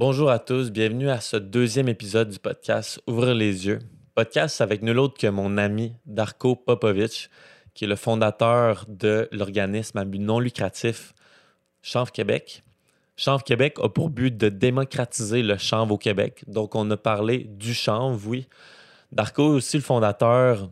Bonjour 0.00 0.30
à 0.30 0.38
tous, 0.38 0.70
bienvenue 0.70 1.10
à 1.10 1.20
ce 1.20 1.36
deuxième 1.36 1.88
épisode 1.88 2.30
du 2.30 2.38
podcast 2.38 3.02
Ouvrir 3.08 3.34
les 3.34 3.66
yeux. 3.66 3.80
Podcast 4.14 4.60
avec 4.60 4.80
nul 4.80 4.96
autre 4.96 5.18
que 5.18 5.26
mon 5.26 5.58
ami 5.58 5.92
Darko 6.06 6.54
Popovic, 6.54 7.28
qui 7.74 7.84
est 7.84 7.88
le 7.88 7.96
fondateur 7.96 8.84
de 8.86 9.28
l'organisme 9.32 9.98
à 9.98 10.04
but 10.04 10.20
non 10.20 10.38
lucratif 10.38 11.14
Chanvre 11.82 12.12
Québec. 12.12 12.62
Chanvre 13.16 13.42
Québec 13.42 13.78
a 13.82 13.88
pour 13.88 14.10
but 14.10 14.36
de 14.36 14.48
démocratiser 14.48 15.42
le 15.42 15.58
chanvre 15.58 15.94
au 15.94 15.98
Québec. 15.98 16.44
Donc, 16.46 16.76
on 16.76 16.88
a 16.92 16.96
parlé 16.96 17.38
du 17.38 17.74
chanvre, 17.74 18.24
oui. 18.28 18.46
Darko 19.10 19.54
est 19.54 19.56
aussi 19.56 19.78
le 19.78 19.82
fondateur 19.82 20.70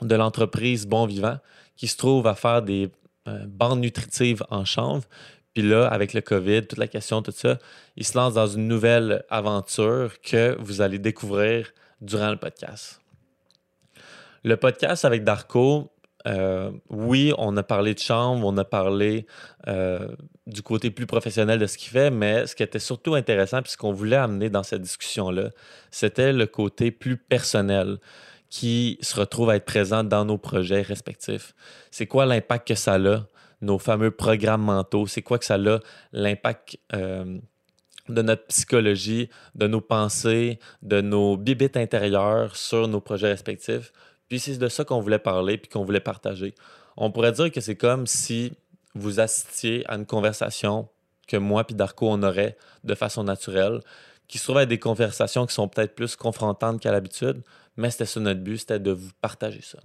de 0.00 0.14
l'entreprise 0.14 0.86
Bon 0.86 1.06
Vivant, 1.06 1.38
qui 1.74 1.88
se 1.88 1.96
trouve 1.96 2.28
à 2.28 2.36
faire 2.36 2.62
des 2.62 2.88
euh, 3.26 3.46
bandes 3.48 3.80
nutritives 3.80 4.44
en 4.48 4.64
chanvre. 4.64 5.02
Puis 5.54 5.62
là, 5.62 5.86
avec 5.86 6.12
le 6.12 6.20
COVID, 6.20 6.66
toute 6.66 6.78
la 6.78 6.88
question, 6.88 7.22
tout 7.22 7.32
ça, 7.34 7.58
il 7.96 8.04
se 8.04 8.18
lance 8.18 8.34
dans 8.34 8.48
une 8.48 8.66
nouvelle 8.66 9.24
aventure 9.30 10.20
que 10.20 10.56
vous 10.60 10.80
allez 10.80 10.98
découvrir 10.98 11.72
durant 12.00 12.30
le 12.30 12.36
podcast. 12.36 13.00
Le 14.42 14.56
podcast 14.56 15.04
avec 15.04 15.22
Darko, 15.24 15.92
euh, 16.26 16.70
oui, 16.90 17.32
on 17.38 17.56
a 17.56 17.62
parlé 17.62 17.94
de 17.94 17.98
chambre, 17.98 18.46
on 18.46 18.56
a 18.56 18.64
parlé 18.64 19.26
euh, 19.68 20.08
du 20.46 20.62
côté 20.62 20.90
plus 20.90 21.06
professionnel 21.06 21.58
de 21.58 21.66
ce 21.66 21.78
qu'il 21.78 21.90
fait, 21.90 22.10
mais 22.10 22.46
ce 22.46 22.54
qui 22.54 22.62
était 22.62 22.78
surtout 22.78 23.14
intéressant, 23.14 23.62
puis 23.62 23.72
ce 23.72 23.76
qu'on 23.76 23.92
voulait 23.92 24.16
amener 24.16 24.50
dans 24.50 24.62
cette 24.62 24.82
discussion-là, 24.82 25.50
c'était 25.90 26.32
le 26.32 26.46
côté 26.46 26.90
plus 26.90 27.16
personnel 27.16 27.98
qui 28.50 28.98
se 29.02 29.18
retrouve 29.18 29.50
à 29.50 29.56
être 29.56 29.64
présent 29.64 30.04
dans 30.04 30.24
nos 30.24 30.38
projets 30.38 30.82
respectifs. 30.82 31.54
C'est 31.90 32.06
quoi 32.06 32.26
l'impact 32.26 32.68
que 32.68 32.74
ça 32.74 32.94
a? 32.94 33.26
Nos 33.64 33.78
fameux 33.78 34.10
programmes 34.10 34.62
mentaux, 34.62 35.06
c'est 35.06 35.22
quoi 35.22 35.38
que 35.38 35.44
ça 35.44 35.54
a, 35.54 35.78
l'impact 36.12 36.78
euh, 36.94 37.38
de 38.08 38.22
notre 38.22 38.46
psychologie, 38.46 39.30
de 39.54 39.66
nos 39.66 39.80
pensées, 39.80 40.58
de 40.82 41.00
nos 41.00 41.36
bibites 41.36 41.76
intérieures 41.76 42.56
sur 42.56 42.86
nos 42.88 43.00
projets 43.00 43.28
respectifs. 43.28 43.92
Puis 44.28 44.38
c'est 44.38 44.58
de 44.58 44.68
ça 44.68 44.84
qu'on 44.84 45.00
voulait 45.00 45.18
parler 45.18 45.58
puis 45.58 45.70
qu'on 45.70 45.84
voulait 45.84 46.00
partager. 46.00 46.54
On 46.96 47.10
pourrait 47.10 47.32
dire 47.32 47.50
que 47.50 47.60
c'est 47.60 47.76
comme 47.76 48.06
si 48.06 48.52
vous 48.94 49.20
assistiez 49.20 49.84
à 49.90 49.96
une 49.96 50.06
conversation 50.06 50.88
que 51.26 51.36
moi 51.36 51.64
puis 51.64 51.74
Darko 51.74 52.08
on 52.10 52.22
aurait 52.22 52.56
de 52.84 52.94
façon 52.94 53.24
naturelle, 53.24 53.80
qui 54.28 54.38
se 54.38 54.44
trouve 54.44 54.58
être 54.58 54.68
des 54.68 54.78
conversations 54.78 55.46
qui 55.46 55.54
sont 55.54 55.68
peut-être 55.68 55.94
plus 55.94 56.16
confrontantes 56.16 56.80
qu'à 56.80 56.92
l'habitude, 56.92 57.42
mais 57.76 57.90
c'était 57.90 58.06
ça 58.06 58.20
notre 58.20 58.40
but, 58.40 58.58
c'était 58.58 58.78
de 58.78 58.92
vous 58.92 59.10
partager 59.20 59.60
ça. 59.62 59.78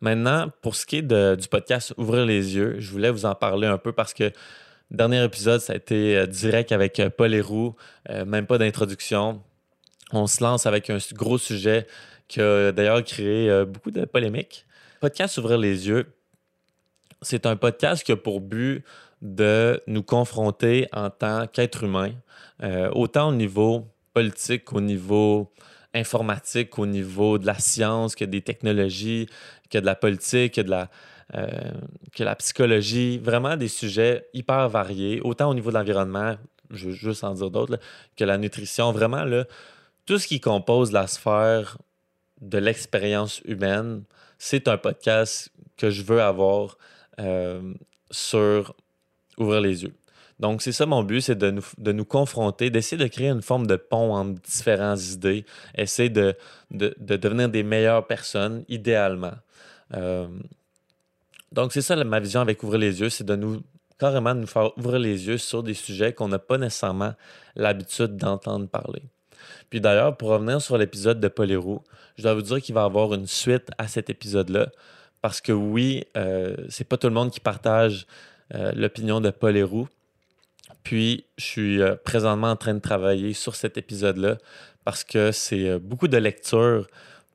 Maintenant, 0.00 0.50
pour 0.60 0.76
ce 0.76 0.84
qui 0.84 0.96
est 0.96 1.02
du 1.02 1.48
podcast 1.48 1.94
Ouvrir 1.96 2.26
les 2.26 2.54
yeux, 2.54 2.76
je 2.78 2.90
voulais 2.90 3.10
vous 3.10 3.24
en 3.24 3.34
parler 3.34 3.66
un 3.66 3.78
peu 3.78 3.92
parce 3.92 4.12
que 4.12 4.32
dernier 4.90 5.24
épisode, 5.24 5.60
ça 5.60 5.72
a 5.72 5.76
été 5.76 6.16
euh, 6.16 6.26
direct 6.26 6.72
avec 6.72 7.00
euh, 7.00 7.10
Paul 7.10 7.34
Héroux, 7.34 7.74
euh, 8.10 8.24
même 8.24 8.46
pas 8.46 8.58
d'introduction. 8.58 9.42
On 10.12 10.26
se 10.26 10.42
lance 10.42 10.66
avec 10.66 10.90
un 10.90 10.98
gros 11.12 11.38
sujet 11.38 11.86
qui 12.28 12.40
a 12.40 12.72
d'ailleurs 12.72 13.02
créé 13.04 13.64
beaucoup 13.64 13.90
de 13.90 14.04
polémiques. 14.04 14.66
Podcast 15.00 15.38
Ouvrir 15.38 15.58
les 15.58 15.88
yeux, 15.88 16.06
c'est 17.22 17.46
un 17.46 17.56
podcast 17.56 18.04
qui 18.04 18.12
a 18.12 18.16
pour 18.16 18.40
but 18.40 18.84
de 19.22 19.80
nous 19.86 20.02
confronter 20.02 20.88
en 20.92 21.10
tant 21.10 21.46
qu'être 21.46 21.84
humain, 21.84 22.12
autant 22.92 23.28
au 23.28 23.32
niveau 23.32 23.86
politique 24.12 24.64
qu'au 24.64 24.80
niveau 24.80 25.52
informatique, 25.96 26.78
au 26.78 26.86
niveau 26.86 27.38
de 27.38 27.46
la 27.46 27.58
science, 27.58 28.14
que 28.14 28.24
des 28.24 28.42
technologies, 28.42 29.28
que 29.70 29.78
de 29.78 29.86
la 29.86 29.94
politique, 29.94 30.54
que 30.54 30.60
de 30.60 30.70
la, 30.70 30.88
euh, 31.34 31.48
que 32.14 32.22
la 32.24 32.34
psychologie, 32.36 33.18
vraiment 33.18 33.56
des 33.56 33.68
sujets 33.68 34.28
hyper 34.32 34.68
variés, 34.68 35.20
autant 35.22 35.50
au 35.50 35.54
niveau 35.54 35.70
de 35.70 35.76
l'environnement, 35.76 36.36
je 36.70 36.86
veux 36.86 36.92
juste 36.92 37.24
en 37.24 37.34
dire 37.34 37.50
d'autres, 37.50 37.78
que 38.16 38.24
la 38.24 38.38
nutrition, 38.38 38.92
vraiment, 38.92 39.24
tout 40.04 40.18
ce 40.18 40.26
qui 40.26 40.40
compose 40.40 40.92
la 40.92 41.06
sphère 41.06 41.78
de 42.40 42.58
l'expérience 42.58 43.40
humaine, 43.44 44.04
c'est 44.38 44.68
un 44.68 44.76
podcast 44.76 45.50
que 45.76 45.90
je 45.90 46.02
veux 46.02 46.22
avoir 46.22 46.76
euh, 47.18 47.74
sur 48.10 48.74
Ouvrir 49.38 49.60
les 49.60 49.82
yeux. 49.82 49.94
Donc, 50.38 50.62
c'est 50.62 50.72
ça 50.72 50.86
mon 50.86 51.02
but, 51.02 51.22
c'est 51.22 51.36
de 51.36 51.50
nous, 51.50 51.62
de 51.78 51.92
nous 51.92 52.04
confronter, 52.04 52.70
d'essayer 52.70 53.02
de 53.02 53.08
créer 53.08 53.28
une 53.28 53.42
forme 53.42 53.66
de 53.66 53.76
pont 53.76 54.14
entre 54.14 54.40
différentes 54.42 55.02
idées, 55.08 55.46
essayer 55.74 56.10
de, 56.10 56.34
de, 56.70 56.94
de 56.98 57.16
devenir 57.16 57.48
des 57.48 57.62
meilleures 57.62 58.06
personnes, 58.06 58.64
idéalement. 58.68 59.34
Euh, 59.94 60.28
donc, 61.52 61.72
c'est 61.72 61.80
ça 61.80 61.96
ma 62.04 62.20
vision 62.20 62.40
avec 62.40 62.62
Ouvrir 62.62 62.80
les 62.80 63.00
yeux, 63.00 63.08
c'est 63.08 63.24
de 63.24 63.36
nous 63.36 63.62
carrément 63.98 64.34
de 64.34 64.40
nous 64.40 64.46
faire 64.46 64.76
ouvrir 64.76 64.98
les 64.98 65.26
yeux 65.26 65.38
sur 65.38 65.62
des 65.62 65.74
sujets 65.74 66.12
qu'on 66.12 66.28
n'a 66.28 66.38
pas 66.38 66.58
nécessairement 66.58 67.14
l'habitude 67.54 68.16
d'entendre 68.16 68.68
parler. 68.68 69.02
Puis 69.70 69.80
d'ailleurs, 69.80 70.16
pour 70.16 70.28
revenir 70.28 70.60
sur 70.60 70.78
l'épisode 70.78 71.20
de 71.20 71.28
Paul 71.28 71.48
je 72.16 72.22
dois 72.22 72.34
vous 72.34 72.42
dire 72.42 72.60
qu'il 72.60 72.74
va 72.74 72.82
y 72.82 72.84
avoir 72.84 73.12
une 73.14 73.26
suite 73.26 73.70
à 73.78 73.88
cet 73.88 74.10
épisode-là. 74.10 74.68
Parce 75.22 75.40
que 75.40 75.52
oui, 75.52 76.04
euh, 76.16 76.56
c'est 76.68 76.84
pas 76.84 76.96
tout 76.96 77.08
le 77.08 77.14
monde 77.14 77.30
qui 77.30 77.40
partage 77.40 78.06
euh, 78.54 78.72
l'opinion 78.72 79.20
de 79.20 79.30
Paul 79.30 79.56
puis, 80.86 81.24
je 81.36 81.44
suis 81.44 81.82
euh, 81.82 81.96
présentement 81.96 82.52
en 82.52 82.54
train 82.54 82.72
de 82.72 82.78
travailler 82.78 83.32
sur 83.32 83.56
cet 83.56 83.76
épisode-là 83.76 84.38
parce 84.84 85.02
que 85.02 85.32
c'est 85.32 85.68
euh, 85.68 85.78
beaucoup 85.80 86.06
de 86.06 86.16
lecture 86.16 86.86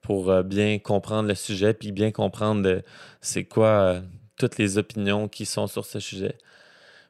pour 0.02 0.32
euh, 0.32 0.42
bien 0.42 0.80
comprendre 0.80 1.28
le 1.28 1.36
sujet, 1.36 1.74
puis 1.74 1.92
bien 1.92 2.12
comprendre 2.12 2.82
c'est 3.20 3.44
quoi 3.44 4.00
toutes 4.38 4.58
les 4.58 4.78
opinions 4.78 5.28
qui 5.28 5.46
sont 5.46 5.68
sur 5.68 5.86
ce 5.86 6.00
sujet. 6.00 6.38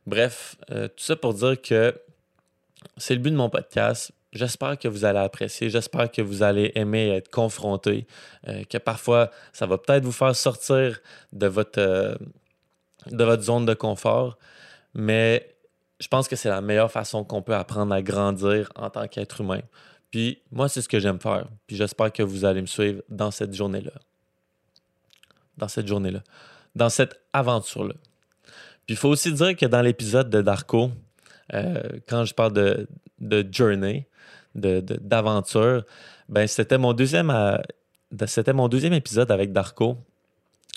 Bref, 0.07 0.55
tout 0.67 1.03
ça 1.03 1.15
pour 1.15 1.35
dire 1.35 1.61
que 1.61 1.93
c'est 2.97 3.13
le 3.13 3.19
but 3.19 3.29
de 3.29 3.35
mon 3.35 3.51
podcast. 3.51 4.11
J'espère 4.33 4.79
que 4.79 4.87
vous 4.87 5.05
allez 5.05 5.19
apprécier, 5.19 5.69
j'espère 5.69 6.11
que 6.11 6.23
vous 6.23 6.41
allez 6.41 6.71
aimer 6.73 7.09
être 7.09 7.29
confronté, 7.29 8.07
que 8.67 8.79
parfois 8.79 9.29
ça 9.53 9.67
va 9.67 9.77
peut-être 9.77 10.03
vous 10.03 10.11
faire 10.11 10.35
sortir 10.35 11.01
de 11.33 11.45
votre, 11.45 12.17
de 13.11 13.23
votre 13.23 13.43
zone 13.43 13.67
de 13.67 13.75
confort, 13.75 14.39
mais 14.95 15.50
je 16.01 16.07
pense 16.07 16.27
que 16.27 16.35
c'est 16.35 16.49
la 16.49 16.61
meilleure 16.61 16.91
façon 16.91 17.23
qu'on 17.23 17.41
peut 17.41 17.55
apprendre 17.55 17.93
à 17.93 18.01
grandir 18.01 18.71
en 18.75 18.89
tant 18.89 19.07
qu'être 19.07 19.41
humain. 19.41 19.61
Puis 20.09 20.41
moi, 20.51 20.67
c'est 20.67 20.81
ce 20.81 20.89
que 20.89 20.99
j'aime 20.99 21.19
faire. 21.19 21.47
Puis 21.67 21.75
j'espère 21.75 22.11
que 22.11 22.23
vous 22.23 22.43
allez 22.43 22.61
me 22.61 22.65
suivre 22.65 23.03
dans 23.07 23.29
cette 23.29 23.53
journée-là. 23.53 23.93
Dans 25.57 25.67
cette 25.67 25.87
journée-là. 25.87 26.23
Dans 26.75 26.89
cette 26.89 27.21
aventure-là. 27.33 27.93
Puis 28.85 28.95
il 28.95 28.97
faut 28.97 29.09
aussi 29.09 29.31
dire 29.31 29.55
que 29.55 29.67
dans 29.67 29.81
l'épisode 29.81 30.29
de 30.29 30.41
Darko, 30.41 30.91
euh, 31.53 31.81
quand 32.09 32.25
je 32.25 32.33
parle 32.33 32.53
de, 32.53 32.87
de 33.19 33.47
journey, 33.51 34.07
d'aventure, 34.55 35.85
ben 36.27 36.47
c'était 36.47 36.77
mon 36.77 36.91
deuxième 36.91 37.29
euh, 37.29 37.57
c'était 38.25 38.51
mon 38.51 38.67
deuxième 38.67 38.93
épisode 38.93 39.31
avec 39.31 39.53
Darko. 39.53 39.97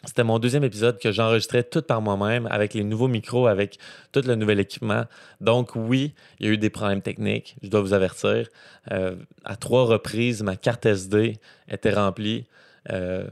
C'était 0.05 0.25
mon 0.25 0.38
deuxième 0.38 0.65
épisode 0.65 0.99
que 0.99 1.12
j'enregistrais 1.12 1.62
tout 1.62 1.81
par 1.81 2.03
moi-même 2.03 2.47
avec 2.50 2.75
les 2.75 2.84
nouveaux 2.84 3.09
micros, 3.09 3.47
avec 3.47 3.78
tout 4.12 4.21
le 4.27 4.34
nouvel 4.34 4.60
équipement. 4.60 5.05
Donc 5.41 5.77
oui, 5.77 6.15
il 6.41 6.47
y 6.47 6.49
a 6.50 6.53
eu 6.53 6.59
des 6.59 6.71
problèmes 6.71 7.00
techniques, 7.00 7.56
je 7.62 7.69
dois 7.69 7.81
vous 7.81 7.94
avertir. 7.94 8.49
Euh, 8.93 9.15
à 9.44 9.56
trois 9.56 9.84
reprises, 9.84 10.43
ma 10.43 10.56
carte 10.56 10.84
SD 10.84 11.38
était 11.69 11.93
remplie 11.93 12.47
euh, 12.91 13.27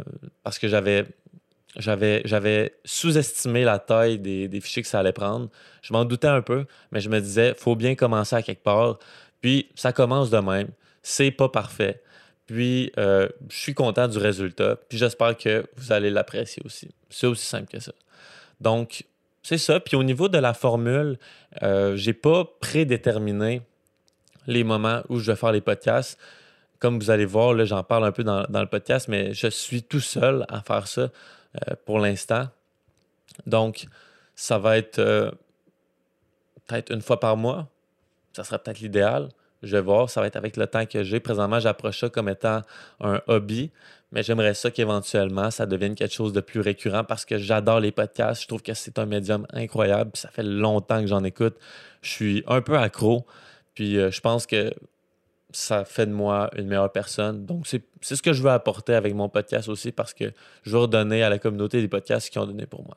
parce 0.44 0.58
que 0.58 0.68
j'avais 0.68 1.04
sous-estimé 2.84 3.64
la 3.64 3.78
taille 3.78 4.18
des, 4.18 4.48
des, 4.48 4.60
fichiers 4.60 4.82
que 4.82 4.88
ça 4.88 5.00
allait 5.00 5.12
prendre. 5.12 5.50
Je 5.82 5.92
m'en 5.92 6.06
doutais 6.06 6.28
un 6.28 6.42
peu, 6.42 6.64
mais 6.90 7.00
je 7.00 7.10
me 7.10 7.20
disais, 7.20 7.54
faut 7.54 7.76
bien 7.76 7.94
commencer 7.94 8.36
à 8.36 8.42
quelque 8.42 8.62
part. 8.62 8.98
Puis 9.42 9.68
ça 9.74 9.92
commence 9.92 10.30
de 10.30 10.38
même. 10.38 10.68
C'est 11.02 11.32
pas 11.32 11.48
parfait. 11.48 12.01
Puis, 12.46 12.92
euh, 12.98 13.28
je 13.48 13.56
suis 13.56 13.74
content 13.74 14.08
du 14.08 14.18
résultat. 14.18 14.76
Puis, 14.88 14.98
j'espère 14.98 15.36
que 15.36 15.64
vous 15.76 15.92
allez 15.92 16.10
l'apprécier 16.10 16.62
aussi. 16.64 16.88
C'est 17.08 17.26
aussi 17.26 17.46
simple 17.46 17.70
que 17.70 17.80
ça. 17.80 17.92
Donc, 18.60 19.04
c'est 19.42 19.58
ça. 19.58 19.80
Puis, 19.80 19.96
au 19.96 20.02
niveau 20.02 20.28
de 20.28 20.38
la 20.38 20.54
formule, 20.54 21.18
euh, 21.62 21.96
je 21.96 22.06
n'ai 22.06 22.14
pas 22.14 22.44
prédéterminé 22.60 23.62
les 24.46 24.64
moments 24.64 25.02
où 25.08 25.18
je 25.18 25.30
vais 25.30 25.36
faire 25.36 25.52
les 25.52 25.60
podcasts. 25.60 26.18
Comme 26.78 26.98
vous 26.98 27.10
allez 27.10 27.26
voir, 27.26 27.54
là, 27.54 27.64
j'en 27.64 27.84
parle 27.84 28.04
un 28.04 28.12
peu 28.12 28.24
dans, 28.24 28.44
le 28.48 28.66
podcast, 28.66 29.06
mais 29.08 29.32
je 29.34 29.46
suis 29.46 29.84
tout 29.84 30.00
seul 30.00 30.44
à 30.48 30.62
faire 30.62 30.88
ça 30.88 31.02
euh, 31.02 31.74
pour 31.84 32.00
l'instant. 32.00 32.48
Donc, 33.46 33.86
ça 34.34 34.58
va 34.58 34.78
être 34.78 35.00
peut-être 36.66 36.92
une 36.92 37.02
fois 37.02 37.20
par 37.20 37.36
mois. 37.36 37.68
Ça 38.32 38.44
serait 38.44 38.58
peut-être 38.58 38.80
l'idéal. 38.80 39.28
Je 39.62 39.76
vais 39.76 39.82
voir, 39.82 40.10
ça 40.10 40.20
va 40.20 40.26
être 40.26 40.36
avec 40.36 40.56
le 40.56 40.66
temps 40.66 40.86
que 40.86 41.02
j'ai. 41.02 41.20
Présentement, 41.20 41.60
j'approche 41.60 42.00
ça 42.00 42.08
comme 42.08 42.28
étant 42.28 42.62
un 43.00 43.20
hobby, 43.28 43.70
mais 44.10 44.22
j'aimerais 44.22 44.54
ça 44.54 44.70
qu'éventuellement, 44.70 45.50
ça 45.50 45.66
devienne 45.66 45.94
quelque 45.94 46.14
chose 46.14 46.32
de 46.32 46.40
plus 46.40 46.60
récurrent 46.60 47.04
parce 47.04 47.24
que 47.24 47.38
j'adore 47.38 47.80
les 47.80 47.92
podcasts. 47.92 48.42
Je 48.42 48.48
trouve 48.48 48.62
que 48.62 48.74
c'est 48.74 48.98
un 48.98 49.06
médium 49.06 49.46
incroyable. 49.52 50.10
ça 50.14 50.28
fait 50.28 50.42
longtemps 50.42 51.00
que 51.00 51.06
j'en 51.06 51.24
écoute. 51.24 51.56
Je 52.02 52.10
suis 52.10 52.44
un 52.46 52.60
peu 52.60 52.76
accro. 52.76 53.26
Puis 53.74 53.98
euh, 53.98 54.10
je 54.10 54.20
pense 54.20 54.46
que 54.46 54.72
ça 55.52 55.84
fait 55.84 56.06
de 56.06 56.12
moi 56.12 56.50
une 56.56 56.66
meilleure 56.66 56.92
personne. 56.92 57.46
Donc, 57.46 57.66
c'est 57.66 57.82
ce 58.02 58.22
que 58.22 58.32
je 58.32 58.42
veux 58.42 58.50
apporter 58.50 58.94
avec 58.94 59.14
mon 59.14 59.28
podcast 59.28 59.68
aussi 59.68 59.92
parce 59.92 60.14
que 60.14 60.32
je 60.62 60.70
veux 60.70 60.78
redonner 60.78 61.22
à 61.22 61.30
la 61.30 61.38
communauté 61.38 61.80
des 61.80 61.88
podcasts 61.88 62.30
qui 62.30 62.38
ont 62.38 62.46
donné 62.46 62.66
pour 62.66 62.84
moi. 62.84 62.96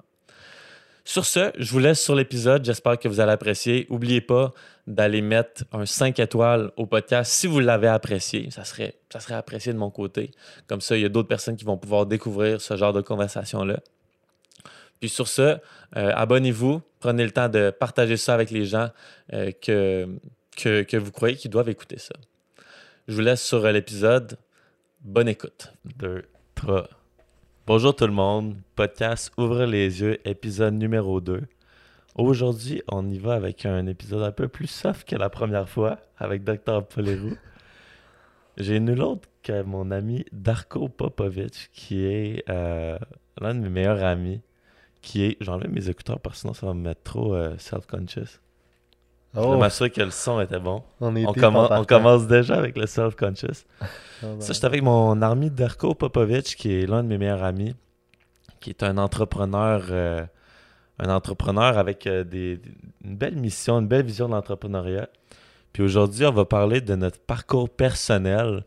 Sur 1.08 1.24
ce, 1.24 1.52
je 1.56 1.72
vous 1.72 1.78
laisse 1.78 2.04
sur 2.04 2.16
l'épisode. 2.16 2.66
J'espère 2.66 2.98
que 2.98 3.08
vous 3.08 3.20
allez 3.20 3.32
apprécier. 3.32 3.86
N'oubliez 3.92 4.22
pas 4.22 4.56
d'aller 4.88 5.22
mettre 5.22 5.64
un 5.72 5.86
5 5.86 6.20
étoiles 6.20 6.72
au 6.78 6.88
podcast 6.88 7.32
si 7.32 7.46
vous 7.46 7.60
l'avez 7.60 7.88
apprécié. 7.88 8.50
Ça 8.50 8.64
serait, 8.64 8.96
apprécié 9.30 9.72
de 9.72 9.78
mon 9.78 9.92
côté. 9.92 10.32
Comme 10.66 10.82
ça, 10.82 10.98
il 10.98 11.04
y 11.04 11.06
a 11.06 11.10
d'autres 11.10 11.28
personnes 11.28 11.58
qui 11.58 11.64
vont 11.64 11.78
pouvoir 11.78 12.08
découvrir 12.08 12.60
ce 12.60 12.76
genre 12.76 12.92
de 12.92 13.02
conversation-là. 13.02 13.82
Puis 15.00 15.10
sur 15.10 15.28
ce, 15.28 15.42
euh, 15.42 15.60
abonnez-vous. 15.94 16.82
Prenez 17.00 17.24
le 17.24 17.32
temps 17.32 17.50
de 17.50 17.70
partager 17.70 18.18
ça 18.18 18.34
avec 18.34 18.50
les 18.50 18.66
gens 18.66 18.90
euh, 19.34 19.52
que 19.62 20.98
vous 20.98 21.12
croyez 21.12 21.36
qu'ils 21.36 21.52
doivent 21.52 21.70
écouter 21.70 22.00
ça. 22.00 22.16
Je 23.08 23.14
vous 23.14 23.22
laisse 23.22 23.44
sur 23.44 23.62
l'épisode. 23.72 24.40
Bonne 25.02 25.28
écoute. 25.28 25.72
Deux, 25.98 26.24
trois. 26.56 26.90
Bonjour 27.68 27.96
tout 27.96 28.06
le 28.06 28.14
monde, 28.14 28.58
podcast 28.76 29.32
Ouvre 29.40 29.66
les 29.66 30.00
yeux, 30.00 30.20
épisode 30.30 30.76
numéro 30.76 31.20
2. 31.20 31.42
Aujourd'hui, 32.14 32.84
on 32.88 33.10
y 33.10 33.18
va 33.18 33.34
avec 33.34 33.66
un 33.66 33.88
épisode 33.88 34.22
un 34.22 34.32
peu 34.32 34.48
plus 34.48 34.68
soft 34.68 35.10
que 35.10 35.16
la 35.16 35.32
première 35.32 35.68
fois 35.68 35.98
avec 36.20 36.44
Dr. 36.44 36.86
Polerou. 36.86 37.36
J'ai 38.58 38.80
nul 38.80 39.02
autre 39.02 39.28
que 39.42 39.64
mon 39.64 39.90
ami 39.90 40.26
Darko 40.32 40.90
Popovic, 40.90 41.72
qui 41.74 42.06
est 42.06 42.48
euh, 42.52 43.00
l'un 43.42 43.56
de 43.56 43.62
mes 43.62 43.70
meilleurs 43.70 44.04
amis, 44.04 44.42
qui 45.02 45.24
est... 45.24 45.38
J'enlève 45.42 45.72
mes 45.72 45.90
écouteurs 45.90 46.20
parce 46.20 46.36
que 46.36 46.42
sinon 46.42 46.54
ça 46.54 46.68
va 46.68 46.76
me 46.76 46.84
mettre 46.84 47.02
trop 47.02 47.34
euh, 47.34 47.58
self-conscious. 47.58 48.42
Je 49.36 49.40
Oh, 49.42 49.52
vais 49.54 49.58
m'assurer 49.60 49.90
que 49.90 50.02
le 50.02 50.12
son 50.12 50.40
était 50.42 50.60
bon. 50.60 50.82
on, 51.02 51.08
On, 51.16 51.34
commen- 51.34 51.86
commence 51.86 52.26
déjà 52.28 52.56
avec 52.56 52.78
le 52.78 52.88
self-conscious. 52.88 53.66
Ah, 54.24 54.28
ben. 54.28 54.40
Ça, 54.42 54.54
j'étais 54.54 54.66
avec 54.66 54.82
mon 54.82 55.22
ami 55.22 55.50
Darko 55.52 55.94
Popovic, 55.94 56.56
qui 56.56 56.74
est 56.74 56.86
l'un 56.88 57.04
de 57.04 57.10
mes 57.10 57.18
meilleurs 57.18 57.44
amis, 57.44 57.76
qui 58.62 58.70
est 58.70 58.82
un 58.82 58.98
entrepreneur, 58.98 59.84
euh, 59.92 60.26
un 61.00 61.10
entrepreneur 61.14 61.78
avec 61.78 62.08
euh, 62.08 62.24
des, 62.24 62.62
une 63.04 63.18
belle 63.18 63.36
mission, 63.36 63.80
une 63.80 63.88
belle 63.90 64.06
vision 64.06 64.30
de 64.30 64.34
l'entrepreneuriat. 64.34 65.10
Puis 65.74 65.84
aujourd'hui, 65.84 66.26
on 66.26 66.32
va 66.32 66.46
parler 66.46 66.80
de 66.80 66.96
notre 66.96 67.20
parcours 67.20 67.70
personnel. 67.70 68.64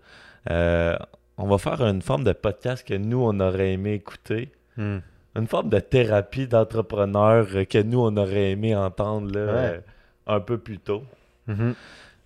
Euh, 0.51 0.97
on 1.39 1.49
va 1.49 1.57
faire 1.57 1.81
une 1.81 2.03
forme 2.03 2.25
de 2.25 2.33
podcast 2.33 2.87
que 2.87 2.95
nous, 2.95 3.23
on 3.25 3.41
aurait 3.41 3.73
aimé 3.73 3.95
écouter. 3.95 4.53
Hmm. 4.77 4.99
Une 5.35 5.47
forme 5.47 5.71
de 5.71 5.79
thérapie 5.81 6.47
d'entrepreneur 6.47 7.47
que 7.71 7.83
nous, 7.83 8.01
on 8.01 8.15
aurait 8.19 8.51
aimé 8.51 8.77
entendre 8.77 9.33
là, 9.33 9.53
Ouais. 9.55 9.81
Un 10.29 10.41
peu 10.41 10.59
plus 10.59 10.79
tôt. 10.79 11.03
Mhm. 11.47 11.75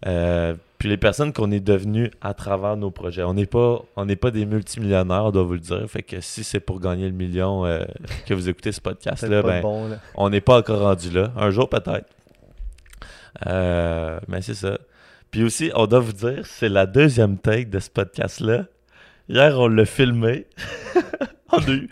Euh, 0.07 0.55
puis 0.79 0.89
les 0.89 0.97
personnes 0.97 1.33
qu'on 1.33 1.53
est 1.53 1.61
devenus 1.61 2.11
à 2.21 2.35
travers 2.35 2.77
nos 2.77 2.91
projets. 2.91 3.23
On 3.23 3.35
n'est 3.35 3.47
pas, 3.47 3.83
on 3.95 4.05
n'est 4.05 4.17
pas 4.17 4.33
des 4.33 4.47
multimillionnaires, 4.47 5.27
on 5.27 5.31
doit 5.31 5.45
vous 5.45 5.53
le 5.53 5.61
dire. 5.61 5.89
Fait 5.89 6.03
que 6.03 6.21
si 6.21 6.43
c'est 6.43 6.59
pour 6.59 6.81
gagner 6.81 7.07
le 7.07 7.15
million 7.15 7.65
euh, 7.65 7.85
que 8.27 8.35
vous 8.35 8.49
écoutez 8.49 8.73
ce 8.73 8.81
pas 8.81 8.95
ben, 9.21 9.63
bon, 9.63 9.89
là. 9.89 9.99
on 10.17 10.29
n'est 10.29 10.41
pas 10.41 10.59
encore 10.59 10.81
rendu 10.81 11.11
là. 11.11 11.33
Un 11.37 11.51
jour 11.51 11.69
peut-être. 11.69 12.09
Euh, 13.47 14.19
mais 14.27 14.43
c'est 14.43 14.55
ça. 14.55 14.79
Puis 15.31 15.45
aussi, 15.45 15.71
on 15.75 15.87
doit 15.87 16.01
vous 16.01 16.13
dire, 16.13 16.45
c'est 16.45 16.69
la 16.69 16.87
deuxième 16.87 17.39
take 17.39 17.67
de 17.67 17.79
ce 17.79 17.89
podcast-là. 17.89 18.67
Hier, 19.29 19.59
on 19.59 19.69
l'a 19.69 19.85
filmé. 19.85 20.47
on, 21.53 21.59
a 21.59 21.71
eu, 21.71 21.89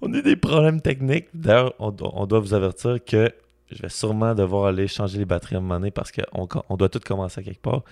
on 0.00 0.14
a 0.14 0.18
eu 0.18 0.22
des 0.22 0.36
problèmes 0.36 0.80
techniques. 0.80 1.26
D'ailleurs, 1.34 1.74
on 1.80 1.90
doit 1.90 2.40
vous 2.40 2.54
avertir 2.54 2.98
que 3.04 3.30
je 3.74 3.82
vais 3.82 3.88
sûrement 3.88 4.34
devoir 4.34 4.66
aller 4.66 4.86
changer 4.88 5.18
les 5.18 5.24
batteries 5.24 5.56
à 5.56 5.58
un 5.58 5.60
moment 5.62 5.74
donné 5.78 5.90
parce 5.90 6.10
qu'on 6.12 6.48
on 6.68 6.76
doit 6.76 6.88
tout 6.88 7.00
commencer 7.04 7.40
à 7.40 7.42
quelque 7.44 7.62
part. 7.62 7.82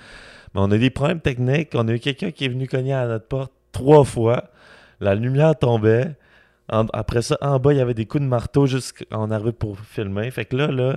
Mais 0.54 0.60
on 0.60 0.70
a 0.70 0.76
eu 0.76 0.80
des 0.80 0.90
problèmes 0.90 1.20
techniques. 1.20 1.70
On 1.74 1.86
a 1.88 1.92
eu 1.92 1.98
quelqu'un 2.00 2.30
qui 2.30 2.44
est 2.44 2.48
venu 2.48 2.66
cogner 2.68 2.92
à 2.94 3.06
notre 3.06 3.26
porte 3.26 3.52
trois 3.72 4.04
fois. 4.04 4.44
La 5.00 5.14
lumière 5.14 5.56
tombait. 5.58 6.14
En- 6.72 6.86
après 6.92 7.22
ça, 7.22 7.36
en 7.40 7.58
bas, 7.58 7.72
il 7.72 7.78
y 7.78 7.80
avait 7.80 7.94
des 7.94 8.06
coups 8.06 8.22
de 8.22 8.28
marteau 8.28 8.66
jusqu'en 8.66 9.30
arrivée 9.30 9.52
pour 9.52 9.78
filmer. 9.80 10.30
Fait 10.30 10.44
que 10.44 10.56
là, 10.56 10.66
là, 10.68 10.96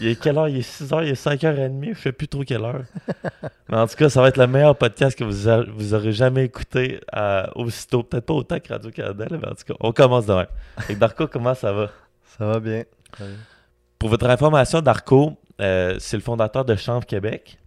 il 0.00 0.08
est 0.08 0.20
quelle 0.20 0.38
heure? 0.38 0.48
Il 0.48 0.56
est 0.58 0.62
6 0.62 0.92
heures, 0.92 1.02
il 1.02 1.10
est 1.10 1.14
5h30, 1.22 1.94
je 1.94 2.00
sais 2.00 2.12
plus 2.12 2.28
trop 2.28 2.42
quelle 2.44 2.62
heure. 2.64 2.82
Mais 3.68 3.76
en 3.76 3.86
tout 3.86 3.96
cas, 3.96 4.08
ça 4.08 4.20
va 4.22 4.28
être 4.28 4.36
le 4.38 4.46
meilleur 4.46 4.76
podcast 4.76 5.18
que 5.18 5.24
vous, 5.24 5.48
a- 5.48 5.64
vous 5.64 5.92
aurez 5.94 6.12
jamais 6.12 6.44
écouté 6.44 7.00
euh, 7.14 7.46
aussitôt. 7.56 8.02
Peut-être 8.02 8.24
pas 8.26 8.34
autant 8.34 8.58
que 8.60 8.68
Radio-Canada, 8.68 9.26
mais 9.30 9.46
en 9.48 9.54
tout 9.54 9.64
cas, 9.66 9.74
on 9.80 9.92
commence 9.92 10.26
demain. 10.26 10.46
Et 10.88 10.94
Darko, 10.94 11.26
comment 11.26 11.54
ça 11.54 11.72
va? 11.72 11.90
Ça 12.38 12.46
va 12.46 12.60
bien. 12.60 12.84
Ça 13.18 13.24
va 13.24 13.30
bien. 13.30 13.36
Pour 13.98 14.08
votre 14.10 14.26
information, 14.26 14.80
Darko, 14.82 15.36
euh, 15.60 15.96
c'est 15.98 16.16
le 16.16 16.22
fondateur 16.22 16.64
de 16.64 16.74
Chanvre 16.76 17.06
Québec. 17.06 17.58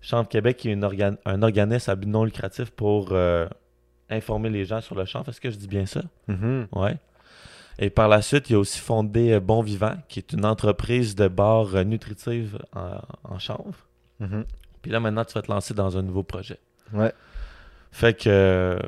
Chanvre 0.00 0.28
Québec 0.28 0.64
est 0.66 0.72
une 0.72 0.84
organ- 0.84 1.16
un 1.24 1.42
organisme 1.42 1.90
à 1.90 1.94
but 1.94 2.06
non 2.08 2.24
lucratif 2.24 2.70
pour 2.70 3.08
euh, 3.12 3.46
informer 4.08 4.50
les 4.50 4.64
gens 4.64 4.80
sur 4.80 4.94
le 4.94 5.04
chanvre. 5.04 5.28
Est-ce 5.28 5.40
que 5.40 5.50
je 5.50 5.56
dis 5.56 5.68
bien 5.68 5.86
ça? 5.86 6.02
Mhm. 6.28 6.68
Ouais. 6.72 6.96
Et 7.78 7.88
par 7.90 8.08
la 8.08 8.20
suite, 8.20 8.50
il 8.50 8.56
a 8.56 8.58
aussi 8.58 8.78
fondé 8.78 9.32
euh, 9.32 9.40
Bon 9.40 9.62
Vivant, 9.62 9.94
qui 10.08 10.18
est 10.18 10.32
une 10.32 10.44
entreprise 10.44 11.14
de 11.14 11.28
barres 11.28 11.84
nutritives 11.84 12.58
en, 12.74 12.98
en 13.24 13.38
chanvre. 13.38 13.86
Mhm. 14.20 14.44
Puis 14.82 14.90
là, 14.90 15.00
maintenant, 15.00 15.24
tu 15.24 15.34
vas 15.34 15.42
te 15.42 15.50
lancer 15.50 15.74
dans 15.74 15.96
un 15.96 16.02
nouveau 16.02 16.22
projet. 16.22 16.58
Ouais. 16.92 17.12
Fait 17.90 18.14
que. 18.14 18.78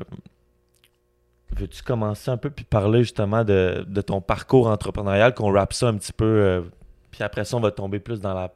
Veux-tu 1.55 1.83
commencer 1.83 2.31
un 2.31 2.39
peu 2.39 2.49
puis 2.49 2.65
parler 2.65 3.01
justement 3.03 3.45
de, 3.45 3.85
de 3.87 4.01
ton 4.01 4.23
parcours 4.23 4.69
entrepreneurial, 4.69 5.35
qu'on 5.35 5.53
rappe 5.53 5.75
ça 5.75 5.89
un 5.89 5.97
petit 5.99 6.15
peu, 6.15 6.65
puis 7.13 7.23
après 7.23 7.45
ça, 7.45 7.57
on 7.57 7.61
va 7.61 7.71
tomber 7.71 8.01
plus 8.01 8.21
dans 8.21 8.35
la, 8.35 8.53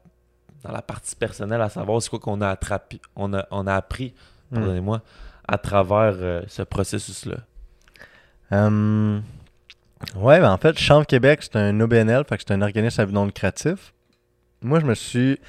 dans 0.64 0.72
la 0.72 0.82
partie 0.82 1.14
personnelle, 1.14 1.60
à 1.60 1.68
savoir 1.68 2.02
c'est 2.02 2.10
quoi 2.10 2.18
qu'on 2.18 2.40
a, 2.40 2.48
attrapé, 2.48 3.00
on 3.14 3.32
a, 3.34 3.46
on 3.52 3.68
a 3.68 3.74
appris, 3.74 4.12
Hmm. 4.50 4.56
pardonnez-moi, 4.58 5.02
à 5.48 5.58
travers 5.58 6.14
euh, 6.20 6.42
ce 6.46 6.62
processus-là. 6.62 7.38
Hum, 8.52 9.22
ouais, 10.14 10.40
ben 10.40 10.52
en 10.52 10.56
fait, 10.58 10.78
Chambre 10.78 11.06
Québec, 11.06 11.40
c'est 11.42 11.56
un 11.56 11.80
OBNL, 11.80 12.24
fait 12.28 12.36
que 12.36 12.44
c'est 12.46 12.54
un 12.54 12.62
organisme 12.62 13.00
à 13.00 13.06
but 13.06 13.12
non 13.12 13.26
lucratif. 13.26 13.92
Moi, 14.62 14.78
je 14.80 14.86
me 14.86 14.94
suis 14.94 15.40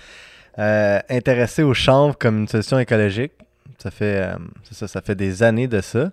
euh, 0.57 0.99
intéressé 1.09 1.61
aux 1.61 1.75
chambres 1.75 2.17
comme 2.17 2.39
une 2.39 2.47
solution 2.47 2.79
écologique. 2.79 3.33
Ça 3.77 3.91
fait, 3.91 4.21
euh, 4.21 4.37
ça, 4.71 4.87
ça 4.87 5.01
fait 5.01 5.15
des 5.15 5.43
années 5.43 5.67
de 5.67 5.81
ça. 5.81 6.09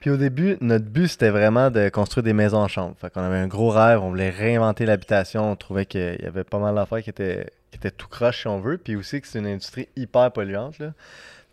Puis 0.00 0.08
au 0.08 0.16
début, 0.16 0.56
notre 0.62 0.86
but, 0.86 1.08
c'était 1.08 1.28
vraiment 1.28 1.70
de 1.70 1.90
construire 1.90 2.24
des 2.24 2.32
maisons 2.32 2.58
en 2.58 2.68
chambre. 2.68 2.96
Fait 2.98 3.12
qu'on 3.12 3.20
avait 3.20 3.36
un 3.36 3.46
gros 3.46 3.68
rêve, 3.68 4.02
on 4.02 4.08
voulait 4.08 4.30
réinventer 4.30 4.86
l'habitation. 4.86 5.52
On 5.52 5.56
trouvait 5.56 5.84
qu'il 5.84 6.18
y 6.22 6.26
avait 6.26 6.42
pas 6.42 6.58
mal 6.58 6.74
d'affaires 6.74 7.02
qui 7.02 7.10
étaient, 7.10 7.50
qui 7.70 7.76
étaient 7.76 7.90
tout 7.90 8.08
croche, 8.08 8.40
si 8.40 8.46
on 8.46 8.60
veut. 8.60 8.78
Puis 8.78 8.96
aussi 8.96 9.20
que 9.20 9.28
c'est 9.28 9.38
une 9.38 9.46
industrie 9.46 9.88
hyper 9.96 10.32
polluante. 10.32 10.78
Là. 10.78 10.94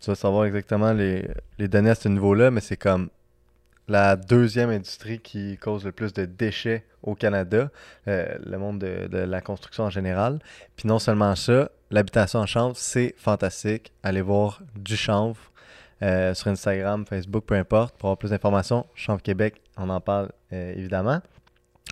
Tu 0.00 0.08
vas 0.08 0.14
savoir 0.14 0.46
exactement 0.46 0.94
les, 0.94 1.28
les 1.58 1.68
données 1.68 1.90
à 1.90 1.94
ce 1.94 2.08
niveau-là, 2.08 2.50
mais 2.50 2.62
c'est 2.62 2.78
comme 2.78 3.10
la 3.86 4.16
deuxième 4.16 4.70
industrie 4.70 5.18
qui 5.18 5.58
cause 5.58 5.84
le 5.84 5.92
plus 5.92 6.14
de 6.14 6.24
déchets 6.24 6.84
au 7.02 7.14
Canada, 7.14 7.70
euh, 8.06 8.38
le 8.44 8.58
monde 8.58 8.78
de, 8.78 9.08
de 9.08 9.18
la 9.18 9.42
construction 9.42 9.84
en 9.84 9.90
général. 9.90 10.38
Puis 10.76 10.88
non 10.88 10.98
seulement 10.98 11.36
ça, 11.36 11.70
l'habitation 11.90 12.40
en 12.40 12.46
chambre, 12.46 12.76
c'est 12.76 13.14
fantastique. 13.18 13.92
Allez 14.02 14.22
voir 14.22 14.62
du 14.74 14.96
chanvre 14.96 15.38
euh, 16.00 16.32
sur 16.34 16.48
Instagram, 16.48 17.04
Facebook, 17.04 17.44
peu 17.44 17.56
importe, 17.56 17.96
pour 17.96 18.08
avoir 18.08 18.18
plus 18.18 18.30
d'informations. 18.30 18.86
Chanvre 18.94 19.20
Québec, 19.20 19.60
on 19.76 19.90
en 19.90 20.00
parle 20.00 20.30
euh, 20.52 20.72
évidemment. 20.76 21.20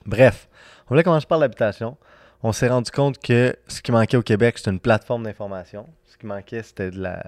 Bref, 0.04 0.48
on 0.86 0.90
voulait 0.90 1.02
commencer 1.02 1.26
par 1.26 1.38
l'habitation. 1.38 1.96
On 2.42 2.52
s'est 2.52 2.68
rendu 2.68 2.90
compte 2.92 3.18
que 3.18 3.56
ce 3.66 3.82
qui 3.82 3.90
manquait 3.90 4.16
au 4.16 4.22
Québec, 4.22 4.58
c'était 4.58 4.70
une 4.70 4.78
plateforme 4.78 5.24
d'information. 5.24 5.88
Ce 6.04 6.16
qui 6.16 6.26
manquait, 6.26 6.62
c'était 6.62 6.92
de 6.92 7.00
la, 7.00 7.20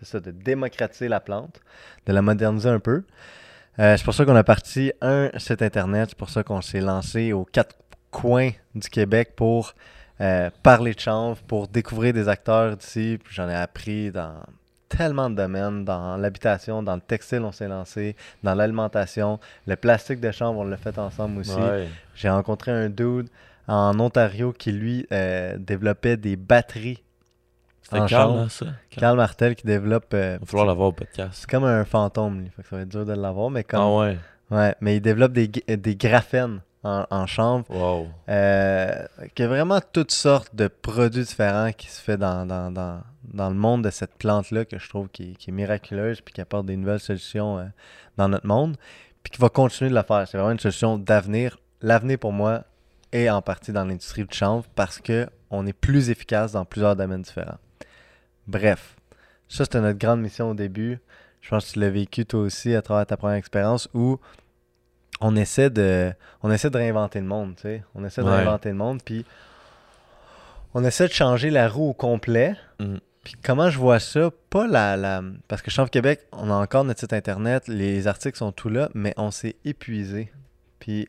c'est 0.00 0.06
ça, 0.06 0.18
démocratiser 0.20 1.06
la 1.06 1.20
plante, 1.20 1.60
de 2.06 2.12
la 2.12 2.22
moderniser 2.22 2.68
un 2.68 2.80
peu. 2.80 3.04
Euh, 3.78 3.96
c'est 3.96 4.04
pour 4.04 4.14
ça 4.14 4.24
qu'on 4.24 4.34
a 4.34 4.44
parti 4.44 4.92
un 5.00 5.30
site 5.36 5.62
internet. 5.62 6.10
C'est 6.10 6.18
pour 6.18 6.30
ça 6.30 6.42
qu'on 6.42 6.62
s'est 6.62 6.80
lancé 6.80 7.32
aux 7.32 7.44
quatre 7.44 7.76
coins 8.10 8.50
du 8.74 8.88
Québec 8.88 9.34
pour 9.36 9.74
parler 10.62 10.94
de 10.94 11.00
chanvre, 11.00 11.42
pour 11.42 11.68
découvrir 11.68 12.12
des 12.12 12.28
acteurs 12.28 12.76
d'ici. 12.76 13.18
J'en 13.30 13.48
ai 13.48 13.54
appris 13.54 14.10
dans 14.10 14.36
tellement 14.96 15.30
de 15.30 15.34
domaines. 15.36 15.84
Dans 15.84 16.16
l'habitation, 16.16 16.82
dans 16.82 16.94
le 16.94 17.00
textile, 17.00 17.40
on 17.42 17.52
s'est 17.52 17.68
lancé. 17.68 18.16
Dans 18.42 18.54
l'alimentation, 18.54 19.38
le 19.66 19.76
plastique 19.76 20.20
de 20.20 20.30
chanvre, 20.30 20.60
on 20.60 20.64
l'a 20.64 20.76
fait 20.76 20.98
ensemble 20.98 21.40
aussi. 21.40 21.54
Ouais. 21.54 21.88
J'ai 22.14 22.28
rencontré 22.30 22.70
un 22.72 22.88
dude 22.88 23.28
en 23.66 23.98
Ontario 23.98 24.52
qui, 24.52 24.72
lui, 24.72 25.06
euh, 25.12 25.56
développait 25.58 26.16
des 26.16 26.36
batteries. 26.36 27.02
Calme, 27.90 28.08
chambre. 28.08 28.38
hein, 28.40 28.48
ça? 28.48 28.66
Carl 28.90 29.16
Martel 29.16 29.54
qui 29.54 29.66
développe. 29.66 30.12
euh, 30.14 30.36
Il 30.36 30.40
va 30.40 30.46
falloir 30.46 30.66
l'avoir 30.66 30.88
au 30.88 30.92
podcast. 30.92 31.30
c'est 31.34 31.50
comme 31.50 31.64
un 31.64 31.84
fantôme, 31.84 32.40
lui. 32.40 32.50
Fait 32.56 32.62
que 32.62 32.68
ça 32.68 32.76
va 32.76 32.82
être 32.82 32.88
dur 32.88 33.04
de 33.04 33.12
l'avoir, 33.12 33.50
mais 33.50 33.62
comme. 33.62 33.80
Ah 33.80 33.90
ouais. 33.98 34.18
Ouais, 34.50 34.74
mais 34.80 34.96
il 34.96 35.00
développe 35.00 35.32
des, 35.32 35.48
des 35.48 35.96
graphènes 35.96 36.60
en, 36.84 37.06
en 37.10 37.26
chanvre. 37.26 37.64
Wow. 37.70 38.08
Euh, 38.28 39.06
qu'il 39.34 39.44
y 39.44 39.46
a 39.46 39.48
vraiment 39.48 39.80
toutes 39.92 40.12
sortes 40.12 40.54
de 40.54 40.68
produits 40.68 41.24
différents 41.24 41.72
qui 41.72 41.88
se 41.88 42.00
fait 42.00 42.16
dans, 42.16 42.46
dans, 42.46 42.70
dans, 42.70 43.00
dans 43.32 43.48
le 43.48 43.54
monde 43.56 43.82
de 43.84 43.90
cette 43.90 44.14
plante-là 44.16 44.64
que 44.64 44.78
je 44.78 44.88
trouve 44.88 45.08
qui, 45.08 45.32
est- 45.32 45.34
qui 45.36 45.50
est 45.50 45.52
miraculeuse 45.52 46.20
puis 46.20 46.32
qui 46.34 46.40
apporte 46.40 46.66
des 46.66 46.76
nouvelles 46.76 47.00
solutions 47.00 47.58
euh, 47.58 47.64
dans 48.16 48.28
notre 48.28 48.46
monde. 48.46 48.76
Puis 49.22 49.30
qui 49.32 49.40
va 49.40 49.48
continuer 49.48 49.88
de 49.90 49.94
la 49.94 50.02
faire. 50.04 50.28
C'est 50.28 50.36
vraiment 50.36 50.52
une 50.52 50.58
solution 50.60 50.98
d'avenir. 50.98 51.58
L'avenir 51.80 52.18
pour 52.18 52.32
moi 52.32 52.64
est 53.12 53.30
en 53.30 53.40
partie 53.42 53.72
dans 53.72 53.84
l'industrie 53.84 54.24
du 54.24 54.36
chanvre 54.36 54.64
parce 54.74 54.98
que 55.00 55.26
on 55.50 55.66
est 55.66 55.72
plus 55.72 56.10
efficace 56.10 56.52
dans 56.52 56.64
plusieurs 56.64 56.94
domaines 56.96 57.22
différents. 57.22 57.58
Bref, 58.46 58.96
ça 59.48 59.64
c'était 59.64 59.80
notre 59.80 59.98
grande 59.98 60.20
mission 60.20 60.50
au 60.50 60.54
début. 60.54 60.98
Je 61.40 61.48
pense 61.50 61.66
que 61.68 61.72
tu 61.74 61.78
l'as 61.80 61.90
vécu 61.90 62.26
toi 62.26 62.40
aussi 62.40 62.74
à 62.74 62.82
travers 62.82 63.06
ta 63.06 63.16
première 63.16 63.36
expérience 63.36 63.88
où 63.94 64.18
on 65.20 65.36
essaie 65.36 65.70
de 65.70 66.12
on 66.42 66.50
essaie 66.50 66.70
de 66.70 66.76
réinventer 66.78 67.20
le 67.20 67.26
monde, 67.26 67.54
tu 67.56 67.62
sais. 67.62 67.82
On 67.94 68.04
essaie 68.04 68.22
de 68.22 68.26
Ouais. 68.28 68.36
réinventer 68.36 68.68
le 68.70 68.74
monde, 68.74 69.00
puis 69.04 69.24
on 70.74 70.84
essaie 70.84 71.06
de 71.08 71.12
changer 71.12 71.50
la 71.50 71.68
roue 71.68 71.90
au 71.90 71.92
complet. 71.94 72.54
Mhm. 72.80 73.00
Puis 73.22 73.34
comment 73.42 73.70
je 73.70 73.78
vois 73.78 74.00
ça, 74.00 74.30
pas 74.50 74.66
la, 74.66 74.98
la... 74.98 75.22
Parce 75.48 75.62
que 75.62 75.70
Change 75.70 75.88
Québec, 75.90 76.26
on 76.32 76.50
a 76.50 76.54
encore 76.54 76.84
notre 76.84 77.00
site 77.00 77.14
internet, 77.14 77.68
les 77.68 78.06
articles 78.06 78.36
sont 78.36 78.52
tout 78.52 78.68
là, 78.68 78.90
mais 78.92 79.14
on 79.16 79.30
s'est 79.30 79.56
épuisé. 79.64 80.30
Puis 80.78 81.08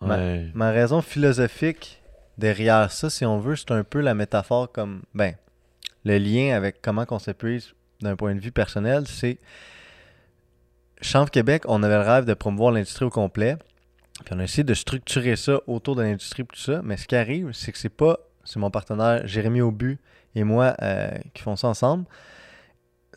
Ma- 0.00 0.16
Ouais. 0.18 0.46
ma 0.54 0.70
raison 0.70 1.00
philosophique 1.00 2.02
derrière 2.38 2.92
ça, 2.92 3.08
si 3.10 3.24
on 3.24 3.38
veut, 3.40 3.56
c'est 3.56 3.72
un 3.72 3.82
peu 3.82 4.00
la 4.00 4.14
métaphore 4.14 4.70
comme, 4.70 5.02
ben, 5.14 5.34
le 6.04 6.18
lien 6.18 6.54
avec 6.54 6.80
comment 6.82 7.04
qu'on 7.06 7.18
s'épuise 7.18 7.72
d'un 8.02 8.14
point 8.14 8.34
de 8.34 8.40
vue 8.40 8.52
personnel, 8.52 9.04
c'est 9.08 9.38
Chanve 11.00 11.30
Québec, 11.30 11.64
on 11.66 11.82
avait 11.82 11.96
le 11.96 12.02
rêve 12.02 12.24
de 12.24 12.34
promouvoir 12.34 12.72
l'industrie 12.72 13.04
au 13.04 13.10
complet, 13.10 13.56
puis 14.24 14.34
on 14.34 14.38
a 14.38 14.44
essayé 14.44 14.64
de 14.64 14.74
structurer 14.74 15.36
ça 15.36 15.60
autour 15.66 15.94
de 15.94 16.02
l'industrie 16.02 16.42
et 16.42 16.46
tout 16.46 16.58
ça, 16.58 16.80
mais 16.82 16.96
ce 16.96 17.06
qui 17.06 17.16
arrive, 17.16 17.52
c'est 17.52 17.70
que 17.70 17.78
c'est 17.78 17.88
pas, 17.88 18.18
c'est 18.44 18.58
mon 18.58 18.70
partenaire 18.70 19.26
Jérémy 19.26 19.60
Aubu 19.60 19.98
et 20.34 20.44
moi 20.44 20.74
euh, 20.82 21.10
qui 21.34 21.42
font 21.42 21.56
ça 21.56 21.68
ensemble, 21.68 22.04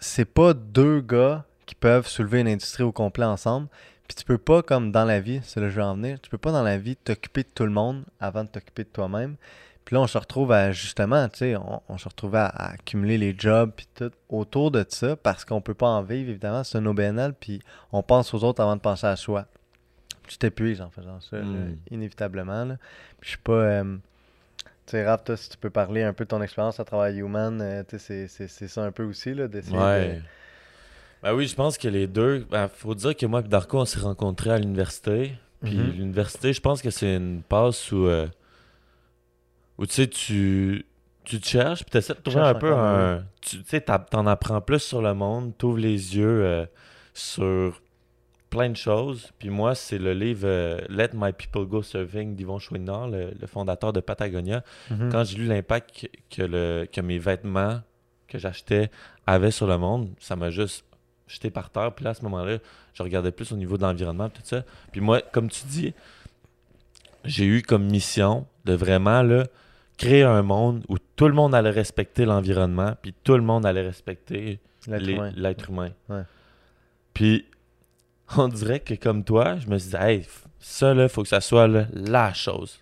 c'est 0.01 0.25
pas 0.25 0.53
deux 0.53 0.99
gars 1.01 1.45
qui 1.65 1.75
peuvent 1.75 2.07
soulever 2.07 2.41
une 2.41 2.47
industrie 2.47 2.83
au 2.83 2.91
complet 2.91 3.25
ensemble, 3.25 3.67
puis 4.07 4.15
tu 4.15 4.25
peux 4.25 4.37
pas, 4.37 4.61
comme 4.61 4.91
dans 4.91 5.05
la 5.05 5.19
vie, 5.19 5.39
c'est 5.43 5.59
là 5.59 5.67
que 5.67 5.71
je 5.71 5.75
vais 5.77 5.83
en 5.83 5.95
venir, 5.95 6.19
tu 6.19 6.29
peux 6.29 6.37
pas 6.37 6.51
dans 6.51 6.63
la 6.63 6.77
vie 6.77 6.95
t'occuper 6.97 7.43
de 7.43 7.49
tout 7.53 7.63
le 7.63 7.71
monde 7.71 8.03
avant 8.19 8.43
de 8.43 8.49
t'occuper 8.49 8.83
de 8.83 8.89
toi-même. 8.89 9.35
Puis 9.89 9.95
là, 9.95 10.01
on 10.03 10.07
se 10.07 10.19
retrouve 10.19 10.51
à, 10.51 10.71
justement, 10.71 11.27
tu 11.29 11.39
sais, 11.39 11.55
on, 11.55 11.81
on 11.89 11.97
se 11.97 12.07
retrouve 12.07 12.35
à, 12.35 12.45
à 12.45 12.73
accumuler 12.73 13.17
les 13.17 13.33
jobs 13.35 13.71
puis 13.75 13.87
tout 13.95 14.11
autour 14.29 14.69
de 14.69 14.85
ça 14.87 15.15
parce 15.15 15.43
qu'on 15.45 15.61
peut 15.61 15.73
pas 15.73 15.87
en 15.87 16.03
vivre, 16.03 16.29
évidemment, 16.29 16.63
c'est 16.63 16.77
un 16.77 16.85
OBNL, 16.85 17.33
puis 17.33 17.59
on 17.91 18.03
pense 18.03 18.31
aux 18.35 18.43
autres 18.43 18.61
avant 18.61 18.75
de 18.75 18.81
penser 18.81 19.07
à 19.07 19.15
soi. 19.15 19.47
Tu 20.27 20.37
t'épuises 20.37 20.79
en 20.79 20.91
faisant 20.91 21.19
ça, 21.21 21.37
là, 21.37 21.43
Mm. 21.43 21.77
inévitablement. 21.89 22.65
Là. 22.65 22.75
Puis 23.19 23.21
je 23.21 23.29
suis 23.29 23.37
pas... 23.39 23.51
euh, 23.53 23.97
tu 24.85 24.91
sais, 24.91 25.07
Raph, 25.07 25.23
toi, 25.23 25.35
si 25.35 25.49
tu 25.49 25.57
peux 25.57 25.71
parler 25.71 26.03
un 26.03 26.13
peu 26.13 26.25
de 26.25 26.29
ton 26.29 26.41
expérience 26.43 26.79
à 26.79 26.85
travers 26.85 27.11
Human, 27.11 27.59
euh, 27.59 27.81
tu 27.87 27.97
sais, 27.97 28.27
c'est- 28.27 28.67
ça 28.67 28.83
un 28.83 28.91
peu 28.91 29.05
aussi, 29.05 29.33
là, 29.33 29.47
d'essayer 29.47 29.75
Ouais. 29.75 30.15
de... 30.17 30.21
Ben 31.23 31.33
oui, 31.33 31.47
je 31.47 31.55
pense 31.55 31.79
que 31.79 31.87
les 31.87 32.05
deux. 32.05 32.45
Ben, 32.51 32.67
faut 32.67 32.93
dire 32.93 33.17
que 33.17 33.25
moi 33.25 33.39
et 33.39 33.47
Darko, 33.47 33.79
on 33.79 33.85
s'est 33.85 33.99
rencontrés 34.01 34.51
à 34.51 34.59
l'université. 34.59 35.33
Puis 35.63 35.75
Mhm. 35.75 35.91
l'université, 35.93 36.53
je 36.53 36.61
pense 36.61 36.83
que 36.83 36.91
c'est 36.91 37.15
une 37.15 37.41
passe 37.41 37.91
où. 37.91 38.05
euh, 38.05 38.27
où 39.79 39.87
tu 39.87 39.93
sais, 39.93 40.07
tu. 40.07 40.85
Tu 41.25 41.39
te 41.39 41.47
cherches, 41.47 41.83
puis 41.83 41.91
tu 41.91 41.97
essaies 41.97 42.15
de 42.15 42.21
trouver 42.21 42.41
un 42.41 42.55
peu 42.55 42.73
un. 42.73 43.23
Tu 43.41 43.61
sais, 43.67 43.81
t'en 43.81 44.25
apprends 44.25 44.61
plus 44.61 44.79
sur 44.79 44.99
le 45.01 45.13
monde, 45.13 45.55
t'ouvres 45.55 45.77
les 45.77 46.17
yeux 46.17 46.43
euh, 46.43 46.65
sur 47.13 47.79
plein 48.49 48.69
de 48.69 48.75
choses. 48.75 49.29
Puis 49.37 49.51
moi, 49.51 49.75
c'est 49.75 49.99
le 49.99 50.13
livre 50.13 50.47
euh, 50.47 50.79
Let 50.89 51.09
My 51.13 51.31
People 51.31 51.65
Go 51.65 51.83
Surfing 51.83 52.35
d'Yvon 52.35 52.57
Chouinard, 52.57 53.09
le, 53.09 53.31
le 53.39 53.47
fondateur 53.47 53.93
de 53.93 53.99
Patagonia. 53.99 54.63
Mhm. 54.89 55.11
Quand 55.11 55.23
j'ai 55.23 55.37
lu 55.37 55.45
l'impact 55.45 56.01
que, 56.01 56.35
que 56.35 56.41
le, 56.41 56.87
que 56.91 57.01
mes 57.01 57.19
vêtements 57.19 57.81
que 58.27 58.39
j'achetais 58.39 58.89
avaient 59.27 59.51
sur 59.51 59.67
le 59.67 59.77
monde, 59.77 60.09
ça 60.19 60.35
m'a 60.35 60.49
juste 60.49 60.83
jeté 61.27 61.51
par 61.51 61.69
terre. 61.69 61.93
Puis 61.93 62.05
là, 62.05 62.11
à 62.11 62.13
ce 62.15 62.23
moment-là, 62.23 62.57
je 62.93 63.03
regardais 63.03 63.31
plus 63.31 63.51
au 63.51 63.55
niveau 63.55 63.77
de 63.77 63.83
l'environnement, 63.83 64.29
tout 64.29 64.41
ça. 64.43 64.63
Puis 64.91 64.99
moi, 64.99 65.21
comme 65.21 65.49
tu 65.49 65.65
dis, 65.67 65.93
j'ai 67.23 67.45
eu 67.45 67.61
comme 67.61 67.85
mission 67.85 68.47
de 68.65 68.73
vraiment 68.73 69.21
là, 69.21 69.45
créer 69.99 70.23
un 70.23 70.41
monde 70.41 70.83
où 70.87 70.97
tout 70.97 71.27
le 71.27 71.33
monde 71.33 71.53
allait 71.53 71.69
respecter 71.69 72.25
l'environnement, 72.25 72.95
puis 73.01 73.13
tout 73.23 73.35
le 73.35 73.43
monde 73.43 73.65
allait 73.65 73.85
respecter 73.85 74.59
L'être 74.87 75.69
humain. 75.69 75.89
Ouais. 76.07 76.23
Puis, 77.13 77.45
on 78.37 78.47
dirait 78.47 78.79
que 78.79 78.93
comme 78.93 79.23
toi, 79.23 79.57
je 79.57 79.67
me 79.67 79.77
suis 79.77 79.91
dit, 79.91 79.97
hey, 79.99 80.25
ça, 80.57 80.93
là, 80.93 81.09
faut 81.09 81.21
que 81.21 81.27
ça 81.27 81.41
soit 81.41 81.67
là, 81.67 81.85
la 81.93 82.33
chose. 82.33 82.79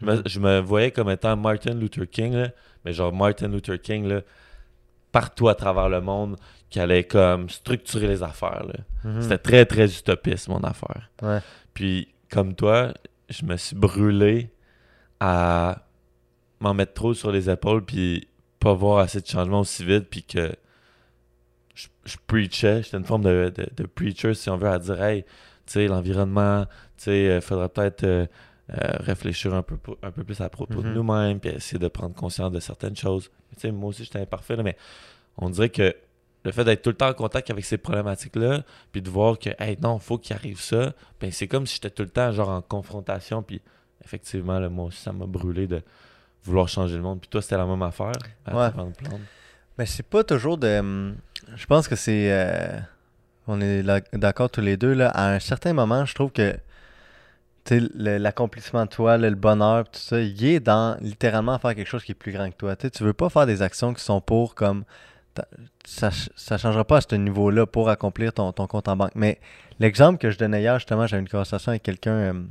Je 0.00 0.06
me, 0.06 0.22
je 0.26 0.40
me 0.40 0.58
voyais 0.60 0.90
comme 0.90 1.08
étant 1.10 1.36
Martin 1.36 1.74
Luther 1.74 2.10
King, 2.10 2.34
là, 2.34 2.48
mais 2.84 2.92
genre 2.92 3.12
Martin 3.12 3.48
Luther 3.48 3.80
King, 3.80 4.08
là, 4.08 4.22
partout 5.12 5.48
à 5.48 5.54
travers 5.54 5.88
le 5.88 6.00
monde, 6.00 6.36
qui 6.70 6.80
allait 6.80 7.04
comme 7.04 7.48
structurer 7.48 8.08
les 8.08 8.22
affaires. 8.22 8.66
Mhm. 9.04 9.22
C'était 9.22 9.38
très, 9.38 9.64
très 9.64 9.86
utopiste, 9.96 10.48
mon 10.48 10.60
affaire. 10.64 11.08
Ouais. 11.22 11.38
Puis, 11.72 12.08
comme 12.30 12.54
toi, 12.54 12.92
je 13.28 13.44
me 13.44 13.56
suis 13.56 13.76
brûlé 13.76 14.50
à 15.20 15.87
m'en 16.60 16.74
mettre 16.74 16.94
trop 16.94 17.14
sur 17.14 17.30
les 17.30 17.48
épaules, 17.50 17.84
puis 17.84 18.28
pas 18.60 18.72
voir 18.74 18.98
assez 18.98 19.20
de 19.20 19.26
changements 19.26 19.60
aussi 19.60 19.84
vite, 19.84 20.08
puis 20.10 20.22
que 20.24 20.52
je, 21.74 21.86
je 22.04 22.16
preachais, 22.26 22.82
j'étais 22.82 22.96
une 22.96 23.04
forme 23.04 23.22
de, 23.22 23.52
de, 23.54 23.66
de 23.76 23.86
preacher, 23.86 24.34
si 24.34 24.50
on 24.50 24.56
veut, 24.56 24.68
à 24.68 24.78
dire, 24.78 25.00
hey, 25.02 25.22
tu 25.22 25.28
sais, 25.74 25.86
l'environnement, 25.86 26.64
tu 26.96 27.04
sais, 27.04 27.28
euh, 27.28 27.40
faudrait 27.40 27.68
peut-être 27.68 28.04
euh, 28.04 28.26
euh, 28.70 28.76
réfléchir 29.00 29.54
un 29.54 29.62
peu, 29.62 29.76
un 30.02 30.10
peu 30.10 30.24
plus 30.24 30.40
à 30.40 30.48
propos 30.48 30.82
de 30.82 30.88
Mhm. 30.88 30.94
nous-mêmes, 30.94 31.40
puis 31.40 31.50
essayer 31.50 31.78
de 31.78 31.88
prendre 31.88 32.14
conscience 32.14 32.50
de 32.50 32.60
certaines 32.60 32.96
choses. 32.96 33.30
Tu 33.54 33.60
sais, 33.60 33.70
moi 33.70 33.90
aussi, 33.90 34.04
j'étais 34.04 34.18
imparfait, 34.20 34.56
là, 34.56 34.62
mais 34.62 34.76
on 35.36 35.50
dirait 35.50 35.68
que 35.70 35.94
le 36.44 36.52
fait 36.52 36.64
d'être 36.64 36.82
tout 36.82 36.90
le 36.90 36.96
temps 36.96 37.08
en 37.10 37.14
contact 37.14 37.50
avec 37.50 37.64
ces 37.64 37.78
problématiques-là, 37.78 38.62
puis 38.90 39.02
de 39.02 39.10
voir 39.10 39.38
que, 39.38 39.50
hey, 39.58 39.76
non, 39.80 39.98
faut 39.98 40.18
qu'il 40.18 40.34
arrive 40.34 40.60
ça, 40.60 40.94
ben 41.20 41.30
c'est 41.30 41.46
comme 41.48 41.66
si 41.66 41.74
j'étais 41.74 41.90
tout 41.90 42.02
le 42.02 42.08
temps, 42.10 42.32
genre, 42.32 42.48
en 42.48 42.62
confrontation, 42.62 43.42
puis 43.42 43.60
effectivement, 44.04 44.58
là, 44.58 44.68
moi 44.68 44.86
aussi, 44.86 44.98
ça 45.00 45.12
m'a 45.12 45.26
brûlé 45.26 45.66
de 45.66 45.82
vouloir 46.44 46.68
changer 46.68 46.96
le 46.96 47.02
monde. 47.02 47.20
Puis 47.20 47.28
toi, 47.28 47.42
c'était 47.42 47.56
la 47.56 47.66
même 47.66 47.82
affaire, 47.82 48.12
à 48.46 48.56
Ouais. 48.56 48.70
Mais 49.76 49.86
c'est 49.86 50.02
pas 50.06 50.24
toujours 50.24 50.58
de. 50.58 50.78
hum, 50.78 51.16
Je 51.56 51.66
pense 51.66 51.86
que 51.88 51.96
c'est. 51.96 52.30
euh, 52.32 52.78
On 53.46 53.60
est 53.60 53.82
d'accord 54.12 54.50
tous 54.50 54.60
les 54.60 54.76
deux. 54.76 54.92
Là. 54.94 55.08
À 55.10 55.32
un 55.34 55.38
certain 55.40 55.72
moment, 55.72 56.04
je 56.04 56.14
trouve 56.14 56.30
que 56.32 56.56
l'accomplissement 57.70 58.84
de 58.84 58.90
toi, 58.90 59.18
le, 59.18 59.28
le 59.28 59.34
bonheur, 59.34 59.84
tout 59.84 60.00
ça, 60.00 60.20
il 60.20 60.44
est 60.44 60.60
dans 60.60 60.96
littéralement 61.00 61.58
faire 61.58 61.74
quelque 61.74 61.86
chose 61.88 62.02
qui 62.04 62.12
est 62.12 62.14
plus 62.14 62.32
grand 62.32 62.50
que 62.50 62.56
toi. 62.56 62.76
Tu 62.76 62.86
sais, 62.86 62.90
tu 62.90 63.04
veux 63.04 63.12
pas 63.12 63.28
faire 63.28 63.46
des 63.46 63.62
actions 63.62 63.92
qui 63.94 64.02
sont 64.02 64.20
pour 64.20 64.54
comme. 64.54 64.84
Ça, 65.84 66.10
ça 66.34 66.58
changera 66.58 66.84
pas 66.84 66.96
à 66.96 67.00
ce 67.00 67.14
niveau-là 67.14 67.64
pour 67.66 67.88
accomplir 67.90 68.32
ton, 68.32 68.50
ton 68.52 68.66
compte 68.66 68.88
en 68.88 68.96
banque. 68.96 69.12
Mais 69.14 69.38
l'exemple 69.78 70.18
que 70.18 70.30
je 70.32 70.38
donnais 70.38 70.60
hier, 70.62 70.76
justement, 70.78 71.06
j'avais 71.06 71.20
une 71.22 71.28
conversation 71.28 71.70
avec 71.70 71.84
quelqu'un 71.84 72.10
euh, 72.10 72.42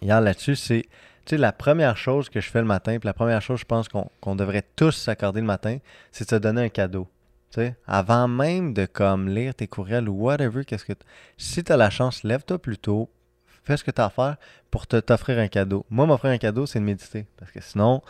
hier 0.00 0.20
là-dessus, 0.20 0.56
c'est. 0.56 0.84
Tu 1.26 1.36
la 1.36 1.52
première 1.52 1.96
chose 1.96 2.28
que 2.28 2.40
je 2.40 2.50
fais 2.50 2.60
le 2.60 2.66
matin, 2.66 2.98
puis 2.98 3.06
la 3.06 3.14
première 3.14 3.40
chose, 3.40 3.60
je 3.60 3.64
pense 3.64 3.88
qu'on 3.88 4.36
devrait 4.36 4.64
tous 4.76 4.92
s'accorder 4.92 5.40
le 5.40 5.46
matin, 5.46 5.78
c'est 6.12 6.24
de 6.24 6.30
se 6.30 6.36
donner 6.36 6.64
un 6.64 6.68
cadeau. 6.68 7.08
Tu 7.50 7.72
avant 7.86 8.28
même 8.28 8.74
de 8.74 8.84
comme 8.84 9.28
lire 9.28 9.54
tes 9.54 9.68
courriels 9.68 10.08
ou 10.08 10.24
whatever, 10.24 10.64
qu'est-ce 10.64 10.84
que 10.84 10.92
si 11.38 11.62
tu 11.62 11.72
as 11.72 11.76
la 11.76 11.88
chance, 11.88 12.24
lève-toi 12.24 12.58
plus 12.58 12.78
tôt, 12.78 13.08
fais 13.46 13.76
ce 13.76 13.84
que 13.84 13.90
tu 13.90 14.00
as 14.00 14.06
à 14.06 14.10
faire 14.10 14.36
pour 14.70 14.86
t'offrir 14.86 15.38
un 15.38 15.48
cadeau. 15.48 15.86
Moi, 15.88 16.06
m'offrir 16.06 16.32
un 16.32 16.38
cadeau, 16.38 16.66
c'est 16.66 16.80
de 16.80 16.84
méditer. 16.84 17.26
Parce 17.36 17.50
que 17.50 17.60
sinon, 17.60 18.02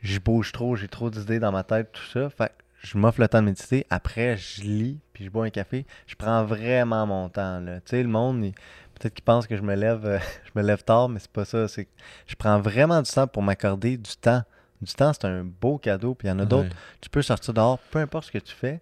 je 0.00 0.18
bouge 0.18 0.52
trop, 0.52 0.76
j'ai 0.76 0.88
trop 0.88 1.10
d'idées 1.10 1.40
dans 1.40 1.52
ma 1.52 1.64
tête, 1.64 1.92
tout 1.92 2.06
ça. 2.12 2.30
Fait 2.30 2.52
je 2.80 2.96
m'offre 2.96 3.20
le 3.20 3.28
temps 3.28 3.40
de 3.40 3.46
méditer. 3.46 3.86
Après, 3.90 4.36
je 4.36 4.62
lis, 4.62 5.00
puis 5.12 5.24
je 5.24 5.30
bois 5.30 5.44
un 5.44 5.50
café. 5.50 5.84
Je 6.06 6.14
prends 6.14 6.44
vraiment 6.44 7.06
mon 7.06 7.28
temps. 7.28 7.60
Tu 7.64 7.80
sais, 7.86 8.02
le 8.02 8.08
monde, 8.08 8.52
peut-être 8.98 9.14
qu'il 9.14 9.24
pense 9.24 9.46
que 9.46 9.56
je 9.56 9.62
me 9.62 9.74
lève 9.74 10.04
euh, 10.04 10.18
je 10.44 10.50
me 10.60 10.66
lève 10.66 10.82
tard, 10.82 11.08
mais 11.08 11.18
c'est 11.18 11.30
pas 11.30 11.44
ça. 11.44 11.68
C'est 11.68 11.88
je 12.26 12.34
prends 12.34 12.60
vraiment 12.60 13.00
du 13.02 13.10
temps 13.10 13.26
pour 13.26 13.42
m'accorder 13.42 13.96
du 13.96 14.16
temps. 14.16 14.42
Du 14.80 14.92
temps, 14.92 15.12
c'est 15.12 15.24
un 15.24 15.42
beau 15.44 15.78
cadeau. 15.78 16.14
Puis 16.14 16.28
il 16.28 16.30
y 16.30 16.34
en 16.34 16.38
a 16.38 16.44
d'autres 16.44 16.68
Ouais. 16.68 16.76
tu 17.00 17.10
peux 17.10 17.22
sortir 17.22 17.54
dehors, 17.54 17.78
peu 17.90 17.98
importe 17.98 18.26
ce 18.26 18.32
que 18.32 18.38
tu 18.38 18.54
fais. 18.54 18.80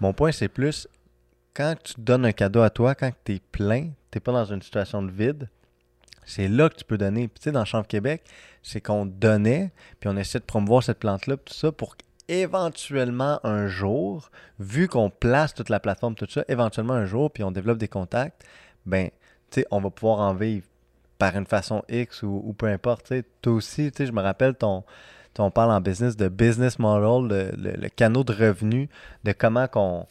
Mon 0.00 0.12
point, 0.12 0.32
c'est 0.32 0.48
plus 0.48 0.88
quand 1.54 1.74
tu 1.82 1.94
donnes 1.98 2.24
un 2.24 2.32
cadeau 2.32 2.62
à 2.62 2.70
toi, 2.70 2.94
quand 2.94 3.10
tu 3.24 3.34
es 3.34 3.40
plein, 3.50 3.90
tu 4.10 4.20
pas 4.20 4.32
dans 4.32 4.44
une 4.44 4.62
situation 4.62 5.02
de 5.02 5.10
vide, 5.10 5.48
c'est 6.24 6.46
là 6.46 6.68
que 6.68 6.76
tu 6.76 6.84
peux 6.84 6.98
donner. 6.98 7.26
Puis 7.26 7.40
tu 7.40 7.44
sais, 7.44 7.52
dans 7.52 7.64
Chambre 7.64 7.86
Québec, 7.86 8.22
c'est 8.62 8.80
qu'on 8.80 9.06
donnait, 9.06 9.72
puis 9.98 10.08
on 10.08 10.16
essaie 10.16 10.38
de 10.38 10.44
promouvoir 10.44 10.82
cette 10.82 10.98
plante-là, 10.98 11.36
puis 11.36 11.52
tout 11.52 11.58
ça, 11.58 11.72
pour 11.72 11.96
qu'éventuellement 11.96 13.40
un 13.44 13.66
jour, 13.66 14.30
vu 14.60 14.86
qu'on 14.88 15.10
place 15.10 15.52
toute 15.52 15.68
la 15.68 15.80
plateforme, 15.80 16.14
tout 16.14 16.28
ça, 16.30 16.44
éventuellement 16.48 16.94
un 16.94 17.06
jour, 17.06 17.30
puis 17.30 17.42
on 17.42 17.50
développe 17.50 17.78
des 17.78 17.88
contacts, 17.88 18.44
ben, 18.86 19.10
on 19.70 19.80
va 19.80 19.90
pouvoir 19.90 20.20
en 20.20 20.34
vivre 20.34 20.66
par 21.18 21.36
une 21.36 21.46
façon 21.46 21.82
X 21.88 22.22
ou, 22.22 22.42
ou 22.44 22.52
peu 22.52 22.66
importe. 22.66 23.12
Toi 23.42 23.52
aussi, 23.52 23.90
je 23.98 24.12
me 24.12 24.20
rappelle 24.22 24.54
ton, 24.54 24.84
parle 25.50 25.72
en 25.72 25.80
business 25.80 26.16
de 26.16 26.28
business 26.28 26.78
model, 26.78 27.28
le, 27.28 27.50
le- 27.70 27.76
le 27.76 27.88
canot 27.88 28.24
de 28.24 28.32
revenu, 28.32 28.88
de 29.24 29.32
comment 29.32 29.66
qu'on 29.68 30.06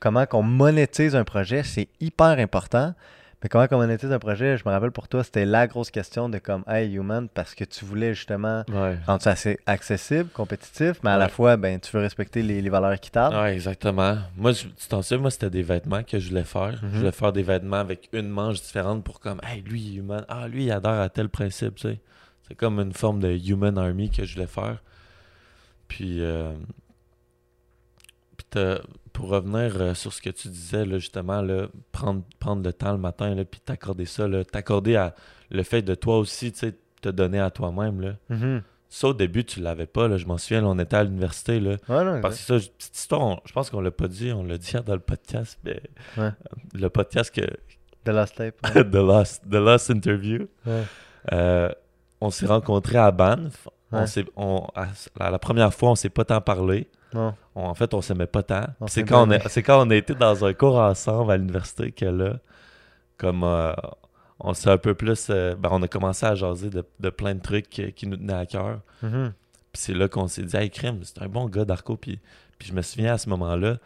comment 0.00 0.26
qu'on 0.26 0.42
monétise 0.42 1.16
un 1.16 1.24
projet, 1.24 1.62
c'est 1.64 1.88
hyper 2.00 2.38
important. 2.38 2.94
Mais 3.42 3.48
comment 3.48 3.68
qu'on 3.68 3.76
monétise 3.78 4.10
un 4.10 4.18
projet, 4.18 4.56
je 4.56 4.64
me 4.66 4.70
rappelle 4.72 4.90
pour 4.90 5.06
toi, 5.06 5.22
c'était 5.22 5.44
la 5.44 5.68
grosse 5.68 5.92
question 5.92 6.28
de 6.28 6.38
comme 6.38 6.64
Hey 6.66 6.92
Human, 6.94 7.28
parce 7.28 7.54
que 7.54 7.62
tu 7.62 7.84
voulais 7.84 8.12
justement 8.12 8.64
Ouais. 8.68 8.98
rendre 9.06 9.22
ça 9.22 9.30
assez 9.30 9.60
accessible, 9.64 10.28
compétitif, 10.30 10.94
mais 11.04 11.10
à 11.10 11.16
la 11.18 11.28
fois, 11.28 11.56
ben, 11.56 11.78
tu 11.78 11.92
veux 11.96 12.02
respecter 12.02 12.42
les, 12.42 12.60
les 12.60 12.68
valeurs 12.70 12.92
équitables. 12.92 13.36
Ouais, 13.36 13.54
exactement. 13.54 14.18
Moi, 14.36 14.50
je- 14.50 14.64
tu 14.66 14.88
t'en 14.88 15.02
sais, 15.02 15.16
moi, 15.18 15.30
c'était 15.30 15.50
des 15.50 15.62
vêtements 15.62 16.02
que 16.02 16.18
je 16.18 16.30
voulais 16.30 16.42
faire. 16.42 16.80
Mhm. 16.82 16.90
Je 16.92 16.98
voulais 16.98 17.12
faire 17.12 17.32
des 17.32 17.44
vêtements 17.44 17.76
avec 17.76 18.08
une 18.12 18.28
manche 18.28 18.60
différente 18.60 19.04
pour 19.04 19.20
comme, 19.20 19.40
hey, 19.44 19.62
lui, 19.62 19.80
il 19.82 19.94
est 19.94 19.98
humain. 20.00 20.24
Ah, 20.28 20.48
lui, 20.48 20.64
il 20.64 20.72
adhère 20.72 21.00
à 21.00 21.08
tel 21.08 21.28
principe, 21.28 21.76
tu 21.76 21.88
sais. 21.88 22.00
C'est 22.48 22.56
comme 22.56 22.80
une 22.80 22.92
forme 22.92 23.20
de 23.20 23.30
human 23.30 23.78
army 23.78 24.10
que 24.10 24.24
je 24.24 24.34
voulais 24.34 24.46
faire. 24.48 24.78
Puis, 25.86 26.22
euh, 26.22 26.54
puis 28.36 28.46
pour 29.18 29.30
revenir 29.30 29.80
euh, 29.80 29.94
sur 29.94 30.12
ce 30.12 30.22
que 30.22 30.30
tu 30.30 30.46
disais, 30.46 30.84
là, 30.86 30.98
justement, 30.98 31.42
là, 31.42 31.66
prendre, 31.90 32.22
prendre 32.38 32.62
le 32.62 32.72
temps 32.72 32.92
le 32.92 32.98
matin, 32.98 33.34
là, 33.34 33.44
puis 33.44 33.60
t'accorder 33.60 34.04
ça, 34.04 34.28
t'accorder 34.44 34.94
à 34.94 35.12
le 35.50 35.64
fait 35.64 35.82
de 35.82 35.96
toi 35.96 36.18
aussi, 36.18 36.52
tu 36.52 36.58
sais, 36.60 36.74
te 37.02 37.08
donner 37.08 37.40
à 37.40 37.50
toi-même, 37.50 38.00
là. 38.00 38.12
Mhm. 38.28 38.62
Ça, 38.88 39.08
au 39.08 39.14
début, 39.14 39.44
tu 39.44 39.58
l'avais 39.58 39.86
pas, 39.86 40.06
là, 40.06 40.18
je 40.18 40.26
m'en 40.26 40.38
souviens, 40.38 40.60
là, 40.60 40.68
on 40.68 40.78
était 40.78 40.94
à 40.94 41.02
l'université, 41.02 41.58
là. 41.58 41.78
Ouais, 41.88 42.04
non, 42.04 42.20
Parce 42.20 42.36
que 42.38 42.60
ça, 42.60 42.68
petite 42.78 42.96
histoire, 42.96 43.20
on- 43.22 43.40
je 43.44 43.52
pense 43.52 43.70
qu'on 43.70 43.80
l'a 43.80 43.90
pas 43.90 44.06
dit, 44.06 44.30
on 44.30 44.44
l'a 44.44 44.56
dit 44.56 44.70
hier 44.70 44.84
dans 44.84 44.94
le 44.94 45.00
podcast, 45.00 45.58
mais 45.64 45.82
Ouais. 46.16 46.30
le 46.74 46.88
podcast 46.88 47.34
que 47.34 47.40
The 48.04 48.10
Last 48.10 48.36
Tape. 48.36 48.60
The 48.92 48.94
Lost, 48.94 49.42
The 49.50 49.54
Lost 49.54 49.90
Interview, 49.90 50.46
euh, 51.32 51.68
on 52.20 52.30
s'est 52.30 52.46
rencontrés 52.46 52.98
à 52.98 53.10
Banff. 53.10 53.66
On 53.90 54.04
on- 54.36 54.66
à, 54.76 54.86
à 55.18 55.30
la 55.32 55.38
première 55.40 55.74
fois, 55.74 55.90
on 55.90 55.94
s'est 55.96 56.08
pas 56.08 56.24
tant 56.24 56.40
parlé. 56.40 56.86
Non. 57.14 57.34
On- 57.54 57.64
en 57.64 57.74
fait, 57.74 57.92
on 57.94 58.00
s'aimait 58.00 58.26
pas 58.26 58.42
tant. 58.42 58.66
C'est 58.86 59.02
quand, 59.04 59.26
on 59.26 59.30
a- 59.30 59.48
c'est 59.48 59.62
quand 59.62 59.86
on 59.86 59.90
a 59.90 59.94
été 59.96 60.14
dans 60.14 60.44
un 60.44 60.52
cours 60.52 60.76
ensemble 60.78 61.32
à 61.32 61.36
l'université 61.36 61.92
que 61.92 62.04
là, 62.04 62.38
comme 63.16 63.42
euh, 63.44 63.72
on 64.40 64.54
s'est 64.54 64.70
un 64.70 64.78
peu 64.78 64.94
plus. 64.94 65.28
euh, 65.30 65.54
ben, 65.56 65.70
on 65.72 65.82
a 65.82 65.88
commencé 65.88 66.26
à 66.26 66.34
jaser 66.34 66.70
de, 66.70 66.84
de 67.00 67.10
plein 67.10 67.34
de 67.34 67.40
trucs 67.40 67.68
qui, 67.68 67.92
qui 67.92 68.06
nous 68.06 68.16
tenaient 68.16 68.32
à 68.34 68.46
cœur. 68.46 68.80
Mhm. 69.02 69.32
Puis 69.72 69.82
c'est 69.82 69.94
là 69.94 70.08
qu'on 70.08 70.28
s'est 70.28 70.42
dit, 70.42 70.56
hey, 70.56 70.70
crime, 70.70 71.00
c'est 71.02 71.20
un 71.22 71.28
bon 71.28 71.46
gars, 71.48 71.64
Darko. 71.64 71.96
Puis, 71.96 72.18
puis 72.58 72.68
je 72.68 72.74
me 72.74 72.82
souviens 72.82 73.14
à 73.14 73.18
ce 73.18 73.28
moment-là, 73.30 73.76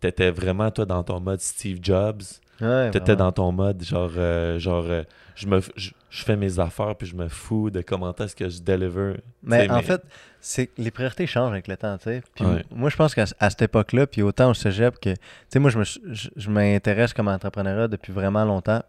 t'étais 0.00 0.30
vraiment, 0.30 0.70
toi, 0.70 0.84
dans 0.84 1.02
ton 1.02 1.20
mode 1.20 1.40
Steve 1.40 1.78
Jobs. 1.82 2.22
Ouais, 2.60 2.90
T'étais 2.90 3.16
dans 3.16 3.32
ton 3.32 3.50
mode, 3.52 3.82
genre, 3.82 4.10
euh, 4.16 4.58
genre 4.58 4.84
euh, 4.86 5.02
je, 5.34 5.46
me, 5.46 5.60
je, 5.76 5.90
je 6.10 6.24
fais 6.24 6.36
mes 6.36 6.58
affaires, 6.60 6.94
puis 6.96 7.06
je 7.08 7.16
me 7.16 7.28
fous 7.28 7.70
de 7.70 7.80
comment 7.80 8.14
est-ce 8.14 8.36
que 8.36 8.48
je 8.48 8.60
deliver. 8.62 9.16
Mais 9.42 9.68
en 9.70 9.82
fait, 9.82 10.02
c'est 10.40 10.70
les 10.78 10.90
priorités 10.90 11.26
changent 11.26 11.52
avec 11.52 11.66
le 11.66 11.76
temps, 11.76 11.96
tu 11.98 12.04
sais. 12.04 12.22
Puis 12.34 12.44
Ouais. 12.44 12.56
m- 12.58 12.62
moi, 12.70 12.90
je 12.90 12.96
pense 12.96 13.14
qu'à 13.14 13.26
cette 13.26 13.62
époque-là, 13.62 14.06
puis 14.06 14.22
autant 14.22 14.50
au 14.50 14.54
cégep 14.54 15.00
que... 15.00 15.10
Tu 15.10 15.16
sais, 15.48 15.58
moi, 15.58 15.70
je 15.70 15.78
me 15.78 15.84
suis- 15.84 16.02
je, 16.10 16.28
je 16.36 16.50
m'intéresse 16.50 17.12
comme 17.14 17.28
entrepreneuriat 17.28 17.88
depuis 17.88 18.12
vraiment 18.12 18.44
longtemps. 18.44 18.82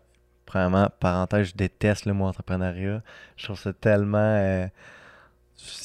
Premièrement, 0.45 0.89
parenthèse, 0.99 1.47
je 1.47 1.53
déteste 1.55 2.05
le 2.05 2.13
mot 2.13 2.25
entrepreneuriat. 2.25 3.01
Je 3.37 3.45
trouve 3.45 3.59
ça 3.59 3.71
tellement... 3.73 4.17
euh, 4.19 4.67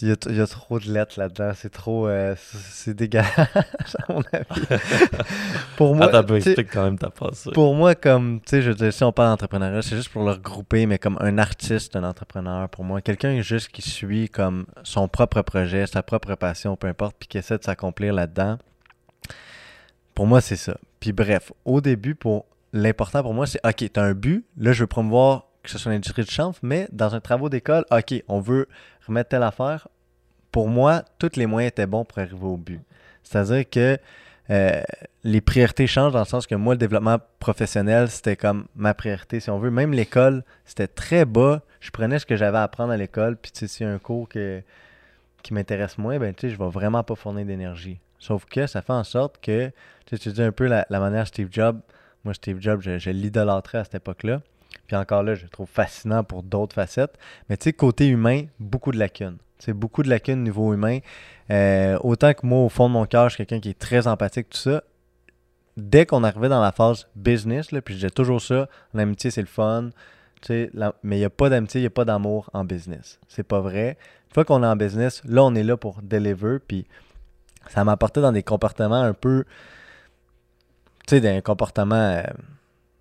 il, 0.02 0.08
y 0.08 0.12
a, 0.12 0.16
il 0.26 0.36
y 0.36 0.40
a 0.40 0.46
trop 0.46 0.78
de 0.78 0.90
lettres 0.90 1.18
là-dedans. 1.18 1.52
C'est 1.54 1.70
trop... 1.70 2.08
euh, 2.08 2.34
c'est 2.38 2.94
dégueulasse, 2.94 3.38
à 4.08 4.12
mon 4.12 4.22
avis. 4.32 4.66
pour 5.76 5.94
moi, 5.94 6.06
Attends, 6.06 6.28
sais, 6.28 6.50
explique 6.50 6.72
quand 6.72 6.84
même 6.84 6.98
ta 6.98 7.10
pensée. 7.10 7.50
pour 7.52 7.74
moi, 7.74 7.94
comme, 7.94 8.40
tu 8.40 8.50
sais, 8.50 8.62
je 8.62 8.70
veux 8.70 8.74
dire, 8.74 8.92
si 8.92 9.04
on 9.04 9.12
parle 9.12 9.30
d'entrepreneuriat, 9.30 9.82
c'est 9.82 9.96
juste 9.96 10.10
pour 10.10 10.24
le 10.24 10.32
regrouper, 10.32 10.86
mais 10.86 10.98
comme 10.98 11.18
un 11.20 11.38
artiste, 11.38 11.96
un 11.96 12.04
entrepreneur, 12.04 12.68
pour 12.68 12.84
moi, 12.84 13.00
quelqu'un 13.00 13.40
juste 13.40 13.68
qui 13.68 13.82
suit 13.82 14.28
comme 14.28 14.66
son 14.82 15.08
propre 15.08 15.42
projet, 15.42 15.86
sa 15.86 16.02
propre 16.02 16.34
passion, 16.34 16.76
peu 16.76 16.86
importe, 16.86 17.16
puis 17.18 17.28
qui 17.28 17.38
essaie 17.38 17.58
de 17.58 17.64
s'accomplir 17.64 18.12
là-dedans, 18.12 18.58
pour 20.14 20.26
moi, 20.26 20.40
c'est 20.40 20.56
ça. 20.56 20.76
Puis 21.00 21.12
bref, 21.12 21.52
au 21.64 21.80
début, 21.80 22.14
pour 22.14 22.46
l'important 22.72 23.22
pour 23.22 23.34
moi, 23.34 23.46
c'est, 23.46 23.60
OK, 23.64 23.76
tu 23.76 24.00
as 24.00 24.02
un 24.02 24.14
but, 24.14 24.44
là, 24.56 24.72
je 24.72 24.80
veux 24.80 24.86
promouvoir 24.86 25.44
que 25.62 25.70
ce 25.70 25.78
soit 25.78 25.92
l'industrie 25.92 26.24
du 26.24 26.30
chanvre, 26.30 26.58
mais 26.62 26.88
dans 26.92 27.14
un 27.14 27.20
travaux 27.20 27.48
d'école, 27.48 27.84
OK, 27.90 28.22
on 28.28 28.40
veut 28.40 28.68
remettre 29.08 29.30
telle 29.30 29.42
affaire. 29.42 29.88
Pour 30.52 30.68
moi, 30.68 31.02
tous 31.18 31.36
les 31.36 31.46
moyens 31.46 31.72
étaient 31.72 31.86
bons 31.86 32.04
pour 32.04 32.18
arriver 32.18 32.46
au 32.46 32.56
but. 32.56 32.80
C'est-à-dire 33.22 33.68
que 33.68 33.98
euh, 34.50 34.80
les 35.24 35.40
priorités 35.40 35.86
changent 35.86 36.12
dans 36.12 36.20
le 36.20 36.24
sens 36.24 36.46
que 36.46 36.54
moi, 36.54 36.74
le 36.74 36.78
développement 36.78 37.18
professionnel, 37.38 38.08
c'était 38.08 38.36
comme 38.36 38.66
ma 38.74 38.94
priorité, 38.94 39.40
si 39.40 39.50
on 39.50 39.58
veut. 39.58 39.70
Même 39.70 39.92
l'école, 39.92 40.42
c'était 40.64 40.86
très 40.86 41.24
bas. 41.24 41.60
Je 41.80 41.90
prenais 41.90 42.18
ce 42.18 42.26
que 42.26 42.36
j'avais 42.36 42.58
à 42.58 42.62
apprendre 42.62 42.92
à 42.92 42.96
l'école, 42.96 43.36
puis 43.36 43.52
tu 43.52 43.68
sais, 43.68 43.84
un 43.84 43.98
cours 43.98 44.28
qui 44.28 45.54
m'intéresse 45.54 45.98
moins, 45.98 46.18
ben 46.18 46.34
tu 46.34 46.48
sais, 46.48 46.54
je 46.54 46.58
vais 46.58 46.70
vraiment 46.70 47.02
pas 47.02 47.14
fournir 47.14 47.44
d'énergie. 47.44 48.00
Sauf 48.18 48.46
que 48.46 48.66
ça 48.66 48.82
fait 48.82 48.92
en 48.92 49.04
sorte 49.04 49.38
que, 49.40 49.68
tu 50.06 50.16
sais, 50.16 50.18
tu 50.18 50.32
dis 50.32 50.42
un 50.42 50.52
peu 50.52 50.66
la, 50.66 50.86
manière 50.90 51.26
Steve 51.26 51.48
Jobs, 51.50 51.80
moi, 52.24 52.34
Steve 52.34 52.60
Jobs, 52.60 52.80
je 52.80 53.10
l'idolâtrais 53.10 53.78
à 53.78 53.84
cette 53.84 53.96
époque-là. 53.96 54.40
Puis 54.88 54.96
encore 54.96 55.22
là, 55.22 55.34
je 55.34 55.44
le 55.44 55.50
trouve 55.50 55.68
fascinant 55.68 56.24
pour 56.24 56.42
d'autres 56.42 56.74
facettes. 56.74 57.16
Mais 57.48 57.58
tu 57.58 57.64
sais, 57.64 57.72
côté 57.74 58.08
humain, 58.08 58.46
beaucoup 58.58 58.90
de 58.90 58.98
lacunes. 58.98 59.36
C'est 59.58 59.74
beaucoup 59.74 60.02
de 60.02 60.08
lacunes 60.08 60.42
niveau 60.42 60.72
humain. 60.72 61.00
Euh, 61.50 61.98
autant 62.02 62.32
que 62.32 62.46
moi, 62.46 62.60
au 62.64 62.70
fond 62.70 62.88
de 62.88 62.94
mon 62.94 63.04
cœur, 63.04 63.28
je 63.28 63.34
suis 63.34 63.44
quelqu'un 63.46 63.60
qui 63.60 63.70
est 63.70 63.78
très 63.78 64.06
empathique, 64.06 64.48
tout 64.48 64.58
ça. 64.58 64.82
Dès 65.76 66.06
qu'on 66.06 66.24
arrivait 66.24 66.48
dans 66.48 66.62
la 66.62 66.72
phase 66.72 67.06
business, 67.14 67.68
puis 67.68 67.94
je 67.94 67.98
disais 67.98 68.10
toujours 68.10 68.40
ça, 68.40 68.68
l'amitié, 68.94 69.30
c'est 69.30 69.42
le 69.42 69.46
fun. 69.46 69.90
mais 70.48 71.16
il 71.16 71.18
n'y 71.18 71.24
a 71.24 71.30
pas 71.30 71.50
d'amitié, 71.50 71.80
il 71.80 71.82
n'y 71.82 71.88
a 71.88 71.90
pas 71.90 72.06
d'amour 72.06 72.48
en 72.54 72.64
business. 72.64 73.20
C'est 73.28 73.46
pas 73.46 73.60
vrai. 73.60 73.98
Une 74.30 74.34
fois 74.34 74.44
qu'on 74.46 74.62
est 74.62 74.66
en 74.66 74.76
business, 74.76 75.22
là, 75.26 75.44
on 75.44 75.54
est 75.54 75.62
là 75.64 75.76
pour 75.76 76.00
deliver. 76.02 76.60
Puis 76.66 76.86
ça 77.68 77.84
m'a 77.84 77.92
apporté 77.92 78.22
dans 78.22 78.32
des 78.32 78.42
comportements 78.42 79.02
un 79.02 79.12
peu. 79.12 79.44
Tu 81.06 81.16
sais, 81.16 81.20
des 81.20 81.42
comportements. 81.42 81.94
euh, 81.94 82.22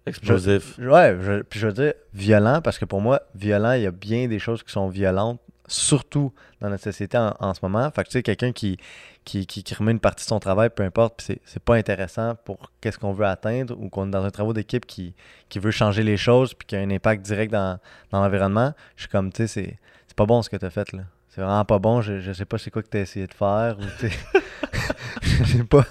Explosif. 0.07 0.77
Ouais, 0.79 1.15
puis 1.49 1.59
je 1.59 1.67
veux 1.67 1.73
dire 1.73 1.93
violent 2.13 2.61
parce 2.61 2.79
que 2.79 2.85
pour 2.85 3.01
moi, 3.01 3.21
violent, 3.35 3.73
il 3.73 3.83
y 3.83 3.87
a 3.87 3.91
bien 3.91 4.27
des 4.27 4.39
choses 4.39 4.63
qui 4.63 4.71
sont 4.71 4.87
violentes, 4.87 5.39
surtout 5.67 6.33
dans 6.61 6.69
notre 6.69 6.83
société 6.83 7.17
en, 7.17 7.35
en 7.39 7.53
ce 7.53 7.59
moment. 7.61 7.89
Fait 7.91 8.03
que 8.03 8.09
tu 8.09 8.13
sais, 8.13 8.23
quelqu'un 8.23 8.51
qui, 8.51 8.77
qui, 9.25 9.45
qui, 9.45 9.75
remet 9.75 9.91
une 9.91 9.99
partie 9.99 10.23
de 10.23 10.29
son 10.29 10.39
travail, 10.39 10.69
peu 10.69 10.83
importe, 10.83 11.15
puis 11.17 11.39
c'est, 11.43 11.63
pas 11.63 11.75
intéressant 11.75 12.35
pour 12.45 12.71
qu'est-ce 12.79 12.97
qu'on 12.97 13.11
veut 13.11 13.25
atteindre 13.25 13.77
ou 13.77 13.89
qu'on 13.89 14.07
est 14.07 14.11
dans 14.11 14.23
un 14.23 14.31
travail 14.31 14.53
d'équipe 14.53 14.85
qui, 14.85 15.13
qui 15.49 15.59
veut 15.59 15.71
changer 15.71 16.03
les 16.03 16.17
choses 16.17 16.53
puis 16.53 16.65
qui 16.65 16.75
a 16.75 16.79
un 16.79 16.89
impact 16.89 17.25
direct 17.25 17.51
dans, 17.51 17.79
dans 18.11 18.23
l'environnement, 18.23 18.73
je 18.95 19.03
suis 19.03 19.09
comme, 19.09 19.31
tu 19.31 19.47
sais, 19.47 19.77
c'est, 20.07 20.15
pas 20.15 20.25
bon 20.25 20.41
ce 20.41 20.49
que 20.49 20.57
tu 20.57 20.65
as 20.65 20.71
fait 20.71 20.91
là. 20.93 21.03
C'est 21.29 21.41
vraiment 21.41 21.63
pas 21.63 21.77
bon, 21.77 22.01
je, 22.01 22.19
je 22.19 22.31
sais 22.33 22.45
pas 22.45 22.57
c'est 22.57 22.71
quoi 22.71 22.81
que 22.81 22.89
tu 22.89 22.97
as 22.97 23.01
essayé 23.01 23.27
de 23.27 23.33
faire 23.35 23.77
ou 23.77 23.83
tu 23.99 24.09
sais. 24.09 25.63
pas. 25.69 25.85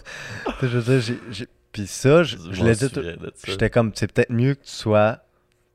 Je 0.63 0.79
veux 0.79 1.01
dire, 1.01 1.47
Puis 1.77 1.87
ça, 1.87 2.23
je, 2.23 2.37
l'ai 2.65 2.75
dit. 2.75 2.89
J'étais 3.47 3.69
comme, 3.69 3.93
c'est 3.95 4.11
peut-être 4.11 4.31
mieux 4.31 4.55
que 4.55 4.63
tu 4.65 4.71
sois 4.71 5.19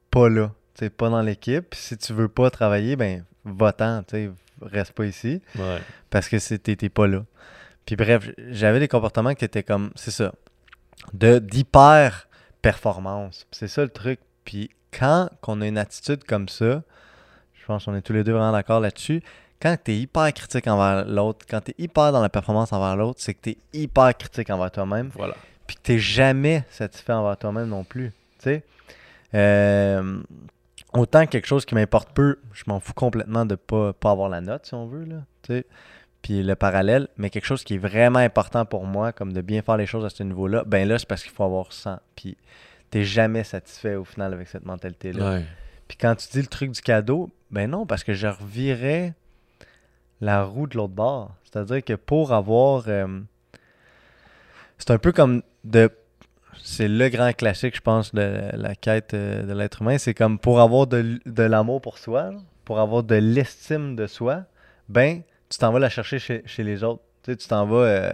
pas 0.10 0.30
là, 0.30 0.52
tu 0.74 0.90
pas 0.90 1.10
dans 1.12 1.22
l'équipe. 1.22 1.70
Puis 1.70 1.80
si 1.80 1.96
tu 1.96 2.12
veux 2.12 2.28
pas 2.28 2.50
travailler, 2.50 2.96
ben, 2.96 3.24
va-t'en, 3.46 4.02
tu 4.02 4.32
reste 4.64 4.94
pas 4.94 5.06
ici, 5.06 5.44
Ouais. 5.56 5.78
parce 6.10 6.28
que 6.28 6.38
t'étais 6.56 6.90
pas 6.90 7.06
là. 7.06 7.24
Puis 7.86 7.96
bref, 7.96 8.32
j'avais 8.50 8.80
des 8.80 8.88
comportements 8.88 9.36
qui 9.36 9.46
étaient 9.46 9.62
comme, 9.62 9.92
c'est 9.94 10.10
ça, 10.10 10.34
de 11.14 11.38
d'hyper 11.38 12.28
performance. 12.64 13.46
C'est 13.52 13.68
ça 13.68 13.84
le 13.84 13.90
truc. 13.90 14.20
Puis 14.44 14.72
quand 14.98 15.30
on 15.48 15.62
a 15.62 15.68
une 15.68 15.78
attitude 15.78 16.24
comme 16.24 16.50
ça, 16.50 16.82
je 17.54 17.64
pense 17.68 17.86
qu'on 17.86 17.96
est 17.96 18.02
tous 18.02 18.14
les 18.14 18.24
deux 18.24 18.32
vraiment 18.32 18.54
d'accord 18.54 18.80
là-dessus. 18.80 19.22
Quand 19.62 19.78
tu 19.86 19.92
es 19.92 20.00
hyper 20.00 20.34
critique 20.34 20.66
envers 20.66 21.06
l'autre, 21.06 21.46
quand 21.48 21.62
tu 21.62 21.72
es 21.72 21.76
hyper 21.78 22.12
dans 22.12 22.24
la 22.24 22.30
performance 22.30 22.74
envers 22.74 22.96
l'autre, 22.96 23.20
c'est 23.22 23.36
que 23.36 23.42
tu 23.44 23.50
es 23.52 23.58
hyper 23.74 24.18
critique 24.18 24.50
envers 24.50 24.72
toi-même 24.72 25.12
Voilà. 25.14 25.36
Puis 25.71 25.77
que 25.77 25.81
t'es 25.84 25.99
jamais 25.99 26.65
satisfait 26.69 27.13
envers 27.13 27.38
toi-même 27.38 27.69
non 27.69 27.86
plus. 27.86 28.10
Tu 28.39 28.43
sais? 28.43 28.63
Euh, 29.34 30.21
autant 30.91 31.25
quelque 31.25 31.47
chose 31.47 31.63
qui 31.63 31.75
m'importe 31.75 32.10
peu, 32.13 32.39
je 32.51 32.63
m'en 32.67 32.81
fous 32.81 32.93
complètement 32.93 33.45
de 33.45 33.55
pas, 33.55 33.93
pas 33.93 34.12
avoir 34.12 34.27
la 34.27 34.41
note, 34.41 34.65
si 34.65 34.73
on 34.73 34.86
veut, 34.86 35.05
là. 35.05 35.23
Tu 35.43 35.53
sais? 35.53 35.65
Puis 36.21 36.43
le 36.43 36.55
parallèle, 36.55 37.07
mais 37.15 37.29
quelque 37.29 37.45
chose 37.45 37.63
qui 37.63 37.75
est 37.75 37.77
vraiment 37.77 38.19
important 38.19 38.65
pour 38.65 38.86
moi, 38.86 39.13
comme 39.13 39.31
de 39.31 39.39
bien 39.39 39.62
faire 39.62 39.77
les 39.77 39.86
choses 39.86 40.03
à 40.03 40.10
ce 40.10 40.23
niveau-là, 40.23 40.65
ben 40.65 40.86
là, 40.86 40.99
c'est 40.99 41.07
parce 41.07 41.23
qu'il 41.23 41.31
faut 41.31 41.45
avoir 41.45 41.71
100. 41.71 41.99
Puis 42.17 42.36
t'es 42.89 43.05
jamais 43.05 43.45
satisfait 43.45 43.95
au 43.95 44.03
final 44.03 44.34
avec 44.34 44.49
cette 44.49 44.65
mentalité-là. 44.65 45.36
Ouais. 45.36 45.45
Puis 45.88 45.97
quand 45.97 46.15
tu 46.15 46.27
dis 46.31 46.41
le 46.41 46.47
truc 46.47 46.71
du 46.71 46.81
cadeau, 46.81 47.29
ben 47.49 47.71
non, 47.71 47.86
parce 47.86 48.03
que 48.03 48.13
je 48.13 48.27
revirais 48.27 49.13
la 50.19 50.43
roue 50.43 50.67
de 50.67 50.75
l'autre 50.75 50.93
bord. 50.93 51.34
C'est-à-dire 51.45 51.81
que 51.81 51.93
pour 51.93 52.34
avoir. 52.34 52.89
euh, 52.89 53.21
c'est 54.77 54.91
un 54.91 54.97
peu 54.97 55.13
comme 55.13 55.43
de. 55.63 55.89
C'est 56.63 56.88
le 56.88 57.10
grand 57.10 57.34
classique, 57.34 57.76
je 57.76 57.82
pense, 57.82 58.13
de 58.13 58.50
la 58.54 58.76
quête 58.76 59.13
euh, 59.13 59.43
de 59.43 59.54
l'être 59.54 59.82
humain. 59.82 59.97
C'est 59.97 60.13
comme 60.13 60.38
pour 60.38 60.60
avoir 60.60 60.86
de, 60.86 61.19
de 61.26 61.43
l'amour 61.43 61.82
pour 61.82 61.97
soi, 61.97 62.32
pour 62.65 62.80
avoir 62.80 63.04
de 63.04 63.15
l'estime 63.15 63.95
de 63.95 64.06
soi, 64.06 64.43
ben, 64.89 65.21
tu 65.50 65.58
t'en 65.58 65.71
vas 65.71 65.80
la 65.80 65.89
chercher 65.89 66.19
chez, 66.19 66.43
chez 66.45 66.63
les 66.63 66.84
autres. 66.84 67.02
Tu 67.24 67.36
tu 67.38 67.47
t'en 67.47 67.65
vas. 67.65 67.78
euh, 67.78 68.12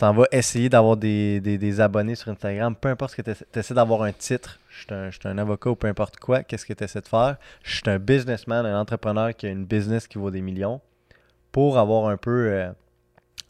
vas 0.00 0.24
essayer 0.32 0.68
d'avoir 0.68 0.96
des, 0.96 1.40
des- 1.40 1.58
des 1.58 1.80
abonnés 1.80 2.14
sur 2.14 2.30
Instagram, 2.30 2.74
peu 2.74 2.88
importe 2.88 3.12
ce 3.12 3.22
que 3.22 3.30
tu 3.30 3.58
essaies 3.58 3.74
d'avoir 3.74 4.02
un 4.02 4.12
titre. 4.12 4.58
Je 4.70 5.10
suis 5.10 5.26
un, 5.28 5.30
un 5.30 5.38
avocat 5.38 5.70
ou 5.70 5.76
peu 5.76 5.86
importe 5.88 6.16
quoi, 6.16 6.42
qu'est-ce 6.42 6.64
que 6.64 6.72
tu 6.72 6.84
essaies 6.84 7.00
de 7.02 7.08
faire? 7.08 7.36
Je 7.62 7.76
suis 7.76 7.90
un 7.90 7.98
businessman, 7.98 8.64
un 8.64 8.80
entrepreneur 8.80 9.34
qui 9.36 9.46
a 9.46 9.50
une 9.50 9.64
business 9.66 10.06
qui 10.08 10.18
vaut 10.18 10.30
des 10.30 10.40
millions 10.40 10.80
pour 11.50 11.78
avoir 11.78 12.06
un 12.08 12.16
peu 12.16 12.48
euh, 12.50 12.70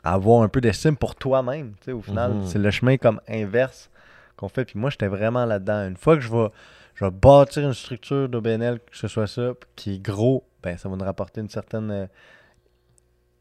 avoir 0.05 0.43
un 0.43 0.49
peu 0.49 0.61
d'estime 0.61 0.97
pour 0.97 1.15
toi-même. 1.15 1.75
Tu 1.81 1.85
sais, 1.87 1.93
au 1.93 2.03
final, 2.03 2.33
Mhm. 2.35 2.47
c'est 2.47 2.59
le 2.59 2.71
chemin 2.71 2.97
comme 2.97 3.21
inverse 3.29 3.91
qu'on 4.37 4.49
fait. 4.49 4.65
Puis 4.65 4.79
moi, 4.79 4.91
j'étais 4.91 5.07
vraiment 5.09 5.45
là-dedans. 5.45 5.87
Une 5.89 5.97
fois 5.97 6.17
que 6.17 6.23
je 6.23 6.31
vais, 6.31 6.49
je 6.95 7.05
vais 7.05 7.11
bâtir 7.11 7.65
une 7.65 7.75
structure 7.75 8.29
d'OBNL, 8.29 8.81
que 8.81 8.97
ce 8.97 9.09
soit 9.09 9.27
ça, 9.27 9.53
qui 9.77 9.95
est 9.95 9.99
gros, 10.03 10.45
ben 10.63 10.77
ça 10.77 10.89
va 10.89 10.97
nous 10.97 11.05
rapporter 11.05 11.41
une 11.41 11.49
certaine. 11.49 11.91
euh, 11.91 12.07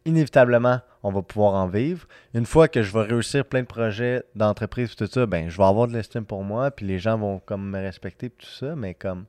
inévitablement, 0.06 0.80
on 1.04 1.12
va 1.12 1.22
pouvoir 1.22 1.54
en 1.54 1.68
vivre. 1.68 2.08
Une 2.34 2.46
fois 2.46 2.68
que 2.68 2.82
je 2.82 2.92
vais 2.92 3.04
réussir 3.04 3.46
plein 3.46 3.62
de 3.62 3.68
projets 3.68 4.24
d'entreprise 4.36 4.92
et 4.94 4.96
tout 4.96 5.06
ça, 5.08 5.26
ben 5.28 5.48
je 5.50 5.58
vais 5.58 5.64
avoir 5.64 5.88
de 5.88 5.94
l'estime 5.94 6.26
pour 6.26 6.44
moi, 6.44 6.72
puis 6.72 6.86
les 6.88 6.98
gens 7.00 7.18
vont 7.20 7.40
comme 7.40 7.70
me 7.70 7.78
respecter 7.80 8.30
tout 8.32 8.48
ça, 8.48 8.76
mais 8.76 8.94
comme 8.96 9.26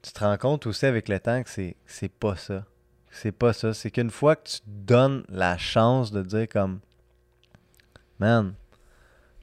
tu 0.00 0.10
te 0.12 0.20
rends 0.20 0.36
compte 0.38 0.66
aussi 0.66 0.86
avec 0.86 1.08
le 1.08 1.20
temps 1.20 1.42
que 1.42 1.50
c'est 1.50 1.76
c'est 1.86 2.10
pas 2.10 2.34
ça. 2.36 2.64
C'est 3.14 3.30
pas 3.32 3.52
ça. 3.52 3.74
C'est 3.74 3.90
qu'une 3.90 4.10
fois 4.10 4.36
que 4.36 4.48
tu 4.48 4.56
te 4.60 4.64
donnes 4.68 5.22
la 5.28 5.56
chance 5.58 6.10
de 6.12 6.22
dire 6.22 6.48
comme 6.48 6.80
Man, 8.18 8.54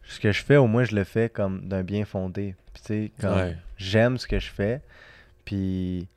ce 0.03 0.19
que 0.19 0.31
je 0.31 0.43
fais, 0.43 0.57
au 0.57 0.67
moins, 0.67 0.83
je 0.83 0.95
le 0.95 1.03
fais 1.03 1.29
comme 1.29 1.67
d'un 1.67 1.83
bien 1.83 2.03
fondé. 2.05 2.55
Puis, 2.73 2.81
tu 2.81 2.87
sais, 2.87 3.11
comme 3.21 3.35
Ouais. 3.37 3.57
j'aime 3.77 4.17
ce 4.17 4.25
que 4.27 4.39
je 4.39 4.49
fais. 4.49 4.81
Puis, 5.45 6.07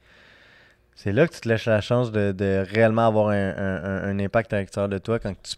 c'est 0.95 1.13
là 1.13 1.27
que 1.29 1.35
tu 1.35 1.41
te 1.41 1.49
laisses 1.49 1.65
la 1.67 1.81
chance 1.81 2.11
de, 2.13 2.33
de 2.33 2.65
réellement 2.71 3.07
avoir 3.07 3.29
un, 3.29 3.51
un- 3.57 4.05
un- 4.05 4.19
impact 4.19 4.53
à 4.53 4.59
l'extérieur 4.59 4.89
de 4.89 4.99
toi 4.99 5.19
quand 5.19 5.35
tu 5.43 5.57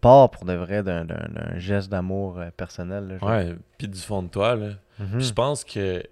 pars 0.00 0.30
pour 0.30 0.44
de 0.46 0.54
vrai 0.54 0.82
d'un 0.82 1.04
d'un- 1.04 1.28
d'un 1.28 1.58
geste 1.58 1.90
d'amour 1.90 2.38
euh, 2.38 2.50
personnel. 2.56 3.06
là. 3.20 3.26
Ouais, 3.26 3.54
puis 3.78 3.86
du 3.86 4.00
fond 4.00 4.22
de 4.22 4.28
toi, 4.28 4.56
là. 4.56 4.70
Mhm. 4.98 5.20
Je 5.20 5.32
pense 5.32 5.62
que, 5.64 6.00
tu 6.00 6.06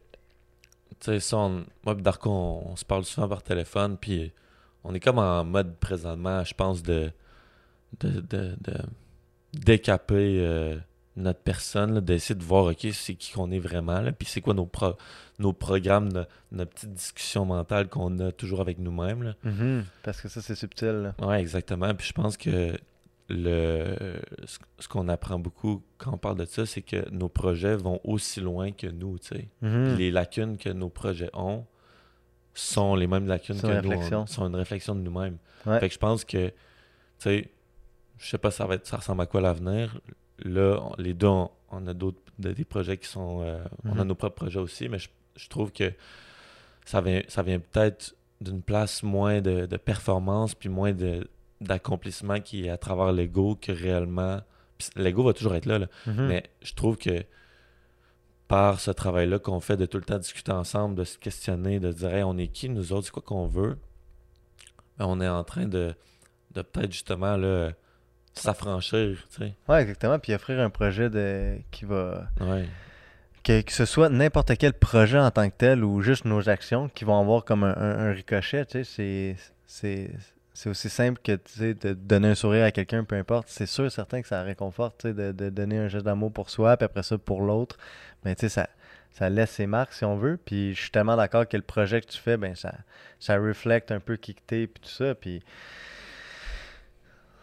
sais, 1.01 1.21
ça, 1.21 1.39
on- 1.39 1.65
moi 1.85 1.95
et 1.99 2.03
Darko, 2.03 2.31
on, 2.31 2.73
on 2.73 2.77
se 2.77 2.85
parle 2.85 3.05
souvent 3.05 3.29
par 3.29 3.43
téléphone, 3.43 3.97
puis 3.97 4.33
on 4.85 4.95
est 4.95 5.01
comme 5.01 5.19
en 5.19 5.45
mode 5.45 5.77
présentement, 5.77 6.45
je 6.45 6.55
pense, 6.55 6.83
de, 6.83 7.11
de, 8.01 8.21
de, 8.21 8.57
de 8.61 8.75
décaper 9.55 10.41
euh, 10.41 10.77
notre 11.17 11.41
personne, 11.41 12.01
d'essayer 12.01 12.35
de 12.39 12.45
voir, 12.45 12.67
OK, 12.67 12.87
c'est 12.93 13.15
qui 13.15 13.33
qu'on 13.33 13.51
est 13.51 13.59
vraiment, 13.59 14.01
là, 14.01 14.13
puis 14.13 14.29
c'est 14.29 14.41
quoi 14.41 14.55
nos, 14.55 14.67
pro- 14.67 14.97
nos 15.39 15.53
programmes, 15.53 16.11
no- 16.13 16.25
notre 16.53 16.73
petite 16.73 16.95
discussion 16.95 17.45
mentale 17.45 17.89
qu'on 17.89 18.19
a 18.21 18.31
toujours 18.33 18.61
avec 18.61 18.79
nous-mêmes. 18.79 19.35
Mhm. 19.43 19.85
Parce 20.03 20.21
que 20.21 20.29
ça, 20.29 20.41
c'est 20.43 20.55
subtil. 20.55 21.13
Ouais, 21.21 21.41
exactement. 21.41 21.93
Puis 21.95 22.09
je 22.09 22.13
pense 22.13 22.37
que 22.37 22.77
le 23.31 24.21
ce 24.79 24.89
qu'on 24.89 25.07
apprend 25.09 25.39
beaucoup 25.39 25.83
quand 25.99 26.13
on 26.15 26.19
parle 26.19 26.39
de 26.39 26.47
ça, 26.47 26.65
c'est 26.65 26.81
que 26.83 27.09
nos 27.11 27.29
projets 27.29 27.77
vont 27.77 28.01
aussi 28.05 28.41
loin 28.41 28.73
que 28.73 28.87
nous, 28.87 29.19
tu 29.19 29.29
sais. 29.37 29.49
Mhm. 29.61 29.89
Puis 29.89 29.97
les 29.99 30.11
lacunes 30.11 30.57
que 30.57 30.71
nos 30.71 30.89
projets 30.89 31.31
ont 31.35 31.65
sont 32.55 32.95
les 32.95 33.07
mêmes 33.07 33.27
lacunes 33.27 33.61
que 33.61 33.67
nous, 33.83 34.27
sont 34.27 34.47
une 34.47 34.57
réflexion 34.57 34.95
de 34.95 35.01
nous-mêmes. 35.01 35.39
Ouais. 35.67 35.79
Fait 35.81 35.89
que 35.89 35.95
je 35.95 35.99
pense 35.99 36.25
que, 36.25 36.49
tu 36.49 36.55
sais, 37.19 37.51
je 38.19 38.27
sais 38.29 38.39
pas 38.39 38.51
ça 38.51 38.67
va 38.67 38.75
être, 38.75 38.87
ça 38.87 38.97
ressemble 38.97 39.23
à 39.23 39.27
quoi 39.27 39.41
l'avenir. 39.41 40.01
Là, 40.41 40.79
on- 40.83 40.95
les 41.01 41.15
deux, 41.15 41.27
on, 41.29 41.51
on 41.71 41.87
a 41.87 41.95
d'autres 41.95 42.21
de- 42.39 42.53
des 42.53 42.65
projets 42.65 42.97
qui 42.97 43.09
sont, 43.09 43.43
euh, 43.43 43.63
on 43.85 43.93
a 43.93 44.03
Mhm. 44.03 44.09
nos 44.09 44.15
propres 44.15 44.37
projets 44.37 44.59
aussi, 44.61 44.89
mais 44.89 44.99
je, 44.99 45.09
je 45.37 45.49
trouve 45.49 45.73
que 45.73 45.93
ça 46.85 47.01
vient, 47.01 47.23
ça 47.29 47.43
vient 47.43 47.59
peut-être 47.59 48.15
d'une 48.41 48.63
place 48.63 49.03
moins 49.03 49.41
de, 49.41 49.67
de 49.67 49.77
performance 49.77 50.55
puis 50.55 50.69
moins 50.69 50.93
de 50.93 51.29
d'accomplissement 51.61 52.39
qui 52.41 52.67
est 52.67 52.71
à 52.71 52.77
travers 52.79 53.11
l'ego 53.13 53.57
que 53.61 53.73
réellement. 53.73 54.41
L'ego 54.95 55.25
va 55.25 55.33
toujours 55.33 55.57
être 55.57 55.67
là, 55.67 55.81
là. 55.81 55.87
Mhm. 56.07 56.27
Mais 56.29 56.45
je 56.63 56.73
trouve 56.75 56.97
que 56.97 57.25
par 58.49 58.81
ce 58.81 58.91
travail-là 58.91 59.39
qu'on 59.39 59.61
fait 59.61 59.77
de 59.77 59.87
tout 59.87 59.99
le 59.99 60.05
temps 60.05 60.19
discuter 60.19 60.53
ensemble, 60.53 60.95
de 60.95 61.05
se 61.05 61.19
questionner, 61.19 61.79
de 61.81 61.93
dire 61.93 62.15
Hey, 62.15 62.23
on 62.23 62.37
est 62.39 62.49
qui 62.49 62.69
nous 62.69 62.93
autres, 62.93 63.07
c'est 63.07 63.13
quoi 63.13 63.23
qu'on 63.23 63.47
veut, 63.47 63.79
ben, 64.97 65.07
on 65.07 65.21
est 65.21 65.29
en 65.29 65.45
train 65.45 65.67
de, 65.67 65.95
de 66.55 66.63
peut-être 66.63 66.93
justement 66.93 67.37
là, 67.37 67.73
s'affranchir, 68.35 69.27
tu 69.31 69.37
sais. 69.45 69.55
Ouais, 69.69 69.83
exactement. 69.83 70.19
Puis 70.19 70.35
offrir 70.35 70.61
un 70.61 70.71
projet 70.71 71.11
de... 71.11 71.59
qui 71.71 71.85
va. 71.85 72.29
Ouais. 72.41 72.67
Que, 73.45 73.61
que 73.63 73.73
ce 73.73 73.85
soit 73.85 74.09
n'importe 74.09 74.57
quel 74.59 74.73
projet 74.73 75.19
en 75.19 75.31
tant 75.31 75.49
que 75.49 75.55
tel 75.57 75.85
ou 75.85 76.01
juste 76.03 76.25
nos 76.25 76.49
actions 76.49 76.89
qui 76.89 77.05
vont 77.05 77.21
avoir 77.21 77.45
comme 77.45 77.65
un, 77.65 77.75
un- 77.77 77.99
un 78.09 78.13
ricochet, 78.13 78.65
tu 78.67 78.85
sais, 78.85 78.85
c'est- 78.85 79.37
c'est 79.67 80.11
c'est 80.59 80.69
aussi 80.69 80.91
simple 80.91 81.21
que 81.23 81.39
de 81.61 81.93
donner 81.93 82.31
un 82.31 82.35
sourire 82.35 82.65
à 82.65 82.73
quelqu'un, 82.73 83.05
peu 83.05 83.15
importe. 83.15 83.47
C'est 83.49 83.65
sûr 83.65 83.93
certain 83.93 84.23
que 84.23 84.27
ça 84.27 84.43
réconforte 84.43 85.07
de, 85.07 85.31
de 85.31 85.51
donner 85.51 85.79
un 85.79 85.87
geste 85.87 86.05
d'amour 86.05 86.33
pour 86.33 86.51
soi, 86.51 86.77
puis 86.77 86.85
après 86.85 87.05
ça 87.05 87.17
pour 87.17 87.43
l'autre. 87.43 87.77
Mais 88.25 88.35
tu 88.35 88.41
sais, 88.41 88.49
ça, 88.49 88.69
ça 89.13 89.31
laisse 89.31 89.53
ses 89.53 89.69
marques 89.69 89.93
si 89.93 90.05
on 90.05 90.17
veut. 90.17 90.37
Puis 90.37 90.75
je 90.75 90.81
suis 90.81 90.91
tellement 90.91 91.17
d'accord 91.17 91.47
que 91.47 91.57
le 91.57 91.63
projet 91.63 92.01
que 92.01 92.07
tu 92.07 92.19
fais, 92.19 92.37
ben 92.37 92.57
ça, 92.57 92.75
ça 93.21 93.39
reflète 93.39 93.93
un 93.93 94.01
peu 94.01 94.17
qui 94.17 94.35
que 94.35 94.41
t'es, 94.49 94.67
puis 94.67 94.83
tout 94.83 94.91
ça. 94.91 95.15
Puis 95.15 95.45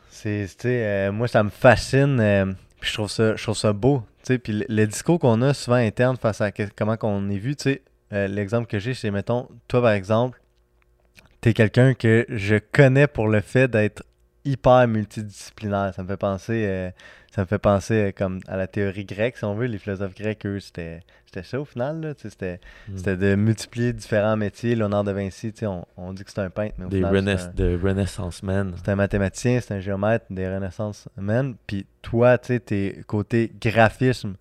c'est, 0.09 0.49
euh, 0.65 1.13
moi, 1.13 1.29
ça 1.29 1.41
me 1.41 1.49
fascine. 1.49 2.19
euh, 2.19 2.51
puis 2.81 2.89
je 2.89 2.95
trouve 2.95 3.09
ça, 3.09 3.37
je 3.37 3.43
trouve 3.43 3.55
ça 3.55 3.71
beau. 3.71 4.03
Puis 4.25 4.65
le, 4.67 4.85
discours 4.87 5.19
qu'on 5.19 5.41
a 5.41 5.53
souvent 5.53 5.77
interne 5.77 6.17
face 6.17 6.41
à 6.41 6.51
comment 6.51 6.97
qu'on 6.97 7.29
est 7.29 7.37
vu, 7.37 7.55
tu 7.55 7.63
sais, 7.63 7.81
euh, 8.11 8.27
l'exemple 8.27 8.67
que 8.67 8.77
j'ai, 8.77 8.93
c'est, 8.93 9.09
mettons, 9.09 9.47
toi, 9.69 9.81
par 9.81 9.91
exemple, 9.91 10.37
t'es 11.45 11.53
quelqu'un 11.53 11.93
que 11.93 12.25
je 12.27 12.55
connais 12.71 13.05
pour 13.05 13.27
le 13.27 13.39
fait 13.39 13.67
d'être 13.67 14.01
hyper 14.45 14.87
multidisciplinaire. 14.87 15.93
Ça 15.95 16.01
me 16.01 16.07
fait 16.07 16.17
penser, 16.17 16.65
euh, 16.67 16.89
ça 17.31 17.41
me 17.41 17.45
fait 17.45 17.59
penser 17.59 17.93
euh, 17.93 18.11
comme 18.11 18.39
à 18.47 18.57
la 18.57 18.65
théorie 18.65 19.05
grecque, 19.05 19.37
si 19.37 19.43
on 19.45 19.53
veut. 19.53 19.67
Les 19.67 19.77
philosophes 19.77 20.15
grecs, 20.15 20.43
eux, 20.47 20.59
c'était, 20.59 21.01
ça 21.43 21.59
au 21.61 21.65
final. 21.65 22.15
Sais, 22.17 22.31
c'était, 22.31 22.59
Mm. 22.87 23.15
de 23.17 23.35
multiplier 23.35 23.93
différents 23.93 24.37
métiers. 24.37 24.73
Léonard 24.73 25.03
de 25.03 25.11
Vinci, 25.11 25.53
on, 25.61 25.85
on 25.97 26.13
dit 26.13 26.23
que 26.23 26.31
c'est 26.31 26.41
un 26.41 26.49
peintre, 26.49 26.73
mais 26.79 26.85
au 26.85 26.89
Des 26.89 26.97
final, 26.97 27.29
un- 27.29 27.47
de 27.53 27.79
Renaissance 27.79 28.41
Men. 28.41 28.73
c'est 28.77 28.89
un 28.89 28.95
mathématicien, 28.95 29.59
c'est 29.61 29.75
un 29.75 29.79
géomètre 29.79 30.25
des 30.31 30.47
Renaissance 30.47 31.07
Men. 31.15 31.53
Puis 31.67 31.85
toi, 32.01 32.39
tu 32.39 32.47
sais, 32.47 32.59
t'es 32.59 33.01
côté 33.05 33.51
graphisme. 33.61 34.33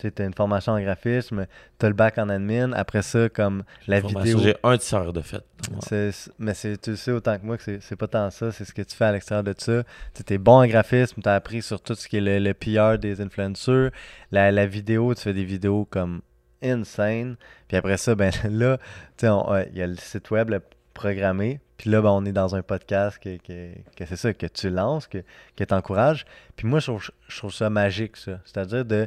Tu 0.00 0.10
t'as 0.10 0.24
une 0.24 0.34
formation 0.34 0.72
en 0.72 0.80
graphisme, 0.80 1.46
t'as 1.78 1.88
le 1.88 1.94
bac 1.94 2.18
en 2.18 2.28
admin. 2.28 2.72
Après 2.72 3.02
ça, 3.02 3.28
comme 3.28 3.64
la 3.86 4.00
vidéo. 4.00 4.38
J'ai 4.38 4.56
un 4.62 4.78
tiers 4.78 5.12
de 5.12 5.20
fait. 5.20 5.44
Ouais. 5.90 6.10
Mais 6.38 6.54
c'est, 6.54 6.80
tu 6.80 6.96
sais 6.96 7.12
autant 7.12 7.38
que 7.38 7.44
moi 7.44 7.58
que 7.58 7.80
c'est, 7.80 7.96
pas 7.96 8.08
tant 8.08 8.30
ça, 8.30 8.50
c'est 8.50 8.64
ce 8.64 8.72
que 8.72 8.82
tu 8.82 8.96
fais 8.96 9.04
à 9.04 9.12
l'extérieur 9.12 9.44
de 9.44 9.54
ça. 9.56 9.82
Tu 10.14 10.34
es 10.34 10.38
bon 10.38 10.62
en 10.62 10.66
graphisme, 10.66 11.20
tu 11.22 11.28
as 11.28 11.34
appris 11.34 11.62
sur 11.62 11.80
tout 11.80 11.94
ce 11.94 12.08
qui 12.08 12.16
est 12.16 12.20
le, 12.20 12.38
le 12.38 12.54
PR 12.54 12.98
des 12.98 13.20
influenceurs. 13.20 13.90
La, 14.32 14.50
la 14.50 14.66
vidéo, 14.66 15.14
tu 15.14 15.22
fais 15.22 15.34
des 15.34 15.44
vidéos 15.44 15.86
comme 15.90 16.22
insane. 16.62 17.36
Puis 17.68 17.76
après 17.76 17.96
ça, 17.96 18.14
ben 18.14 18.32
là, 18.50 18.78
tu 19.16 19.26
euh, 19.26 19.64
il 19.72 19.78
y 19.78 19.82
a 19.82 19.86
le 19.86 19.96
site 19.96 20.30
web 20.30 20.50
le 20.50 20.60
programmé. 20.94 21.60
Puis 21.76 21.88
là, 21.90 22.02
ben, 22.02 22.10
on 22.10 22.24
est 22.26 22.32
dans 22.32 22.54
un 22.54 22.62
podcast 22.62 23.18
que, 23.18 23.38
que, 23.38 23.72
que 23.96 24.04
c'est 24.04 24.16
ça, 24.16 24.34
que 24.34 24.46
tu 24.46 24.68
lances, 24.68 25.06
que, 25.06 25.24
que 25.56 25.64
tu 25.64 25.74
encourages. 25.74 26.26
Puis 26.56 26.66
moi, 26.66 26.78
je 26.78 26.86
trouve, 26.86 27.10
je 27.28 27.38
trouve 27.38 27.52
ça 27.52 27.70
magique, 27.70 28.16
ça. 28.16 28.40
C'est-à-dire 28.44 28.84
de. 28.84 29.06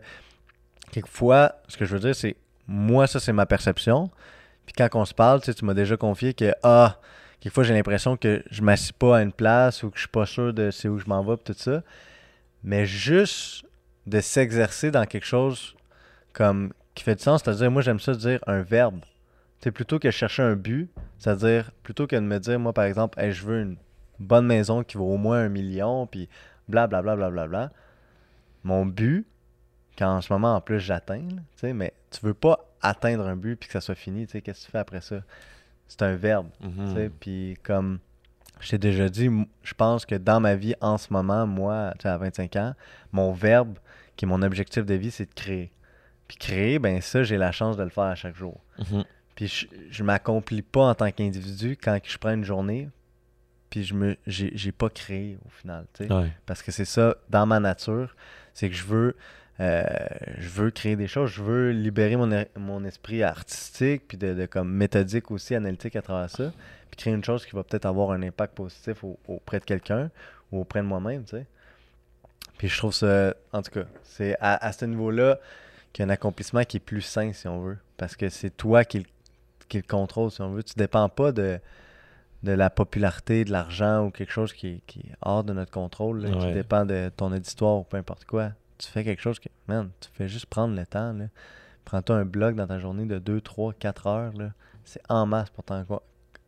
Quelquefois, 0.93 1.55
ce 1.67 1.75
que 1.75 1.85
je 1.85 1.93
veux 1.93 1.99
dire, 1.99 2.15
c'est. 2.15 2.35
Moi, 2.67 3.07
ça, 3.07 3.19
c'est 3.19 3.33
ma 3.33 3.47
perception. 3.47 4.11
Puis 4.67 4.75
quand 4.77 4.87
on 4.93 5.05
se 5.05 5.13
parle, 5.15 5.41
tu 5.41 5.65
m'as 5.65 5.73
déjà 5.73 5.97
confié 5.97 6.35
que. 6.35 6.53
Ah, 6.61 6.99
quelquefois, 7.39 7.63
j'ai 7.63 7.73
l'impression 7.73 8.15
que 8.15 8.43
je 8.51 8.61
m'assis 8.61 8.93
pas 8.93 9.17
à 9.17 9.21
une 9.23 9.31
place 9.31 9.81
ou 9.81 9.89
que 9.89 9.97
je 9.97 10.01
suis 10.01 10.09
pas 10.09 10.27
sûr 10.27 10.53
de 10.53 10.69
c'est 10.69 10.87
où 10.87 10.99
je 10.99 11.05
m'en 11.07 11.23
vais, 11.23 11.35
tout 11.37 11.55
ça. 11.57 11.81
Mais 12.63 12.85
juste 12.85 13.65
de 14.05 14.21
s'exercer 14.21 14.91
dans 14.91 15.05
quelque 15.05 15.25
chose 15.25 15.75
comme 16.31 16.73
qui 16.93 17.03
fait 17.03 17.15
du 17.15 17.23
sens, 17.23 17.41
c'est-à-dire, 17.43 17.71
moi, 17.71 17.81
j'aime 17.81 17.99
ça 17.99 18.13
dire 18.13 18.39
un 18.45 18.61
verbe. 18.61 18.99
Tu 19.61 19.71
plutôt 19.71 19.97
que 19.97 20.11
chercher 20.11 20.43
un 20.43 20.55
but, 20.55 20.91
c'est-à-dire, 21.17 21.71
plutôt 21.81 22.05
que 22.05 22.15
de 22.15 22.21
me 22.21 22.37
dire, 22.37 22.59
moi, 22.59 22.71
par 22.71 22.83
exemple, 22.83 23.19
Hey, 23.19 23.31
je 23.31 23.43
veux 23.43 23.61
une 23.61 23.77
bonne 24.19 24.45
maison 24.45 24.83
qui 24.83 24.97
vaut 24.97 25.11
au 25.11 25.17
moins 25.17 25.39
un 25.39 25.49
million, 25.49 26.05
puis 26.05 26.29
blablabla, 26.67 27.15
bla, 27.15 27.29
bla, 27.31 27.47
bla, 27.47 27.47
bla. 27.47 27.71
Mon 28.63 28.85
but, 28.85 29.25
quand 29.97 30.17
en 30.17 30.21
ce 30.21 30.31
moment, 30.31 30.55
en 30.55 30.61
plus, 30.61 30.79
j'atteins, 30.79 31.27
mais 31.61 31.93
tu 32.11 32.25
veux 32.25 32.33
pas 32.33 32.59
atteindre 32.81 33.25
un 33.25 33.35
but 33.35 33.55
puis 33.55 33.67
que 33.67 33.73
ça 33.73 33.81
soit 33.81 33.95
fini, 33.95 34.27
qu'est-ce 34.27 34.43
que 34.43 34.65
tu 34.65 34.71
fais 34.71 34.79
après 34.79 35.01
ça? 35.01 35.21
C'est 35.87 36.01
un 36.01 36.15
verbe. 36.15 36.47
Mhm. 36.61 37.09
Puis 37.19 37.57
comme 37.63 37.99
je 38.59 38.69
t'ai 38.69 38.77
déjà 38.77 39.09
dit, 39.09 39.29
je 39.63 39.73
pense 39.73 40.05
que 40.05 40.15
dans 40.15 40.39
ma 40.39 40.55
vie 40.55 40.75
en 40.81 40.97
ce 40.97 41.11
moment, 41.11 41.45
moi, 41.45 41.93
à 42.03 42.17
25 42.17 42.55
ans, 42.55 42.73
mon 43.11 43.31
verbe, 43.31 43.77
qui 44.15 44.25
est 44.25 44.27
mon 44.27 44.41
objectif 44.41 44.85
de 44.85 44.93
vie, 44.93 45.11
c'est 45.11 45.25
de 45.25 45.33
créer. 45.33 45.71
Puis 46.27 46.37
créer, 46.37 46.79
ben 46.79 47.01
ça, 47.01 47.23
j'ai 47.23 47.37
la 47.37 47.51
chance 47.51 47.77
de 47.77 47.83
le 47.83 47.89
faire 47.89 48.03
à 48.05 48.15
chaque 48.15 48.35
jour. 48.35 48.61
Mhm. 48.79 49.03
Puis 49.35 49.47
je, 49.47 49.67
je 49.89 50.03
m'accomplis 50.03 50.61
pas 50.61 50.83
en 50.83 50.95
tant 50.95 51.11
qu'individu 51.11 51.77
quand 51.81 51.99
je 52.03 52.17
prends 52.17 52.33
une 52.33 52.43
journée, 52.45 52.89
puis 53.69 53.83
je 53.83 53.95
me 53.95 54.15
j'ai 54.27 54.51
j'ai 54.55 54.71
pas 54.71 54.89
créé 54.89 55.37
au 55.45 55.49
final. 55.49 55.85
Ouais. 55.99 56.31
Parce 56.45 56.61
que 56.61 56.71
c'est 56.71 56.85
ça, 56.85 57.15
dans 57.29 57.47
ma 57.47 57.59
nature, 57.59 58.15
c'est 58.53 58.69
que 58.69 58.75
je 58.75 58.83
veux, 58.83 59.15
euh, 59.59 59.83
je 60.37 60.49
veux 60.49 60.71
créer 60.71 60.95
des 60.95 61.07
choses, 61.07 61.29
je 61.31 61.43
veux 61.43 61.71
libérer 61.71 62.15
mon, 62.15 62.29
mon 62.57 62.83
esprit 62.85 63.21
artistique, 63.23 64.03
puis 64.07 64.17
de, 64.17 64.33
de 64.33 64.45
comme 64.45 64.71
méthodique 64.71 65.29
aussi, 65.31 65.53
analytique 65.55 65.95
à 65.95 66.01
travers 66.01 66.29
ça, 66.29 66.51
puis 66.89 66.97
créer 66.97 67.13
une 67.13 67.23
chose 67.23 67.45
qui 67.45 67.55
va 67.55 67.63
peut-être 67.63 67.85
avoir 67.85 68.11
un 68.11 68.21
impact 68.23 68.55
positif 68.55 69.03
au- 69.03 69.19
auprès 69.27 69.59
de 69.59 69.65
quelqu'un 69.65 70.09
ou 70.51 70.61
auprès 70.61 70.79
de 70.81 70.85
moi-même, 70.87 71.23
tu 71.23 71.37
sais. 71.37 71.45
Puis 72.57 72.67
je 72.69 72.77
trouve 72.77 72.93
ça, 72.93 73.33
en 73.51 73.61
tout 73.61 73.71
cas, 73.71 73.85
c'est 74.03 74.35
à, 74.39 74.63
à 74.65 74.71
ce 74.71 74.85
niveau-là 74.85 75.39
qu'il 75.91 76.03
y 76.03 76.07
a 76.07 76.09
un 76.09 76.13
accomplissement 76.13 76.63
qui 76.63 76.77
est 76.77 76.79
plus 76.79 77.01
sain, 77.01 77.31
si 77.33 77.47
on 77.47 77.59
veut, 77.61 77.77
parce 77.97 78.15
que 78.15 78.29
c'est 78.29 78.49
toi 78.55 78.83
qui, 78.85 78.99
le- 78.99 79.05
qui 79.69 79.77
le 79.77 79.83
contrôle, 79.83 80.31
si 80.31 80.41
on 80.41 80.51
veut. 80.51 80.63
Tu 80.63 80.73
dépends 80.75 81.09
pas 81.09 81.31
de 81.31 81.59
de 82.43 82.51
la 82.51 82.69
popularité, 82.69 83.45
de 83.45 83.53
l'argent 83.53 84.05
ou 84.05 84.11
quelque 84.11 84.33
chose 84.33 84.51
qui 84.51 84.67
est, 84.67 84.81
qui 84.85 84.99
est 84.99 85.13
hors 85.21 85.45
de 85.45 85.53
notre 85.53 85.71
contrôle, 85.71 86.19
là, 86.23 86.29
qui 86.29 86.45
Ouais. 86.47 86.51
dépend 86.53 86.83
de 86.85 87.09
ton 87.15 87.31
auditoire 87.31 87.77
ou 87.77 87.83
peu 87.85 87.95
importe 87.95 88.25
quoi. 88.25 88.51
Tu 88.83 88.89
fais 88.91 89.03
quelque 89.03 89.21
chose 89.21 89.39
que, 89.39 89.49
man, 89.67 89.89
tu 90.01 90.09
fais 90.13 90.27
juste 90.27 90.47
prendre 90.47 90.75
le 90.75 90.85
temps. 90.85 91.13
Là. 91.13 91.25
Prends-toi 91.85 92.17
un 92.17 92.25
blog 92.25 92.55
dans 92.55 92.67
ta 92.67 92.79
journée 92.79 93.05
de 93.05 93.17
2, 93.19 93.39
3, 93.41 93.73
4 93.73 94.07
heures. 94.07 94.33
là. 94.33 94.51
C'est 94.83 95.01
en 95.09 95.25
masse 95.25 95.49
pour 95.49 95.63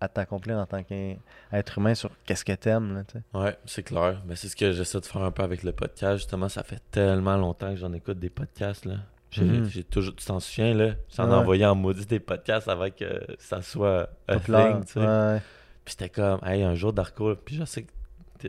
à 0.02 0.10
t'accomplir 0.10 0.58
en 0.58 0.66
tant 0.66 0.84
qu'être 0.84 1.78
humain 1.78 1.96
sur 1.96 2.10
qu'est-ce 2.26 2.44
que 2.44 2.52
t'aimes. 2.52 2.94
Là, 2.96 3.04
tu 3.06 3.18
sais. 3.18 3.24
Ouais, 3.40 3.58
c'est 3.66 3.84
clair. 3.84 4.22
Mais 4.28 4.36
c'est 4.36 4.50
ce 4.50 4.56
que 4.58 4.74
j'essaie 4.74 5.00
de 5.00 5.06
faire 5.06 5.22
un 5.22 5.32
peu 5.32 5.44
avec 5.44 5.64
le 5.64 5.72
podcast. 5.72 6.18
Justement, 6.18 6.50
ça 6.50 6.64
fait 6.64 6.82
tellement 6.92 7.38
longtemps 7.38 7.70
que 7.70 7.78
j'en 7.78 7.94
écoute 7.94 8.20
des 8.20 8.30
podcasts. 8.30 8.84
Là. 8.86 8.96
J'ai, 9.32 9.44
Mhm. 9.46 9.66
j'ai 9.66 9.84
toujours, 9.86 10.16
tu 10.16 10.26
t'en 10.26 10.40
souviens, 10.42 10.74
là? 10.74 10.96
J'en 11.16 11.28
ai 11.28 11.30
Ouais. 11.30 11.36
envoyé 11.36 11.66
en 11.66 11.76
maudit 11.76 12.06
des 12.06 12.20
podcasts 12.20 12.68
avant 12.68 12.90
que 12.90 13.26
ça 13.40 13.62
soit 13.62 14.10
a 14.28 14.38
thing, 14.40 14.84
tu 14.86 14.94
sais. 14.94 15.00
Ouais. 15.00 15.40
Puis 15.86 15.94
c'était 15.98 16.10
comme, 16.10 16.40
hey, 16.44 16.64
un 16.64 16.76
jour, 16.76 16.92
Darko, 16.92 17.36
puis 17.36 17.56
je 17.56 17.64
sais 17.66 17.84
que 17.84 17.92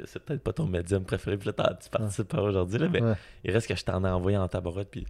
c'est 0.05 0.19
peut-être 0.23 0.43
pas 0.43 0.53
ton 0.53 0.67
médium 0.67 1.05
préféré, 1.05 1.37
puis 1.37 1.51
là, 1.57 1.77
tu 1.83 1.89
participes 1.91 2.29
pas 2.29 2.43
aujourd'hui, 2.43 2.79
là, 2.79 2.89
mais 2.89 3.03
Ouais. 3.03 3.15
il 3.45 3.51
reste 3.53 3.67
que 3.69 3.77
je 3.77 3.85
t'en 3.85 4.05
ai 4.05 4.09
envoyé 4.09 4.37
en 4.37 4.49
tabarouette, 4.49 4.91
puis 4.91 5.07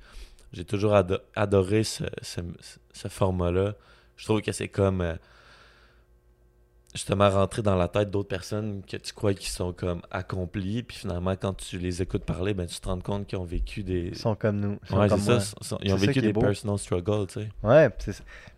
j'ai 0.53 0.64
toujours 0.64 0.94
ado- 0.94 1.18
adoré 1.35 1.83
ce, 1.85 2.05
ce- 2.22 2.40
ce 2.92 3.09
format-là. 3.09 3.75
Je 4.16 4.25
trouve 4.25 4.40
que 4.42 4.53
c'est 4.53 4.68
comme 4.68 5.01
euh, 5.01 5.14
justement 6.94 7.29
rentrer 7.29 7.61
dans 7.61 7.77
la 7.77 7.88
tête 7.88 8.11
d'autres 8.11 8.29
personnes 8.29 8.83
que 8.83 8.96
tu 8.96 9.12
crois 9.12 9.35
qui 9.35 9.51
sont 9.51 9.72
comme 9.75 10.01
accomplies, 10.11 10.83
puis 10.83 10.96
finalement, 10.96 11.37
quand 11.37 11.53
tu 11.55 11.77
les 11.79 12.01
écoutes 12.01 12.25
parler, 12.25 12.55
ben, 12.55 12.66
tu 12.66 12.81
te 12.81 12.88
rends 12.88 13.01
compte 13.01 13.27
qu'ils 13.27 13.38
ont 13.38 13.44
vécu 13.44 13.83
des. 13.83 14.09
Ils 14.09 14.16
sont 14.18 14.35
comme 14.35 14.59
nous. 14.61 14.79
Ils 14.85 14.88
sont 14.88 14.96
Ouais, 14.96 15.03
c'est 15.09 15.09
comme 15.11 15.20
ça. 15.20 15.33
moi. 15.33 15.40
sont- 15.40 15.57
sont- 15.62 15.79
ils 15.83 15.92
ont 15.92 15.96
vécu 15.96 16.20
des 16.22 16.33
beau. 16.33 16.40
personal 16.40 16.79
struggles, 16.79 17.27
tu 17.27 17.40
sais. 17.40 17.49
Ouais, 17.62 17.90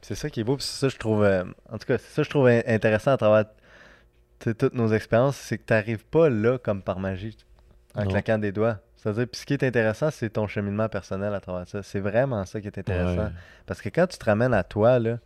c'est 0.02 0.14
ça 0.14 0.30
qui 0.30 0.40
est 0.40 0.44
beau, 0.44 0.56
puis 0.56 0.64
c'est 0.64 0.78
ça 0.78 0.88
je 0.88 0.96
trouve 0.98 1.24
euh, 1.24 1.42
en 1.72 1.78
tout 1.78 1.86
cas, 1.86 1.98
c'est 1.98 2.14
ça 2.14 2.22
je 2.22 2.30
trouve 2.30 2.46
in- 2.46 2.62
intéressant 2.66 3.10
à 3.12 3.16
travers 3.16 3.44
toutes 4.38 4.74
nos 4.74 4.92
expériences, 4.92 5.37
c'est 5.37 5.59
que 5.59 5.64
tu 5.66 5.72
n'arrives 5.72 6.05
pas 6.05 6.29
là 6.29 6.59
comme 6.59 6.83
par 6.83 6.98
magie 7.01 7.37
en 7.94 8.05
Non. 8.05 8.11
claquant 8.11 8.38
des 8.38 8.53
doigts. 8.53 8.79
C'est-à-dire 8.96 9.27
puis 9.29 9.40
ce 9.40 9.46
qui 9.46 9.55
est 9.55 9.62
intéressant, 9.64 10.11
c'est 10.11 10.31
ton 10.31 10.46
cheminement 10.46 10.88
personnel 10.88 11.33
à 11.35 11.40
travers 11.40 11.66
ça. 11.68 11.83
C'est 11.83 12.01
vraiment 12.01 12.44
ça 12.44 12.61
qui 12.61 12.66
est 12.66 12.79
intéressant 12.79 13.24
Ouais. 13.24 13.31
parce 13.66 13.81
que 13.81 13.88
quand 13.88 14.07
tu 14.07 14.18
te 14.18 14.24
ramènes 14.24 14.55
à 14.55 14.64
toi 14.64 14.98
là, 14.98 15.18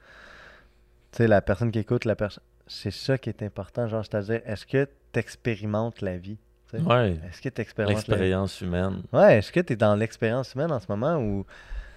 tu 1.12 1.18
sais 1.18 1.26
la 1.26 1.40
personne 1.42 1.70
qui 1.70 1.78
écoute 1.78 2.04
la 2.04 2.16
personne 2.16 2.42
c'est 2.66 2.90
ça 2.92 3.18
qui 3.18 3.28
est 3.28 3.42
important, 3.42 3.86
genre 3.88 4.04
c'est-à-dire 4.04 4.40
est-ce 4.46 4.64
que 4.66 4.88
tu 5.12 5.18
expérimentes 5.18 6.00
la 6.00 6.16
vie? 6.16 6.38
Ouais. 6.72 7.18
Est-ce 7.28 7.42
que 7.42 7.48
tu 7.50 7.60
expérimentes 7.60 8.06
la 8.08 8.16
vie? 8.16 8.20
L'expérience 8.22 8.60
humaine. 8.62 9.02
Ouais, 9.12 9.38
est-ce 9.38 9.52
que 9.52 9.60
tu 9.60 9.74
es 9.74 9.76
dans 9.76 9.94
l'expérience 9.94 10.54
humaine 10.54 10.72
en 10.72 10.80
ce 10.80 10.86
moment 10.88 11.16
ou 11.18 11.44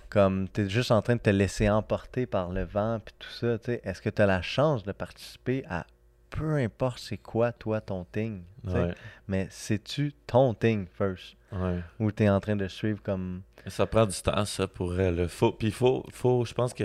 comme 0.10 0.50
tu 0.50 0.62
es 0.62 0.70
juste 0.70 0.92
en 0.92 1.02
train 1.02 1.16
de 1.16 1.22
te 1.22 1.30
laisser 1.30 1.70
emporter 1.70 2.26
par 2.26 2.50
le 2.52 2.64
vent 2.64 3.00
puis 3.04 3.14
tout 3.20 3.30
ça, 3.30 3.58
tu 3.58 3.66
sais, 3.66 3.82
est-ce 3.86 4.02
que 4.02 4.10
tu 4.10 4.22
as 4.22 4.26
la 4.26 4.42
chance 4.42 4.84
de 4.84 4.92
participer 4.92 5.64
à 5.70 5.86
peu 6.30 6.56
importe 6.56 7.00
c'est 7.00 7.18
quoi 7.18 7.52
toi 7.52 7.82
ton 7.82 8.06
thing, 8.06 8.44
tu? 8.68 8.74
Ouais. 8.74 8.94
mais 9.28 9.48
c'est-tu 9.50 10.14
ton 10.28 10.54
thing 10.54 10.88
first? 10.88 11.36
Ouais. 11.52 11.80
ou 12.00 12.12
tu 12.12 12.24
es 12.24 12.30
en 12.30 12.40
train 12.40 12.56
de 12.56 12.68
suivre 12.68 13.02
comme 13.02 13.42
Ça 13.68 13.86
prend 13.86 14.06
du 14.06 14.22
temps, 14.22 14.44
ça, 14.46 14.68
pour 14.68 15.00
elle. 15.00 15.30
Faut, 15.30 15.52
puis 15.54 15.68
il 15.68 15.74
faut, 15.74 16.06
faut, 16.12 16.44
je 16.46 16.54
pense 16.54 16.74
que 16.74 16.84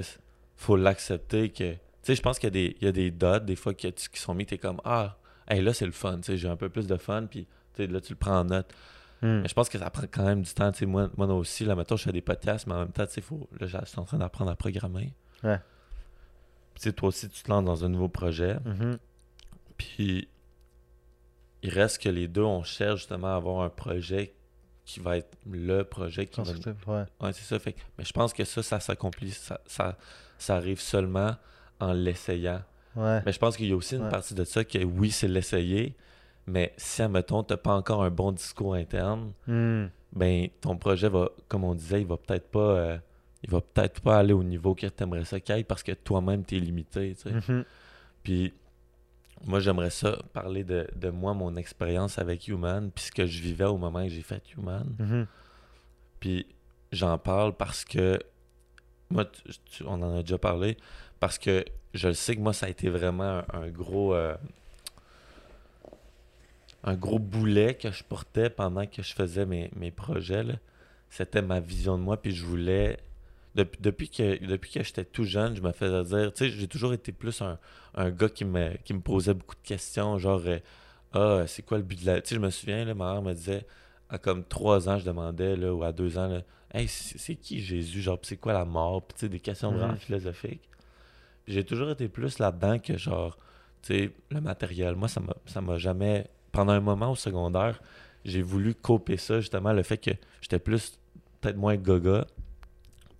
faut 0.57 0.77
l'accepter 0.77 1.49
que. 1.51 1.73
Tu 1.73 1.79
sais, 2.03 2.15
je 2.15 2.23
pense 2.23 2.39
qu'il 2.39 2.47
y 2.47 2.49
a 2.49 2.51
des, 2.53 2.77
il 2.81 2.85
y 2.85 2.89
a 2.89 2.93
des 2.93 3.11
dots, 3.11 3.41
des 3.41 3.57
fois, 3.57 3.75
tu- 3.75 3.91
qui 3.91 4.21
sont 4.21 4.33
mis, 4.35 4.47
t'es 4.47 4.59
comme, 4.59 4.81
ah, 4.85 5.17
hey, 5.49 5.61
là, 5.61 5.73
c'est 5.75 5.85
le 5.87 5.93
fun, 5.93 6.17
tu 6.17 6.23
sais, 6.25 6.37
j'ai 6.39 6.49
un 6.49 6.57
peu 6.57 6.69
plus 6.69 6.87
de 6.87 6.97
fun, 6.97 7.27
puis 7.29 7.47
tu 7.75 7.87
là, 7.87 8.01
tu 8.01 8.13
le 8.13 8.19
prends 8.19 8.39
en 8.41 8.45
note. 8.45 8.73
Hmm. 9.23 9.41
Mais 9.43 9.49
je 9.49 9.55
pense 9.55 9.69
que 9.69 9.79
ça 9.79 9.91
prend 9.91 10.05
quand 10.11 10.25
même 10.25 10.41
du 10.43 10.55
temps, 10.55 10.71
tu 10.73 10.79
sais, 10.79 10.87
moi, 10.87 11.11
moi 11.17 11.27
aussi, 11.35 11.65
là, 11.65 11.75
mettons, 11.75 11.97
je 11.97 12.05
fais 12.05 12.13
des 12.13 12.23
podcasts, 12.23 12.67
mais 12.67 12.75
en 12.75 12.79
même 12.81 12.93
temps, 12.93 13.05
tu 13.07 13.13
sais, 13.15 13.21
faut, 13.21 13.49
là, 13.59 13.67
je 13.67 13.77
suis 13.85 13.99
en 13.99 14.05
train 14.05 14.17
d'apprendre 14.19 14.51
à 14.51 14.57
programmer. 14.57 15.13
Ouais. 15.43 15.59
Puis, 16.75 16.83
tu 16.83 16.89
sais, 16.89 16.93
toi 16.95 17.09
aussi, 17.09 17.29
tu 17.29 17.43
te 17.43 17.51
lances 17.51 17.65
dans 17.65 17.85
un 17.85 17.89
nouveau 17.89 18.09
projet, 18.09 18.57
Mhm. 18.65 18.99
Puis 19.81 20.29
il 21.63 21.71
reste 21.71 22.03
que 22.03 22.09
les 22.09 22.29
deux, 22.29 22.43
on 22.43 22.63
cherche 22.63 23.01
justement 23.01 23.29
à 23.29 23.37
avoir 23.37 23.63
un 23.63 23.71
projet 23.71 24.35
qui 24.85 25.01
va 25.01 25.17
être 25.19 25.37
le 25.51 25.83
projet 25.85 26.27
qui 26.27 26.37
va 26.41 26.45
Constructif, 26.45 26.87
ouais. 26.87 27.05
Ouais, 27.21 27.33
c'est 27.33 27.45
ça. 27.45 27.59
Fait, 27.59 27.75
mais 27.97 28.05
je 28.05 28.13
pense 28.13 28.33
que 28.35 28.45
ça, 28.45 28.63
ça 28.63 28.79
s'accomplit, 28.81 29.31
ça, 29.31 29.61
ça, 29.67 29.97
ça 30.39 30.57
arrive 30.57 30.81
seulement 30.81 31.37
en 31.79 31.93
l'essayant. 31.93 32.63
Ouais. 32.97 33.23
Mais 33.25 33.33
je 33.33 33.39
pense 33.39 33.57
qu'il 33.57 33.69
y 33.69 33.73
a 33.73 33.77
aussi 33.77 33.97
une 33.97 34.03
Ouais. 34.05 34.09
partie 34.11 34.35
de 34.35 34.45
ça 34.45 34.65
que 34.65 34.79
oui, 34.85 35.11
c'est 35.11 35.29
l'essayer, 35.29 35.95
mais 36.47 36.75
si, 36.77 37.01
admettons, 37.03 37.43
tu 37.45 37.53
n'as 37.53 37.57
pas 37.59 37.75
encore 37.75 38.03
un 38.03 38.11
bon 38.11 38.33
discours 38.33 38.75
interne, 38.75 39.33
Hmm. 39.47 39.87
ben 40.13 40.49
ton 40.61 40.77
projet 40.77 41.09
va, 41.09 41.31
comme 41.49 41.65
on 41.65 41.75
disait, 41.75 42.01
il 42.03 42.07
va 42.07 42.17
peut-être 42.17 42.49
pas 42.51 42.59
euh, 42.61 42.99
il 43.43 43.49
va 43.51 43.61
peut-être 43.63 44.01
pas 44.03 44.19
aller 44.19 44.33
au 44.35 44.43
niveau 44.43 44.75
que 44.75 44.87
tu 44.87 45.03
aimerais 45.03 45.25
ça 45.25 45.41
qu'il 45.41 45.55
aille 45.55 45.65
parce 45.65 45.83
que 45.83 45.93
toi-même, 45.93 46.45
tu 46.45 46.57
es 46.57 46.61
limité. 46.61 47.15
tu 47.15 47.23
sais. 47.31 47.53
Mhm. 47.53 47.65
Puis 48.23 48.53
moi, 49.45 49.61
j'aimerais 49.61 49.91
ça 49.91 50.19
parler 50.33 50.65
de, 50.65 50.87
de 50.97 51.11
moi, 51.11 51.35
mon 51.35 51.57
expérience 51.57 52.19
avec 52.19 52.49
Human, 52.49 52.91
puis 52.91 53.05
ce 53.05 53.13
que 53.13 53.27
je 53.27 53.41
vivais 53.41 53.65
au 53.65 53.79
moment 53.79 54.03
que 54.05 54.11
j'ai 54.11 54.23
fait 54.23 54.43
Human. 54.55 54.87
Mhm. 54.99 55.27
Puis 56.21 56.47
j'en 56.93 57.17
parle 57.19 57.57
parce 57.57 57.85
que 57.85 58.19
moi, 59.11 59.25
tu- 59.25 59.43
tu- 59.65 59.85
on 59.87 59.95
en 60.03 60.17
a 60.19 60.23
déjà 60.23 60.39
parlé, 60.39 60.77
parce 61.21 61.39
que 61.39 61.65
je 61.95 62.09
le 62.09 62.15
sais 62.15 62.37
que 62.37 62.41
moi, 62.41 62.53
ça 62.53 62.67
a 62.67 62.69
été 62.69 62.89
vraiment 62.91 63.25
un, 63.39 63.45
un 63.53 63.69
gros 63.69 64.15
euh, 64.15 64.37
un 66.85 66.95
gros 66.95 67.19
boulet 67.19 67.75
que 67.75 67.91
je 67.91 68.03
portais 68.05 68.49
pendant 68.49 68.87
que 68.87 69.03
je 69.03 69.13
faisais 69.15 69.45
mes, 69.45 69.71
mes 69.77 69.91
projets. 69.91 70.45
C'était 71.11 71.43
ma 71.43 71.61
vision 71.61 71.99
de 71.99 72.03
moi, 72.03 72.21
puis 72.21 72.33
je 72.35 72.45
voulais. 72.45 72.99
Depuis, 73.55 73.81
depuis 73.81 74.09
que, 74.09 74.47
depuis 74.47 74.71
que 74.71 74.83
j'étais 74.85 75.05
tout 75.05 75.25
jeune, 75.25 75.57
je 75.57 75.61
me 75.61 75.73
faisais 75.73 76.05
dire, 76.05 76.33
tu 76.33 76.45
sais, 76.45 76.51
j'ai 76.51 76.69
toujours 76.69 76.93
été 76.93 77.11
plus 77.11 77.43
un, 77.43 77.59
un 77.95 78.11
gars 78.11 78.29
qui 78.29 78.45
me, 78.45 78.77
qui 78.85 78.95
me 78.95 79.01
posait 79.01 79.35
beaucoup 79.35 79.57
de 79.57 79.67
questions, 79.67 80.19
genre, 80.19 80.41
euh, 80.47 80.59
ah, 81.13 81.47
c'est 81.49 81.63
quoi 81.63 81.79
le 81.79 81.83
but 81.85 82.01
de 82.01 82.07
la. 82.07 82.21
Tu 82.21 82.29
sais, 82.29 82.35
je 82.37 82.41
me 82.41 82.51
souviens, 82.51 82.85
là, 82.85 82.95
ma 82.95 83.13
mère 83.15 83.23
me 83.23 83.33
disait, 83.35 83.67
à 84.09 84.19
comme 84.19 84.45
trois 84.45 84.89
ans, 84.89 84.99
je 84.99 85.05
demandais, 85.05 85.57
là, 85.57 85.75
ou 85.75 85.83
à 85.83 85.91
deux 85.91 86.17
ans, 86.17 86.29
là, 86.29 86.43
hey, 86.73 86.87
c'est 86.87 87.35
qui 87.35 87.61
Jésus, 87.61 88.01
genre, 88.03 88.21
c'est 88.23 88.37
quoi 88.37 88.53
la 88.53 88.65
mort, 88.65 89.03
puis 89.03 89.15
tu 89.15 89.21
sais, 89.23 89.29
des 89.29 89.41
questions 89.41 89.73
vraiment 89.73 89.95
Mhm. 89.95 89.99
philosophiques. 89.99 90.69
J'ai 91.49 91.65
toujours 91.65 91.91
été 91.91 92.09
plus 92.09 92.39
là-dedans 92.39 92.79
que, 92.79 92.97
genre, 92.97 93.37
tu 93.83 93.95
sais, 93.95 94.11
le 94.31 94.41
matériel. 94.41 94.95
Moi, 94.95 95.09
ça 95.09 95.19
m'a 95.21 95.35
ça 95.47 95.61
m'a 95.61 95.79
jamais. 95.79 96.29
Pendant 96.53 96.73
un 96.73 96.81
moment 96.81 97.11
au 97.13 97.17
secondaire, 97.17 97.81
j'ai 98.25 98.43
voulu 98.43 98.75
copier 98.75 99.17
ça, 99.17 99.41
justement, 99.41 99.73
le 99.73 99.83
fait 99.83 99.97
que 99.99 100.11
j'étais 100.41 100.59
plus, 100.59 100.99
peut-être 101.41 101.57
moins 101.57 101.77
gaga, 101.77 102.27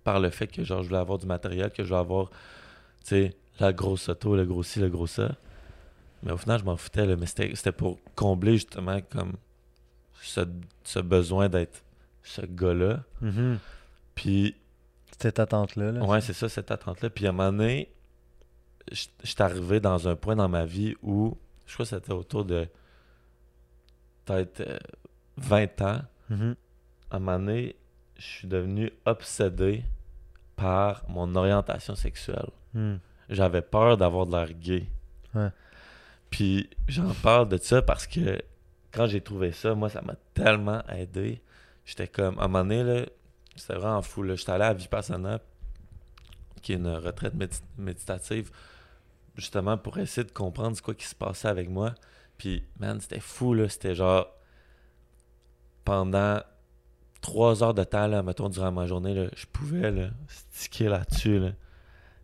par 0.03 0.19
le 0.19 0.29
fait 0.29 0.47
que, 0.47 0.63
genre, 0.63 0.81
je 0.81 0.87
voulais 0.87 0.99
avoir 0.99 1.17
du 1.17 1.25
matériel, 1.27 1.71
que 1.71 1.83
je 1.83 1.89
voulais 1.89 1.99
avoir, 1.99 2.31
la 3.59 3.73
grosse 3.73 4.09
auto, 4.09 4.35
le 4.35 4.45
gros 4.45 4.63
ci, 4.63 4.79
le 4.79 4.89
gros 4.89 5.07
ça. 5.07 5.35
Mais 6.23 6.31
au 6.31 6.37
final, 6.37 6.59
je 6.59 6.65
m'en 6.65 6.77
foutais, 6.77 7.05
là, 7.05 7.15
mais 7.15 7.25
c'était 7.25 7.71
pour 7.71 7.99
combler, 8.15 8.53
justement, 8.53 8.99
comme 9.09 9.33
ce, 10.21 10.41
ce 10.83 10.99
besoin 10.99 11.49
d'être 11.49 11.83
ce 12.23 12.41
gars-là. 12.41 13.03
Mhm. 13.21 13.59
Puis, 14.15 14.55
Cette 15.19 15.39
attente-là. 15.39 15.91
Là, 15.91 16.03
ouais, 16.03 16.21
c'est 16.21 16.33
ça, 16.33 16.49
cette 16.49 16.71
attente-là. 16.71 17.09
Puis 17.09 17.27
à 17.27 17.29
un 17.29 17.31
moment 17.31 17.51
donné, 17.51 17.91
je 18.91 19.07
suis 19.23 19.41
arrivé 19.43 19.79
dans 19.79 20.07
un 20.07 20.15
point 20.15 20.35
dans 20.35 20.49
ma 20.49 20.65
vie 20.65 20.95
où, 21.03 21.37
je 21.67 21.73
crois 21.73 21.85
que 21.85 21.89
c'était 21.91 22.11
autour 22.11 22.45
de 22.45 22.67
peut-être 24.25 24.61
euh, 24.61 24.79
20 25.37 25.81
ans. 25.81 26.01
Mhm. 26.29 26.55
À 27.11 27.15
un 27.15 27.19
moment 27.19 27.39
donné, 27.39 27.75
je 28.21 28.27
suis 28.27 28.47
devenu 28.47 28.91
obsédé 29.05 29.83
par 30.55 31.03
mon 31.09 31.33
orientation 31.35 31.95
sexuelle. 31.95 32.51
Hmm. 32.75 32.97
J'avais 33.29 33.63
peur 33.63 33.97
d'avoir 33.97 34.27
de 34.27 34.31
l'air 34.35 34.53
gay. 34.53 34.85
Ouais. 35.33 35.49
Puis 36.29 36.69
j'en 36.87 37.15
parle 37.15 37.49
de 37.49 37.57
ça 37.57 37.81
parce 37.81 38.05
que 38.05 38.39
quand 38.91 39.07
j'ai 39.07 39.21
trouvé 39.21 39.51
ça, 39.51 39.73
moi, 39.73 39.89
ça 39.89 40.03
m'a 40.03 40.13
tellement 40.35 40.83
aidé. 40.89 41.41
J'étais 41.83 42.07
comme, 42.07 42.37
à 42.37 42.43
un 42.43 42.47
moment 42.47 42.59
donné, 42.63 42.83
là, 42.83 43.05
c'était 43.55 43.73
vraiment 43.73 44.03
fou. 44.03 44.21
là. 44.21 44.35
J'étais 44.35 44.51
allé 44.51 44.65
à 44.65 44.73
Vipassana, 44.73 45.39
qui 46.61 46.73
est 46.73 46.75
une 46.75 46.89
retraite 46.89 47.35
médi- 47.35 47.63
méditative, 47.79 48.51
justement 49.35 49.79
pour 49.79 49.97
essayer 49.97 50.25
de 50.25 50.31
comprendre 50.31 50.77
ce 50.77 50.83
quoi 50.83 50.93
qui 50.93 51.07
se 51.07 51.15
passait 51.15 51.47
avec 51.47 51.69
moi. 51.69 51.95
Puis, 52.37 52.63
man, 52.79 53.01
c'était 53.01 53.19
fou, 53.19 53.55
là. 53.55 53.67
C'était 53.67 53.95
genre, 53.95 54.27
pendant 55.83 56.41
trois 57.21 57.63
heures 57.63 57.73
de 57.73 57.83
temps, 57.83 58.07
là, 58.07 58.23
mettons, 58.23 58.49
durant 58.49 58.71
ma 58.71 58.87
journée, 58.87 59.13
là, 59.13 59.27
je 59.35 59.45
pouvais, 59.45 59.91
là, 59.91 60.09
sticker 60.51 60.89
là-dessus, 60.89 61.39
là. 61.39 61.51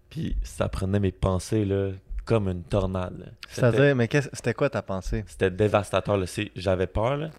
Puis 0.09 0.35
ça 0.43 0.69
prenait 0.69 0.99
mes 0.99 1.11
pensées, 1.11 1.65
là, 1.65 1.91
comme 2.25 2.49
une 2.49 2.63
tornade, 2.63 3.31
C'est-à-dire, 3.47 3.95
mais 3.95 4.09
c'était 4.11 4.53
quoi 4.53 4.69
ta 4.69 4.81
pensée? 4.81 5.23
c'était 5.27 5.49
dévastateur. 5.49 6.19
J'avais 6.55 6.87
peur, 6.87 7.17
là. 7.17 7.29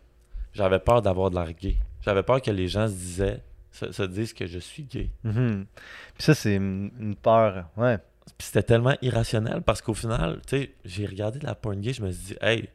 J'avais 0.55 0.79
peur 0.79 1.03
d'avoir 1.03 1.31
de 1.31 1.37
l'air 1.37 1.53
gay. 1.53 1.77
J'avais 2.01 2.23
peur 2.23 2.41
que 2.41 2.51
les 2.51 2.69
gens 2.69 2.89
se 2.89 2.95
disaient, 2.95 3.43
se, 3.71 3.93
se 3.93 4.03
disent 4.03 4.33
que 4.33 4.47
je 4.47 4.59
suis 4.59 4.85
gay. 4.85 5.11
Mhm. 5.25 5.67
Puis 6.15 6.23
ça, 6.23 6.35
c'est 6.35 6.55
une 6.55 6.91
une 6.99 7.17
peur. 7.17 7.67
Ouais. 7.77 7.99
Puis 8.39 8.47
c'était 8.47 8.63
tellement 8.63 8.97
irrationnel 9.03 9.63
parce 9.63 9.83
qu'au 9.83 9.95
final, 9.95 10.41
tu 10.47 10.57
sais, 10.57 10.71
j'ai 10.85 11.07
regardé 11.07 11.39
de 11.39 11.47
la 11.47 11.55
porn 11.55 11.81
gay, 11.81 11.93
je 11.93 12.03
me 12.03 12.11
suis 12.11 12.35
dit, 12.35 12.37
hey, 12.41 12.69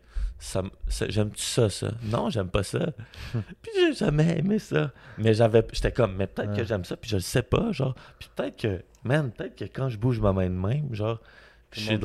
ça, 0.44 0.60
m- 0.60 0.70
ça- 0.88 1.08
j'aime-tu 1.10 1.42
ça, 1.42 1.70
ça? 1.70 1.92
Non, 2.04 2.30
j'aime 2.30 2.50
pas 2.50 2.64
ça. 2.64 2.80
puis 3.62 3.72
j'ai 3.76 3.94
jamais 3.94 4.40
aimé 4.40 4.60
ça. 4.60 4.92
Mais 5.18 5.34
j'avais, 5.34 5.66
j'étais 5.72 5.92
comme, 5.92 6.16
mais 6.16 6.28
peut-être 6.28 6.54
que 6.56 6.64
j'aime 6.64 6.84
ça, 6.86 6.98
puis 6.98 7.10
je 7.10 7.16
le 7.18 7.22
sais 7.22 7.44
pas, 7.44 7.72
genre. 7.72 7.96
Puis 8.20 8.30
peut-être 8.36 8.58
que, 8.58 8.82
man, 9.04 9.32
peut-être 9.32 9.56
que 9.56 9.66
quand 9.66 9.90
je 9.90 9.98
bouge 9.98 10.20
ma 10.20 10.34
main 10.34 10.50
de 10.50 10.56
même, 10.56 10.94
genre, 10.94 11.20
puis 11.70 11.82
je 11.82 11.86
suis 11.86 11.96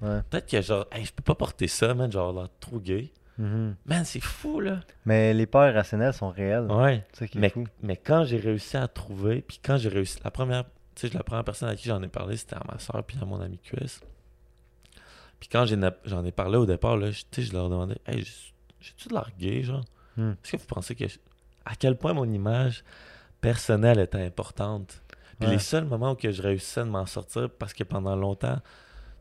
Ouais. 0.00 0.20
peut-être 0.30 0.48
que 0.48 0.62
genre, 0.62 0.86
hey, 0.92 1.04
je 1.04 1.12
peux 1.12 1.22
pas 1.22 1.34
porter 1.34 1.66
ça, 1.68 1.92
man, 1.94 2.10
genre, 2.10 2.32
l'air 2.32 2.48
trop 2.60 2.78
gay. 2.78 3.12
Mhm. 3.38 3.74
Man, 3.86 4.04
c'est 4.04 4.20
fou, 4.20 4.60
là. 4.60 4.80
Mais 5.06 5.32
les 5.34 5.46
peurs 5.46 5.68
irrationnelles 5.70 6.12
sont 6.14 6.30
réelles. 6.30 6.70
Ouais. 6.70 7.04
Mais, 7.34 7.48
fou. 7.50 7.64
mais 7.82 7.96
quand 7.96 8.24
j'ai 8.24 8.36
réussi 8.38 8.76
à 8.76 8.86
trouver, 8.86 9.40
puis 9.42 9.58
quand 9.64 9.76
j'ai 9.78 9.88
réussi, 9.88 10.18
la 10.22 10.30
première, 10.30 10.64
tu 10.94 11.08
sais, 11.08 11.14
la 11.16 11.22
première 11.24 11.44
personne 11.44 11.68
à 11.70 11.74
qui 11.76 11.88
j'en 11.88 12.02
ai 12.02 12.08
parlé, 12.08 12.36
c'était 12.36 12.56
à 12.56 12.62
ma 12.70 12.78
soeur 12.78 13.02
puis 13.04 13.18
à 13.20 13.24
mon 13.24 13.40
ami 13.40 13.58
Chris. 13.62 13.98
Puis 15.40 15.48
quand 15.48 15.64
j'en 16.04 16.24
ai 16.24 16.32
parlé 16.32 16.56
au 16.58 16.66
départ, 16.66 16.96
là, 16.96 17.10
je- 17.10 17.52
leur 17.52 17.68
demandais, 17.70 17.96
hey, 18.06 18.22
j'ai- 18.22 18.52
j'ai-tu 18.80 19.08
de 19.08 19.14
l'air 19.14 19.30
gay, 19.38 19.62
genre? 19.62 19.84
Hmm. 20.16 20.32
Est-ce 20.32 20.52
que 20.52 20.56
vous 20.58 20.66
pensez 20.66 20.94
que. 20.94 21.08
je- 21.08 21.18
À 21.64 21.74
quel 21.74 21.96
point 21.96 22.12
mon 22.14 22.24
image 22.30 22.84
personnelle 23.40 23.98
était 24.00 24.22
importante? 24.22 25.02
Puis 25.38 25.46
Ouais. 25.48 25.54
les 25.54 25.58
seuls 25.58 25.84
moments 25.84 26.12
où 26.12 26.14
que 26.14 26.30
je 26.30 26.42
réussissais 26.42 26.80
de 26.84 26.88
m'en 26.90 27.06
sortir, 27.06 27.48
parce 27.50 27.72
que 27.72 27.84
pendant 27.84 28.16
longtemps, 28.16 28.56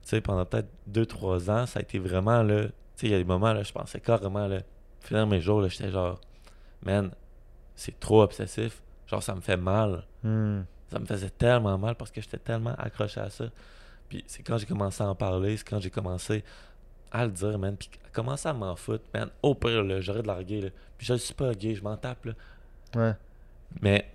tu 0.04 0.10
sais, 0.10 0.22
pendant 0.22 0.46
peut-être 0.46 0.70
2-3 0.88 1.50
ans, 1.50 1.66
ça 1.66 1.80
a 1.80 1.82
été 1.82 2.00
vraiment 2.00 2.42
là. 2.44 2.64
Tu 2.66 2.72
sais, 2.96 3.08
il 3.08 3.12
y 3.12 3.16
a 3.16 3.18
des 3.18 3.24
moments 3.26 3.54
là, 3.54 3.64
je 3.64 3.72
pensais 3.72 4.00
carrément 4.02 4.48
là, 4.48 4.60
finir 5.02 5.28
mes 5.28 5.40
jours, 5.42 5.62
là, 5.62 5.68
j'étais 5.70 5.92
genre, 5.92 6.20
man, 6.84 7.12
c'est 7.76 7.98
trop 8.00 8.22
obsessif. 8.24 8.82
Genre, 9.08 9.24
ça 9.24 9.34
me 9.36 9.42
fait 9.42 9.58
mal. 9.58 10.06
Hmm. 10.24 10.62
Ça 10.92 11.00
me 11.00 11.06
faisait 11.06 11.30
tellement 11.30 11.78
mal 11.78 11.96
parce 11.96 12.12
que 12.12 12.20
j'étais 12.22 12.38
tellement 12.40 12.74
accroché 12.78 13.20
à 13.22 13.30
ça. 13.30 13.46
Puis 14.10 14.24
c'est 14.28 14.44
quand 14.44 14.58
j'ai 14.58 14.66
commencé 14.66 15.04
à 15.04 15.08
en 15.08 15.16
parler, 15.16 15.56
c'est 15.58 15.68
quand 15.68 15.80
j'ai 15.80 15.90
commencé 15.92 16.44
à 17.12 17.26
le 17.26 17.32
dire, 17.32 17.58
man. 17.60 17.76
Puis 17.78 17.90
à 18.06 18.10
commencer 18.10 18.50
à 18.50 18.54
m'en 18.54 18.76
foutre, 18.76 19.06
man? 19.14 19.30
Au 19.44 19.56
pire, 19.56 19.84
là, 19.84 20.02
j'aurais 20.02 20.22
de 20.24 20.28
larguer, 20.28 20.62
là. 20.62 20.70
Puis 20.98 21.08
je 21.08 21.14
suis 21.16 21.34
pas 21.34 21.54
gay, 21.54 21.76
je 21.76 21.84
m'en 21.84 21.96
tape, 21.98 22.26
là. 22.26 22.34
Ouais. 22.96 23.14
Mais 23.82 24.10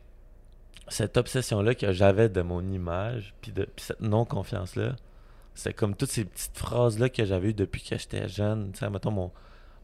cette 0.89 1.17
obsession-là 1.17 1.75
que 1.75 1.93
j'avais 1.93 2.29
de 2.29 2.43
mon 2.43 2.61
image, 2.61 3.35
puis, 3.41 3.53
de, 3.53 3.65
puis 3.65 3.85
cette 3.85 4.01
non-confiance-là, 4.01 4.97
c'est 5.55 5.73
comme 5.73 5.95
toutes 5.95 6.11
ces 6.11 6.25
petites 6.25 6.59
phrases-là 6.59 7.09
que 7.09 7.25
j'avais 7.25 7.51
eues 7.51 7.55
depuis 7.55 7.83
que 7.83 7.97
j'étais 7.97 8.29
jeune. 8.29 8.73
Tu 8.73 8.81
sais, 8.81 8.91
mettons, 8.91 9.13
mon, 9.13 9.31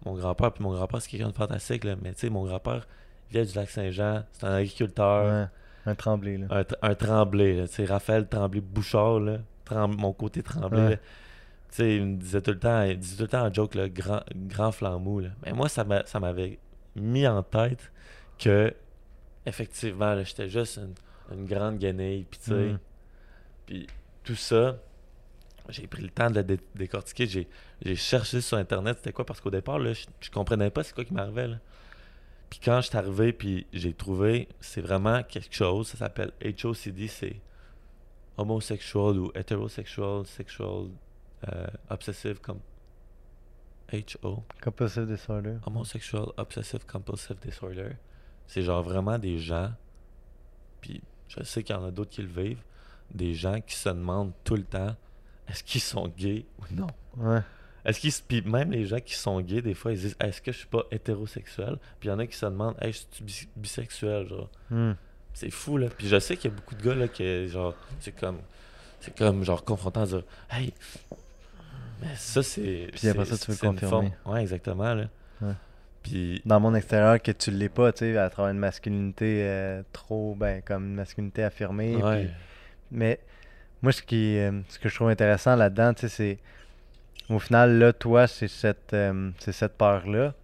mon 0.04 0.14
grand-père, 0.14 0.52
puis 0.52 0.62
mon 0.64 0.72
grand-père, 0.72 1.00
c'est 1.00 1.08
quelqu'un 1.10 1.28
de 1.28 1.34
fantastique, 1.34 1.84
là, 1.84 1.94
mais 2.02 2.12
tu 2.12 2.20
sais, 2.20 2.30
mon 2.30 2.44
grand-père 2.44 2.86
vient 3.30 3.44
du 3.44 3.54
lac 3.54 3.70
Saint-Jean, 3.70 4.24
c'est 4.32 4.44
un 4.46 4.54
agriculteur, 4.54 5.24
Ouais. 5.24 5.46
Un 5.86 5.94
tremblé, 5.94 6.36
là. 6.36 6.46
un, 6.50 6.60
tr- 6.62 6.76
un 6.82 6.94
Tremblay, 6.94 7.54
là, 7.54 7.66
tu 7.68 7.74
sais, 7.76 7.84
Raphaël 7.86 8.26
Tremblay-Bouchard, 8.28 9.20
là, 9.20 9.38
Trem- 9.74 9.96
mon 9.96 10.12
côté 10.12 10.42
Ouais. 10.72 10.90
là. 10.90 10.96
Tu 10.96 11.02
sais, 11.76 11.96
il 11.96 12.04
me 12.04 12.16
disait 12.16 12.40
tout 12.42 12.50
le 12.50 12.58
temps, 12.58 12.82
il 12.82 12.98
disait 12.98 13.16
tout 13.16 13.22
le 13.22 13.28
temps 13.28 13.46
en 13.46 13.52
joke, 13.54 13.74
le 13.76 13.86
grand, 13.88 14.22
grand 14.34 14.72
flambeau, 14.72 15.20
là. 15.20 15.28
Mais 15.44 15.52
moi, 15.52 15.68
ça 15.68 15.84
m'a- 15.84 16.04
ça 16.06 16.18
m'avait 16.18 16.58
mis 16.96 17.26
en 17.28 17.42
tête 17.44 17.92
que, 18.38 18.74
effectivement, 19.46 20.22
j'étais 20.24 20.48
juste 20.48 20.78
une, 20.78 20.94
une 21.38 21.46
grande 21.46 21.78
guenille, 21.78 22.24
puis 22.28 22.40
tu 22.42 22.50
sais, 22.50 22.74
puis 23.66 23.86
tout 24.24 24.34
ça, 24.34 24.76
j'ai 25.68 25.86
pris 25.86 26.02
le 26.02 26.08
temps 26.10 26.28
de 26.30 26.36
le 26.36 26.42
dé- 26.44 26.60
décortiquer. 26.74 27.26
J'ai, 27.28 27.48
cherché 27.94 28.40
sur 28.40 28.56
Internet 28.58 28.96
c'était 28.98 29.12
quoi, 29.12 29.24
parce 29.24 29.40
qu'au 29.40 29.50
départ, 29.50 29.78
là, 29.78 29.92
je, 29.92 30.06
je 30.20 30.30
comprenais 30.30 30.70
pas 30.70 30.82
c'est 30.82 30.92
quoi 30.94 31.04
qui 31.04 31.14
m'arrivait. 31.14 31.50
Puis 32.48 32.58
quand 32.64 32.80
je 32.80 32.88
suis 32.88 32.96
arrivé, 32.98 33.32
puis 33.32 33.68
j'ai 33.72 33.92
trouvé, 33.94 34.48
c'est 34.60 34.80
vraiment 34.80 35.22
quelque 35.22 35.54
chose, 35.54 35.86
ça 35.86 35.98
s'appelle 35.98 36.32
HOCD, 36.44 37.06
c'est 37.06 37.36
homosexual 38.36 39.18
ou 39.18 39.30
hétérosexual, 39.34 40.26
sexual, 40.26 40.88
euh, 41.52 41.66
obsessive, 41.90 42.40
comme 42.40 42.60
HO, 43.92 44.44
Compulsive 44.62 45.06
disorder. 45.06 45.56
homosexual 45.66 46.26
obsessive 46.36 46.86
compulsive 46.86 47.36
disorder. 47.42 47.90
C'est 48.46 48.62
genre 48.62 48.82
vraiment 48.82 49.18
des 49.18 49.38
gens, 49.38 49.72
puis 50.80 51.00
je 51.28 51.42
sais 51.42 51.62
qu'il 51.64 51.74
y 51.74 51.78
en 51.78 51.84
a 51.84 51.90
d'autres 51.90 52.10
qui 52.10 52.22
le 52.22 52.28
vivent, 52.28 52.62
des 53.12 53.34
gens 53.34 53.60
qui 53.60 53.74
se 53.74 53.88
demandent 53.88 54.32
tout 54.44 54.56
le 54.56 54.64
temps 54.64 54.94
est-ce 55.48 55.64
qu'ils 55.64 55.80
sont 55.80 56.06
gays 56.06 56.46
ou 56.60 56.74
non? 56.74 56.86
Ouais. 57.16 57.40
Est-ce 57.84 57.98
qu'ils 57.98 58.12
puis 58.28 58.42
même 58.42 58.70
les 58.70 58.86
gens 58.86 59.00
qui 59.00 59.14
sont 59.14 59.40
gays, 59.40 59.62
des 59.62 59.74
fois, 59.74 59.90
ils 59.92 59.98
disent 59.98 60.16
est-ce 60.20 60.40
que 60.40 60.52
je 60.52 60.58
suis 60.58 60.68
pas 60.68 60.84
hétérosexuel? 60.92 61.76
Puis 61.98 62.08
il 62.08 62.12
y 62.12 62.14
en 62.14 62.20
a 62.20 62.26
qui 62.28 62.36
se 62.36 62.46
demandent 62.46 62.76
hey, 62.80 62.92
je 62.92 62.98
suis 63.10 63.24
bis- 63.24 63.48
bisexuel, 63.56 64.28
genre. 64.28 64.48
Hmm. 64.70 64.92
C'est 65.34 65.50
fou, 65.50 65.76
là. 65.78 65.88
Puis 65.96 66.08
je 66.08 66.18
sais 66.18 66.36
qu'il 66.36 66.50
y 66.50 66.54
a 66.54 66.56
beaucoup 66.56 66.74
de 66.74 66.82
gars, 66.82 66.94
là, 66.94 67.08
qui, 67.08 67.48
genre, 67.48 67.74
c'est 68.00 68.12
comme, 68.18 68.38
c'est 69.00 69.16
comme, 69.16 69.44
genre, 69.44 69.64
confrontant 69.64 70.02
à 70.02 70.06
dire, 70.06 70.22
hey, 70.50 70.72
mais 72.02 72.08
ça, 72.16 72.42
c'est. 72.42 72.88
Puis 72.92 73.08
après 73.08 73.24
ça, 73.26 73.36
tu 73.38 73.50
veux 73.50 73.56
confirmer. 73.90 74.12
Ouais, 74.26 74.42
exactement, 74.42 74.94
là. 74.94 75.04
Ouais. 75.42 75.52
Puis, 76.02 76.40
Dans 76.46 76.60
mon 76.60 76.74
extérieur, 76.74 77.20
que 77.20 77.30
tu 77.32 77.50
l'es 77.50 77.68
pas, 77.68 77.92
tu 77.92 78.00
sais, 78.00 78.16
à 78.16 78.30
travers 78.30 78.52
une 78.52 78.58
masculinité 78.58 79.42
euh, 79.44 79.82
trop, 79.92 80.34
ben, 80.34 80.62
comme 80.62 80.84
une 80.86 80.94
masculinité 80.94 81.42
affirmée. 81.44 81.96
ouais. 81.96 82.24
puis- 82.24 82.34
Mais 82.90 83.20
moi, 83.82 83.92
ce, 83.92 84.02
qui, 84.02 84.38
euh, 84.38 84.60
ce 84.68 84.78
que 84.78 84.88
je 84.88 84.94
trouve 84.94 85.08
intéressant 85.10 85.56
là-dedans, 85.56 85.92
tu 85.94 86.02
sais, 86.02 86.08
c'est. 86.08 86.38
Au 87.32 87.38
final, 87.38 87.78
là, 87.78 87.92
toi, 87.92 88.26
c'est 88.26 88.48
cette, 88.48 88.92
euh, 88.94 89.30
c'est 89.38 89.52
cette 89.52 89.76
peur-là. 89.78 90.34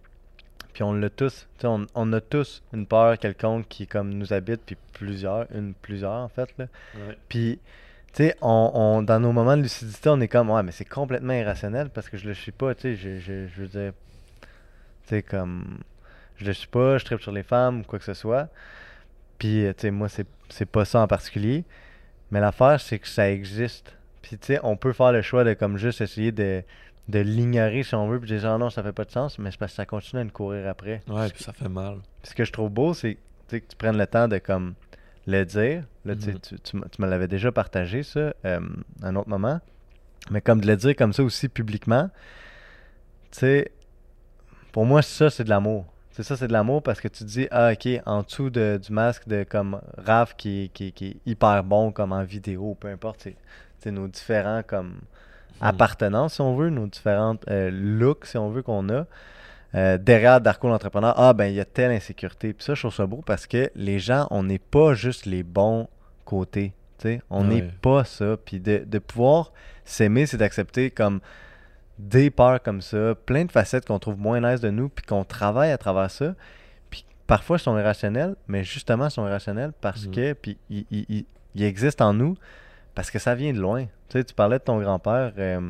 Puis 0.77 0.83
on 0.83 0.93
l'a 0.93 1.09
tous. 1.09 1.47
Tu 1.57 1.61
sais, 1.61 1.67
on, 1.67 1.87
on 1.95 2.13
a 2.13 2.21
tous 2.21 2.61
une 2.71 2.85
peur 2.85 3.17
quelconque 3.17 3.67
qui, 3.67 3.87
comme, 3.87 4.13
nous 4.13 4.31
habite, 4.31 4.61
puis 4.63 4.77
plusieurs, 4.93 5.47
une, 5.51 5.73
plusieurs, 5.73 6.11
en 6.11 6.27
fait, 6.27 6.55
là. 6.59 6.67
ouais. 6.93 7.17
Puis, 7.29 7.57
tu 8.13 8.25
sais, 8.25 8.35
on, 8.43 8.69
on- 8.75 9.01
dans 9.01 9.19
nos 9.19 9.31
moments 9.31 9.57
de 9.57 9.63
lucidité, 9.63 10.09
on 10.09 10.21
est 10.21 10.27
comme, 10.27 10.51
ouais, 10.51 10.61
mais 10.61 10.71
c'est 10.71 10.85
complètement 10.85 11.33
irrationnel 11.33 11.89
parce 11.89 12.09
que 12.09 12.17
je 12.17 12.27
le 12.27 12.35
suis 12.35 12.51
pas, 12.51 12.75
tu 12.75 12.81
sais, 12.81 12.95
je, 12.95 13.17
je, 13.17 13.47
je 13.47 13.61
veux 13.63 13.67
dire, 13.69 13.91
tu 14.43 14.47
sais, 15.09 15.23
comme, 15.23 15.79
je 16.35 16.45
le 16.45 16.53
suis 16.53 16.67
pas, 16.67 16.99
je 16.99 17.05
tripe 17.05 17.21
sur 17.21 17.31
les 17.31 17.41
femmes 17.41 17.79
ou 17.79 17.83
quoi 17.83 17.97
que 17.97 18.05
ce 18.05 18.13
soit. 18.13 18.47
Puis, 19.39 19.65
euh, 19.65 19.73
tu 19.73 19.81
sais, 19.81 19.89
moi, 19.91 20.09
c'est, 20.09 20.27
c'est 20.49 20.67
pas 20.69 20.85
ça 20.85 20.99
en 20.99 21.07
particulier. 21.07 21.63
Mais 22.29 22.39
l'affaire, 22.39 22.79
c'est 22.79 22.99
que 22.99 23.07
ça 23.07 23.31
existe. 23.31 23.95
Puis, 24.21 24.37
tu 24.37 24.45
sais, 24.45 24.59
on 24.61 24.77
peut 24.77 24.93
faire 24.93 25.11
le 25.11 25.23
choix 25.23 25.43
de, 25.43 25.55
comme, 25.55 25.77
juste 25.79 26.01
essayer 26.01 26.31
de, 26.31 26.61
de 27.07 27.19
l'ignorer 27.19 27.83
si 27.83 27.95
on 27.95 28.07
veut, 28.07 28.19
puis 28.19 28.27
dire, 28.27 28.39
genre, 28.39 28.59
non, 28.59 28.69
ça 28.69 28.83
fait 28.83 28.91
pas 28.93 29.05
de 29.05 29.11
sens, 29.11 29.39
mais 29.39 29.51
c'est 29.51 29.57
parce 29.57 29.71
que 29.71 29.75
ça 29.77 29.85
continue 29.85 30.21
à 30.21 30.23
nous 30.25 30.31
courir 30.31 30.67
après. 30.67 31.01
Ouais, 31.07 31.29
puis 31.29 31.43
ça 31.43 31.53
fait 31.53 31.69
mal. 31.69 31.99
Puis 32.21 32.31
ce 32.31 32.35
que 32.35 32.43
je 32.45 32.51
trouve 32.51 32.69
beau, 32.69 32.93
c'est 32.93 33.15
tu 33.15 33.19
sais, 33.55 33.61
que 33.61 33.67
tu 33.67 33.75
prennes 33.77 33.97
le 33.97 34.07
temps 34.07 34.27
de 34.27 34.37
comme 34.39 34.73
le 35.25 35.43
dire. 35.45 35.83
Là, 36.05 36.15
Mhm. 36.15 36.39
tu, 36.39 36.59
tu 36.59 36.77
tu 36.91 37.01
me 37.01 37.07
l'avais 37.07 37.27
déjà 37.29 37.51
partagé, 37.51 38.03
ça, 38.03 38.33
euh, 38.45 38.59
à 39.01 39.07
un 39.07 39.15
autre 39.15 39.29
moment. 39.29 39.61
Mais 40.31 40.41
comme 40.41 40.59
de 40.59 40.67
le 40.67 40.75
dire 40.75 40.95
comme 40.97 41.13
ça 41.13 41.23
aussi 41.23 41.47
publiquement, 41.47 42.09
tu 43.31 43.39
sais, 43.39 43.71
pour 44.73 44.85
moi, 44.85 45.01
ça, 45.01 45.29
c'est 45.29 45.43
de 45.45 45.49
l'amour. 45.49 45.85
C'est 46.11 46.23
ça, 46.23 46.35
c'est 46.35 46.47
de 46.47 46.53
l'amour 46.53 46.81
parce 46.83 46.99
que 46.99 47.07
tu 47.07 47.19
te 47.19 47.29
dis, 47.29 47.47
ah, 47.51 47.71
ok, 47.73 47.87
en 48.05 48.23
dessous 48.23 48.49
de- 48.49 48.79
du 48.83 48.91
masque 48.91 49.27
de 49.27 49.43
comme 49.43 49.79
Raph 49.97 50.35
qui, 50.35 50.71
qui, 50.73 50.91
qui 50.91 51.07
est 51.09 51.17
hyper 51.25 51.63
bon 51.63 51.91
comme 51.91 52.11
en 52.11 52.23
vidéo, 52.23 52.75
peu 52.79 52.87
importe, 52.89 53.21
c'est 53.23 53.35
c'est 53.79 53.91
nos 53.91 54.07
différents 54.07 54.63
comme 54.65 54.99
appartenances, 55.61 56.35
si 56.35 56.41
on 56.41 56.55
veut, 56.55 56.69
nos 56.69 56.87
différentes 56.87 57.43
euh, 57.49 57.69
looks, 57.71 58.25
si 58.25 58.37
on 58.37 58.49
veut, 58.49 58.61
qu'on 58.61 58.89
a. 58.89 59.05
Euh, 59.75 59.97
derrière 59.97 60.39
Darko 60.39 60.69
l'entrepreneur, 60.69 61.13
ah 61.17 61.33
ben 61.33 61.45
il 61.47 61.55
y 61.55 61.59
a 61.59 61.65
telle 61.65 61.91
insécurité. 61.91 62.53
Puis 62.53 62.63
ça, 62.63 62.73
je 62.73 62.81
trouve 62.81 62.93
ça 62.93 63.05
beau 63.05 63.21
parce 63.25 63.45
que 63.47 63.69
les 63.75 63.99
gens, 63.99 64.27
on 64.31 64.43
n'est 64.43 64.59
pas 64.59 64.93
juste 64.93 65.25
les 65.25 65.43
bons 65.43 65.87
côtés. 66.25 66.73
tu 66.99 67.09
sais. 67.09 67.21
On 67.29 67.43
n'est 67.43 67.61
Ouais. 67.61 67.71
pas 67.81 68.03
ça. 68.05 68.37
Puis 68.43 68.59
de, 68.59 68.83
de 68.85 68.99
pouvoir 68.99 69.51
s'aimer, 69.83 70.25
c'est 70.25 70.37
d'accepter 70.37 70.89
comme 70.89 71.19
des 71.99 72.29
peurs 72.31 72.61
comme 72.63 72.81
ça, 72.81 73.13
plein 73.25 73.45
de 73.45 73.51
facettes 73.51 73.85
qu'on 73.85 73.99
trouve 73.99 74.17
moins 74.19 74.39
nice 74.39 74.61
de 74.61 74.69
nous, 74.69 74.87
puis 74.89 75.05
qu'on 75.05 75.23
travaille 75.23 75.71
à 75.71 75.77
travers 75.77 76.09
ça. 76.11 76.33
Puis 76.89 77.05
parfois, 77.27 77.57
ils 77.57 77.61
sont 77.61 77.77
irrationnels, 77.77 78.35
mais 78.47 78.63
justement, 78.63 79.07
ils 79.07 79.11
sont 79.11 79.27
irrationnels 79.27 79.73
parce 79.81 80.05
Mhm. 80.07 80.11
que, 80.15 80.33
puis 80.33 80.57
ils, 80.69 80.85
ils- 80.91 81.05
ils- 81.09 81.25
ils 81.55 81.63
existent 81.63 82.07
en 82.07 82.13
nous 82.13 82.35
parce 82.97 83.11
que 83.11 83.19
ça 83.19 83.35
vient 83.35 83.53
de 83.53 83.59
loin. 83.59 83.83
Tu 83.85 83.89
sais, 84.17 84.23
tu 84.23 84.33
parlais 84.33 84.57
de 84.57 84.63
ton 84.63 84.79
grand-père. 84.81 85.31
euh, 85.37 85.61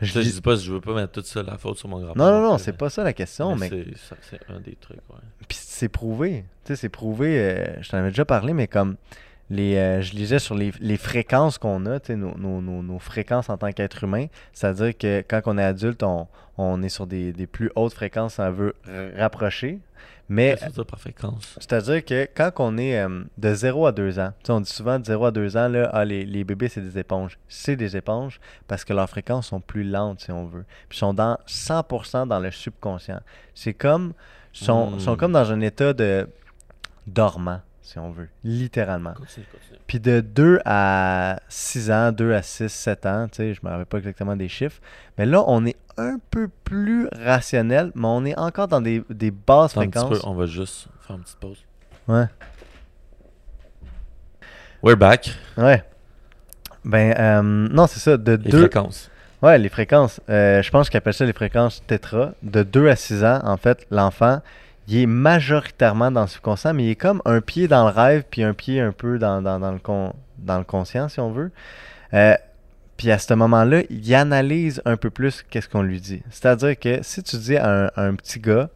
je 0.00 0.12
Ça, 0.12 0.20
je 0.22 0.26
dis- 0.28 0.34
dis 0.34 0.40
pas, 0.40 0.56
je 0.56 0.72
veux 0.72 0.80
pas 0.80 0.94
mettre 0.94 1.12
toute 1.12 1.26
ça 1.26 1.42
la 1.42 1.56
faute 1.58 1.76
sur 1.78 1.88
mon 1.88 1.98
grand-père. 2.00 2.16
non, 2.16 2.32
non, 2.32 2.42
non, 2.52 2.58
c'est 2.58 2.72
là. 2.72 2.76
pas 2.78 2.88
ça 2.90 3.04
la 3.04 3.12
question, 3.12 3.54
mais, 3.54 3.68
c'est, 3.68 4.40
un 4.48 4.60
des 4.60 4.76
trucs, 4.76 4.96
ouais. 5.10 5.16
puis 5.46 5.58
c'est 5.60 5.88
prouvé. 5.90 6.44
Tu 6.64 6.68
sais, 6.72 6.76
c'est 6.76 6.88
prouvé. 6.88 7.38
euh, 7.38 7.82
je 7.82 7.90
t'en 7.90 7.98
avais 7.98 8.08
déjà 8.08 8.24
parlé, 8.24 8.54
mais 8.54 8.66
comme 8.66 8.96
les, 9.50 9.76
euh, 9.76 10.00
je 10.00 10.14
lisais 10.14 10.38
sur 10.38 10.54
les, 10.54 10.72
les 10.80 10.96
fréquences 10.96 11.58
qu'on 11.58 11.84
a, 11.86 12.00
tu 12.00 12.08
sais, 12.08 12.16
nos, 12.16 12.34
nos- 12.38 12.62
nos- 12.62 12.82
nos 12.82 12.98
fréquences 12.98 13.50
en 13.50 13.56
tant 13.58 13.70
qu'être 13.72 14.04
humain. 14.04 14.26
C'est-à-dire 14.54 14.96
que 14.96 15.22
quand 15.28 15.42
on 15.46 15.58
est 15.58 15.62
adulte, 15.64 16.02
on, 16.02 16.26
on 16.56 16.82
est 16.82 16.88
sur 16.88 17.06
des, 17.06 17.32
des 17.34 17.46
plus 17.46 17.70
hautes 17.76 17.92
fréquences, 17.94 18.34
ça 18.34 18.50
veut 18.50 18.74
rapprocher. 19.16 19.80
Mais 20.28 20.56
c'est-à-dire 21.60 22.04
que 22.04 22.26
quand 22.34 22.50
on 22.58 22.78
est 22.78 22.98
euh, 22.98 23.24
de 23.36 23.54
0 23.54 23.86
à 23.86 23.92
2 23.92 24.18
ans, 24.18 24.32
on 24.48 24.60
dit 24.60 24.70
souvent 24.70 24.98
de 24.98 25.04
0 25.04 25.26
à 25.26 25.30
2 25.30 25.56
ans, 25.56 25.68
là, 25.68 25.90
ah, 25.92 26.04
les, 26.04 26.24
les 26.24 26.44
bébés, 26.44 26.68
c'est 26.68 26.80
des 26.80 26.98
éponges. 26.98 27.38
C'est 27.48 27.76
des 27.76 27.96
éponges 27.96 28.40
parce 28.66 28.84
que 28.84 28.92
leurs 28.94 29.08
fréquences 29.08 29.48
sont 29.48 29.60
plus 29.60 29.84
lentes, 29.84 30.20
si 30.20 30.30
on 30.30 30.46
veut. 30.46 30.64
Puis 30.88 30.98
sont 30.98 31.12
dans 31.12 31.38
100% 31.46 32.26
dans 32.28 32.40
le 32.40 32.50
subconscient. 32.50 33.20
C'est 33.54 33.74
comme, 33.74 34.14
sont, 34.52 34.92
Hmm. 34.92 35.00
sont 35.00 35.16
comme 35.16 35.32
dans 35.32 35.50
un 35.52 35.60
état 35.60 35.92
de 35.92 36.28
dormant, 37.06 37.60
si 37.84 37.98
on 37.98 38.10
veut, 38.10 38.28
littéralement. 38.42 39.12
Continue, 39.12 39.46
continue. 39.52 39.78
Puis 39.86 40.00
de 40.00 40.20
2 40.20 40.60
à 40.64 41.38
6 41.48 41.90
ans, 41.90 42.12
2 42.12 42.32
à 42.32 42.40
6, 42.42 42.68
7 42.72 43.06
ans, 43.06 43.28
tu 43.30 43.36
sais, 43.36 43.54
je 43.54 43.60
me 43.62 43.68
rappelle 43.68 43.84
pas 43.86 43.98
exactement 43.98 44.34
des 44.36 44.48
chiffres. 44.48 44.80
Mais 45.18 45.26
là, 45.26 45.44
on 45.46 45.66
est 45.66 45.76
un 45.98 46.18
peu 46.30 46.48
plus 46.64 47.06
rationnel, 47.12 47.92
mais 47.94 48.06
on 48.06 48.24
est 48.24 48.36
encore 48.38 48.68
dans 48.68 48.80
des, 48.80 49.04
des 49.10 49.30
basses 49.30 49.72
Attends 49.72 49.82
un 49.82 49.86
petit 49.88 49.98
fréquences. 49.98 50.22
peu, 50.22 50.28
on 50.28 50.34
va 50.34 50.46
juste 50.46 50.88
faire 51.06 51.16
une 51.16 51.22
petite 51.22 51.38
pause. 51.38 51.64
Ouais. 52.08 52.24
We're 54.82 54.96
back. 54.96 55.30
Ouais. 55.56 55.82
Ben, 56.84 57.14
euh, 57.18 57.42
non, 57.42 57.86
c'est 57.86 58.00
ça. 58.00 58.16
De 58.16 58.32
Les 58.32 58.50
deux... 58.50 58.60
fréquences. 58.60 59.10
Ouais, 59.42 59.58
les 59.58 59.68
fréquences. 59.68 60.20
Euh, 60.30 60.62
je 60.62 60.70
pense 60.70 60.88
qu'ils 60.88 60.98
appellent 60.98 61.14
ça 61.14 61.24
les 61.26 61.32
fréquences 61.34 61.82
tétra. 61.86 62.32
De 62.42 62.62
2 62.62 62.88
à 62.88 62.96
6 62.96 63.24
ans, 63.24 63.40
en 63.44 63.56
fait, 63.56 63.86
l'enfant, 63.90 64.40
il 64.86 64.98
est 64.98 65.06
majoritairement 65.06 66.10
dans 66.10 66.22
le 66.22 66.26
subconscient, 66.26 66.74
mais 66.74 66.84
il 66.84 66.90
est 66.90 66.96
comme 66.96 67.22
un 67.24 67.40
pied 67.40 67.68
dans 67.68 67.86
le 67.86 67.92
rêve, 67.94 68.24
puis 68.30 68.42
un 68.42 68.54
pied 68.54 68.80
un 68.80 68.92
peu 68.92 69.18
dans, 69.18 69.40
le, 69.40 69.78
con- 69.78 70.14
conscient, 70.66 71.08
si 71.08 71.20
on 71.20 71.32
veut. 71.32 71.50
Euh, 72.12 72.34
puis 72.96 73.10
à 73.10 73.18
ce 73.18 73.34
moment-là, 73.34 73.82
il 73.90 74.14
analyse 74.14 74.82
un 74.84 74.96
peu 74.96 75.10
plus 75.10 75.42
qu'est-ce 75.42 75.68
qu'on 75.68 75.82
lui 75.82 76.00
dit. 76.00 76.22
C'est-à-dire 76.30 76.78
que 76.78 77.02
si 77.02 77.22
tu 77.22 77.36
dis 77.38 77.56
à 77.56 77.90
un, 77.96 78.14
petit 78.14 78.38
gars, 78.38 78.68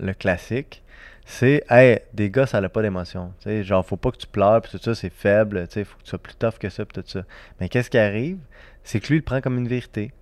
le 0.00 0.12
classique, 0.12 0.82
c'est 1.24 1.62
Hey, 1.68 2.00
des 2.14 2.30
gars, 2.30 2.46
ça 2.46 2.60
n'a 2.60 2.68
pas 2.68 2.82
d'émotion. 2.82 3.32
Genre, 3.44 3.86
faut 3.86 3.96
pas 3.96 4.10
que 4.10 4.16
tu 4.16 4.26
pleures, 4.26 4.62
puis 4.62 4.72
tout 4.72 4.82
ça, 4.82 4.94
c'est 4.94 5.12
faible. 5.12 5.66
Sais, 5.70 5.84
faut 5.84 5.96
que 5.98 6.02
tu 6.04 6.10
sois 6.10 6.18
plus 6.18 6.34
tough 6.34 6.58
que 6.58 6.68
ça, 6.70 6.84
puis 6.84 7.00
tout 7.02 7.08
ça. 7.08 7.22
Mais 7.60 7.68
qu'est-ce 7.68 7.90
qui 7.90 7.98
arrive? 7.98 8.38
C'est 8.82 8.98
que 9.00 9.08
lui, 9.08 9.16
il 9.16 9.18
le 9.18 9.24
prend 9.24 9.40
comme 9.40 9.58
une 9.58 9.68
vérité. 9.68 10.12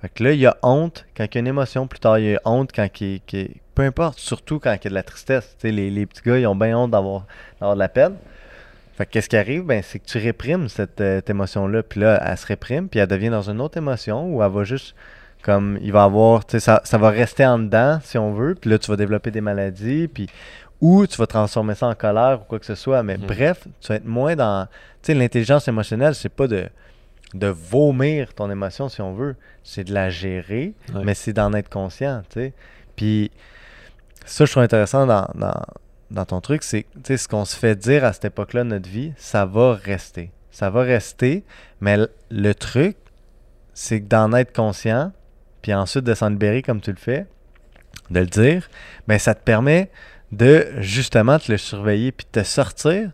Fait 0.00 0.08
que 0.10 0.22
là, 0.24 0.32
il 0.32 0.38
y 0.40 0.46
a 0.46 0.56
honte 0.62 1.06
quand 1.16 1.24
il 1.24 1.34
y 1.34 1.38
a 1.38 1.40
une 1.40 1.46
émotion. 1.46 1.86
Plus 1.86 1.98
tard, 2.00 2.18
il 2.18 2.30
y 2.32 2.34
a 2.36 2.40
honte 2.44 2.70
quand 2.74 2.88
il, 3.00 3.20
il- 3.32 3.50
Peu 3.74 3.82
importe, 3.82 4.18
surtout 4.18 4.58
quand 4.58 4.72
il 4.72 4.84
y 4.84 4.86
a 4.86 4.90
de 4.90 4.94
la 4.94 5.02
tristesse. 5.02 5.56
Les, 5.62 5.90
les 5.90 6.06
petits 6.06 6.22
gars, 6.24 6.38
ils 6.38 6.46
ont 6.46 6.54
bien 6.56 6.76
honte 6.78 6.90
d'avoir 6.90 7.24
d'avoir 7.60 7.74
de 7.76 7.80
la 7.80 7.88
peine. 7.88 8.14
Fait 8.96 9.04
que 9.06 9.10
qu'est-ce 9.12 9.28
qui 9.28 9.36
arrive? 9.36 9.62
Ben, 9.64 9.82
c'est 9.82 9.98
que 9.98 10.06
tu 10.06 10.16
réprimes 10.18 10.68
cette, 10.68 11.00
euh, 11.02 11.16
cette 11.18 11.28
émotion-là. 11.30 11.82
Puis 11.82 12.00
là, 12.00 12.22
elle 12.24 12.36
se 12.38 12.46
réprime, 12.46 12.88
puis 12.88 13.00
elle 13.00 13.06
devient 13.08 13.28
dans 13.30 13.50
une 13.50 13.60
autre 13.60 13.76
émotion 13.76 14.34
où 14.34 14.42
elle 14.42 14.50
va 14.50 14.64
juste. 14.64 14.94
Comme 15.42 15.78
il 15.80 15.92
va 15.92 16.02
avoir. 16.04 16.42
Ça, 16.48 16.80
ça 16.82 16.98
va 16.98 17.10
rester 17.10 17.46
en 17.46 17.58
dedans, 17.58 17.98
si 18.02 18.18
on 18.18 18.32
veut. 18.32 18.54
Puis 18.54 18.68
là, 18.70 18.78
tu 18.78 18.90
vas 18.90 18.96
développer 18.96 19.30
des 19.30 19.40
maladies. 19.42 20.08
Puis. 20.08 20.28
Ou 20.80 21.06
tu 21.06 21.16
vas 21.16 21.26
transformer 21.26 21.74
ça 21.74 21.86
en 21.86 21.94
colère 21.94 22.40
ou 22.42 22.44
quoi 22.44 22.58
que 22.58 22.66
ce 22.66 22.74
soit. 22.74 23.02
Mais 23.02 23.16
Mhm. 23.16 23.26
bref, 23.26 23.66
tu 23.80 23.88
vas 23.88 23.94
être 23.96 24.04
moins 24.06 24.34
dans. 24.36 24.66
Tu 25.02 25.12
sais, 25.12 25.14
l'intelligence 25.14 25.68
émotionnelle, 25.68 26.14
c'est 26.14 26.28
pas 26.28 26.46
de 26.48 26.66
de 27.34 27.48
vomir 27.48 28.34
ton 28.34 28.50
émotion 28.50 28.88
si 28.88 29.00
on 29.02 29.12
veut, 29.14 29.36
c'est 29.62 29.84
de 29.84 29.92
la 29.92 30.10
gérer, 30.10 30.74
Ouais. 30.94 31.02
mais 31.04 31.14
c'est 31.14 31.32
d'en 31.32 31.52
être 31.54 31.68
conscient, 31.68 32.22
tu 32.30 32.40
sais. 32.40 32.52
Puis 32.94 33.30
ça, 34.24 34.44
je 34.44 34.50
trouve 34.52 34.62
intéressant 34.62 35.06
dans, 35.06 35.28
dans, 35.34 35.60
dans 36.10 36.24
ton 36.24 36.40
truc, 36.40 36.62
c'est 36.62 36.86
tu 36.94 37.00
sais, 37.04 37.16
ce 37.16 37.28
qu'on 37.28 37.44
se 37.44 37.56
fait 37.56 37.74
dire 37.76 38.04
à 38.04 38.12
cette 38.12 38.26
époque-là 38.26 38.64
de 38.64 38.68
notre 38.70 38.88
vie, 38.88 39.12
ça 39.16 39.44
va 39.44 39.74
rester. 39.74 40.30
Ça 40.50 40.70
va 40.70 40.82
rester, 40.82 41.44
mais 41.80 41.98
le 42.30 42.54
truc, 42.54 42.96
c'est 43.74 44.00
d'en 44.00 44.32
être 44.32 44.54
conscient, 44.54 45.12
puis 45.62 45.74
ensuite 45.74 46.04
de 46.04 46.14
s'en 46.14 46.30
libérer 46.30 46.62
comme 46.62 46.80
tu 46.80 46.90
le 46.90 46.96
fais, 46.96 47.26
de 48.10 48.20
le 48.20 48.26
dire, 48.26 48.68
ben 49.08 49.18
ça 49.18 49.34
te 49.34 49.42
permet 49.42 49.90
de 50.32 50.66
justement 50.78 51.38
te 51.38 51.50
le 51.52 51.58
surveiller 51.58 52.12
puis 52.12 52.26
de 52.32 52.40
te 52.40 52.44
sortir 52.46 53.10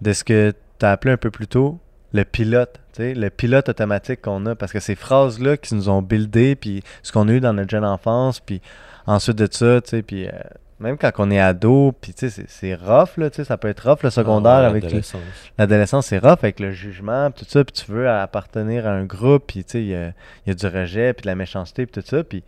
de 0.00 0.12
ce 0.12 0.24
que 0.24 0.54
tu 0.78 0.86
as 0.86 0.92
appelé 0.92 1.12
un 1.12 1.16
peu 1.16 1.30
plus 1.30 1.46
tôt 1.48 1.78
le 2.12 2.24
pilote, 2.24 2.80
tu 2.92 3.02
sais, 3.02 3.14
le 3.14 3.30
pilote 3.30 3.68
automatique 3.68 4.22
qu'on 4.22 4.44
a. 4.46 4.54
Parce 4.54 4.72
que 4.72 4.80
ces 4.80 4.94
phrases-là 4.94 5.56
qui 5.56 5.74
nous 5.74 5.88
ont 5.88 6.02
buildé, 6.02 6.56
puis 6.56 6.82
ce 7.02 7.12
qu'on 7.12 7.28
a 7.28 7.32
eu 7.32 7.40
dans 7.40 7.52
notre 7.52 7.70
jeune 7.70 7.84
enfance, 7.84 8.40
puis 8.40 8.60
ensuite 9.06 9.36
de 9.38 9.48
ça, 9.50 9.80
tu 9.80 9.90
sais, 9.90 10.02
puis 10.02 10.26
euh, 10.26 10.32
même 10.80 10.96
quand 10.96 11.10
on 11.18 11.30
est 11.30 11.38
ado, 11.40 11.92
puis 12.00 12.14
tu 12.14 12.30
sais, 12.30 12.44
c'est- 12.48 12.74
rough, 12.74 13.16
là, 13.18 13.28
ça 13.32 13.56
peut 13.58 13.68
être 13.68 13.88
rough 13.88 14.02
le 14.02 14.10
secondaire 14.10 14.52
Ah, 14.52 14.66
avec 14.66 14.82
le- 14.84 14.88
l'adolescence. 14.88 15.20
l'adolescence, 15.58 16.06
c'est 16.06 16.18
rough 16.18 16.38
avec 16.42 16.58
le 16.60 16.72
jugement, 16.72 17.30
puis 17.30 17.44
tout 17.44 17.50
ça, 17.50 17.62
puis 17.64 17.72
tu 17.84 17.90
veux 17.92 18.08
appartenir 18.08 18.86
à 18.86 18.90
un 18.90 19.04
groupe, 19.04 19.44
puis 19.46 19.62
tu 19.64 19.72
sais, 19.72 19.82
il 19.82 19.88
y 19.88 19.94
a, 19.94 20.08
il 20.46 20.48
y 20.48 20.50
a 20.50 20.54
du 20.54 20.66
rejet, 20.66 21.12
puis 21.12 21.22
de 21.22 21.26
la 21.28 21.34
méchanceté, 21.34 21.86
puis 21.86 22.00
tout 22.02 22.08
ça, 22.08 22.24
puis 22.24 22.42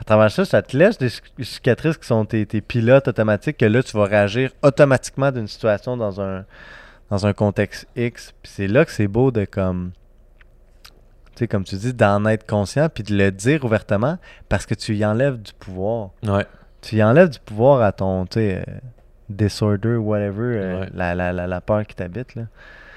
à 0.00 0.04
travers 0.04 0.30
ça, 0.30 0.44
ça 0.44 0.62
te 0.62 0.76
laisse 0.76 0.98
des 0.98 1.08
cic- 1.08 1.22
cicatrices 1.42 1.98
qui 1.98 2.06
sont 2.06 2.24
tes, 2.24 2.46
tes 2.46 2.60
pilotes 2.60 3.08
automatiques, 3.08 3.56
que 3.58 3.64
là, 3.66 3.82
tu 3.82 3.96
vas 3.96 4.04
réagir 4.04 4.50
automatiquement 4.62 5.30
d'une 5.32 5.48
situation 5.48 5.96
dans 5.96 6.20
un, 6.20 6.44
dans 7.10 7.26
un 7.26 7.32
contexte 7.32 7.86
X, 7.96 8.32
puis 8.42 8.52
c'est 8.54 8.66
là 8.68 8.84
que 8.84 8.90
c'est 8.90 9.08
beau 9.08 9.30
de 9.30 9.44
comme, 9.44 9.92
tu 11.34 11.38
sais, 11.40 11.48
comme 11.48 11.64
tu 11.64 11.76
dis, 11.76 11.94
d'en 11.94 12.24
être 12.26 12.46
conscient, 12.46 12.88
puis 12.88 13.02
de 13.02 13.16
le 13.16 13.30
dire 13.30 13.64
ouvertement, 13.64 14.18
parce 14.48 14.66
que 14.66 14.74
tu 14.74 14.96
y 14.96 15.04
enlèves 15.04 15.40
du 15.40 15.52
pouvoir. 15.52 16.10
Ouais. 16.22 16.46
Tu 16.82 16.96
y 16.96 17.02
enlèves 17.02 17.30
du 17.30 17.38
pouvoir 17.40 17.82
à 17.82 17.92
ton, 17.92 18.26
tu 18.26 18.34
sais, 18.40 18.64
euh, 18.68 18.72
disorder, 19.28 19.96
whatever, 19.96 20.42
euh, 20.58 20.80
Ouais. 20.80 20.90
la, 20.94 21.14
la, 21.14 21.32
la, 21.32 21.46
la 21.46 21.60
peur 21.60 21.86
qui 21.86 21.94
t'habite, 21.94 22.34
là. 22.34 22.44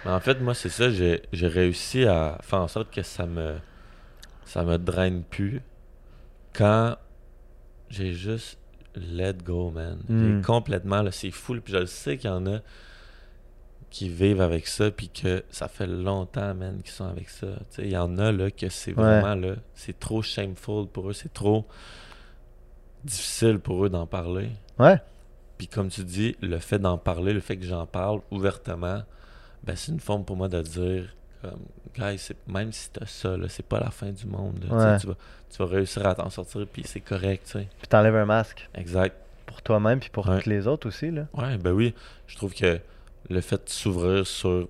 Mais 0.05 0.12
en 0.12 0.20
fait, 0.20 0.39
moi, 0.41 0.55
c'est 0.55 0.70
ça, 0.70 0.89
j'ai 0.89 1.22
j'ai 1.32 1.47
réussi 1.47 2.05
à 2.05 2.38
faire 2.41 2.59
en 2.62 2.68
sorte 2.68 2.91
que 2.91 3.03
ça 3.03 3.26
me 3.28 3.55
ça 4.45 4.64
me 4.64 4.78
draine 4.78 5.24
plus 5.24 5.62
quand 6.53 6.95
j'ai 7.89 8.14
juste 8.14 8.57
let 8.95 9.36
go, 9.45 9.70
man. 9.70 9.99
J'ai 10.09 10.16
Mm. 10.16 10.41
complètement, 10.41 11.01
là, 11.03 11.12
c'est 11.12 11.30
fou, 11.32 11.53
là, 11.53 11.62
puis 11.64 11.72
je 11.74 11.78
le 11.80 11.86
sais 11.86 12.18
qu'il 12.18 12.30
y 12.30 12.34
en 12.34 12.45
a 12.47 12.59
qui 13.91 14.07
vivent 14.09 14.41
avec 14.41 14.65
ça, 14.67 14.89
puis 14.89 15.09
que 15.09 15.43
ça 15.51 15.67
fait 15.67 15.85
longtemps, 15.85 16.53
man, 16.55 16.81
qu'ils 16.81 16.91
sont 16.93 17.05
avec 17.05 17.29
ça. 17.29 17.47
Il 17.77 17.91
y 17.91 17.97
en 17.97 18.17
a, 18.17 18.31
là, 18.31 18.49
que 18.49 18.69
c'est 18.69 18.91
Ouais. 18.97 19.03
vraiment, 19.21 19.35
là, 19.35 19.55
c'est 19.75 19.99
trop 19.99 20.21
shameful 20.23 20.87
pour 20.87 21.09
eux, 21.09 21.13
c'est 21.13 21.33
trop 21.33 21.65
difficile 23.03 23.59
pour 23.59 23.85
eux 23.85 23.89
d'en 23.89 24.05
parler. 24.07 24.49
Ouais. 24.79 24.99
Puis 25.57 25.67
comme 25.67 25.89
tu 25.89 26.03
dis, 26.03 26.35
le 26.41 26.57
fait 26.59 26.79
d'en 26.79 26.97
parler, 26.97 27.33
le 27.33 27.39
fait 27.39 27.57
que 27.57 27.65
j'en 27.65 27.85
parle 27.85 28.21
ouvertement, 28.31 29.03
ben 29.63 29.75
c'est 29.75 29.91
une 29.91 29.99
forme 29.99 30.25
pour 30.25 30.35
moi 30.37 30.47
de 30.47 30.61
dire 30.61 31.15
comme 31.41 31.59
guys, 31.95 32.29
même 32.47 32.71
si 32.71 32.89
t'as 32.91 33.05
ça, 33.07 33.35
là, 33.35 33.47
c'est 33.49 33.65
pas 33.65 33.79
la 33.79 33.89
fin 33.91 34.11
du 34.11 34.25
monde. 34.27 34.63
là. 34.63 34.69
Tu 34.69 34.69
sais, 34.69 34.75
Ouais. 34.75 34.97
Tu, 34.99 35.07
vas, 35.07 35.15
tu 35.49 35.57
vas 35.57 35.65
réussir 35.65 36.05
à 36.05 36.15
t'en 36.15 36.29
sortir, 36.29 36.65
puis 36.71 36.83
c'est 36.85 36.99
correct, 36.99 37.43
tu 37.45 37.51
sais. 37.53 37.67
Puis 37.79 37.87
t'enlèves 37.87 38.15
un 38.15 38.25
masque 38.25 38.69
Exact. 38.75 39.15
pour 39.47 39.61
toi-même 39.61 39.99
puis 39.99 40.09
pour 40.11 40.27
Ouais. 40.29 40.39
tous 40.41 40.49
les 40.49 40.67
autres 40.67 40.87
aussi, 40.87 41.09
là. 41.11 41.25
Ouais, 41.33 41.57
ben 41.57 41.71
oui. 41.71 41.93
Je 42.27 42.35
trouve 42.37 42.53
que 42.53 42.79
le 43.30 43.41
fait 43.41 43.63
de 43.65 43.69
s'ouvrir 43.69 44.26
sur 44.28 44.67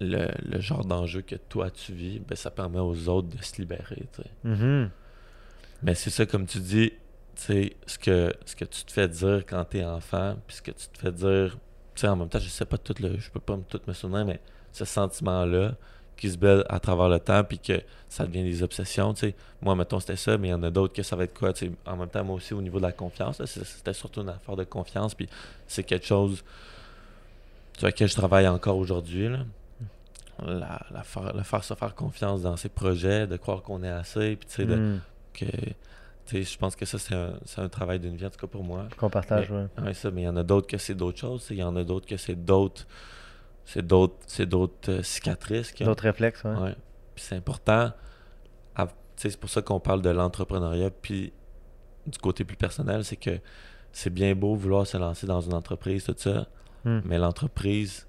le, 0.00 0.28
le 0.44 0.60
genre 0.60 0.84
d'enjeu 0.84 1.22
que 1.22 1.36
toi 1.36 1.70
tu 1.70 1.92
vis, 1.92 2.18
ben 2.20 2.34
ça 2.34 2.50
permet 2.50 2.80
aux 2.80 3.08
autres 3.08 3.28
de 3.28 3.42
se 3.42 3.56
libérer, 3.60 4.06
tu 4.12 4.22
sais. 4.22 4.30
Mhm. 4.44 4.90
Mais 5.82 5.94
c'est 5.94 6.10
ça, 6.10 6.26
comme 6.26 6.46
tu 6.46 6.60
dis, 6.60 6.92
tu 7.34 7.42
sais, 7.42 7.76
ce 7.86 7.98
que, 7.98 8.34
ce 8.44 8.54
que 8.56 8.64
tu 8.64 8.84
te 8.84 8.92
fais 8.92 9.08
dire 9.08 9.44
quand 9.46 9.64
t'es 9.64 9.84
enfant, 9.84 10.36
puis 10.46 10.56
ce 10.56 10.62
que 10.62 10.70
tu 10.70 10.88
te 10.88 10.98
fais 10.98 11.12
dire, 11.12 11.58
tu 11.94 12.00
sais, 12.00 12.08
en 12.08 12.16
même 12.16 12.28
temps, 12.28 12.38
je 12.38 12.48
sais 12.48 12.64
pas 12.64 12.78
tout 12.78 12.94
le, 13.00 13.18
je 13.18 13.30
peux 13.30 13.40
pas 13.40 13.58
tout 13.68 13.80
me 13.86 13.92
souvenir, 13.92 14.24
mais 14.24 14.40
ce 14.72 14.84
sentiment-là 14.84 15.74
qui 16.16 16.30
se 16.30 16.36
belle 16.36 16.64
à 16.68 16.78
travers 16.78 17.08
le 17.08 17.18
temps, 17.18 17.42
puis 17.42 17.58
que 17.58 17.82
ça 18.08 18.26
devient 18.26 18.44
des 18.44 18.62
obsessions, 18.62 19.12
tu 19.14 19.28
sais. 19.28 19.34
Moi, 19.60 19.74
mettons, 19.74 19.98
c'était 19.98 20.16
ça, 20.16 20.38
mais 20.38 20.48
il 20.48 20.50
y 20.52 20.54
en 20.54 20.62
a 20.62 20.70
d'autres 20.70 20.94
que 20.94 21.02
ça 21.02 21.16
va 21.16 21.24
être 21.24 21.36
quoi, 21.36 21.52
tu 21.52 21.66
sais. 21.66 21.72
En 21.84 21.96
même 21.96 22.08
temps, 22.08 22.22
moi 22.22 22.36
aussi, 22.36 22.54
au 22.54 22.62
niveau 22.62 22.78
de 22.78 22.84
la 22.84 22.92
confiance, 22.92 23.44
c'était 23.44 23.92
surtout 23.92 24.20
une 24.20 24.28
affaire 24.28 24.56
de 24.56 24.64
confiance, 24.64 25.14
puis 25.14 25.28
c'est 25.66 25.82
quelque 25.82 26.06
chose 26.06 26.44
sur 27.78 27.86
lequel 27.86 28.08
je 28.08 28.14
travaille 28.14 28.48
encore 28.48 28.76
aujourd'hui, 28.76 29.28
là. 29.28 29.38
La, 30.44 30.80
la 30.90 31.02
faire, 31.04 31.36
le 31.36 31.42
faire 31.42 31.62
se 31.62 31.74
faire 31.74 31.94
confiance 31.94 32.42
dans 32.42 32.56
ses 32.56 32.68
projets, 32.68 33.26
de 33.28 33.36
croire 33.36 33.62
qu'on 33.62 33.84
est 33.84 33.88
assez, 33.90 34.34
puis 34.34 34.48
tu 34.48 34.54
sais, 34.66 34.66
que 35.32 35.44
tu 35.44 35.74
sais, 36.26 36.42
je 36.42 36.58
pense 36.58 36.74
que 36.74 36.84
ça 36.84 36.98
c'est 36.98 37.14
un, 37.14 37.34
c'est 37.44 37.60
un 37.60 37.68
travail 37.68 38.00
d'une 38.00 38.16
vie 38.16 38.26
en 38.26 38.30
tout 38.30 38.38
cas 38.40 38.46
pour 38.46 38.62
moi 38.64 38.88
Qu'on 38.96 39.10
partage, 39.10 39.50
ouais. 39.50 39.66
ouais, 39.82 39.94
ça 39.94 40.10
mais 40.10 40.22
il 40.22 40.24
y 40.24 40.28
en 40.28 40.36
a 40.36 40.42
d'autres 40.42 40.66
que 40.66 40.78
c'est 40.78 40.94
d'autres 40.94 41.18
choses 41.18 41.44
tu 41.46 41.54
il 41.54 41.58
y 41.58 41.62
en 41.62 41.74
a 41.76 41.82
d'autres 41.84 42.06
que 42.06 42.16
c'est 42.16 42.34
d'autres 42.36 42.86
c'est 43.64 43.86
d'autres 43.86 44.16
c'est 44.26 44.46
d'autres 44.46 44.90
euh, 44.90 45.02
cicatrices 45.02 45.74
D'autres 45.74 46.04
réflexes, 46.04 46.42
ouais. 46.44 46.54
ouais. 46.54 46.76
puis 47.14 47.24
c'est 47.24 47.36
important 47.36 47.92
tu 49.16 49.30
c'est 49.30 49.36
pour 49.38 49.50
ça 49.50 49.62
qu'on 49.62 49.80
parle 49.80 50.00
de 50.02 50.10
l'entrepreneuriat 50.10 50.90
puis 50.90 51.32
du 52.06 52.18
côté 52.18 52.44
plus 52.44 52.56
personnel 52.56 53.04
c'est 53.04 53.16
que 53.16 53.38
c'est 53.92 54.10
bien 54.10 54.34
beau 54.34 54.54
vouloir 54.54 54.86
se 54.86 54.96
lancer 54.96 55.26
dans 55.26 55.40
une 55.40 55.54
entreprise 55.54 56.04
tout 56.04 56.14
ça 56.16 56.46
Hmm. 56.84 57.00
mais 57.04 57.18
l'entreprise 57.18 58.06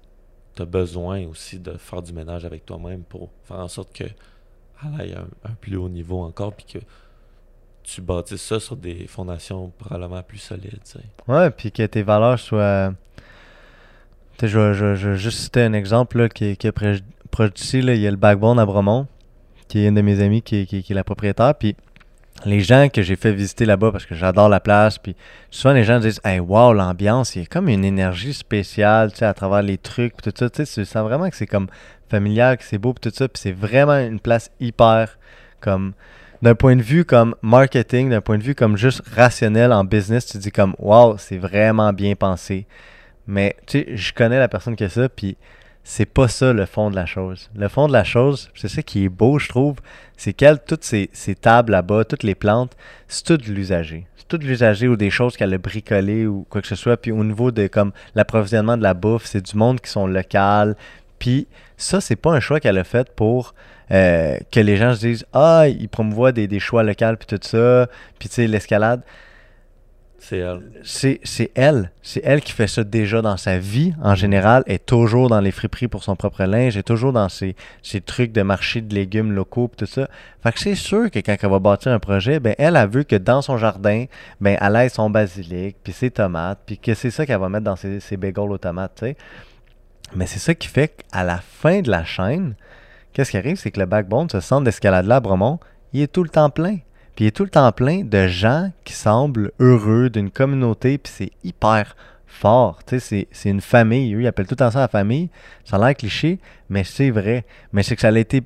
t'as 0.56 0.64
besoin 0.64 1.26
aussi 1.26 1.58
de 1.60 1.72
faire 1.76 2.02
du 2.02 2.12
ménage 2.12 2.44
avec 2.44 2.64
toi-même 2.66 3.02
pour 3.02 3.30
faire 3.44 3.58
en 3.58 3.68
sorte 3.68 3.92
que 3.94 4.04
elle 4.04 5.00
aille 5.00 5.12
à 5.14 5.20
un, 5.20 5.50
un 5.50 5.54
plus 5.60 5.76
haut 5.76 5.88
niveau 5.88 6.20
encore 6.22 6.52
puis 6.54 6.66
que 6.66 6.78
tu 7.82 8.00
bâtisses 8.00 8.42
ça 8.42 8.58
sur 8.60 8.76
des 8.76 9.06
fondations 9.06 9.70
probablement 9.78 10.22
plus 10.22 10.38
solides 10.38 10.80
tu 10.84 10.92
sais. 10.92 11.00
Ouais, 11.28 11.50
puis 11.50 11.70
que 11.70 11.84
tes 11.86 12.02
valeurs 12.02 12.38
soient. 12.38 12.92
Tu 14.38 14.40
sais, 14.40 14.48
je, 14.48 14.58
vais- 14.58 14.74
je, 14.74 14.94
je 14.96 15.14
juste 15.14 15.38
citer 15.38 15.62
un 15.62 15.72
exemple 15.74 16.18
là, 16.18 16.28
qui, 16.28 16.46
est- 16.46 16.56
qui 16.56 16.66
est 16.66 16.72
proche 16.72 17.52
d'ici. 17.54 17.78
Il 17.78 17.96
y 17.96 18.06
a 18.06 18.10
le 18.10 18.16
Backbone 18.16 18.58
à 18.58 18.66
Bromont, 18.66 19.06
qui 19.68 19.78
est 19.80 19.88
une 19.88 19.94
de 19.94 20.00
mes 20.00 20.20
amies 20.20 20.42
qui, 20.42 20.56
est- 20.56 20.66
qui, 20.66 20.82
qui 20.82 20.92
est 20.92 20.96
la 20.96 21.04
propriétaire. 21.04 21.54
Puis 21.54 21.76
les 22.44 22.60
gens 22.60 22.88
que 22.88 23.02
j'ai 23.02 23.16
fait 23.16 23.32
visiter 23.32 23.64
là-bas, 23.64 23.92
parce 23.92 24.06
que 24.06 24.14
j'adore 24.14 24.48
la 24.48 24.60
place, 24.60 24.98
puis 24.98 25.16
souvent 25.50 25.74
les 25.74 25.84
gens 25.84 26.00
disent 26.00 26.20
Hey, 26.24 26.40
wow, 26.40 26.72
l'ambiance, 26.72 27.36
il 27.36 27.42
y 27.42 27.44
a 27.44 27.46
comme 27.46 27.68
une 27.68 27.84
énergie 27.84 28.34
spéciale 28.34 29.12
tu 29.12 29.18
sais, 29.18 29.24
à 29.24 29.34
travers 29.34 29.62
les 29.62 29.78
trucs, 29.78 30.20
tout 30.20 30.32
ça. 30.34 30.50
Tu 30.50 30.64
sais, 30.64 30.82
tu 30.82 30.84
sens 30.84 31.02
vraiment 31.04 31.30
que 31.30 31.36
c'est 31.36 31.46
comme 31.46 31.68
familial, 32.08 32.58
que 32.58 32.64
c'est 32.64 32.78
beau, 32.78 32.92
puis 32.92 33.10
tout 33.10 33.16
ça. 33.16 33.28
Puis 33.28 33.40
c'est 33.40 33.52
vraiment 33.52 33.98
une 33.98 34.20
place 34.20 34.50
hyper 34.60 35.18
comme 35.60 35.94
d'un 36.42 36.54
point 36.54 36.76
de 36.76 36.82
vue 36.82 37.04
comme 37.06 37.34
marketing, 37.40 38.10
d'un 38.10 38.20
point 38.20 38.36
de 38.36 38.42
vue 38.42 38.54
comme 38.54 38.76
juste 38.76 39.02
rationnel 39.14 39.72
en 39.72 39.84
business, 39.84 40.26
tu 40.26 40.36
dis 40.38 40.50
comme 40.50 40.74
wow, 40.78 41.16
c'est 41.16 41.38
vraiment 41.38 41.92
bien 41.92 42.14
pensé. 42.14 42.66
Mais 43.26 43.56
tu 43.66 43.78
sais, 43.78 43.96
je 43.96 44.12
connais 44.12 44.38
la 44.38 44.48
personne 44.48 44.76
qui 44.76 44.84
a 44.84 44.90
ça, 44.90 45.08
puis 45.08 45.38
c'est 45.84 46.06
pas 46.06 46.28
ça 46.28 46.54
le 46.54 46.64
fond 46.64 46.90
de 46.90 46.96
la 46.96 47.04
chose. 47.04 47.50
Le 47.54 47.68
fond 47.68 47.86
de 47.86 47.92
la 47.92 48.04
chose, 48.04 48.50
c'est 48.54 48.68
ça 48.68 48.82
qui 48.82 49.04
est 49.04 49.10
beau, 49.10 49.38
je 49.38 49.50
trouve, 49.50 49.76
c'est 50.16 50.32
qu'elle, 50.32 50.58
toutes 50.58 50.82
ces, 50.82 51.08
tables 51.40 51.72
là-bas, 51.72 52.04
toutes 52.04 52.22
les 52.22 52.34
plantes, 52.34 52.72
c'est 53.06 53.24
tout 53.24 53.36
de 53.36 53.52
l'usager. 53.52 54.06
C'est 54.16 54.26
tout 54.26 54.38
de 54.38 54.46
l'usager 54.46 54.88
ou 54.88 54.96
des 54.96 55.10
choses 55.10 55.36
qu'elle 55.36 55.52
a 55.52 55.58
bricolées 55.58 56.26
ou 56.26 56.46
quoi 56.48 56.62
que 56.62 56.68
ce 56.68 56.74
soit. 56.74 56.96
Puis 56.96 57.12
au 57.12 57.22
niveau 57.22 57.50
de 57.50 57.66
comme 57.66 57.92
l'approvisionnement 58.14 58.78
de 58.78 58.82
la 58.82 58.94
bouffe, 58.94 59.26
c'est 59.26 59.42
du 59.42 59.56
monde 59.56 59.80
qui 59.80 59.90
sont 59.90 60.06
locales. 60.06 60.74
Puis 61.18 61.46
ça, 61.76 62.00
c'est 62.00 62.16
pas 62.16 62.32
un 62.32 62.40
choix 62.40 62.60
qu'elle 62.60 62.78
a 62.78 62.84
fait 62.84 63.10
pour 63.14 63.54
euh, 63.90 64.38
que 64.50 64.60
les 64.60 64.78
gens 64.78 64.94
se 64.94 65.00
disent 65.00 65.26
Ah, 65.34 65.64
ils 65.68 65.90
promouvoient 65.90 66.32
des, 66.32 66.48
des 66.48 66.60
choix 66.60 66.82
locaux, 66.82 67.16
puis 67.18 67.26
tout 67.26 67.46
ça. 67.46 67.88
Puis 68.18 68.30
tu 68.30 68.36
sais, 68.36 68.46
l'escalade 68.46 69.02
c'est 70.24 70.38
elle 70.38 70.62
c'est 71.22 71.50
elle. 71.54 71.90
C'est 72.02 72.22
elle 72.24 72.40
qui 72.40 72.52
fait 72.52 72.66
ça 72.66 72.82
déjà 72.82 73.20
dans 73.20 73.36
sa 73.36 73.58
vie, 73.58 73.92
en 74.02 74.14
général. 74.14 74.62
Elle 74.66 74.76
est 74.76 74.86
toujours 74.86 75.28
dans 75.28 75.40
les 75.40 75.50
friperies 75.50 75.88
pour 75.88 76.02
son 76.02 76.16
propre 76.16 76.44
linge. 76.44 76.76
Elle 76.76 76.80
est 76.80 76.82
toujours 76.82 77.12
dans 77.12 77.28
ses, 77.28 77.54
trucs 78.06 78.32
de 78.32 78.40
marché 78.42 78.80
de 78.80 78.94
légumes 78.94 79.32
locaux 79.32 79.68
pis 79.68 79.76
tout 79.76 79.86
ça. 79.86 80.08
Fait 80.42 80.52
que 80.52 80.60
c'est 80.60 80.74
sûr 80.74 81.10
que 81.10 81.18
quand 81.18 81.36
elle 81.40 81.50
va 81.50 81.58
bâtir 81.58 81.92
un 81.92 81.98
projet, 81.98 82.40
ben 82.40 82.54
elle 82.58 82.76
a 82.76 82.86
vu 82.86 83.04
que 83.04 83.16
dans 83.16 83.42
son 83.42 83.58
jardin, 83.58 84.06
ben 84.40 84.56
elle 84.60 84.76
a 84.76 84.88
son 84.88 85.10
basilic, 85.10 85.76
puis 85.84 85.92
ses 85.92 86.10
tomates, 86.10 86.60
puis 86.64 86.78
que 86.78 86.94
c'est 86.94 87.10
ça 87.10 87.26
qu'elle 87.26 87.40
va 87.40 87.48
mettre 87.48 87.64
dans 87.64 87.76
ses, 87.76 88.00
ses 88.00 88.16
bagels 88.16 88.50
aux 88.50 88.58
tomates, 88.58 88.94
tu 88.96 89.06
sais. 89.06 89.16
Mais 90.14 90.26
c'est 90.26 90.38
ça 90.38 90.54
qui 90.54 90.68
fait 90.68 90.88
qu'à 90.88 91.22
la 91.22 91.38
fin 91.38 91.80
de 91.80 91.90
la 91.90 92.04
chaîne, 92.04 92.54
qu'est-ce 93.12 93.30
qui 93.30 93.36
arrive? 93.36 93.56
C'est 93.56 93.70
que 93.70 93.80
le 93.80 93.86
backbone, 93.86 94.30
ce 94.30 94.40
centre 94.40 94.64
d'escalade-là 94.64 95.16
à 95.16 95.58
il 95.92 96.02
est 96.02 96.12
tout 96.12 96.22
le 96.22 96.28
temps 96.28 96.50
plein. 96.50 96.78
Puis 97.14 97.24
il 97.24 97.28
est 97.28 97.32
tout 97.32 97.44
le 97.44 97.50
temps 97.50 97.70
plein 97.72 98.02
de 98.04 98.26
gens 98.26 98.70
qui 98.84 98.92
semblent 98.92 99.52
heureux 99.60 100.10
d'une 100.10 100.30
communauté, 100.30 100.98
puis 100.98 101.12
c'est 101.14 101.30
hyper 101.44 101.96
fort. 102.26 102.80
C'est 102.86 103.28
une 103.44 103.60
famille. 103.60 104.14
Eux, 104.14 104.22
ils 104.22 104.26
appellent 104.26 104.46
tout 104.46 104.54
le 104.54 104.64
temps 104.64 104.70
ça 104.70 104.80
la 104.80 104.88
famille. 104.88 105.30
Ça 105.64 105.76
a 105.76 105.78
l'air 105.78 105.94
cliché, 105.94 106.40
mais 106.68 106.84
c'est 106.84 107.10
vrai. 107.10 107.44
Mais 107.72 107.82
c'est 107.82 107.94
que 107.94 108.02
ça 108.02 108.08
a 108.08 108.18
été 108.18 108.42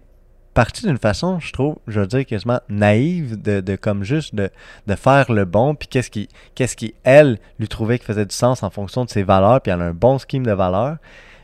parti 0.58 0.84
d'une 0.86 0.98
façon, 0.98 1.38
je 1.38 1.52
trouve, 1.52 1.76
je 1.86 2.00
veux 2.00 2.06
dire, 2.08 2.26
quasiment 2.26 2.58
naïve, 2.68 3.40
de, 3.40 3.60
de 3.60 3.76
comme 3.76 4.02
juste 4.02 4.34
de, 4.34 4.50
de 4.88 4.94
faire 4.96 5.30
le 5.30 5.44
bon, 5.44 5.76
puis 5.76 5.86
qu'est-ce 5.86 6.10
qui, 6.10 6.28
qu'est-ce 6.56 6.74
qui, 6.74 6.94
elle, 7.04 7.38
lui 7.60 7.68
trouvait 7.68 7.98
qui 7.98 8.04
faisait 8.04 8.26
du 8.26 8.34
sens 8.34 8.64
en 8.64 8.70
fonction 8.70 9.04
de 9.04 9.08
ses 9.08 9.22
valeurs, 9.22 9.60
puis 9.60 9.70
elle 9.70 9.80
a 9.80 9.84
un 9.84 9.94
bon 9.94 10.18
scheme 10.18 10.44
de 10.44 10.52
valeurs. 10.52 10.96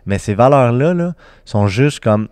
Mais 0.06 0.18
ces 0.18 0.34
valeurs-là 0.34 0.94
là, 0.94 1.14
sont 1.44 1.68
juste 1.68 2.00
comme 2.00 2.28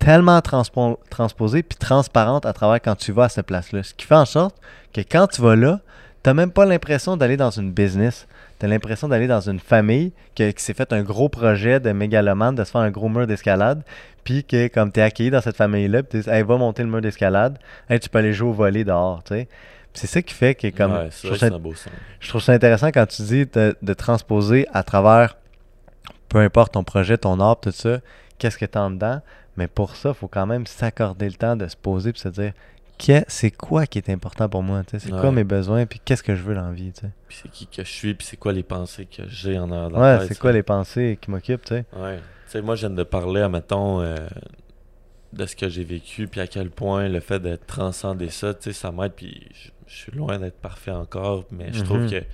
tellement 0.00 0.38
transpo- 0.40 0.98
transposées 1.10 1.62
puis 1.62 1.78
transparentes 1.78 2.44
à 2.46 2.52
travers 2.52 2.80
quand 2.82 2.96
tu 2.96 3.12
vas 3.12 3.24
à 3.24 3.28
cette 3.28 3.46
place-là. 3.46 3.84
Ce 3.84 3.94
qui 3.94 4.04
fait 4.06 4.14
en 4.16 4.24
sorte 4.24 4.56
que 4.92 5.02
quand 5.02 5.28
tu 5.28 5.40
vas 5.42 5.54
là, 5.54 5.78
t'as 6.24 6.34
même 6.34 6.50
pas 6.50 6.64
l'impression 6.66 7.16
d'aller 7.16 7.36
dans 7.36 7.50
une 7.50 7.70
business. 7.70 8.26
T'as 8.58 8.66
l'impression 8.66 9.08
d'aller 9.08 9.26
dans 9.28 9.40
une 9.40 9.60
famille 9.60 10.12
que- 10.36 10.50
qui 10.50 10.62
s'est 10.64 10.74
fait 10.74 10.92
un 10.92 11.02
gros 11.02 11.28
projet 11.28 11.78
de 11.80 11.92
mégalomane, 11.92 12.54
de 12.56 12.64
se 12.64 12.70
faire 12.72 12.80
un 12.80 12.90
gros 12.90 13.08
mur 13.08 13.26
d'escalade, 13.26 13.82
puis 14.24 14.42
que 14.44 14.66
comme 14.68 14.90
t'es 14.90 15.00
accueilli 15.02 15.30
dans 15.30 15.40
cette 15.40 15.56
famille-là, 15.56 16.02
tu 16.02 16.20
dis, 16.20 16.28
hey, 16.28 16.42
va 16.42 16.56
monter 16.56 16.82
le 16.82 16.88
mur 16.90 17.00
d'escalade, 17.00 17.58
hey, 17.88 18.00
tu 18.00 18.08
peux 18.08 18.18
aller 18.18 18.32
jouer 18.32 18.48
au 18.50 18.52
volley 18.52 18.84
dehors, 18.84 19.22
tu 19.22 19.34
sais. 19.34 19.48
C'est 19.92 20.06
ça 20.06 20.22
qui 20.22 20.34
fait 20.34 20.54
que 20.54 20.68
comme 20.68 20.92
Ouais, 20.92 21.08
je, 21.10 21.26
trouve 21.26 21.36
ça, 21.38 21.48
c'est 21.48 21.54
un 21.54 21.58
beau 21.58 21.74
son. 21.74 21.90
je 22.20 22.28
trouve 22.28 22.40
ça 22.42 22.52
intéressant 22.52 22.88
quand 22.88 23.06
tu 23.06 23.22
dis 23.22 23.46
de, 23.46 23.76
de 23.82 23.92
transposer 23.94 24.66
à 24.72 24.82
travers 24.82 25.36
peu 26.28 26.38
importe 26.38 26.72
ton 26.74 26.84
projet, 26.84 27.18
ton 27.18 27.40
art, 27.40 27.58
tout 27.60 27.72
ça, 27.72 27.98
qu'est-ce 28.38 28.56
que 28.56 28.66
t'as 28.66 28.82
en 28.82 28.90
dedans. 28.92 29.20
Mais 29.60 29.68
pour 29.68 29.94
ça, 29.94 30.08
il 30.08 30.14
faut 30.14 30.26
quand 30.26 30.46
même 30.46 30.66
s'accorder 30.66 31.26
le 31.28 31.34
temps 31.34 31.54
de 31.54 31.66
se 31.68 31.76
poser 31.76 32.10
et 32.10 32.18
se 32.18 32.28
dire 32.30 32.54
c'est 33.28 33.50
quoi 33.50 33.86
qui 33.86 33.98
est 33.98 34.08
important 34.08 34.48
pour 34.48 34.62
moi, 34.62 34.82
tu 34.84 34.98
c'est 34.98 35.10
quoi 35.10 35.30
mes 35.32 35.44
besoins, 35.44 35.84
puis 35.84 36.00
qu'est-ce 36.02 36.22
que 36.22 36.34
je 36.34 36.42
veux 36.42 36.54
dans 36.54 36.66
la 36.68 36.72
vie, 36.72 36.92
tu. 36.92 37.04
Puis 37.28 37.38
c'est 37.42 37.50
qui 37.50 37.66
que 37.66 37.84
je 37.84 37.90
suis, 37.90 38.14
puis 38.14 38.26
c'est 38.26 38.38
quoi 38.38 38.54
les 38.54 38.62
pensées 38.62 39.04
que 39.04 39.22
j'ai 39.28 39.58
en 39.58 39.70
arrière 39.70 39.98
Ouais, 39.98 40.26
c'est 40.26 40.38
quoi 40.38 40.52
les 40.52 40.62
pensées 40.62 41.18
qui 41.20 41.30
m'occupent, 41.30 41.64
tu 41.64 41.74
sais? 41.74 41.84
Ouais. 41.94 42.16
Tu 42.16 42.22
sais, 42.52 42.62
moi, 42.62 42.74
je 42.76 42.86
viens 42.86 42.96
de 42.96 43.02
parler, 43.02 43.42
admettons, 43.42 44.00
euh, 44.00 44.16
de 45.34 45.44
ce 45.46 45.54
que 45.56 45.68
j'ai 45.68 45.84
vécu, 45.84 46.26
puis 46.26 46.40
à 46.40 46.46
quel 46.46 46.70
point 46.70 47.06
le 47.08 47.20
fait 47.20 47.38
de 47.38 47.56
transcender 47.56 48.30
ça, 48.30 48.54
tu 48.54 48.64
sais, 48.64 48.72
ça 48.72 48.90
m'aide, 48.90 49.12
puis 49.12 49.46
je, 49.54 49.70
je 49.86 49.96
suis 49.96 50.12
loin 50.12 50.38
d'être 50.38 50.58
parfait 50.58 50.90
encore, 50.90 51.44
mais 51.50 51.72
je 51.72 51.82
trouve 51.84 52.00
Mhm. 52.04 52.10
que, 52.10 52.18
tu 52.20 52.26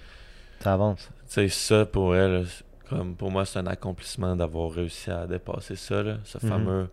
Ça 0.62 0.72
avance. 0.74 1.10
sais, 1.26 1.48
ça, 1.48 1.86
pour 1.86 2.14
elle, 2.14 2.44
comme 2.88 3.14
pour 3.16 3.30
moi, 3.32 3.44
c'est 3.44 3.58
un 3.58 3.66
accomplissement 3.66 4.34
d'avoir 4.36 4.70
réussi 4.70 5.10
à 5.10 5.26
dépasser 5.26 5.74
ça, 5.76 6.02
là, 6.02 6.18
ce 6.24 6.38
Mhm. 6.44 6.48
fameux... 6.50 6.88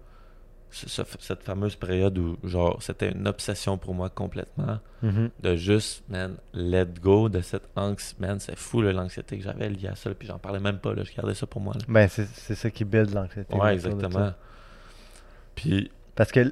ce- 0.74 0.90
ce- 0.90 1.02
cette 1.20 1.44
fameuse 1.44 1.76
période 1.76 2.18
où, 2.18 2.38
genre, 2.44 2.82
c'était 2.82 3.12
une 3.12 3.28
obsession 3.28 3.78
pour 3.78 3.94
moi 3.94 4.10
complètement, 4.10 4.80
Mhm. 5.04 5.30
de 5.42 5.56
juste, 5.56 6.04
man, 6.10 6.36
let 6.54 6.88
go 7.02 7.30
de 7.30 7.42
cette 7.42 7.70
anxiété, 7.76 8.26
man, 8.26 8.40
c'est 8.40 8.58
fou, 8.58 8.82
l'anxiété 8.82 9.38
que 9.38 9.44
j'avais 9.44 9.70
liée 9.70 9.88
à 9.90 9.96
ça, 9.96 10.10
puis 10.14 10.28
j'en 10.28 10.40
parlais 10.40 10.60
même 10.60 10.80
pas, 10.80 10.94
là, 10.94 11.04
je 11.04 11.14
gardais 11.16 11.36
ça 11.36 11.46
pour 11.46 11.62
moi, 11.62 11.74
là. 11.76 11.82
Ben, 11.88 12.08
c'est 12.10 12.56
ça 12.56 12.70
qui 12.70 12.84
build 12.86 13.14
l'anxiété. 13.14 13.56
Ouais, 13.56 13.74
exactement. 13.74 14.32
Puis, 15.56 15.92
Parce 16.16 16.32
que, 16.32 16.52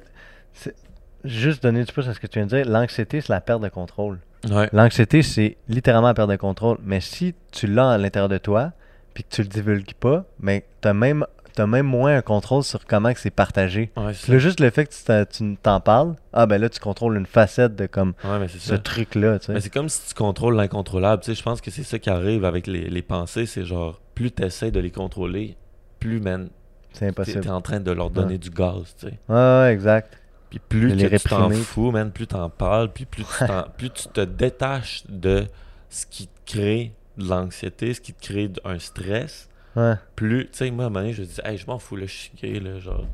juste 1.24 1.62
donner 1.62 1.84
du 1.84 1.92
pouce 1.92 2.08
à 2.08 2.14
ce 2.14 2.20
que 2.20 2.26
tu 2.26 2.38
viens 2.38 2.46
de 2.46 2.56
dire, 2.62 2.68
l'anxiété, 2.68 3.20
c'est 3.20 3.28
la 3.32 3.40
perte 3.40 3.62
de 3.62 3.68
contrôle. 3.68 4.18
ouais, 4.50 4.68
L'anxiété, 4.72 5.22
c'est 5.22 5.56
littéralement 5.68 6.08
la 6.08 6.14
perte 6.14 6.30
de 6.30 6.36
contrôle. 6.36 6.78
Mais 6.82 7.00
si 7.00 7.34
tu 7.52 7.66
l'as 7.68 7.92
à 7.92 7.98
l'intérieur 7.98 8.28
de 8.28 8.38
toi, 8.38 8.72
puis 9.14 9.22
que 9.24 9.28
tu 9.30 9.42
le 9.42 9.48
divulgues 9.48 9.94
pas, 9.94 10.24
mais 10.40 10.64
t'as 10.80 10.94
même, 10.94 11.24
t'as 11.54 11.66
même 11.66 11.86
moins 11.86 12.16
un 12.16 12.22
contrôle 12.22 12.62
sur 12.64 12.84
comment 12.86 13.12
que 13.12 13.20
c'est 13.20 13.30
partagé. 13.30 13.90
ouais, 13.96 14.12
Puis 14.12 14.20
c'est 14.24 14.32
là, 14.32 14.38
juste 14.38 14.60
le 14.60 14.70
fait 14.70 14.86
que 14.86 15.24
tu 15.24 15.56
t'en- 15.62 15.80
parles, 15.80 16.14
ah 16.32 16.46
ben 16.46 16.60
là, 16.60 16.68
tu 16.68 16.80
contrôles 16.80 17.16
une 17.16 17.26
facette 17.26 17.76
de 17.76 17.86
comme 17.86 18.14
ouais, 18.24 18.38
mais 18.38 18.48
c'est 18.48 18.58
ce 18.58 18.68
ça. 18.70 18.78
truc-là, 18.78 19.38
tu 19.38 19.46
sais. 19.46 19.52
Mais 19.54 19.60
c'est 19.60 19.70
comme 19.72 19.88
si 19.88 20.08
tu 20.08 20.14
contrôles 20.14 20.56
l'incontrôlable. 20.56 21.22
Tu 21.22 21.26
sais, 21.32 21.34
je 21.38 21.42
pense 21.42 21.60
que 21.60 21.70
c'est 21.70 21.82
ça 21.84 21.98
qui 21.98 22.10
arrive 22.10 22.44
avec 22.44 22.66
les, 22.66 22.88
les 22.88 23.02
pensées. 23.02 23.46
C'est 23.46 23.64
genre, 23.64 24.00
plus 24.14 24.30
tu 24.30 24.42
essaies 24.44 24.70
de 24.70 24.80
les 24.80 24.90
contrôler, 24.90 25.56
plus, 26.00 26.20
man, 26.20 26.48
C'est 26.92 27.08
impossible. 27.08 27.40
t'es 27.40 27.50
en 27.50 27.60
train 27.60 27.80
de 27.80 27.90
leur 27.90 28.10
donner 28.10 28.38
du 28.38 28.50
gaz, 28.50 28.94
tu 28.98 29.08
sais. 29.08 29.18
Ouais, 29.28 29.72
exact. 29.72 30.18
Puis 30.50 30.58
plus 30.58 30.88
les 30.94 31.18
tu 31.18 31.28
t'en 31.28 31.48
fous, 31.50 31.90
man, 31.92 32.10
plus 32.12 32.26
t'en 32.26 32.50
parles, 32.50 32.92
puis 32.92 33.06
plus 33.06 33.24
tu, 33.24 33.46
t'en- 33.46 33.64
plus 33.78 33.90
tu 33.90 34.08
te 34.08 34.20
détaches 34.20 35.04
de 35.08 35.46
ce 35.88 36.04
qui 36.06 36.26
te 36.26 36.52
crée 36.52 36.92
de 37.16 37.26
l'anxiété, 37.28 37.94
ce 37.94 38.00
qui 38.02 38.12
te 38.12 38.22
crée 38.22 38.50
un 38.64 38.78
stress, 38.78 39.48
Ouais. 39.76 39.94
plus, 40.16 40.44
tu 40.46 40.58
sais, 40.58 40.70
moi, 40.70 40.84
à 40.84 40.86
un 40.86 40.90
moment 40.90 41.00
donné, 41.00 41.12
je 41.14 41.22
dis, 41.22 41.40
hey, 41.44 41.56
je 41.56 41.66
m'en 41.66 41.78
fous, 41.78 41.96
là, 41.96 42.06
je 42.06 42.12
suis 42.12 42.32
gay, 42.40 42.60
là, 42.60 42.78
genre. 42.78 43.06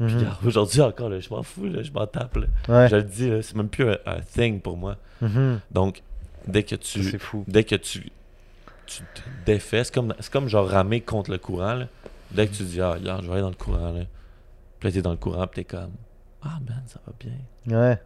Mhm. 0.00 0.16
regarde, 0.18 0.36
aujourd'hui 0.46 0.80
encore, 0.80 1.08
là, 1.10 1.18
je 1.20 1.28
m'en 1.30 1.42
fous, 1.42 1.66
là, 1.66 1.82
je 1.82 1.90
m'en 1.92 2.06
tape, 2.06 2.36
là. 2.36 2.46
Ouais. 2.68 2.88
Je 2.88 2.96
le 2.96 3.02
dis, 3.02 3.30
là, 3.30 3.42
c'est 3.42 3.56
même 3.56 3.68
plus 3.68 3.88
un, 3.90 3.98
un 4.06 4.20
thing 4.20 4.60
pour 4.60 4.76
moi. 4.76 4.96
Mhm. 5.20 5.60
Donc, 5.70 6.02
dès 6.46 6.62
que 6.62 6.76
tu, 6.76 7.02
C'est 7.02 7.18
fou. 7.18 7.44
dès 7.48 7.64
que 7.64 7.74
tu, 7.74 8.10
tu 8.86 9.02
te 9.02 9.20
défais, 9.44 9.84
c'est 9.84 9.92
comme, 9.94 10.14
c'est 10.20 10.32
comme 10.32 10.48
genre 10.48 10.68
ramer 10.68 11.00
contre 11.00 11.30
le 11.30 11.38
courant. 11.38 11.74
Là. 11.74 11.88
Dès 12.30 12.46
que 12.46 12.54
tu 12.54 12.62
dis, 12.62 12.80
ah, 12.80 12.92
regarde, 12.92 13.22
je 13.22 13.26
vais 13.26 13.32
aller 13.34 13.42
dans 13.42 13.48
le 13.50 13.54
courant. 13.54 13.92
Là. 13.92 14.04
Puis 14.78 14.88
là, 14.88 14.92
t'es 14.94 15.02
dans 15.02 15.10
le 15.10 15.16
courant, 15.16 15.46
puis 15.46 15.64
t'es 15.64 15.76
comme, 15.76 15.90
ah, 16.42 16.58
man, 16.66 16.82
ça 16.86 17.00
va 17.06 17.12
bien. 17.18 17.78
Ouais. 17.78 17.98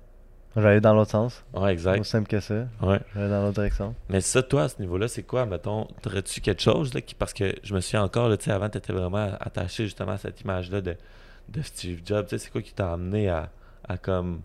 Aller 0.55 0.81
dans 0.81 0.93
l'autre 0.95 1.11
sens. 1.11 1.43
Ouais, 1.55 1.63
Aussi 1.63 1.73
exact. 1.73 2.05
simple 2.05 2.29
que 2.29 2.41
ça. 2.41 2.67
Ouais. 2.83 3.01
Aller 3.15 3.29
dans 3.31 3.43
l'autre 3.43 3.55
direction. 3.55 3.95
Mais 4.11 4.21
ça, 4.21 4.43
toi, 4.43 4.65
à 4.65 4.69
ce 4.69 4.81
niveau-là, 4.81 5.09
c'est 5.09 5.23
quoi, 5.23 5.47
mettons, 5.47 5.87
t'aurais-tu 6.03 6.41
quelque 6.43 6.61
chose, 6.61 6.93
là, 6.93 7.01
qui, 7.01 7.15
parce 7.15 7.33
que 7.33 7.55
je 7.63 7.75
me 7.75 7.81
souviens 7.81 8.03
encore, 8.03 8.29
là, 8.29 8.37
tu 8.37 8.45
sais, 8.45 8.51
avant, 8.51 8.69
t'étais 8.69 8.93
vraiment 8.93 9.31
attaché 9.41 9.85
justement 9.85 10.13
à 10.13 10.19
cette 10.19 10.41
image-là 10.43 10.83
de, 10.83 10.97
de 11.49 11.63
Steve 11.63 12.01
Jobs. 12.05 12.27
Tu 12.27 12.31
sais, 12.31 12.45
c'est 12.45 12.51
quoi 12.51 12.61
qui 12.61 12.75
t'a 12.75 12.93
amené 12.93 13.31
à, 13.31 13.51
à 13.89 13.97
comme 13.97 14.43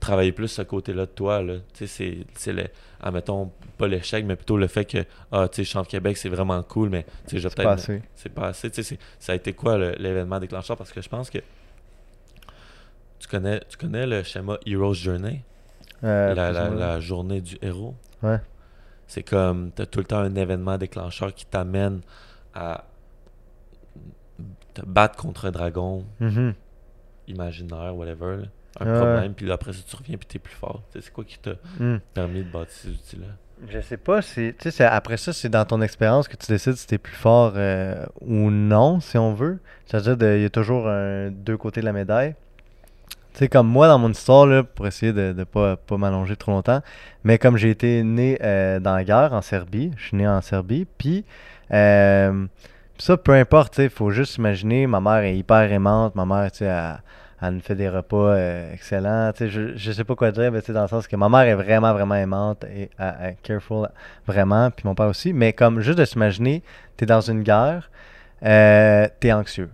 travailler 0.00 0.32
plus 0.32 0.48
ce 0.48 0.62
côté-là 0.62 1.06
de 1.06 1.10
toi, 1.12 1.40
là? 1.40 1.54
Tu 1.72 1.86
sais, 1.86 2.26
c'est, 2.34 2.52
le, 2.52 2.64
admettons, 3.00 3.52
pas 3.78 3.86
l'échec, 3.86 4.24
mais 4.26 4.36
plutôt 4.36 4.56
le 4.56 4.66
fait 4.66 4.84
que, 4.84 4.98
ah, 5.32 5.48
tu 5.48 5.64
sais, 5.64 5.64
Champ 5.64 5.84
Québec, 5.84 6.16
c'est 6.16 6.28
vraiment 6.28 6.62
cool, 6.62 6.90
mais, 6.90 7.04
tu 7.26 7.36
sais, 7.36 7.38
je 7.38 7.42
vais 7.44 7.48
C'est 7.50 7.54
peut-être... 7.54 7.68
pas 7.68 7.72
assez. 7.72 8.02
C'est 8.14 8.34
pas 8.34 8.46
assez. 8.48 8.70
Tu 8.70 8.82
sais, 8.82 8.98
ça 9.18 9.32
a 9.32 9.34
été 9.36 9.52
quoi 9.52 9.78
l'événement 9.78 10.40
déclencheur? 10.40 10.76
Parce 10.76 10.92
que 10.92 11.00
je 11.00 11.08
pense 11.08 11.30
que 11.30 11.38
tu 13.24 13.28
connais, 13.30 13.60
tu 13.68 13.76
connais 13.76 14.06
le 14.06 14.22
schéma 14.22 14.58
Hero's 14.66 14.94
Journey, 14.98 15.42
Euh, 16.02 16.34
la, 16.34 17.00
journée 17.00 17.40
du 17.40 17.56
héros? 17.62 17.94
Ouais. 18.22 18.38
C'est 19.06 19.22
comme, 19.22 19.70
tu 19.74 19.80
as 19.82 19.86
tout 19.86 20.00
le 20.00 20.04
temps 20.04 20.18
un 20.18 20.34
événement 20.34 20.76
déclencheur 20.76 21.34
qui 21.34 21.46
t'amène 21.46 22.00
à 22.54 22.84
te 24.74 24.82
battre 24.84 25.16
contre 25.16 25.46
un 25.46 25.50
dragon 25.50 26.04
Mhm. 26.20 26.54
imaginaire, 27.28 27.96
whatever, 27.96 28.36
là. 28.36 28.46
un 28.80 28.86
problème, 28.98 29.34
puis 29.34 29.50
après 29.52 29.72
ça, 29.72 29.80
tu 29.86 29.94
reviens, 29.96 30.16
puis 30.16 30.26
tu 30.26 30.36
es 30.36 30.40
plus 30.40 30.54
fort. 30.54 30.82
C'est 30.92 31.12
quoi 31.12 31.22
qui 31.24 31.38
t'a 31.38 31.52
Mm. 31.78 31.98
permis 32.12 32.42
de 32.42 32.50
bâtir 32.50 32.68
ces 32.74 32.88
outils-là? 32.90 33.26
Je 33.68 33.80
sais 33.80 33.96
pas 33.96 34.20
si. 34.20 34.52
Tu 34.58 34.70
sais, 34.72 34.84
après 34.84 35.16
ça, 35.16 35.32
c'est 35.32 35.48
dans 35.48 35.64
ton 35.64 35.80
expérience 35.80 36.26
que 36.26 36.36
tu 36.36 36.46
décides 36.48 36.74
si 36.74 36.86
t'es 36.88 36.98
plus 36.98 37.14
fort 37.14 37.52
euh, 37.54 38.04
ou 38.20 38.50
non, 38.50 38.98
si 38.98 39.16
on 39.16 39.32
veut. 39.32 39.60
C'est-à-dire, 39.86 40.16
il 40.36 40.42
y 40.42 40.44
a 40.44 40.50
toujours 40.50 40.88
un, 40.88 41.30
deux 41.30 41.56
côtés 41.56 41.80
de 41.80 41.86
la 41.86 41.92
médaille. 41.92 42.34
Tu 43.34 43.40
sais, 43.40 43.48
comme 43.48 43.66
moi, 43.66 43.88
dans 43.88 43.98
mon 43.98 44.10
histoire, 44.10 44.46
là, 44.46 44.62
pour 44.62 44.86
essayer 44.86 45.12
de 45.12 45.34
ne 45.36 45.42
pas, 45.42 45.76
pas 45.76 45.96
m'allonger 45.96 46.36
trop 46.36 46.52
longtemps, 46.52 46.82
mais 47.24 47.36
comme 47.36 47.56
j'ai 47.56 47.70
été 47.70 48.04
né 48.04 48.38
euh, 48.40 48.78
dans 48.78 48.94
la 48.94 49.02
guerre 49.02 49.32
en 49.32 49.42
Serbie, 49.42 49.90
je 49.96 50.06
suis 50.06 50.16
né 50.16 50.28
en 50.28 50.40
Serbie, 50.40 50.86
puis 50.98 51.24
euh, 51.72 52.46
ça, 52.96 53.16
peu 53.16 53.32
importe, 53.32 53.74
tu 53.74 53.82
il 53.82 53.90
faut 53.90 54.10
juste 54.10 54.36
imaginer, 54.36 54.86
ma 54.86 55.00
mère 55.00 55.24
est 55.24 55.36
hyper 55.36 55.72
aimante, 55.72 56.14
ma 56.14 56.24
mère, 56.24 56.52
tu 56.52 56.58
sais, 56.58 56.72
elle, 57.42 57.54
nous 57.54 57.60
fait 57.60 57.74
des 57.74 57.88
repas 57.88 58.16
euh, 58.16 58.72
excellents, 58.72 59.32
tu 59.36 59.48
je, 59.48 59.74
je 59.74 59.90
sais 59.90 60.04
pas 60.04 60.14
quoi 60.14 60.30
dire, 60.30 60.52
mais 60.52 60.62
tu 60.62 60.72
dans 60.72 60.82
le 60.82 60.88
sens 60.88 61.08
que 61.08 61.16
ma 61.16 61.28
mère 61.28 61.40
est 61.40 61.56
vraiment, 61.56 61.92
vraiment 61.92 62.14
aimante 62.14 62.64
et 62.64 62.88
careful, 63.42 63.88
vraiment, 64.28 64.70
puis 64.70 64.86
mon 64.86 64.94
père 64.94 65.08
aussi, 65.08 65.32
mais 65.32 65.52
comme 65.52 65.80
juste 65.80 65.98
de 65.98 66.04
s'imaginer, 66.04 66.62
t'es 66.96 67.06
dans 67.06 67.20
une 67.20 67.42
guerre, 67.42 67.90
euh, 68.44 69.08
t'es 69.18 69.32
anxieux. 69.32 69.70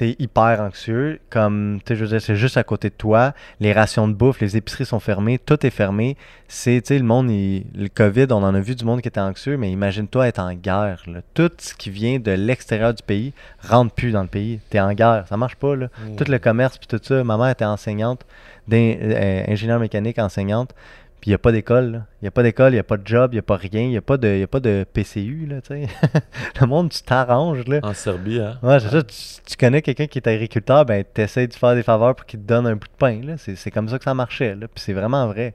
T'es 0.00 0.16
hyper 0.18 0.62
anxieux, 0.62 1.20
comme, 1.28 1.78
tu 1.84 1.88
sais, 1.92 1.96
je 1.96 2.04
veux 2.06 2.08
dire, 2.08 2.22
c'est 2.22 2.34
juste 2.34 2.56
à 2.56 2.64
côté 2.64 2.88
de 2.88 2.94
toi, 2.94 3.34
les 3.60 3.74
rations 3.74 4.08
de 4.08 4.14
bouffe, 4.14 4.40
les 4.40 4.56
épiceries 4.56 4.86
sont 4.86 4.98
fermées, 4.98 5.38
tout 5.38 5.66
est 5.66 5.68
fermé. 5.70 6.16
C'est, 6.48 6.80
tu 6.80 6.94
sais, 6.94 6.98
le 6.98 7.04
monde, 7.04 7.30
il- 7.30 7.66
le 7.74 7.88
COVID, 7.88 8.26
on 8.30 8.42
en 8.42 8.54
a 8.54 8.60
vu 8.60 8.74
du 8.74 8.86
monde 8.86 9.02
qui 9.02 9.08
était 9.08 9.20
anxieux, 9.20 9.58
mais 9.58 9.70
imagine-toi 9.70 10.26
être 10.28 10.38
en 10.38 10.54
guerre, 10.54 11.02
là. 11.06 11.20
Tout 11.34 11.50
ce 11.58 11.74
qui 11.74 11.90
vient 11.90 12.18
de 12.18 12.30
l'extérieur 12.30 12.94
du 12.94 13.02
pays 13.02 13.34
rentre 13.62 13.92
plus 13.94 14.10
dans 14.10 14.22
le 14.22 14.28
pays. 14.28 14.60
T'es 14.70 14.80
en 14.80 14.94
guerre, 14.94 15.26
ça 15.28 15.36
marche 15.36 15.56
pas, 15.56 15.76
là. 15.76 15.88
Tout 16.16 16.24
le 16.32 16.38
commerce 16.38 16.78
puis 16.78 16.86
tout 16.86 16.98
ça. 17.02 17.22
Ma 17.22 17.36
mère 17.36 17.50
était 17.50 17.66
enseignante, 17.66 18.24
d'in- 18.68 18.96
euh, 19.02 19.44
ingénieure 19.48 19.80
mécanique 19.80 20.18
enseignante. 20.18 20.74
Puis 21.20 21.28
il 21.28 21.32
n'y 21.32 21.34
a 21.34 21.38
pas 21.38 21.52
d'école. 21.52 22.04
Il 22.20 22.24
n'y 22.24 22.28
a 22.28 22.30
pas 22.30 22.42
d'école, 22.42 22.72
il 22.72 22.76
n'y 22.76 22.80
a 22.80 22.82
pas 22.84 22.96
de 22.96 23.06
job, 23.06 23.32
il 23.32 23.36
n'y 23.36 23.40
a 23.40 23.42
pas 23.42 23.56
rien. 23.56 23.82
Il 23.82 23.88
n'y 23.90 23.96
a, 23.98 24.00
pas 24.02 24.16
de- 24.16 24.36
y 24.38 24.42
a 24.42 24.46
pas 24.46 24.60
de 24.60 24.86
PCU. 24.90 25.46
Là, 25.46 25.60
tu 25.60 25.68
sais. 25.68 25.86
le 26.60 26.66
monde, 26.66 26.90
tu 26.90 27.02
t'arranges. 27.02 27.66
là. 27.66 27.80
En 27.82 27.92
Serbie, 27.92 28.40
hein? 28.40 28.58
Ouais, 28.62 28.80
c'est 28.80 28.88
ça. 28.88 29.02
Tu, 29.02 29.16
tu 29.46 29.56
connais 29.58 29.82
quelqu'un 29.82 30.06
qui 30.06 30.18
est 30.18 30.26
agriculteur, 30.26 30.84
ben 30.86 31.04
tu 31.14 31.20
essaies 31.20 31.46
de 31.46 31.52
faire 31.54 31.74
des 31.74 31.82
faveurs 31.82 32.14
pour 32.14 32.24
qu'il 32.24 32.40
te 32.40 32.46
donne 32.46 32.66
un 32.66 32.74
bout 32.76 32.86
de 32.88 32.96
pain. 32.98 33.20
là. 33.22 33.36
C'est 33.36 33.54
c'est 33.56 33.70
comme 33.70 33.88
ça 33.88 33.98
que 33.98 34.04
ça 34.04 34.14
marchait. 34.14 34.54
Là. 34.54 34.66
Puis 34.66 34.82
c'est 34.82 34.94
vraiment 34.94 35.26
vrai. 35.26 35.54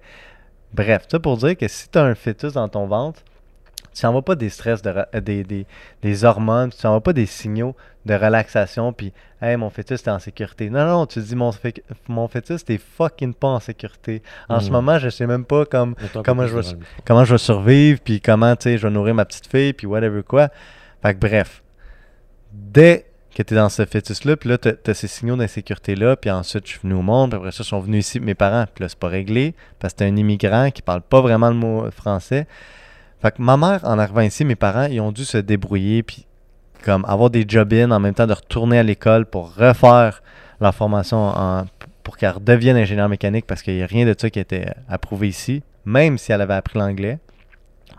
Bref, 0.73 1.05
ça 1.09 1.19
pour 1.19 1.37
dire 1.37 1.57
que 1.57 1.67
si 1.67 1.89
tu 1.89 1.97
as 1.97 2.03
un 2.03 2.15
fœtus 2.15 2.53
dans 2.53 2.67
ton 2.69 2.85
ventre, 2.85 3.21
tu 3.95 4.05
n'envoies 4.05 4.21
pas 4.23 4.35
des 4.35 4.49
stress, 4.49 4.81
de, 4.81 4.89
euh, 4.89 5.21
des, 5.21 5.43
des, 5.43 5.65
des 6.01 6.23
hormones, 6.25 6.69
tu 6.71 6.85
pas 7.01 7.13
des 7.13 7.25
signaux 7.25 7.75
de 8.05 8.13
relaxation, 8.13 8.93
puis 8.93 9.13
hey, 9.41 9.57
mon 9.57 9.69
fœtus 9.69 10.01
est 10.03 10.09
en 10.09 10.19
sécurité. 10.19 10.69
Non, 10.69 10.85
non, 10.85 11.05
tu 11.05 11.19
dis 11.19 11.35
mon, 11.35 11.51
mon 12.07 12.27
fœtus 12.27 12.63
t'es 12.65 12.77
fucking 12.77 13.33
pas 13.33 13.47
en 13.47 13.59
sécurité. 13.59 14.21
En 14.49 14.59
ce 14.59 14.67
Mhm. 14.67 14.71
moment, 14.73 14.99
je 14.99 15.09
sais 15.09 15.25
même 15.25 15.45
pas 15.45 15.65
comme 15.65 15.95
comment 16.23 16.45
je 16.45 16.55
vais 16.57 16.77
comment 17.05 17.23
je 17.25 17.33
vais 17.33 17.39
survivre, 17.39 17.99
puis 18.03 18.21
comment, 18.21 18.53
je 18.61 18.75
vais 18.77 18.89
nourrir 18.89 19.15
ma 19.15 19.25
petite 19.25 19.47
fille, 19.47 19.73
puis 19.73 19.87
whatever 19.87 20.21
quoi. 20.23 20.49
Fait 21.01 21.13
que 21.15 21.19
bref, 21.19 21.63
dès 22.51 23.05
que 23.33 23.43
tu 23.43 23.53
es 23.53 23.57
dans 23.57 23.69
ce 23.69 23.85
fœtus-là, 23.85 24.37
puis 24.37 24.49
là, 24.49 24.57
tu 24.57 24.69
as, 24.69 24.93
ces 24.93 25.07
signaux 25.07 25.35
d'insécurité-là, 25.35 26.15
puis 26.15 26.31
ensuite, 26.31 26.65
je 26.67 26.71
suis 26.71 26.79
venu 26.83 26.93
au 26.93 27.01
monde, 27.01 27.31
puis 27.31 27.37
après 27.37 27.51
ça, 27.51 27.63
ils 27.63 27.67
sont 27.67 27.79
venus 27.81 28.07
ici, 28.07 28.19
mes 28.21 28.33
parents, 28.33 28.65
puis 28.73 28.83
là, 28.83 28.89
c'est 28.89 28.97
pas 28.97 29.09
réglé, 29.09 29.55
parce 29.79 29.93
que 29.93 29.99
t'es 29.99 30.05
un 30.05 30.15
immigrant 30.15 30.71
qui 30.71 30.81
parle 30.81 31.01
pas 31.01 31.19
vraiment 31.21 31.49
le 31.49 31.55
mot 31.55 31.91
français. 31.91 32.47
Fait 33.25 33.31
que 33.31 33.41
ma 33.41 33.57
mère, 33.57 33.79
en 33.85 33.97
arrivant 33.97 34.21
ici, 34.21 34.45
mes 34.45 34.55
parents, 34.55 34.83
ils 34.85 35.01
ont 35.01 35.11
dû 35.11 35.25
se 35.25 35.39
débrouiller, 35.39 36.03
puis 36.03 36.27
comme 36.83 37.03
avoir 37.05 37.31
des 37.31 37.43
job-in 37.47 37.89
en 37.89 37.99
même 37.99 38.13
temps 38.13 38.27
de 38.27 38.33
retourner 38.33 38.77
à 38.77 38.83
l'école 38.83 39.25
pour 39.25 39.55
refaire 39.55 40.21
leur 40.61 40.75
formation 40.75 41.17
en- 41.29 41.65
pour 42.03 42.17
qu'elle 42.17 42.29
redevienne 42.33 42.77
ingénieur 42.77 43.09
mécanique 43.09 43.47
parce 43.47 43.63
qu'il 43.63 43.73
n'y 43.77 43.81
a 43.81 43.87
rien 43.87 44.05
de 44.05 44.13
ça 44.15 44.29
qui 44.29 44.37
était 44.39 44.67
approuvé 44.87 45.27
ici, 45.27 45.63
même 45.85 46.19
si 46.19 46.33
elle 46.33 46.41
avait 46.41 46.53
appris 46.53 46.77
l'anglais. 46.77 47.17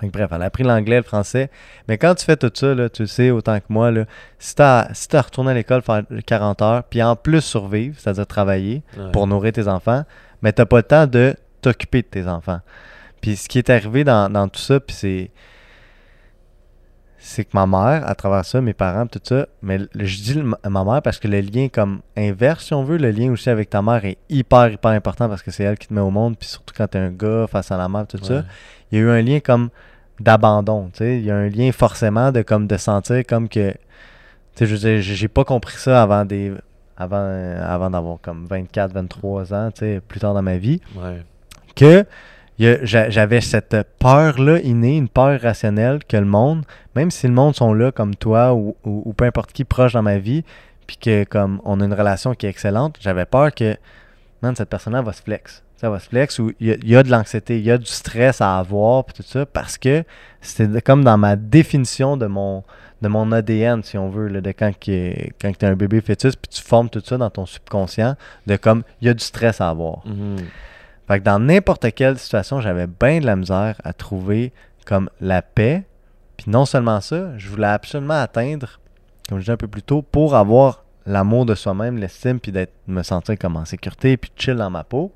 Bref, 0.00 0.30
elle 0.32 0.42
a 0.42 0.44
appris 0.44 0.62
l'anglais, 0.62 0.98
le 0.98 1.02
français. 1.02 1.50
Mais 1.88 1.98
quand 1.98 2.14
tu 2.14 2.24
fais 2.24 2.36
tout 2.36 2.52
ça, 2.54 2.72
là, 2.76 2.88
tu 2.88 3.02
le 3.02 3.08
sais 3.08 3.32
autant 3.32 3.58
que 3.58 3.64
moi, 3.68 3.90
là, 3.90 4.04
si 4.38 4.54
tu 4.54 4.62
as, 4.62 4.88
si 4.92 5.08
t'as 5.08 5.22
retourné 5.22 5.50
à 5.50 5.54
l'école 5.54 5.82
faire 5.82 6.02
40 6.24 6.62
heures, 6.62 6.84
puis 6.84 7.02
en 7.02 7.16
plus 7.16 7.40
survivre, 7.40 7.96
c'est-à-dire 7.98 8.28
travailler 8.28 8.84
Ouais. 8.96 9.10
pour 9.10 9.26
nourrir 9.26 9.50
tes 9.52 9.66
enfants, 9.66 10.04
mais 10.40 10.52
tu 10.52 10.62
n'as 10.62 10.66
pas 10.66 10.76
le 10.76 10.82
temps 10.84 11.06
de 11.08 11.34
t'occuper 11.62 12.02
de 12.02 12.06
tes 12.06 12.28
enfants. 12.28 12.60
Puis 13.26 13.34
ce 13.34 13.48
qui 13.48 13.58
est 13.58 13.70
arrivé 13.70 14.04
dans, 14.04 14.30
dans 14.32 14.46
tout 14.46 14.60
ça, 14.60 14.78
puis 14.78 14.94
c'est 14.94 15.30
c'est 17.18 17.44
que 17.44 17.50
ma 17.54 17.66
mère, 17.66 18.08
à 18.08 18.14
travers 18.14 18.44
ça, 18.44 18.60
mes 18.60 18.72
parents, 18.72 19.04
tout 19.08 19.18
ça, 19.24 19.46
mais 19.60 19.78
le- 19.78 19.88
je 20.04 20.22
dis 20.22 20.34
le- 20.34 20.44
ma 20.44 20.84
mère 20.84 21.02
parce 21.02 21.18
que 21.18 21.26
le 21.26 21.40
lien 21.40 21.66
comme 21.68 22.00
inverse, 22.16 22.66
si 22.66 22.74
on 22.74 22.84
veut, 22.84 22.98
le 22.98 23.10
lien 23.10 23.32
aussi 23.32 23.50
avec 23.50 23.68
ta 23.68 23.82
mère 23.82 24.04
est 24.04 24.18
hyper, 24.28 24.68
hyper 24.70 24.92
important 24.92 25.28
parce 25.28 25.42
que 25.42 25.50
c'est 25.50 25.64
elle 25.64 25.76
qui 25.76 25.88
te 25.88 25.94
met 25.94 26.00
au 26.00 26.10
monde, 26.10 26.36
puis 26.38 26.48
surtout 26.48 26.72
quand 26.76 26.86
t'es 26.86 26.98
un 27.00 27.10
gars 27.10 27.48
face 27.48 27.72
à 27.72 27.76
la 27.76 27.88
mère, 27.88 28.06
tout 28.06 28.18
ça. 28.22 28.44
Il 28.92 28.98
y 28.98 29.00
a 29.00 29.04
eu 29.04 29.10
un 29.10 29.20
lien 29.22 29.40
comme 29.40 29.70
d'abandon, 30.20 30.88
tu 30.92 30.98
sais, 30.98 31.18
il 31.18 31.24
y 31.24 31.30
a 31.32 31.36
un 31.36 31.48
lien 31.48 31.72
forcément 31.72 32.30
de 32.30 32.42
comme 32.42 32.68
de 32.68 32.76
sentir 32.76 33.24
comme 33.28 33.48
que 33.48 33.72
tu 33.72 33.76
sais 34.54 34.66
je 34.66 34.72
veux 34.76 34.78
dire, 34.78 35.02
j'ai 35.02 35.28
pas 35.28 35.42
compris 35.44 35.78
ça 35.78 36.00
avant 36.02 36.24
des 36.24 36.52
avant 36.96 37.16
euh, 37.18 37.60
avant 37.74 37.90
d'avoir 37.90 38.20
comme 38.20 38.46
24 38.46 38.92
23 38.92 39.52
ans, 39.52 39.70
tu 39.72 39.80
sais, 39.80 40.00
plus 40.06 40.20
tard 40.20 40.32
dans 40.32 40.42
ma 40.42 40.58
vie. 40.58 40.80
Ouais. 40.94 41.24
que 41.74 42.04
j'avais 42.58 43.40
cette 43.40 43.76
peur-là 43.98 44.60
innée, 44.60 44.96
une 44.96 45.08
peur 45.08 45.40
rationnelle 45.40 46.00
que 46.08 46.16
le 46.16 46.24
monde, 46.24 46.64
même 46.94 47.10
si 47.10 47.26
le 47.26 47.32
monde 47.34 47.54
sont 47.54 47.74
là 47.74 47.92
comme 47.92 48.14
toi 48.14 48.54
ou, 48.54 48.76
ou- 48.84 49.12
peu 49.12 49.24
importe 49.24 49.52
qui 49.52 49.64
proche 49.64 49.92
dans 49.92 50.02
ma 50.02 50.18
vie, 50.18 50.42
puis 50.86 50.96
que 50.96 51.24
comme 51.24 51.60
on 51.64 51.80
a 51.80 51.84
une 51.84 51.92
relation 51.94 52.34
qui 52.34 52.46
est 52.46 52.50
excellente, 52.50 52.96
j'avais 53.00 53.26
peur 53.26 53.54
que 53.54 53.76
cette 54.54 54.68
personne-là 54.70 55.02
va 55.02 55.12
se 55.12 55.22
flex. 55.22 55.62
Ça 55.76 55.90
va 55.90 55.98
se 55.98 56.08
flex 56.08 56.38
ou 56.38 56.52
il 56.60 56.88
y, 56.88 56.96
a- 56.96 57.02
de 57.02 57.10
l'anxiété, 57.10 57.58
il 57.58 57.64
y 57.64 57.70
a 57.70 57.76
du 57.78 57.84
stress 57.86 58.40
à 58.40 58.58
avoir, 58.58 59.04
puis 59.04 59.14
tout 59.16 59.22
ça, 59.28 59.44
parce 59.44 59.76
que 59.76 60.04
c'était 60.40 60.80
comme 60.80 61.04
dans 61.04 61.18
ma 61.18 61.36
définition 61.36 62.16
de 62.16 62.26
mon 62.26 62.62
de 63.02 63.08
mon 63.08 63.30
ADN, 63.30 63.82
si 63.82 63.98
on 63.98 64.08
veut, 64.08 64.30
de 64.40 64.52
quand, 64.52 64.72
tu 64.80 64.90
es 64.92 65.32
un 65.64 65.74
bébé 65.74 66.00
fœtus, 66.00 66.34
puis 66.34 66.48
tu 66.48 66.62
formes 66.62 66.88
tout 66.88 67.02
ça 67.04 67.18
dans 67.18 67.28
ton 67.28 67.44
subconscient, 67.44 68.14
de 68.46 68.56
comme, 68.56 68.84
il 69.02 69.08
y 69.08 69.10
a 69.10 69.14
du 69.14 69.22
stress 69.22 69.60
à 69.60 69.68
avoir. 69.68 69.98
Mhm. 70.06 70.36
Fait 71.08 71.20
que 71.20 71.24
dans 71.24 71.38
n'importe 71.38 71.92
quelle 71.94 72.18
situation, 72.18 72.60
j'avais 72.60 72.86
bien 72.86 73.20
de 73.20 73.26
la 73.26 73.36
misère 73.36 73.76
à 73.84 73.92
trouver 73.92 74.52
comme 74.84 75.08
la 75.20 75.42
paix. 75.42 75.84
Puis 76.36 76.50
non 76.50 76.66
seulement 76.66 77.00
ça, 77.00 77.36
je 77.38 77.48
voulais 77.48 77.66
absolument 77.66 78.20
atteindre, 78.20 78.80
comme 79.28 79.38
je 79.38 79.42
disais 79.42 79.52
un 79.52 79.56
peu 79.56 79.68
plus 79.68 79.82
tôt, 79.82 80.02
pour 80.02 80.34
avoir 80.34 80.84
l'amour 81.06 81.46
de 81.46 81.54
soi-même, 81.54 81.98
l'estime, 81.98 82.40
puis 82.40 82.52
d'être 82.52 82.72
me 82.88 83.02
sentir 83.02 83.38
comme 83.38 83.56
en 83.56 83.64
sécurité, 83.64 84.16
puis 84.16 84.30
chill 84.36 84.56
dans 84.56 84.70
ma 84.70 84.84
peau. 84.84 85.12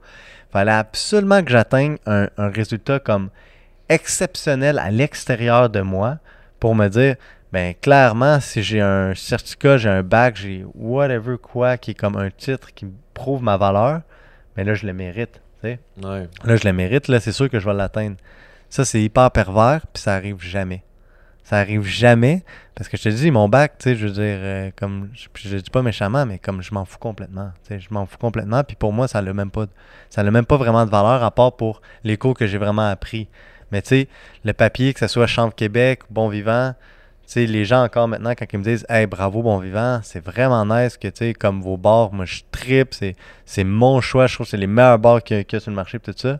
Fallait 0.50 0.72
absolument 0.72 1.42
que 1.42 1.50
j'atteigne 1.50 1.96
un, 2.06 2.28
résultat 2.36 2.98
comme 2.98 3.30
exceptionnel 3.88 4.78
à 4.78 4.90
l'extérieur 4.90 5.68
de 5.70 5.80
moi 5.80 6.18
pour 6.60 6.74
me 6.74 6.88
dire, 6.88 7.16
ben 7.52 7.74
clairement, 7.80 8.38
si 8.40 8.62
j'ai 8.62 8.80
un 8.80 9.14
certificat, 9.14 9.76
j'ai 9.76 9.88
un 9.88 10.02
bac, 10.02 10.36
j'ai 10.36 10.64
whatever 10.74 11.36
quoi, 11.36 11.76
qui 11.76 11.92
est 11.92 11.94
comme 11.94 12.16
un 12.16 12.30
titre 12.30 12.72
qui 12.74 12.86
prouve 13.14 13.42
ma 13.42 13.56
valeur, 13.56 14.02
mais 14.56 14.62
là, 14.62 14.74
je 14.74 14.86
le 14.86 14.92
mérite. 14.92 15.40
Ouais. 16.02 16.28
Là, 16.44 16.56
je 16.56 16.64
le 16.64 16.72
mérite, 16.72 17.08
là, 17.08 17.20
c'est 17.20 17.32
sûr 17.32 17.48
que 17.50 17.58
je 17.58 17.66
vais 17.66 17.74
l'atteindre. 17.74 18.16
Ça, 18.68 18.84
c'est 18.84 19.02
hyper 19.02 19.30
pervers, 19.30 19.86
puis 19.92 20.02
ça 20.02 20.14
arrive 20.14 20.40
jamais. 20.40 20.82
Ça 21.42 21.58
arrive 21.58 21.82
jamais, 21.82 22.44
parce 22.74 22.88
que 22.88 22.96
je 22.96 23.02
te 23.02 23.08
dis, 23.08 23.30
mon 23.30 23.48
bac, 23.48 23.72
tu 23.78 23.84
sais, 23.84 23.96
je 23.96 24.06
veux 24.06 24.12
dire, 24.12 24.38
euh, 24.38 24.70
comme, 24.76 25.10
je, 25.14 25.26
je 25.48 25.56
dis 25.56 25.70
pas 25.70 25.82
méchamment, 25.82 26.24
mais 26.24 26.38
comme 26.38 26.62
je 26.62 26.72
m'en 26.72 26.84
fous 26.84 26.98
complètement. 26.98 27.50
Tu 27.64 27.74
sais, 27.74 27.80
je 27.80 27.92
m'en 27.92 28.06
fous 28.06 28.18
complètement, 28.18 28.62
puis 28.62 28.76
pour 28.76 28.92
moi, 28.92 29.08
ça 29.08 29.20
n'a 29.20 29.32
même 29.32 29.50
pas, 29.50 29.66
ça 30.10 30.22
n'a 30.22 30.30
même 30.30 30.46
pas 30.46 30.56
vraiment 30.56 30.84
de 30.86 30.90
valeur, 30.90 31.24
à 31.24 31.30
part 31.32 31.56
pour 31.56 31.82
les 32.04 32.16
cours 32.16 32.34
que 32.34 32.46
j'ai 32.46 32.58
vraiment 32.58 32.88
appris. 32.88 33.28
Mais 33.72 33.82
tu 33.82 33.88
sais, 33.88 34.08
le 34.44 34.52
papier, 34.52 34.92
que 34.94 35.00
ce 35.00 35.08
soit 35.08 35.26
Chambre 35.26 35.54
Québec, 35.54 36.00
Bon 36.10 36.28
Vivant, 36.28 36.74
sais, 37.32 37.46
les 37.46 37.64
gens 37.64 37.82
encore 37.84 38.08
maintenant, 38.08 38.30
quand 38.30 38.46
ils 38.52 38.58
me 38.58 38.64
disent 38.64 38.84
Hey, 38.88 39.06
bravo, 39.06 39.42
bon 39.42 39.58
vivant, 39.58 40.00
c'est 40.02 40.24
vraiment 40.24 40.64
nice 40.66 40.96
que, 40.96 41.08
tu 41.08 41.16
sais, 41.16 41.34
comme 41.34 41.60
vos 41.62 41.76
bars, 41.76 42.12
moi 42.12 42.24
je 42.24 42.42
tripe, 42.50 42.94
c'est, 42.94 43.14
c'est 43.44 43.64
mon 43.64 44.00
choix, 44.00 44.26
je 44.26 44.34
trouve 44.34 44.46
que 44.46 44.50
c'est 44.50 44.56
les 44.56 44.66
meilleurs 44.66 44.98
bars 44.98 45.22
qu'il 45.22 45.44
y 45.50 45.56
a, 45.56 45.60
sur 45.60 45.70
le 45.70 45.76
marché, 45.76 45.98
tout 45.98 46.12
ça. 46.16 46.38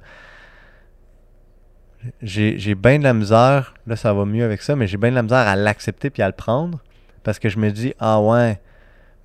J'ai, 2.22 2.58
j'ai 2.58 2.74
bien 2.74 2.98
de 2.98 3.04
la 3.04 3.12
misère, 3.12 3.74
là 3.86 3.94
ça 3.94 4.14
va 4.14 4.24
mieux 4.24 4.44
avec 4.44 4.62
ça, 4.62 4.74
mais 4.74 4.86
j'ai 4.86 4.96
bien 4.96 5.10
de 5.10 5.16
la 5.16 5.22
misère 5.22 5.46
à 5.46 5.54
l'accepter 5.54 6.08
puis 6.08 6.22
à 6.22 6.26
le 6.26 6.32
prendre 6.32 6.80
parce 7.22 7.38
que 7.38 7.50
je 7.50 7.58
me 7.58 7.70
dis 7.70 7.92
Ah 7.98 8.20
ouais, 8.20 8.58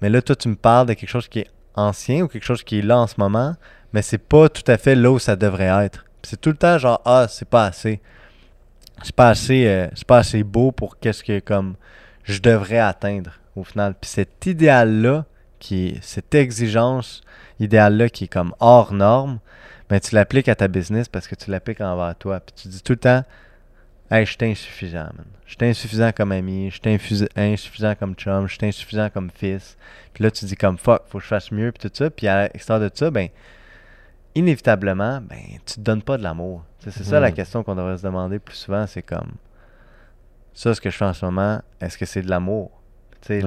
mais 0.01 0.09
là 0.09 0.21
toi 0.21 0.35
tu 0.35 0.49
me 0.49 0.55
parles 0.55 0.87
de 0.87 0.93
quelque 0.93 1.09
chose 1.09 1.29
qui 1.29 1.39
est 1.39 1.47
ancien 1.75 2.23
ou 2.23 2.27
quelque 2.27 2.43
chose 2.43 2.63
qui 2.63 2.79
est 2.79 2.81
là 2.81 2.99
en 2.99 3.07
ce 3.07 3.15
moment, 3.17 3.55
mais 3.93 4.01
c'est 4.01 4.17
pas 4.17 4.49
tout 4.49 4.69
à 4.69 4.77
fait 4.77 4.93
là 4.93 5.09
où 5.09 5.19
ça 5.19 5.37
devrait 5.37 5.85
être. 5.85 6.05
C'est 6.23 6.39
tout 6.39 6.49
le 6.49 6.57
temps 6.57 6.77
genre 6.77 7.01
Ah, 7.05 7.27
c'est 7.29 7.47
pas 7.47 7.65
assez 7.65 8.01
c'est 9.03 9.15
pas 9.15 9.29
assez 9.29 9.67
euh, 9.67 9.87
c'est 9.95 10.07
pas 10.07 10.19
assez 10.19 10.43
beau 10.43 10.71
pour 10.71 10.99
qu'est-ce 10.99 11.23
que 11.23 11.39
comme 11.39 11.75
je 12.23 12.39
devrais 12.39 12.79
atteindre 12.79 13.39
au 13.55 13.63
final. 13.63 13.95
Puis 13.99 14.09
cet 14.09 14.45
idéal 14.45 15.01
là 15.01 15.25
qui 15.59 15.97
cette 16.01 16.33
exigence 16.35 17.21
idéal 17.59 17.97
là 17.97 18.09
qui 18.09 18.25
est 18.25 18.27
comme 18.27 18.53
hors 18.59 18.93
norme 18.93 19.39
ben 19.89 19.99
tu 19.99 20.15
l'appliques 20.15 20.49
à 20.49 20.55
ta 20.55 20.67
business 20.67 21.07
parce 21.07 21.27
que 21.27 21.35
tu 21.35 21.51
l'appliques 21.51 21.81
envers 21.81 22.15
toi. 22.15 22.39
Puis 22.39 22.55
tu 22.55 22.67
dis 22.67 22.81
tout 22.81 22.93
le 22.93 22.99
temps 22.99 23.23
hey 24.11 24.25
je 24.25 24.31
suis 24.31 24.51
insuffisant 24.51 25.09
man. 25.15 25.25
Je 25.45 25.55
suis 25.55 25.65
insuffisant 25.69 26.11
comme 26.11 26.31
ami 26.31 26.71
je 26.71 26.79
suis 26.81 27.29
insuffisant 27.35 27.95
comme 27.95 28.15
chum 28.15 28.47
je 28.47 28.55
suis 28.55 28.65
insuffisant 28.65 29.09
comme 29.09 29.29
fils. 29.29 29.77
Puis 30.13 30.23
là 30.23 30.31
tu 30.31 30.45
dis 30.45 30.55
comme 30.55 30.77
fuck 30.77 31.03
faut 31.07 31.19
que 31.19 31.23
je 31.23 31.29
fasse 31.29 31.51
mieux 31.51 31.71
puis 31.71 31.89
tout 31.89 31.95
ça. 31.95 32.09
Puis 32.09 32.27
à 32.27 32.43
l'extérieur 32.43 32.89
de 32.89 32.95
ça 32.95 33.11
ben 33.11 33.29
inévitablement, 34.35 35.21
ben, 35.21 35.39
tu 35.65 35.75
te 35.75 35.79
donnes 35.81 36.01
pas 36.01 36.17
de 36.17 36.23
l'amour. 36.23 36.63
C'est 36.79 37.03
ça 37.03 37.19
la 37.19 37.29
Mhm. 37.29 37.35
question 37.35 37.63
qu'on 37.63 37.75
devrait 37.75 37.97
se 37.97 38.03
demander 38.03 38.37
plus 38.39 38.55
souvent, 38.55 38.85
c'est 38.85 39.01
comme 39.01 39.31
ça, 40.53 40.73
ce 40.73 40.79
que 40.81 40.89
je 40.89 40.97
fais 40.97 41.05
en 41.05 41.13
ce 41.13 41.25
moment, 41.25 41.61
est-ce 41.81 41.97
que 41.97 42.05
c'est 42.05 42.21
de 42.21 42.29
l'amour? 42.29 42.71
Ouais. 43.29 43.43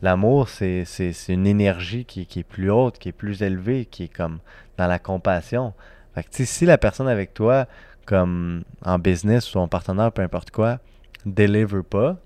L'amour, 0.00 0.48
c'est 0.48 0.84
une 1.28 1.46
énergie 1.46 2.04
qui, 2.04 2.24
qui 2.26 2.40
est 2.40 2.44
plus 2.44 2.70
haute, 2.70 2.98
qui 2.98 3.08
est 3.08 3.12
plus 3.12 3.42
élevée, 3.42 3.84
qui 3.84 4.04
est 4.04 4.14
comme 4.14 4.38
dans 4.76 4.86
la 4.86 5.00
compassion. 5.00 5.74
Fait 6.14 6.22
que, 6.22 6.28
si 6.44 6.64
la 6.66 6.78
personne 6.78 7.08
avec 7.08 7.34
toi, 7.34 7.66
comme 8.06 8.62
en 8.84 8.98
business 8.98 9.54
ou 9.54 9.58
en 9.58 9.66
partenaire, 9.66 10.12
peu 10.12 10.22
importe 10.22 10.52
quoi, 10.52 10.78
deliver 11.26 11.82
pas, 11.82 12.16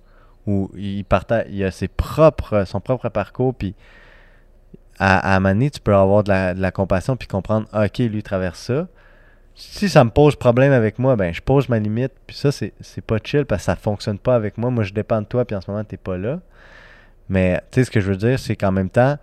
ou 0.46 0.70
il, 0.76 1.05
partage, 1.05 1.46
il 1.48 1.64
a 1.64 1.70
ses 1.70 1.88
propres, 1.88 2.64
son 2.66 2.80
propre 2.80 3.09
parcours, 3.09 3.55
puis 3.55 3.74
à, 4.99 5.32
à 5.32 5.36
un 5.36 5.40
moment 5.40 5.55
donné, 5.55 5.70
tu 5.70 5.80
peux 5.80 5.95
avoir 5.95 6.24
de 6.24 6.30
la, 6.30 6.70
compassion 6.70 7.16
puis 7.16 7.28
comprendre, 7.28 7.66
ah, 7.72 7.86
ok, 7.86 7.99
lui 7.99 8.22
traverse 8.22 8.61
ça. 8.61 8.88
Si 9.55 9.88
ça 9.88 10.03
me 10.05 10.11
pose 10.11 10.34
problème 10.36 10.72
avec 10.72 10.99
moi, 10.99 11.14
ben 11.14 11.32
je 11.32 11.43
pose 11.43 11.68
ma 11.68 11.78
limite, 11.78 12.12
puis 12.26 12.36
ça, 12.36 12.51
c'est 12.53 12.72
pas 13.07 13.18
chill 13.22 13.45
parce 13.45 13.62
que 13.62 13.66
ça 13.66 13.76
fonctionne 13.76 14.18
pas 14.18 14.34
avec 14.34 14.57
moi. 14.57 14.70
Moi, 14.70 14.84
je 14.84 14.95
dépends 14.95 15.20
de 15.20 15.26
toi, 15.26 15.45
puis 15.45 15.55
en 15.55 15.61
ce 15.61 15.70
moment, 15.70 15.84
t'es 15.84 15.99
pas 15.99 16.16
là. 16.16 16.40
Mais 17.28 17.61
tu 17.70 17.80
sais, 17.80 17.84
ce 17.84 17.90
que 17.90 18.01
je 18.01 18.09
veux 18.11 18.16
dire, 18.16 18.38
c'est 18.38 18.57
qu'en 18.57 18.72
même 18.72 18.90
temps, 18.90 19.18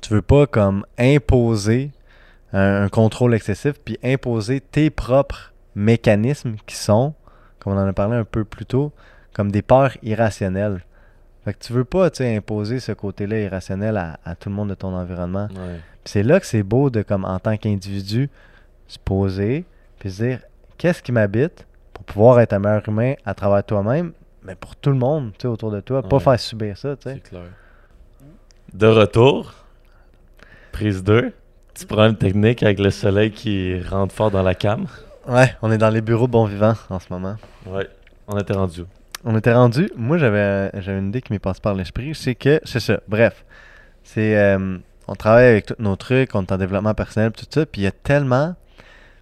tu 0.00 0.12
veux 0.12 0.22
pas 0.22 0.46
comme 0.46 0.84
imposer 0.98 1.92
un, 2.52 2.84
un 2.84 2.88
contrôle 2.88 3.34
excessif, 3.34 3.74
puis 3.84 3.98
imposer 4.02 4.60
tes 4.60 4.90
propres 4.90 5.52
mécanismes 5.76 6.56
qui 6.66 6.74
sont, 6.74 7.14
comme 7.60 7.74
on 7.74 7.78
en 7.78 7.86
a 7.86 7.92
parlé 7.92 8.16
un 8.16 8.24
peu 8.24 8.44
plus 8.44 8.66
tôt, 8.66 8.92
comme 9.32 9.52
des 9.52 9.62
peurs 9.62 9.92
irrationnelles. 10.02 10.80
Fait 11.46 11.54
que 11.54 11.60
tu 11.64 11.72
veux 11.72 11.84
pas, 11.84 12.10
tu 12.10 12.24
imposer 12.24 12.80
ce 12.80 12.90
côté-là 12.90 13.38
irrationnel 13.38 13.96
à, 13.96 14.18
à 14.24 14.34
tout 14.34 14.48
le 14.48 14.54
monde 14.56 14.68
de 14.70 14.74
ton 14.74 14.92
environnement. 14.92 15.46
Ouais. 15.54 15.78
C'est 16.04 16.24
là 16.24 16.40
que 16.40 16.46
c'est 16.46 16.64
beau 16.64 16.90
de, 16.90 17.02
comme 17.02 17.24
en 17.24 17.38
tant 17.38 17.56
qu'individu, 17.56 18.28
se 18.88 18.98
poser, 18.98 19.64
puis 20.00 20.10
se 20.10 20.24
dire, 20.24 20.40
qu'est-ce 20.76 21.00
qui 21.02 21.12
m'habite 21.12 21.64
pour 21.94 22.02
pouvoir 22.04 22.40
être 22.40 22.52
un 22.52 22.58
meilleur 22.58 22.82
humain 22.88 23.14
à 23.24 23.32
travers 23.32 23.62
toi-même, 23.62 24.10
mais 24.42 24.56
pour 24.56 24.74
tout 24.74 24.90
le 24.90 24.96
monde, 24.96 25.30
tu 25.38 25.46
autour 25.46 25.70
de 25.70 25.78
toi, 25.78 26.02
pas 26.02 26.16
Ouais. 26.16 26.22
faire 26.22 26.40
subir 26.40 26.76
ça, 26.76 26.96
tu. 26.96 27.08
C'est 27.10 27.20
clair. 27.20 27.42
De 28.74 28.86
retour, 28.88 29.54
prise 30.72 31.04
2. 31.04 31.32
Petit 31.74 31.86
problème 31.86 32.16
technique 32.16 32.62
avec 32.64 32.80
le 32.80 32.90
soleil 32.90 33.30
qui 33.30 33.80
rentre 33.82 34.12
fort 34.14 34.32
dans 34.32 34.42
la 34.42 34.54
cam. 34.56 34.86
Ouais, 35.28 35.54
on 35.62 35.70
est 35.70 35.78
dans 35.78 35.90
les 35.90 36.00
bureaux 36.00 36.26
bon 36.26 36.44
vivant 36.46 36.74
en 36.90 36.98
ce 36.98 37.06
moment. 37.10 37.36
Ouais. 37.66 37.88
On 38.26 38.36
était 38.38 38.52
rendu. 38.54 38.82
On 39.26 39.36
était 39.36 39.52
rendu. 39.52 39.90
Moi, 39.96 40.16
j'avais 40.18 40.70
j'avais 40.80 40.98
une 41.00 41.08
idée 41.08 41.20
qui 41.20 41.32
m'est 41.32 41.38
passée 41.40 41.60
par 41.60 41.74
l'esprit. 41.74 42.14
C'est 42.14 42.34
que, 42.36 42.60
c'est 42.64 42.80
ça. 42.80 43.00
Bref, 43.08 43.44
c'est. 44.04 44.38
euh, 44.38 44.78
on 45.08 45.14
travaille 45.14 45.46
avec 45.46 45.66
tous 45.66 45.74
nos 45.78 45.96
trucs, 45.96 46.34
on 46.34 46.42
est 46.42 46.52
en 46.52 46.56
développement 46.58 46.94
personnel, 46.94 47.32
tout 47.32 47.44
ça. 47.50 47.66
Puis 47.66 47.82
il 47.82 47.84
y 47.84 47.88
a 47.88 47.92
tellement. 47.92 48.54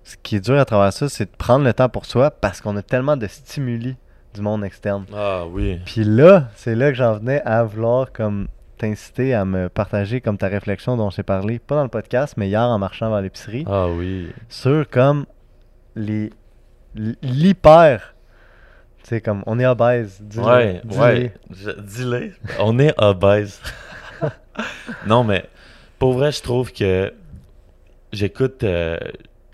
Ce 0.07 0.17
qui 0.23 0.37
est 0.37 0.41
dur 0.41 0.59
à 0.59 0.67
travers 0.67 0.93
ça, 0.93 1.09
c'est 1.09 1.25
de 1.25 1.37
prendre 1.37 1.65
le 1.65 1.73
temps 1.73 1.89
pour 1.89 2.05
soi 2.05 2.31
parce 2.31 2.61
qu'on 2.61 2.77
a 2.77 2.83
tellement 2.83 3.17
de 3.17 3.27
stimuli 3.27 3.97
du 4.35 4.43
monde 4.43 4.63
externe. 4.63 5.07
Ah 5.17 5.45
oui. 5.51 5.81
Puis 5.87 6.05
là, 6.05 6.49
c'est 6.57 6.75
là 6.75 6.91
que 6.91 6.95
j'en 6.97 7.15
venais 7.15 7.41
à 7.47 7.65
vouloir 7.65 8.13
comme 8.13 8.49
t'inciter 8.77 9.33
à 9.33 9.47
me 9.47 9.71
partager 9.71 10.21
comme 10.21 10.37
ta 10.37 10.49
réflexion 10.49 10.99
dont 10.99 11.09
j'ai 11.09 11.23
parlé, 11.23 11.59
pas 11.59 11.77
dans 11.77 11.85
le 11.85 11.89
podcast, 11.89 12.35
mais 12.37 12.49
hier 12.49 12.61
en 12.61 12.79
marchant 12.79 13.09
vers 13.09 13.23
l'épicerie, 13.23 13.65
Ah 13.67 13.89
oui. 13.89 14.29
sur 14.51 14.87
comme 14.91 15.25
les 15.97 16.31
l'hyper. 17.23 18.14
Tu 19.05 19.11
sais, 19.11 19.21
comme 19.21 19.43
on 19.47 19.59
est 19.61 19.67
obèse. 19.67 20.19
dis-le, 20.21 20.45
Ouais, 20.45 20.81
dis-le. 20.85 21.01
ouais. 21.03 21.35
Je- 21.51 21.71
Dis-le. 21.81 22.33
On 22.59 22.79
est 22.79 22.95
obèse. 23.01 23.61
non, 25.07 25.25
mais 25.25 25.45
pour 25.99 26.15
vrai, 26.15 26.33
je 26.33 26.41
trouve 26.43 26.73
que 26.73 27.13
j'écoute 28.13 28.63
euh, 28.65 28.99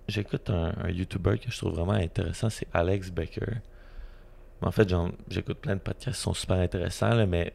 j'écoute 0.08 0.50
un, 0.50 0.72
un 0.84 0.90
YouTuber 0.90 1.38
que 1.38 1.50
je 1.50 1.56
trouve 1.58 1.74
vraiment 1.74 1.92
intéressant, 1.92 2.48
c'est 2.50 2.66
Alex 2.72 3.10
Becker. 3.10 3.54
En 4.62 4.70
fait, 4.70 4.88
j'en- 4.88 5.10
j'écoute 5.28 5.58
plein 5.58 5.74
de 5.74 5.80
podcasts 5.80 6.16
qui 6.16 6.22
sont 6.22 6.34
super 6.34 6.56
intéressants, 6.58 7.14
là, 7.14 7.26
mais 7.26 7.52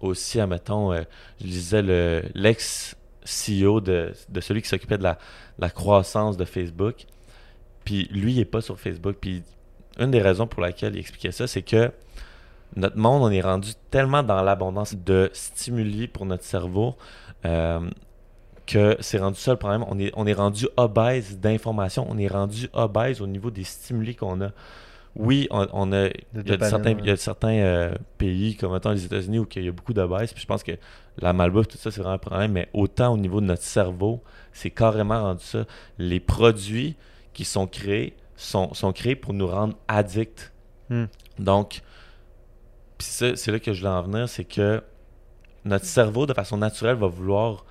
aussi, 0.00 0.40
admettons, 0.40 0.92
euh, 0.92 1.02
je 1.40 1.46
lisais 1.46 1.82
le- 1.82 2.22
l'ex-CEO 2.34 3.80
de, 3.80 4.12
de 4.28 4.40
celui 4.40 4.62
qui 4.62 4.68
s'occupait 4.68 4.98
de 4.98 5.02
la, 5.02 5.18
la 5.58 5.70
croissance 5.70 6.36
de 6.36 6.44
Facebook. 6.44 7.06
Puis 7.84 8.08
lui, 8.12 8.32
il 8.32 8.38
n'est 8.38 8.44
pas 8.44 8.60
sur 8.60 8.78
Facebook. 8.78 9.16
Puis 9.20 9.42
une 9.98 10.10
des 10.10 10.22
raisons 10.22 10.46
pour 10.46 10.62
laquelle 10.62 10.94
il 10.94 11.00
expliquait 11.00 11.32
ça, 11.32 11.46
c'est 11.46 11.62
que 11.62 11.90
notre 12.76 12.96
monde, 12.96 13.22
on 13.22 13.30
est 13.30 13.40
rendu 13.40 13.70
tellement 13.90 14.22
dans 14.22 14.42
l'abondance 14.42 14.94
de 14.94 15.30
stimuli 15.32 16.06
pour 16.06 16.26
notre 16.26 16.44
cerveau 16.44 16.96
euh, 17.44 17.88
que 18.66 18.96
c'est 19.00 19.18
rendu 19.18 19.38
ça 19.38 19.52
le 19.52 19.56
problème. 19.56 19.84
On 19.88 19.98
est, 19.98 20.12
on 20.14 20.26
est 20.26 20.34
rendu 20.34 20.66
obèse 20.76 21.38
d'informations, 21.38 22.06
on 22.08 22.18
est 22.18 22.28
rendu 22.28 22.68
obèse 22.74 23.22
au 23.22 23.26
niveau 23.26 23.50
des 23.50 23.64
stimuli 23.64 24.14
qu'on 24.14 24.40
a. 24.42 24.50
Oui, 25.16 25.48
on, 25.50 25.66
on 25.72 25.92
a, 25.92 26.08
il 26.34 26.46
y 26.46 26.52
a 26.52 26.68
certains, 26.68 26.90
il 26.90 27.06
y 27.06 27.10
a 27.10 27.16
certains 27.16 27.58
euh, 27.58 27.94
pays, 28.18 28.54
comme 28.56 28.72
mettons 28.72 28.90
les 28.90 29.04
États-Unis, 29.04 29.38
où 29.38 29.46
il 29.56 29.64
y 29.64 29.68
a 29.68 29.72
beaucoup 29.72 29.94
d'obèses, 29.94 30.32
puis 30.32 30.42
je 30.42 30.46
pense 30.46 30.62
que 30.62 30.72
la 31.20 31.32
malbouffe, 31.32 31.68
tout 31.68 31.78
ça, 31.78 31.90
c'est 31.90 32.00
vraiment 32.00 32.14
un 32.14 32.18
problème, 32.18 32.52
mais 32.52 32.68
autant 32.72 33.14
au 33.14 33.16
niveau 33.16 33.40
de 33.40 33.46
notre 33.46 33.62
cerveau, 33.62 34.22
c'est 34.52 34.70
carrément 34.70 35.20
rendu 35.22 35.42
ça. 35.42 35.64
Les 35.98 36.20
produits 36.20 36.94
qui 37.32 37.44
sont 37.44 37.66
créés 37.66 38.14
sont, 38.38 38.72
sont 38.72 38.92
créés 38.92 39.16
pour 39.16 39.34
nous 39.34 39.46
rendre 39.46 39.76
addicts. 39.88 40.52
Hmm. 40.88 41.06
Donc, 41.38 41.82
c'est 42.98 43.46
là 43.48 43.58
que 43.58 43.72
je 43.72 43.80
voulais 43.80 43.92
en 43.92 44.02
venir, 44.02 44.28
c'est 44.28 44.44
que 44.44 44.82
notre 45.64 45.84
cerveau, 45.84 46.24
de 46.26 46.32
façon 46.32 46.56
naturelle, 46.56 46.96
va 46.96 47.08
vouloir 47.08 47.64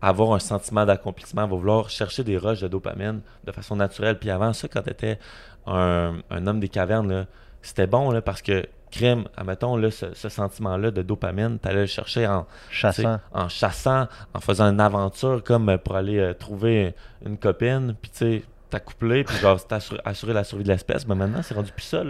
avoir 0.00 0.32
un 0.32 0.38
sentiment 0.38 0.84
d'accomplissement, 0.84 1.46
va 1.48 1.56
vouloir 1.56 1.90
chercher 1.90 2.22
des 2.22 2.36
rushs 2.36 2.60
de 2.60 2.68
dopamine 2.68 3.20
de 3.44 3.52
façon 3.52 3.74
naturelle. 3.74 4.18
Puis 4.18 4.30
avant 4.30 4.52
ça, 4.52 4.68
quand 4.68 4.82
tu 4.82 4.90
étais 4.90 5.18
un, 5.66 6.18
un 6.30 6.46
homme 6.46 6.60
des 6.60 6.68
cavernes, 6.68 7.26
c'était 7.62 7.86
bon 7.88 8.10
là, 8.10 8.22
parce 8.22 8.42
que 8.42 8.64
crime, 8.90 9.24
admettons, 9.36 9.76
là, 9.76 9.90
ce, 9.90 10.14
ce 10.14 10.28
sentiment-là 10.28 10.90
de 10.90 11.02
dopamine, 11.02 11.58
tu 11.60 11.68
allais 11.68 11.80
le 11.80 11.86
chercher 11.86 12.26
en, 12.26 12.46
Chassant. 12.70 13.20
en 13.32 13.48
chassant, 13.48 14.06
en 14.34 14.40
faisant 14.40 14.66
une 14.66 14.80
aventure 14.80 15.42
comme 15.42 15.76
pour 15.78 15.96
aller 15.96 16.18
euh, 16.18 16.34
trouver 16.34 16.94
une 17.24 17.36
copine, 17.38 17.94
puis 18.00 18.10
tu 18.10 18.18
sais, 18.18 18.42
t'accoupler, 18.70 19.24
puis 19.24 19.36
genre 19.38 19.64
t'assurer 19.66 20.00
assurer 20.04 20.32
la 20.32 20.44
survie 20.44 20.64
de 20.64 20.68
l'espèce. 20.68 21.06
Mais 21.06 21.14
maintenant, 21.14 21.42
c'est 21.42 21.54
rendu 21.54 21.72
plus 21.72 21.84
ça. 21.84 22.02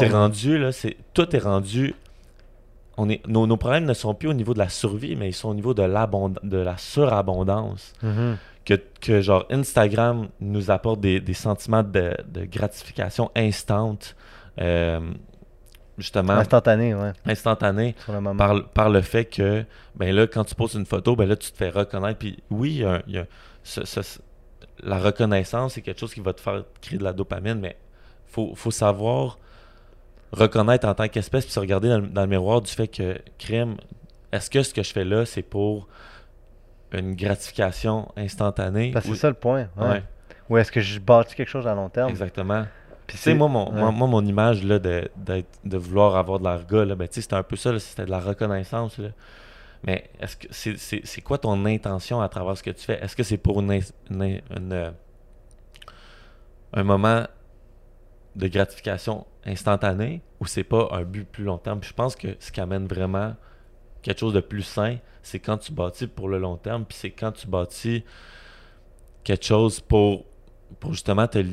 C'est 0.00 0.08
rendu, 0.08 0.58
là, 0.58 0.72
c'est, 0.72 0.96
tout 1.12 1.34
est 1.34 1.40
rendu. 1.40 1.94
On 2.96 3.08
est, 3.08 3.26
nos, 3.26 3.46
nos 3.46 3.56
problèmes 3.56 3.84
ne 3.86 3.94
sont 3.94 4.14
plus 4.14 4.28
au 4.28 4.34
niveau 4.34 4.54
de 4.54 4.58
la 4.60 4.68
survie, 4.68 5.16
mais 5.16 5.28
ils 5.28 5.32
sont 5.34 5.48
au 5.48 5.54
niveau 5.54 5.74
de, 5.74 5.82
de 5.82 6.56
la 6.58 6.76
surabondance. 6.76 7.92
Mhm. 8.02 8.36
Que, 8.64 8.74
que 9.00 9.20
genre 9.20 9.44
Instagram 9.50 10.28
nous 10.40 10.70
apporte 10.70 11.00
des, 11.00 11.20
des 11.20 11.34
sentiments 11.34 11.82
de, 11.82 12.16
de 12.28 12.44
gratification 12.46 13.30
instante, 13.36 14.16
euh, 14.60 15.00
justement, 15.98 16.32
Instantané, 16.34 16.94
ouais. 16.94 17.12
instantanée 17.26 17.94
Sur 18.04 18.18
le 18.18 18.36
par, 18.36 18.64
par 18.68 18.88
le 18.90 19.02
fait 19.02 19.26
que 19.26 19.64
ben 19.96 20.14
là, 20.14 20.26
quand 20.26 20.44
tu 20.44 20.54
poses 20.54 20.74
une 20.74 20.86
photo, 20.86 21.14
ben 21.14 21.28
là, 21.28 21.36
tu 21.36 21.50
te 21.50 21.56
fais 21.56 21.68
reconnaître. 21.68 22.18
Puis 22.18 22.38
oui, 22.50 22.70
il 22.74 22.78
y 22.80 22.84
a, 22.84 23.02
il 23.06 23.14
y 23.14 23.18
a 23.18 23.26
ce- 23.62 23.84
ce- 23.84 24.20
la 24.82 24.98
reconnaissance, 24.98 25.74
c'est 25.74 25.82
quelque 25.82 26.00
chose 26.00 26.12
qui 26.14 26.20
va 26.20 26.32
te 26.32 26.40
faire 26.40 26.64
créer 26.80 26.98
de 26.98 27.04
la 27.04 27.12
dopamine, 27.12 27.60
mais 27.60 27.76
faut, 28.26 28.54
faut 28.54 28.70
savoir 28.70 29.38
reconnaître 30.32 30.86
en 30.88 30.94
tant 30.94 31.08
qu'espèce, 31.08 31.44
puis 31.44 31.52
se 31.52 31.60
regarder 31.60 31.88
dans 31.88 32.00
le, 32.00 32.08
dans 32.08 32.22
le 32.22 32.26
miroir 32.28 32.60
du 32.60 32.70
fait 32.70 32.88
que, 32.88 33.18
crime, 33.38 33.76
est-ce 34.32 34.50
que 34.50 34.62
ce 34.62 34.74
que 34.74 34.82
je 34.82 34.92
fais 34.92 35.04
là, 35.04 35.24
c'est 35.26 35.42
pour 35.42 35.86
une 36.92 37.14
gratification 37.14 38.08
instantanée? 38.16 38.90
Parce 38.92 39.06
que 39.06 39.10
ou- 39.12 39.14
c'est 39.14 39.20
ça 39.22 39.28
le 39.28 39.34
point. 39.34 39.68
Ouais, 39.76 40.02
Ou 40.50 40.58
est-ce 40.58 40.70
que 40.72 40.80
je 40.80 40.98
bâtis 40.98 41.34
quelque 41.34 41.48
chose 41.48 41.66
à 41.66 41.74
long 41.74 41.88
terme? 41.88 42.10
exactement. 42.10 42.64
Puis 43.06 43.16
Tu 43.18 43.22
sais, 43.22 43.30
c'est- 43.30 43.36
moi, 43.36 43.48
mon, 43.48 43.70
ouais. 43.70 43.78
moi, 43.80 43.90
moi, 43.90 44.08
mon 44.08 44.24
image 44.24 44.64
là, 44.64 44.78
de, 44.78 45.08
d'être- 45.16 45.58
de 45.64 45.76
vouloir 45.76 46.16
avoir 46.16 46.38
de 46.38 46.44
l'argot, 46.44 46.84
ben, 46.96 47.06
c'était 47.10 47.34
un 47.34 47.42
peu 47.42 47.56
ça, 47.56 47.78
c'était 47.78 48.06
de 48.06 48.10
la 48.10 48.18
reconnaissance. 48.20 48.98
là. 48.98 49.08
Mais 49.84 50.10
est-ce 50.18 50.36
que 50.36 50.46
c'est, 50.50 50.78
c'est, 50.78 51.02
c'est 51.04 51.20
quoi 51.20 51.36
ton 51.38 51.66
intention 51.66 52.20
à 52.22 52.28
travers 52.28 52.56
ce 52.56 52.62
que 52.62 52.70
tu 52.70 52.82
fais? 52.82 52.98
Est-ce 53.02 53.14
que 53.14 53.22
c'est 53.22 53.36
pour 53.36 53.60
euh, 53.60 54.90
un 56.72 56.84
moment 56.84 57.24
de 58.34 58.48
gratification 58.48 59.26
instantanée 59.44 60.22
ou 60.40 60.46
c'est 60.46 60.64
pas 60.64 60.88
un 60.92 61.02
but 61.02 61.24
plus 61.24 61.44
long 61.44 61.58
terme? 61.58 61.80
Puis 61.80 61.90
je 61.90 61.94
pense 61.94 62.16
que 62.16 62.28
ce 62.40 62.50
qui 62.50 62.60
amène 62.60 62.86
vraiment 62.86 63.34
quelque 64.00 64.18
chose 64.20 64.32
de 64.32 64.40
plus 64.40 64.62
sain, 64.62 64.96
c'est 65.22 65.38
quand 65.38 65.58
tu 65.58 65.72
bâtis 65.72 66.06
pour 66.06 66.28
le 66.28 66.38
long 66.38 66.56
terme, 66.56 66.86
puis 66.86 66.96
c'est 66.98 67.10
quand 67.10 67.32
tu 67.32 67.46
bâtis 67.46 68.04
quelque 69.22 69.44
chose 69.44 69.80
pour, 69.80 70.24
pour 70.80 70.92
justement 70.92 71.28
te, 71.28 71.44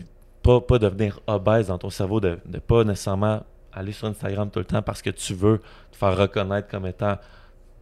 pas, 0.42 0.62
pas 0.62 0.80
devenir 0.80 1.20
obèse 1.28 1.68
dans 1.68 1.78
ton 1.78 1.90
cerveau, 1.90 2.22
de 2.22 2.40
ne 2.46 2.60
pas 2.60 2.86
nécessairement 2.86 3.44
aller 3.74 3.92
sur 3.92 4.08
Instagram 4.08 4.50
tout 4.50 4.60
le 4.60 4.66
temps 4.66 4.82
parce 4.82 5.02
que 5.02 5.10
tu 5.10 5.34
veux 5.34 5.60
te 5.92 5.98
faire 5.98 6.16
reconnaître 6.18 6.70
comme 6.70 6.86
étant 6.86 7.18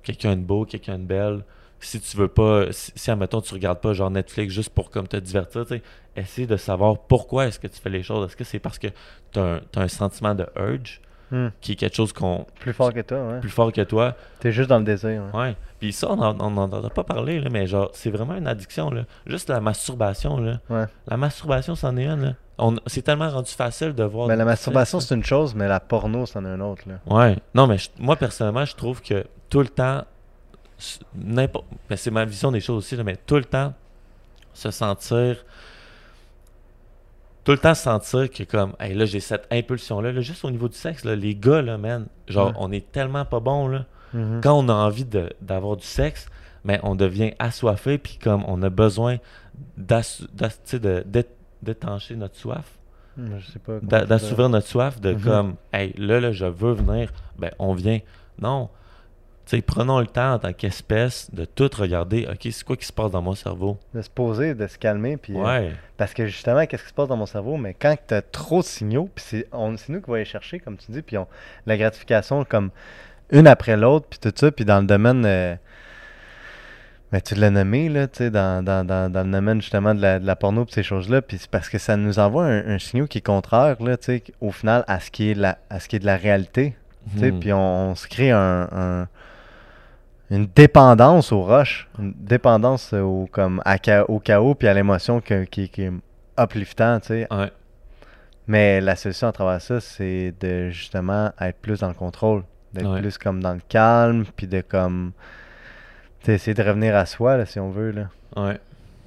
quelqu'un 0.04 0.36
de 0.36 0.42
beau, 0.42 0.66
quelqu'un 0.66 0.98
de 1.00 1.04
belle. 1.06 1.44
Si 1.82 2.00
tu 2.02 2.18
veux 2.18 2.28
pas, 2.28 2.72
si, 2.72 2.92
si 2.96 3.10
admettons, 3.10 3.40
tu 3.42 3.54
regardes 3.54 3.80
pas 3.80 3.94
genre 3.94 4.12
Netflix 4.12 4.54
juste 4.54 4.72
pour 4.72 4.90
comme 4.90 5.08
te 5.08 5.16
divertir, 5.18 5.66
essaie 6.16 6.46
de 6.46 6.58
savoir 6.58 6.98
pourquoi 7.00 7.48
est-ce 7.48 7.58
que 7.60 7.68
tu 7.68 7.80
fais 7.80 7.90
les 7.90 8.04
choses. 8.04 8.26
Est-ce 8.28 8.36
que 8.36 8.44
c'est 8.44 8.60
parce 8.60 8.78
que 8.80 8.88
tu 9.32 9.40
as, 9.40 9.62
un 9.76 9.88
sentiment 9.88 10.36
de 10.36 10.46
urge, 10.58 11.02
Hmm. 11.32 11.50
qui 11.62 11.74
est 11.74 11.76
quelque 11.76 11.96
chose 11.96 12.12
qu'on 12.12 12.48
Plus 12.60 12.74
fort 12.74 12.92
que 12.92 13.02
toi, 13.02 13.20
ouais. 13.28 13.40
plus 13.40 13.52
fort 13.52 13.72
que 13.72 13.82
toi, 13.82 14.16
T'es 14.40 14.52
juste 14.52 14.68
dans 14.68 14.80
le 14.80 14.84
désir. 14.84 15.22
ouais. 15.32 15.40
Ouais. 15.40 15.56
Puis 15.80 15.94
ça, 15.94 16.10
on 16.12 16.16
n'en 16.16 16.72
a 16.84 16.90
pas 16.90 17.04
parlé, 17.04 17.40
là, 17.40 17.50
mais 17.52 17.68
genre, 17.68 17.92
c'est 17.94 18.10
vraiment 18.10 18.34
une 18.36 18.48
addiction. 18.48 18.90
Là. 18.90 19.04
Juste 19.28 19.48
la 19.50 19.62
masturbation. 19.62 20.38
Là. 20.40 20.60
Ouais. 20.72 20.86
La 21.08 21.18
masturbation, 21.18 21.76
c'en 21.76 21.96
est 21.98 22.08
une. 22.08 22.22
Là. 22.24 22.34
On, 22.60 22.76
c'est 22.88 23.02
tellement 23.02 23.30
rendu 23.30 23.50
facile 23.52 23.94
de 23.94 24.04
voir. 24.04 24.28
Mais 24.28 24.36
la 24.36 24.46
masturbation, 24.46 25.00
c'est 25.00 25.16
une 25.16 25.24
chose, 25.24 25.56
mais 25.56 25.68
la 25.68 25.80
porno, 25.80 26.26
c'en 26.26 26.44
est 26.46 26.50
une 26.50 26.62
autre. 26.62 26.84
Là. 26.88 26.96
Ouais. 27.08 27.38
Non, 27.56 27.68
mais 27.68 27.78
je- 27.78 27.90
moi, 28.00 28.16
personnellement, 28.16 28.66
je 28.66 28.76
trouve 28.76 29.02
que 29.02 29.26
tout 29.50 29.62
le 29.62 29.68
temps, 29.70 30.04
n'importe. 31.16 31.66
Mais 31.90 31.98
c'est 31.98 32.12
ma 32.12 32.26
vision 32.26 32.52
des 32.52 32.60
choses 32.60 32.78
aussi, 32.78 32.96
là, 32.96 33.04
mais 33.04 33.16
tout 33.16 33.36
le 33.38 33.46
temps, 33.46 33.74
se 34.54 34.72
sentir. 34.72 35.46
Tout 37.46 37.52
le 37.54 37.58
temps 37.58 37.74
sentir 37.74 38.30
que, 38.30 38.44
comme, 38.44 38.74
hey, 38.80 38.94
là, 38.94 39.06
j'ai 39.06 39.20
cette 39.22 39.48
impulsion-là, 39.52 40.12
là, 40.12 40.22
juste 40.22 40.44
au 40.46 40.52
niveau 40.52 40.68
du 40.68 40.78
sexe, 40.78 41.04
là, 41.06 41.16
les 41.16 41.36
gars, 41.36 41.62
là, 41.62 41.78
man, 41.78 42.08
genre, 42.28 42.48
Ouais. 42.50 42.54
on 42.58 42.72
est 42.72 42.92
tellement 42.92 43.26
pas 43.26 43.40
bons, 43.40 43.68
là. 43.68 43.86
Mhm. 44.12 44.42
quand 44.42 44.54
on 44.54 44.68
a 44.70 44.74
envie 44.74 45.06
de- 45.06 45.32
d'avoir 45.40 45.78
du 45.78 45.86
sexe, 45.86 46.26
mais 46.64 46.80
on 46.82 46.96
devient 46.96 47.34
assoiffé, 47.38 48.00
puis 48.00 48.18
comme 48.18 48.44
on 48.48 48.62
a 48.64 48.70
besoin 48.72 49.18
d'ass- 49.78 50.24
d'étancher 51.62 52.16
notre 52.16 52.36
soif, 52.36 52.78
Je 53.18 53.52
sais 53.52 53.60
pas. 53.60 53.80
d'assouvir 54.06 54.50
notre 54.50 54.68
soif, 54.68 55.00
de 55.02 55.14
Mhm. 55.14 55.22
comme, 55.22 55.56
hey, 55.74 55.94
là, 55.98 56.20
là, 56.20 56.32
je 56.32 56.46
veux 56.46 56.74
venir, 56.74 57.12
ben, 57.38 57.52
on 57.60 57.74
vient. 57.74 58.00
Non. 58.42 58.70
Tu 59.46 59.56
sais, 59.58 59.62
prenons 59.64 60.00
le 60.00 60.06
temps 60.06 60.34
en 60.34 60.40
tant 60.40 60.54
qu'espèce 60.54 61.34
de 61.34 61.44
tout 61.44 61.70
regarder, 61.76 62.28
OK, 62.32 62.48
c'est 62.52 62.64
quoi 62.64 62.78
qui 62.78 62.86
se 62.86 62.94
passe 62.94 63.10
dans 63.12 63.22
mon 63.24 63.34
cerveau? 63.34 63.80
De 63.96 64.02
se 64.04 64.10
poser, 64.10 64.54
de 64.54 64.68
se 64.68 64.78
calmer. 64.78 65.18
Puis, 65.18 65.34
euh. 65.36 65.72
Parce 65.98 66.14
que 66.14 66.28
justement, 66.28 66.64
qu'est-ce 66.68 66.84
qui 66.84 66.90
se 66.90 66.94
passe 66.94 67.08
dans 67.08 67.18
mon 67.18 67.26
cerveau? 67.26 67.58
Mais 67.58 67.74
quand 67.74 67.96
tu 68.08 68.14
as 68.14 68.22
trop 68.22 68.60
de 68.60 68.66
signaux, 68.66 69.10
puis 69.16 69.26
c'est 69.28 69.48
nous 69.90 70.02
qui 70.02 70.12
va 70.12 70.24
chercher, 70.24 70.60
comme 70.60 70.78
tu 70.78 70.92
dis, 70.92 71.02
puis 71.02 71.18
on, 71.18 71.28
la 71.66 71.78
gratification 71.78 72.46
comme 72.46 72.70
une 73.32 73.48
après 73.48 73.76
l'autre, 73.76 74.06
puis 74.08 74.20
tout 74.20 74.32
ça, 74.36 74.52
puis 74.52 74.66
dans 74.66 74.82
le 74.82 74.86
domaine, 74.86 75.26
euh, 75.26 75.56
ben, 77.12 77.22
tu 77.22 77.36
l'as 77.36 77.50
nommé, 77.50 77.90
là, 77.90 78.08
tu 78.08 78.18
sais, 78.20 78.30
dans, 78.32 78.64
dans, 78.64 78.86
dans, 78.86 79.12
dans 79.12 79.24
le 79.24 79.32
domaine 79.32 79.62
justement 79.62 79.96
de 79.96 80.02
la, 80.02 80.20
de 80.20 80.26
la 80.28 80.36
porno, 80.36 80.66
puis 80.66 80.74
ces 80.76 80.84
choses-là, 80.84 81.22
puis 81.22 81.38
c'est 81.40 81.50
parce 81.50 81.68
que 81.70 81.78
ça 81.80 81.98
nous 81.98 82.20
envoie 82.20 82.46
un, 82.46 82.76
un 82.76 82.80
signal 82.80 83.08
qui 83.08 83.18
est 83.18 83.26
contraire, 83.26 83.82
là, 83.82 83.98
tu 83.98 84.06
sais, 84.06 84.24
au 84.42 84.52
final, 84.52 84.84
à 84.88 85.00
ce 85.00 85.10
qui 85.10 85.32
est, 85.32 85.34
la, 85.34 85.58
à 85.70 85.80
ce 85.80 85.88
qui 85.88 85.96
est 85.96 86.00
de 86.00 86.06
la 86.06 86.18
réalité, 86.18 86.76
tu 87.14 87.20
sais, 87.20 87.32
Mhm. 87.32 87.40
puis 87.40 87.54
on, 87.54 87.90
on 87.92 87.96
se 87.96 88.08
crée 88.08 88.32
un, 88.32 88.68
un- 88.72 89.08
une 90.30 90.46
dépendance 90.46 91.32
au 91.32 91.42
rush, 91.44 91.88
une 91.98 92.14
dépendance 92.16 92.94
au, 92.94 93.28
comme, 93.32 93.62
à, 93.66 93.78
au 94.08 94.20
chaos, 94.20 94.54
puis 94.54 94.68
à 94.68 94.74
l'émotion 94.76 95.22
qui, 95.22 95.70
qui 95.70 95.82
est 95.84 95.92
upliftant, 96.40 97.00
tu 97.00 97.08
sais, 97.08 97.28
Ouais. 97.32 97.52
Mais 98.48 98.82
la 98.82 98.96
solution 98.96 99.28
à 99.28 99.32
travers 99.32 99.62
ça, 99.62 99.80
c'est 99.80 100.34
de 100.40 100.70
justement 100.72 101.32
être 101.40 101.58
plus 101.60 101.80
dans 101.82 101.88
le 101.88 101.94
contrôle, 101.94 102.44
d'être 102.74 102.92
Ouais. 102.92 103.00
plus 103.02 103.18
comme 103.20 103.42
dans 103.44 103.54
le 103.54 103.62
calme, 103.68 104.26
puis 104.36 104.48
de 104.48 104.62
comme. 104.62 105.12
Sais, 106.26 106.34
essayer 106.34 106.54
de 106.54 106.64
revenir 106.64 106.96
à 106.96 107.06
soi, 107.06 107.38
là, 107.38 107.46
si 107.46 107.60
on 107.60 107.70
veut. 107.72 107.92
Là. 107.92 108.10
Ouais. 108.36 108.60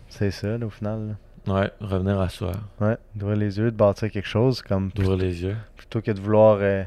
C'est 0.09 0.31
ça, 0.31 0.59
là, 0.59 0.67
au 0.67 0.71
final. 0.71 1.09
là. 1.09 1.15
Ouais. 1.55 1.71
Revenir 1.81 2.21
à 2.21 2.29
soi. 2.29 2.53
Ouais, 2.81 2.97
d'ouvrir 3.17 3.37
les 3.37 3.59
yeux, 3.59 3.71
de 3.71 3.77
bâtir 3.77 4.11
quelque 4.11 4.29
chose, 4.29 4.63
comme 4.63 4.91
D'ouvrir 4.91 5.17
les 5.17 5.43
yeux. 5.43 5.57
plutôt 5.77 6.01
que 6.01 6.11
de 6.13 6.21
vouloir. 6.21 6.59
euh, 6.61 6.85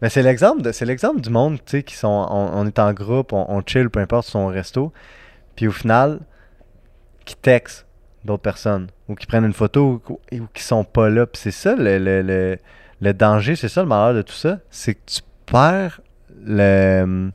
Mais 0.00 0.08
c'est 0.08 0.22
l'exemple, 0.22 0.72
c'est 0.72 0.86
l'exemple 0.86 1.20
du 1.20 1.28
monde, 1.30 1.56
tu 1.56 1.62
sais, 1.78 1.82
qui 1.82 1.94
sont. 1.94 2.26
On, 2.30 2.50
on 2.60 2.66
est 2.66 2.78
en 2.78 2.92
groupe, 2.94 3.32
on, 3.32 3.44
on 3.48 3.62
chill, 3.66 3.90
peu 3.90 4.00
importe, 4.00 4.24
sur 4.24 4.32
son 4.32 4.46
resto, 4.46 4.92
puis 5.56 5.66
au 5.68 5.72
final, 5.72 6.20
qui 7.26 7.36
textent 7.36 7.86
d'autres 8.24 8.42
personnes, 8.42 8.88
ou 9.08 9.14
qui 9.14 9.26
prennent 9.26 9.44
une 9.44 9.52
photo, 9.52 10.00
ou, 10.08 10.18
ou 10.32 10.46
qui 10.54 10.62
sont 10.62 10.84
pas 10.84 11.10
là. 11.10 11.26
Puis 11.26 11.40
c'est 11.42 11.50
ça 11.50 11.74
le, 11.76 11.98
le, 11.98 12.22
le, 12.22 12.56
le 13.02 13.12
danger, 13.12 13.56
c'est 13.56 13.68
ça 13.68 13.82
le 13.82 13.88
malheur 13.88 14.14
de 14.14 14.22
tout 14.22 14.32
ça, 14.32 14.58
c'est 14.70 14.94
que 14.94 15.00
tu 15.06 15.20
perds 15.44 16.00
le. 16.42 17.30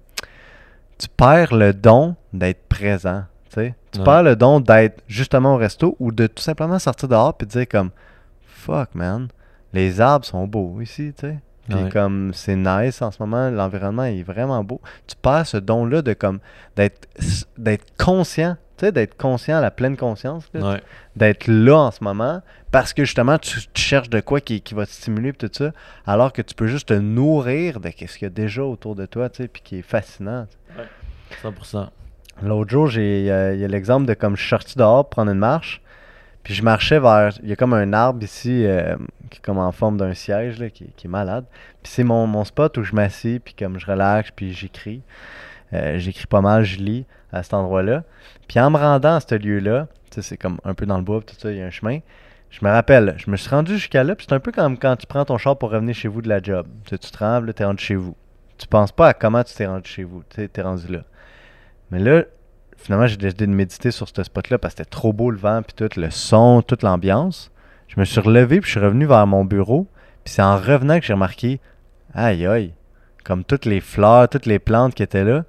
Tu 1.03 1.09
perds 1.09 1.53
le 1.53 1.73
don 1.73 2.15
d'être 2.31 2.63
présent, 2.69 3.25
tu 3.49 3.55
sais. 3.55 3.75
Tu 3.91 3.99
Ouais. 3.99 4.05
perds 4.05 4.23
le 4.23 4.35
don 4.37 4.61
d'être 4.61 5.03
justement 5.09 5.55
au 5.55 5.57
resto 5.57 5.97
ou 5.99 6.13
de 6.13 6.27
tout 6.27 6.41
simplement 6.41 6.79
sortir 6.79 7.09
dehors 7.09 7.35
de 7.37 7.43
dire 7.45 7.67
comme 7.67 7.89
fuck 8.47 8.95
man, 8.95 9.27
les 9.73 9.99
arbres 9.99 10.25
sont 10.25 10.47
beaux 10.47 10.79
ici, 10.79 11.13
tu 11.17 11.27
sais. 11.27 11.39
Puis 11.67 11.83
Ouais. 11.83 11.89
comme 11.89 12.31
c'est 12.33 12.55
nice 12.55 13.01
en 13.01 13.11
ce 13.11 13.21
moment, 13.21 13.49
l'environnement 13.49 14.05
est 14.05 14.23
vraiment 14.23 14.63
beau. 14.63 14.79
Tu 15.05 15.17
perds 15.21 15.45
ce 15.47 15.57
don-là 15.57 16.01
de 16.01 16.13
comme 16.13 16.39
d'être 16.77 17.05
d'être 17.57 17.85
conscient, 17.97 18.55
tu 18.77 18.85
sais, 18.85 18.91
d'être 18.93 19.17
conscient, 19.17 19.59
la 19.59 19.71
pleine 19.71 19.97
conscience, 19.97 20.45
Ouais. 20.53 20.81
d'être 21.17 21.47
là 21.47 21.75
en 21.79 21.91
ce 21.91 22.01
moment 22.01 22.41
parce 22.71 22.93
que 22.93 23.03
justement 23.03 23.37
tu, 23.37 23.59
tu 23.73 23.81
cherches 23.81 24.09
de 24.09 24.21
quoi 24.21 24.39
qui, 24.39 24.61
qui 24.61 24.73
va 24.73 24.85
te 24.85 24.91
stimuler 24.91 25.33
tout 25.33 25.49
ça, 25.51 25.71
alors 26.07 26.31
que 26.31 26.41
tu 26.41 26.55
peux 26.55 26.67
juste 26.67 26.87
te 26.87 26.93
nourrir 26.93 27.81
de 27.81 27.89
ce 27.89 28.17
qu'il 28.17 28.21
y 28.23 28.25
a 28.25 28.29
déjà 28.29 28.63
autour 28.63 28.95
de 28.95 29.05
toi, 29.05 29.29
tu 29.29 29.43
sais, 29.43 29.47
puis 29.49 29.61
qui 29.61 29.77
est 29.79 29.81
fascinant. 29.83 30.47
100%. 31.43 31.89
L'autre 32.41 32.69
jour, 32.69 32.91
il 32.97 33.25
y 33.25 33.31
a 33.31 33.67
l'exemple 33.67 34.05
de 34.05 34.13
comme 34.13 34.35
je 34.35 34.41
suis 34.41 34.49
sorti 34.49 34.77
dehors 34.77 35.07
prendre 35.07 35.31
une 35.31 35.37
marche, 35.37 35.81
puis 36.43 36.53
je 36.53 36.63
marchais 36.63 36.99
vers 36.99 37.31
il 37.41 37.49
y 37.49 37.53
a 37.53 37.55
comme 37.55 37.73
un 37.73 37.93
arbre 37.93 38.21
ici 38.23 38.65
euh, 38.65 38.95
qui 39.29 39.39
est 39.39 39.41
comme 39.41 39.59
en 39.59 39.71
forme 39.71 39.97
d'un 39.97 40.13
siège 40.13 40.59
là, 40.59 40.69
qui, 40.69 40.83
est 40.83 41.07
malade. 41.07 41.45
Puis 41.81 41.93
c'est 41.93 42.03
mon, 42.03 42.27
mon 42.27 42.43
spot 42.43 42.77
où 42.77 42.83
je 42.83 42.93
m'assieds 42.93 43.39
puis 43.39 43.53
comme 43.53 43.79
je 43.79 43.85
relaxe 43.85 44.29
puis 44.35 44.53
j'écris. 44.53 45.01
Euh, 45.73 45.97
j'écris 45.99 46.27
pas 46.27 46.41
mal, 46.41 46.63
je 46.63 46.77
lis 46.77 47.05
à 47.31 47.43
cet 47.43 47.53
endroit-là. 47.53 48.03
Puis 48.47 48.59
en 48.59 48.69
me 48.69 48.77
rendant 48.77 49.15
à 49.15 49.19
ce 49.19 49.35
lieu-là, 49.35 49.87
tu 50.11 50.15
sais, 50.15 50.21
c'est 50.21 50.37
comme 50.37 50.57
un 50.65 50.73
peu 50.73 50.85
dans 50.85 50.97
le 50.97 51.03
bois, 51.03 51.21
tout 51.25 51.35
ça, 51.37 51.49
il 51.49 51.57
y 51.57 51.61
a 51.61 51.65
un 51.65 51.71
chemin. 51.71 51.99
Je 52.51 52.63
me 52.63 52.69
rappelle, 52.69 53.15
je 53.17 53.31
me 53.31 53.37
suis 53.37 53.49
rendu 53.49 53.73
jusqu'à 53.73 54.03
là, 54.03 54.15
puis 54.15 54.27
c'est 54.29 54.35
un 54.35 54.39
peu 54.39 54.51
comme 54.51 54.77
quand 54.77 54.95
tu 54.95 55.07
prends 55.07 55.25
ton 55.25 55.39
char 55.39 55.57
pour 55.57 55.71
revenir 55.71 55.95
chez 55.95 56.07
vous 56.07 56.21
de 56.21 56.29
la 56.29 56.39
job. 56.39 56.67
Tu, 56.85 56.99
tu 56.99 57.09
te 57.09 57.17
rends, 57.17 57.39
là, 57.39 57.53
t'es 57.53 57.63
rendu 57.63 57.83
chez 57.83 57.95
vous. 57.95 58.15
Tu 58.59 58.67
penses 58.67 58.91
pas 58.91 59.07
à 59.07 59.13
comment 59.13 59.43
tu 59.43 59.55
t'es 59.55 59.65
rendu 59.65 59.89
chez 59.89 60.03
vous, 60.03 60.23
tu 60.29 60.41
sais, 60.41 60.47
t'es 60.47 60.61
rendu 60.61 60.91
là. 60.91 60.99
Mais 61.93 61.99
là, 61.99 62.23
finalement, 62.75 63.05
j'ai 63.05 63.17
décidé 63.17 63.45
de 63.45 63.51
méditer 63.51 63.91
sur 63.91 64.07
ce 64.09 64.23
spot-là 64.23 64.57
parce 64.57 64.73
que 64.73 64.79
c'était 64.79 64.89
trop 64.89 65.13
beau 65.13 65.29
le 65.29 65.37
vent, 65.37 65.61
puis 65.61 65.75
tout 65.75 65.99
le 65.99 66.09
son, 66.09 66.63
toute 66.63 66.81
l'ambiance. 66.81 67.51
Je 67.87 67.99
me 67.99 68.05
suis 68.05 68.19
relevé, 68.19 68.59
puis 68.61 68.67
je 68.67 68.79
suis 68.79 68.83
revenu 68.83 69.05
vers 69.05 69.27
mon 69.27 69.45
bureau. 69.45 69.85
Puis 70.23 70.33
c'est 70.33 70.41
en 70.41 70.57
revenant 70.57 70.99
que 70.99 71.05
j'ai 71.05 71.13
remarqué, 71.13 71.61
aïe 72.15 72.47
aïe, 72.47 72.73
comme 73.23 73.43
toutes 73.43 73.65
les 73.65 73.79
fleurs, 73.79 74.27
toutes 74.27 74.47
les 74.47 74.57
plantes 74.57 74.95
qui 74.95 75.03
étaient 75.03 75.23
là. 75.23 75.45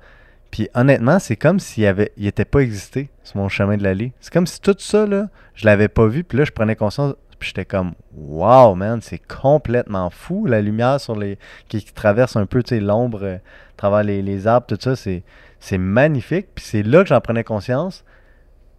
Puis 0.51 0.69
honnêtement, 0.75 1.19
c'est 1.19 1.37
comme 1.37 1.61
s'il 1.61 1.87
avait, 1.87 2.13
il 2.19 2.31
pas 2.31 2.61
existé 2.61 3.09
sur 3.23 3.39
mon 3.39 3.49
chemin 3.49 3.79
de 3.79 3.83
l'allée. 3.83 4.13
C'est 4.21 4.31
comme 4.31 4.47
si 4.47 4.61
tout 4.61 4.77
ça, 4.79 5.07
là, 5.07 5.29
je 5.55 5.65
l'avais 5.65 5.89
pas 5.89 6.07
vu. 6.07 6.25
Puis 6.25 6.37
là, 6.37 6.45
je 6.45 6.53
prenais 6.53 6.77
conscience, 6.77 7.15
puis 7.39 7.49
j'étais 7.49 7.65
comme, 7.65 7.95
wow, 8.15 8.75
man, 8.75 9.01
c'est 9.01 9.19
complètement 9.19 10.11
fou. 10.11 10.45
La 10.45 10.61
lumière 10.61 11.01
sur 11.01 11.17
les, 11.17 11.39
qui, 11.69 11.83
traverse 11.87 12.37
un 12.37 12.45
peu, 12.45 12.63
l'ombre 12.73 13.21
euh, 13.23 13.39
travers 13.79 14.03
les, 14.03 14.23
les 14.23 14.47
arbres, 14.47 14.67
tout 14.67 14.79
ça, 14.79 14.95
c'est, 14.95 15.23
c'est 15.65 15.79
magnifique. 15.79 16.49
Puis 16.55 16.65
c'est 16.65 16.83
là 16.83 17.03
que 17.03 17.09
j'en 17.09 17.21
prenais 17.21 17.45
conscience 17.45 18.05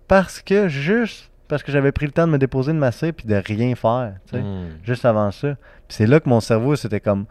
parce 0.08 0.42
que 0.42 0.68
juste 0.68 1.30
parce 1.48 1.62
que 1.62 1.72
j'avais 1.72 1.92
pris 1.92 2.08
le 2.08 2.12
temps 2.12 2.26
de 2.26 2.32
me 2.32 2.40
déposer, 2.40 2.74
de 2.74 2.78
masser, 2.80 3.12
puis 3.12 3.28
de 3.28 3.36
rien 3.36 3.76
faire, 3.76 4.14
tu 4.28 4.36
sais 4.38 4.42
Mm. 4.42 4.68
juste 4.84 5.06
avant 5.06 5.30
ça. 5.32 5.50
Puis 5.88 5.98
c'est 5.98 6.08
là 6.08 6.20
que 6.20 6.28
mon 6.30 6.40
cerveau, 6.40 6.76
c'était 6.76 7.00
comme. 7.00 7.26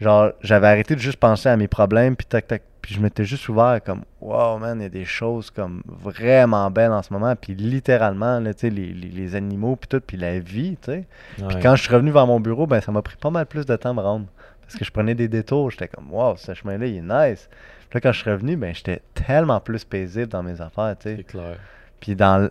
Genre, 0.00 0.30
j'avais 0.40 0.66
arrêté 0.66 0.94
de 0.96 1.00
juste 1.00 1.18
penser 1.18 1.48
à 1.48 1.56
mes 1.56 1.68
problèmes, 1.68 2.16
puis 2.16 2.26
tac, 2.26 2.46
tac. 2.48 2.62
Puis 2.82 2.94
je 2.94 3.00
m'étais 3.00 3.24
juste 3.24 3.48
ouvert 3.48 3.80
comme, 3.84 4.02
wow, 4.20 4.58
man, 4.58 4.78
il 4.80 4.82
y 4.82 4.86
a 4.86 4.88
des 4.90 5.04
choses 5.04 5.50
comme 5.50 5.82
vraiment 5.86 6.70
belles 6.70 6.90
en 6.92 7.02
ce 7.02 7.12
moment. 7.12 7.34
Puis 7.36 7.54
littéralement, 7.54 8.40
là, 8.40 8.52
tu 8.54 8.60
sais, 8.62 8.70
les, 8.70 8.92
les, 8.92 9.08
les 9.08 9.34
animaux, 9.36 9.76
puis 9.76 9.88
tout, 9.88 10.00
puis 10.06 10.16
la 10.18 10.38
vie, 10.40 10.76
tu 10.82 10.90
sais. 10.92 11.04
Puis 11.48 11.58
quand 11.62 11.76
je 11.76 11.82
suis 11.84 11.92
revenu 11.94 12.10
vers 12.10 12.26
mon 12.26 12.40
bureau, 12.40 12.66
ben 12.66 12.80
ça 12.80 12.92
m'a 12.92 13.00
pris 13.02 13.16
pas 13.16 13.30
mal 13.30 13.46
plus 13.46 13.64
de 13.66 13.76
temps 13.76 13.90
à 13.90 13.94
me 13.94 14.00
rendre. 14.00 14.26
Parce 14.62 14.74
que 14.76 14.84
je 14.84 14.90
prenais 14.90 15.14
des 15.14 15.28
détours, 15.28 15.70
j'étais 15.70 15.88
comme, 15.88 16.10
wow, 16.12 16.36
ce 16.36 16.52
chemin-là, 16.54 16.86
il 16.86 16.96
est 16.96 17.00
nice. 17.30 17.48
Puis 17.94 18.00
là, 18.02 18.08
quand 18.08 18.12
je 18.12 18.22
suis 18.22 18.30
revenu, 18.30 18.56
ben 18.56 18.74
j'étais 18.74 19.02
tellement 19.14 19.60
plus 19.60 19.84
paisible 19.84 20.26
dans 20.26 20.42
mes 20.42 20.60
affaires, 20.60 20.96
tu 20.98 21.10
sais. 21.10 21.16
C'est 21.18 21.22
clair. 21.22 21.58
Puis 22.00 22.16
dans, 22.16 22.50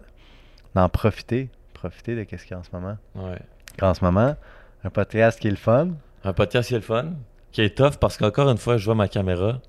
profiter, 0.88 1.50
profiter 1.74 2.16
de 2.16 2.24
qu'est-ce 2.24 2.44
qu'il 2.44 2.52
y 2.52 2.54
a 2.54 2.60
en 2.60 2.64
ce 2.64 2.70
moment. 2.72 2.98
Ouais. 3.16 3.42
En 3.82 3.94
ce 3.94 4.06
moment, 4.06 4.38
un 4.86 4.90
podcast 4.90 5.38
qui 5.38 5.50
est 5.50 5.52
le 5.52 5.58
fun. 5.58 5.90
Un 6.24 6.32
podcast 6.32 6.70
qui 6.70 6.76
est 6.76 6.78
le 6.78 6.84
fun, 6.84 7.08
qui 7.52 7.62
est 7.62 7.78
tough 7.78 7.98
parce 8.00 8.16
qu'encore 8.16 8.50
une 8.50 8.58
fois, 8.58 8.78
je 8.78 8.86
vois 8.86 8.96
ma 8.96 9.10
caméra, 9.10 9.60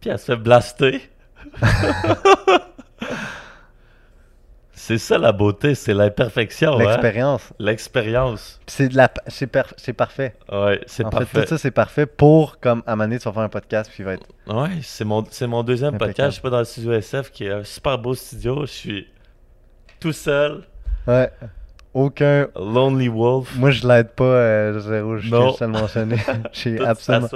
puis 0.00 0.10
elle 0.10 0.20
se 0.20 0.26
fait 0.26 0.36
blaster. 0.36 1.10
c'est 4.78 4.96
ça 4.98 5.18
la 5.18 5.32
beauté, 5.32 5.74
c'est 5.74 5.92
l'imperfection, 5.92 6.74
hein? 6.74 6.78
L'expérience. 6.78 7.52
L'expérience. 7.58 8.60
C'est 8.66 8.88
de 8.88 8.96
la, 8.96 9.10
c'est 9.26 9.46
par- 9.46 9.74
c'est 9.76 9.92
parfait. 9.92 10.34
Ouais, 10.50 10.80
c'est 10.86 11.04
En 11.04 11.10
parfait. 11.10 11.26
fait, 11.26 11.42
tout 11.42 11.48
ça, 11.48 11.58
c'est 11.58 11.70
parfait 11.70 12.06
pour, 12.06 12.58
comme, 12.60 12.82
à 12.86 12.96
donné, 12.96 13.18
tu 13.18 13.24
vas 13.24 13.32
faire 13.32 13.42
un 13.42 13.48
podcast, 13.48 13.90
puis 13.92 14.02
il 14.02 14.06
va 14.06 14.14
être... 14.14 14.26
Ouais, 14.46 14.70
c'est 14.82 15.04
mon, 15.04 15.24
c'est 15.30 15.46
mon 15.46 15.62
deuxième 15.62 15.94
Impeccable. 15.96 16.10
podcast. 16.10 16.28
Je 16.30 16.32
suis 16.34 16.42
pas 16.42 16.50
dans 16.50 16.58
le 16.60 16.64
studio 16.64 16.92
SF, 16.92 17.30
qui 17.30 17.44
est 17.44 17.52
un 17.52 17.64
super 17.64 17.98
beau 17.98 18.14
studio. 18.14 18.62
Je 18.66 18.70
suis 18.72 19.08
tout 20.00 20.12
seul, 20.12 20.62
Ouais. 21.06 21.30
Aucun... 21.94 22.48
Lonely 22.54 23.08
Wolf. 23.08 23.56
Moi, 23.56 23.70
je 23.70 23.86
l'aide 23.86 24.10
pas, 24.10 24.24
euh, 24.24 24.78
zéro, 24.80 25.16
je 25.16 25.28
tiens 25.28 25.48
juste 25.48 25.62
à 25.62 25.66
le 25.66 25.72
mentionner. 25.72 26.16
J'ai 26.52 26.78
absolument... 26.80 27.28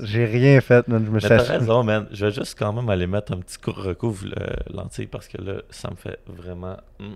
J'ai 0.00 0.24
rien 0.24 0.60
fait, 0.60 0.86
man. 0.88 1.04
Je 1.04 1.10
me 1.10 1.18
suis 1.18 1.28
t'as 1.28 1.42
raison, 1.42 1.82
man. 1.82 2.06
Je 2.12 2.26
vais 2.26 2.32
juste 2.32 2.56
quand 2.58 2.72
même 2.72 2.88
aller 2.88 3.06
mettre 3.06 3.32
un 3.32 3.38
petit 3.38 3.58
coup 3.58 3.72
recouvre 3.72 4.24
le 4.26 4.74
lentille 4.74 5.06
parce 5.06 5.28
que 5.28 5.40
là, 5.42 5.54
ça 5.70 5.90
me 5.90 5.96
fait 5.96 6.18
vraiment. 6.26 6.76
hmm. 7.00 7.14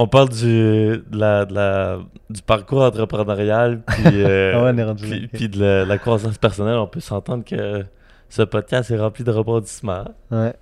On 0.00 0.06
parle 0.06 0.28
du, 0.28 0.44
de 0.44 1.02
la, 1.18 1.44
de 1.44 1.54
la- 1.54 1.98
du 2.30 2.40
parcours 2.42 2.82
entrepreneurial, 2.82 3.82
puis, 3.84 4.02
euh, 4.22 4.52
Ah 4.54 4.62
ouais, 4.72 4.94
puis, 4.94 5.26
puis 5.26 5.48
de 5.48 5.60
la, 5.60 5.84
la 5.84 5.98
croissance 5.98 6.38
personnelle. 6.38 6.76
On 6.76 6.86
peut 6.86 7.00
s'entendre 7.00 7.44
que 7.44 7.84
ce 8.28 8.42
podcast 8.42 8.90
est 8.90 8.98
rempli 8.98 9.24
de 9.24 9.30
rebondissements. 9.30 10.04
Ouais. 10.30 10.54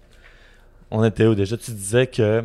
On 0.91 1.03
était 1.05 1.27
où 1.27 1.35
déjà? 1.35 1.57
Tu 1.57 1.73
disais 1.73 2.07
que 2.07 2.45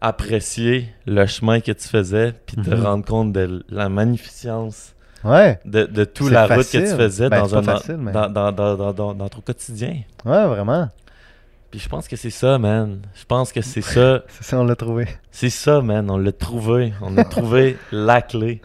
apprécier 0.00 0.88
le 1.06 1.26
chemin 1.26 1.60
que 1.60 1.72
tu 1.72 1.88
faisais, 1.88 2.34
puis 2.46 2.56
te 2.56 2.70
Mhm. 2.70 2.82
rendre 2.82 3.04
compte 3.04 3.32
de 3.32 3.64
la 3.70 3.88
magnificence 3.88 4.94
Ouais. 5.24 5.58
de, 5.64 5.84
de 5.84 6.04
toute 6.04 6.30
la 6.30 6.46
route 6.46 6.70
que 6.70 6.78
tu 6.78 6.96
faisais 6.96 7.28
Ben, 7.30 7.40
dans, 7.40 7.48
c'est 7.48 7.56
un, 7.56 7.62
pas 7.62 7.76
facile, 7.78 7.96
mais- 7.96 8.12
dans, 8.12 8.28
dans, 8.28 8.52
dans, 8.52 9.14
dans, 9.14 9.28
ton 9.28 9.40
quotidien. 9.40 10.02
Ouais, 10.24 10.46
vraiment. 10.46 10.90
Puis 11.70 11.80
je 11.80 11.88
pense 11.88 12.06
que 12.06 12.14
c'est 12.16 12.30
ça, 12.30 12.58
man. 12.58 13.00
Je 13.14 13.24
pense 13.24 13.52
que 13.52 13.60
c'est 13.62 13.80
ça. 13.80 14.22
C'est 14.28 14.44
ça, 14.44 14.58
on 14.60 14.64
l'a 14.64 14.76
trouvé. 14.76 15.08
C'est 15.30 15.50
ça, 15.50 15.80
man. 15.80 16.08
On 16.10 16.18
l'a 16.18 16.32
trouvé. 16.32 16.92
On 17.00 17.16
a 17.16 17.24
trouvé 17.24 17.76
la 17.92 18.22
clé. 18.22 18.60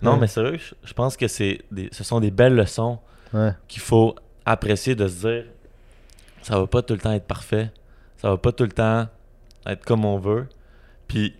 Non, 0.00 0.12
Ouais. 0.14 0.20
mais 0.20 0.26
sérieux, 0.26 0.58
je, 0.58 0.74
je 0.88 0.92
pense 0.94 1.16
que 1.16 1.26
c'est 1.28 1.62
des, 1.70 1.88
ce 1.92 2.04
sont 2.04 2.20
des 2.20 2.30
belles 2.30 2.54
leçons 2.54 2.98
Ouais. 3.34 3.50
qu'il 3.68 3.82
faut 3.82 4.14
apprécier 4.46 4.94
de 4.94 5.06
se 5.08 5.26
dire 5.26 5.44
ça 6.42 6.58
va 6.58 6.66
pas 6.66 6.80
tout 6.80 6.94
le 6.94 7.00
temps 7.00 7.12
être 7.12 7.26
parfait. 7.26 7.72
Ça 8.18 8.30
va 8.30 8.36
pas 8.38 8.52
tout 8.52 8.64
le 8.64 8.70
temps 8.70 9.08
être 9.66 9.84
comme 9.84 10.04
on 10.04 10.16
veut. 10.16 10.46
Puis 11.08 11.34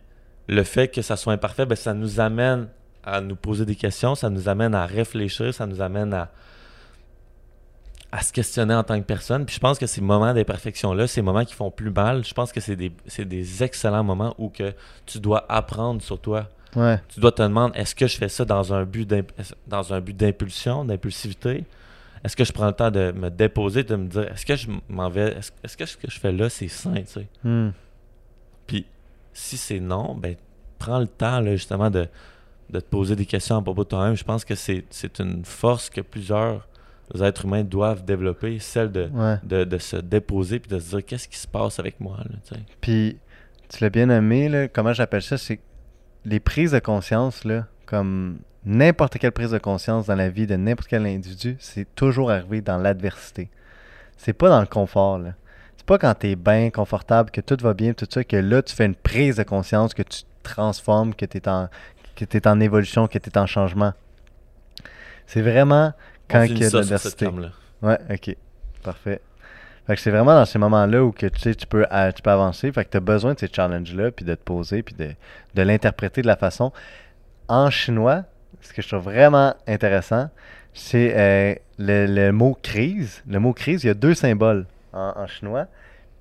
le 0.49 0.65
fait 0.65 0.89
que 0.89 1.01
ça 1.01 1.17
soit 1.17 1.33
imparfait, 1.33 1.65
ben, 1.65 1.77
ça 1.77 1.95
nous 1.95 2.21
amène 2.21 2.69
à 3.05 3.21
nous 3.21 3.37
poser 3.37 3.65
des 3.65 3.77
questions, 3.77 4.17
ça 4.17 4.31
nous 4.31 4.49
amène 4.49 4.75
à 4.75 4.85
réfléchir, 4.85 5.55
ça 5.55 5.65
nous 5.67 5.81
amène 5.81 6.13
à, 6.13 6.33
à 8.11 8.21
se 8.23 8.33
questionner 8.33 8.75
en 8.75 8.83
tant 8.83 8.99
que 8.99 9.05
personne. 9.05 9.47
Puis 9.47 9.55
je 9.55 9.61
pense 9.61 9.79
que 9.79 9.87
ces 9.87 10.01
moments 10.01 10.35
d'imperfection-là, 10.35 11.07
ces 11.07 11.23
moments 11.23 11.45
qui 11.45 11.55
font 11.55 11.71
plus 11.71 11.91
mal, 11.91 12.25
je 12.25 12.35
pense 12.35 12.51
que 12.51 12.61
c'est 12.61 12.75
des, 12.75 12.93
c'est 13.07 13.25
des 13.25 13.63
excellents 13.63 14.03
moments 14.03 14.35
où 14.39 14.49
que 14.49 14.75
tu 15.07 15.21
dois 15.21 15.47
apprendre 15.49 16.03
sur 16.03 16.19
toi. 16.19 16.49
Ouais. 16.75 17.01
Tu 17.09 17.21
dois 17.21 17.31
te 17.31 17.43
demander 17.43 17.79
est-ce 17.79 17.95
que 17.95 18.09
je 18.09 18.17
fais 18.17 18.29
ça 18.29 18.45
dans 18.45 18.75
un 18.75 18.85
but 18.85 19.09
dans 19.69 19.95
un 19.95 20.01
but 20.01 20.17
d'impulsion, 20.17 20.85
d'impulsivité? 20.85 21.65
Est-ce 22.27 22.37
que 22.37 22.45
je 22.45 22.53
prends 22.53 22.67
le 22.67 22.73
temps 22.73 22.91
de 22.91 23.13
me 23.13 23.31
déposer, 23.31 23.85
de 23.85 23.95
me 23.95 24.09
dire 24.09 24.25
est-ce 24.33 24.45
que 24.45 24.57
je 24.57 24.67
m'en 24.89 25.09
vais 25.09 25.29
est-ce, 25.39 25.53
est-ce 25.63 25.77
que 25.77 25.87
ce 25.87 25.97
que 25.97 26.11
je 26.11 26.19
fais 26.19 26.33
là 26.33 26.49
c'est 26.51 26.67
sain, 26.69 26.95
tu 26.97 27.07
sais? 27.07 27.29
Hmm. 27.45 27.71
Puis 28.67 28.85
si 29.33 29.57
c'est 29.57 29.79
non, 29.81 30.15
ben 30.17 30.35
prends 30.79 30.99
le 30.99 31.07
temps 31.07 31.41
là, 31.41 31.53
justement 31.53 31.89
de, 31.89 32.09
de 32.71 32.81
te 32.81 32.85
poser 32.87 33.15
des 33.15 33.27
questions 33.27 33.57
à 33.57 33.63
propos 33.63 33.85
de 33.85 33.89
toi-même. 33.91 34.17
Je 34.17 34.25
pense 34.25 34.45
que 34.45 34.57
c'est, 34.57 34.85
c'est 34.91 35.21
une 35.21 35.45
force 35.45 35.89
que 35.89 36.01
plusieurs 36.01 36.67
êtres 37.21 37.45
humains 37.45 37.63
doivent 37.63 38.05
développer, 38.05 38.59
celle 38.59 38.91
de, 38.91 39.09
Ouais. 39.13 39.37
de, 39.45 39.63
de 39.63 39.79
se 39.79 39.97
déposer 39.97 40.59
puis 40.59 40.69
de 40.69 40.81
se 40.81 40.91
dire 40.97 41.05
qu'est-ce 41.07 41.29
qui 41.29 41.39
se 41.39 41.47
passe 41.47 41.79
avec 41.79 42.01
moi 42.01 42.17
là, 42.19 42.37
tu 42.45 42.55
sais? 42.57 42.61
Puis 42.81 43.19
tu 43.69 43.83
l'as 43.85 43.91
bien 43.91 44.07
nommé, 44.07 44.49
là, 44.49 44.67
comment 44.69 44.93
j'appelle 44.93 45.23
ça, 45.23 45.39
c'est 45.39 45.61
les 46.25 46.41
prises 46.41 46.73
de 46.73 46.81
conscience, 46.81 47.45
là, 47.45 47.67
comme 47.87 48.39
n'importe 48.67 49.19
quelle 49.19 49.33
prise 49.33 49.53
de 49.53 49.59
conscience 49.59 50.07
dans 50.07 50.17
la 50.17 50.29
vie 50.29 50.47
de 50.47 50.57
n'importe 50.57 50.89
quel 50.89 51.07
individu, 51.07 51.57
c'est 51.61 51.87
toujours 51.95 52.31
arrivé 52.31 52.61
dans 52.61 52.77
l'adversité. 52.77 53.49
C'est 54.17 54.33
pas 54.33 54.49
dans 54.49 54.61
le 54.61 54.67
confort, 54.67 55.19
là. 55.19 55.35
C'est 55.77 55.87
pas 55.87 55.99
quand 55.99 56.15
t'es 56.15 56.35
bien, 56.35 56.71
confortable, 56.71 57.31
que 57.31 57.41
tout 57.41 57.57
va 57.61 57.73
bien, 57.73 57.93
tout 57.93 58.09
ça, 58.11 58.25
que 58.25 58.37
là, 58.37 58.63
tu 58.63 58.75
fais 58.75 58.87
une 58.87 58.97
prise 58.97 59.37
de 59.37 59.45
conscience, 59.45 59.95
que 59.95 60.03
tu 60.03 60.23
te 60.23 60.27
transformes, 60.43 61.15
que 61.15 61.25
t'es 61.25 61.49
en, 61.49 61.69
que 62.17 62.25
t'es 62.25 62.49
en 62.49 62.59
évolution, 62.59 63.07
que 63.07 63.19
t'es 63.19 63.39
en 63.39 63.47
changement. 63.47 63.93
C'est 65.27 65.43
vraiment 65.43 65.93
quand 66.29 66.43
il 66.43 66.59
y 66.59 66.65
a 66.65 66.71
de 66.71 66.77
l'adversité. 66.77 67.29
Ouais, 67.83 67.99
ok. 68.11 68.37
Parfait. 68.83 69.21
Fait 69.87 69.95
que 69.95 70.01
c'est 70.01 70.11
vraiment 70.11 70.35
dans 70.35 70.45
ces 70.45 70.59
moments-là 70.59 71.05
où 71.05 71.13
que, 71.13 71.27
tu 71.27 71.41
sais, 71.41 71.55
tu 71.55 71.67
peux, 71.67 71.87
tu 72.15 72.23
peux 72.23 72.31
avancer. 72.31 72.73
Fait 72.73 72.85
que 72.85 72.91
tu 72.91 72.97
as 72.97 73.01
besoin 73.01 73.35
de 73.35 73.39
ces 73.39 73.49
challenges-là, 73.49 74.11
puis 74.11 74.25
de 74.25 74.35
te 74.35 74.43
poser, 74.43 74.83
puis 74.83 74.97
de, 74.97 75.11
de 75.55 75.63
l'interpréter 75.63 76.23
de 76.23 76.27
la 76.27 76.37
façon. 76.37 76.73
En 77.47 77.71
chinois, 77.71 78.25
ce 78.61 78.73
que 78.73 78.83
je 78.83 78.89
trouve 78.89 79.05
vraiment 79.05 79.55
intéressant, 79.67 80.31
c'est 80.75 81.13
euh, 81.17 81.55
le, 81.79 82.07
le 82.07 82.33
mot 82.33 82.57
crise. 82.63 83.23
Le 83.29 83.39
mot 83.39 83.53
crise, 83.53 83.85
il 83.85 83.87
y 83.89 83.91
a 83.91 83.95
deux 83.95 84.15
symboles 84.15 84.67
en, 84.93 85.13
en 85.17 85.27
chinois. 85.27 85.67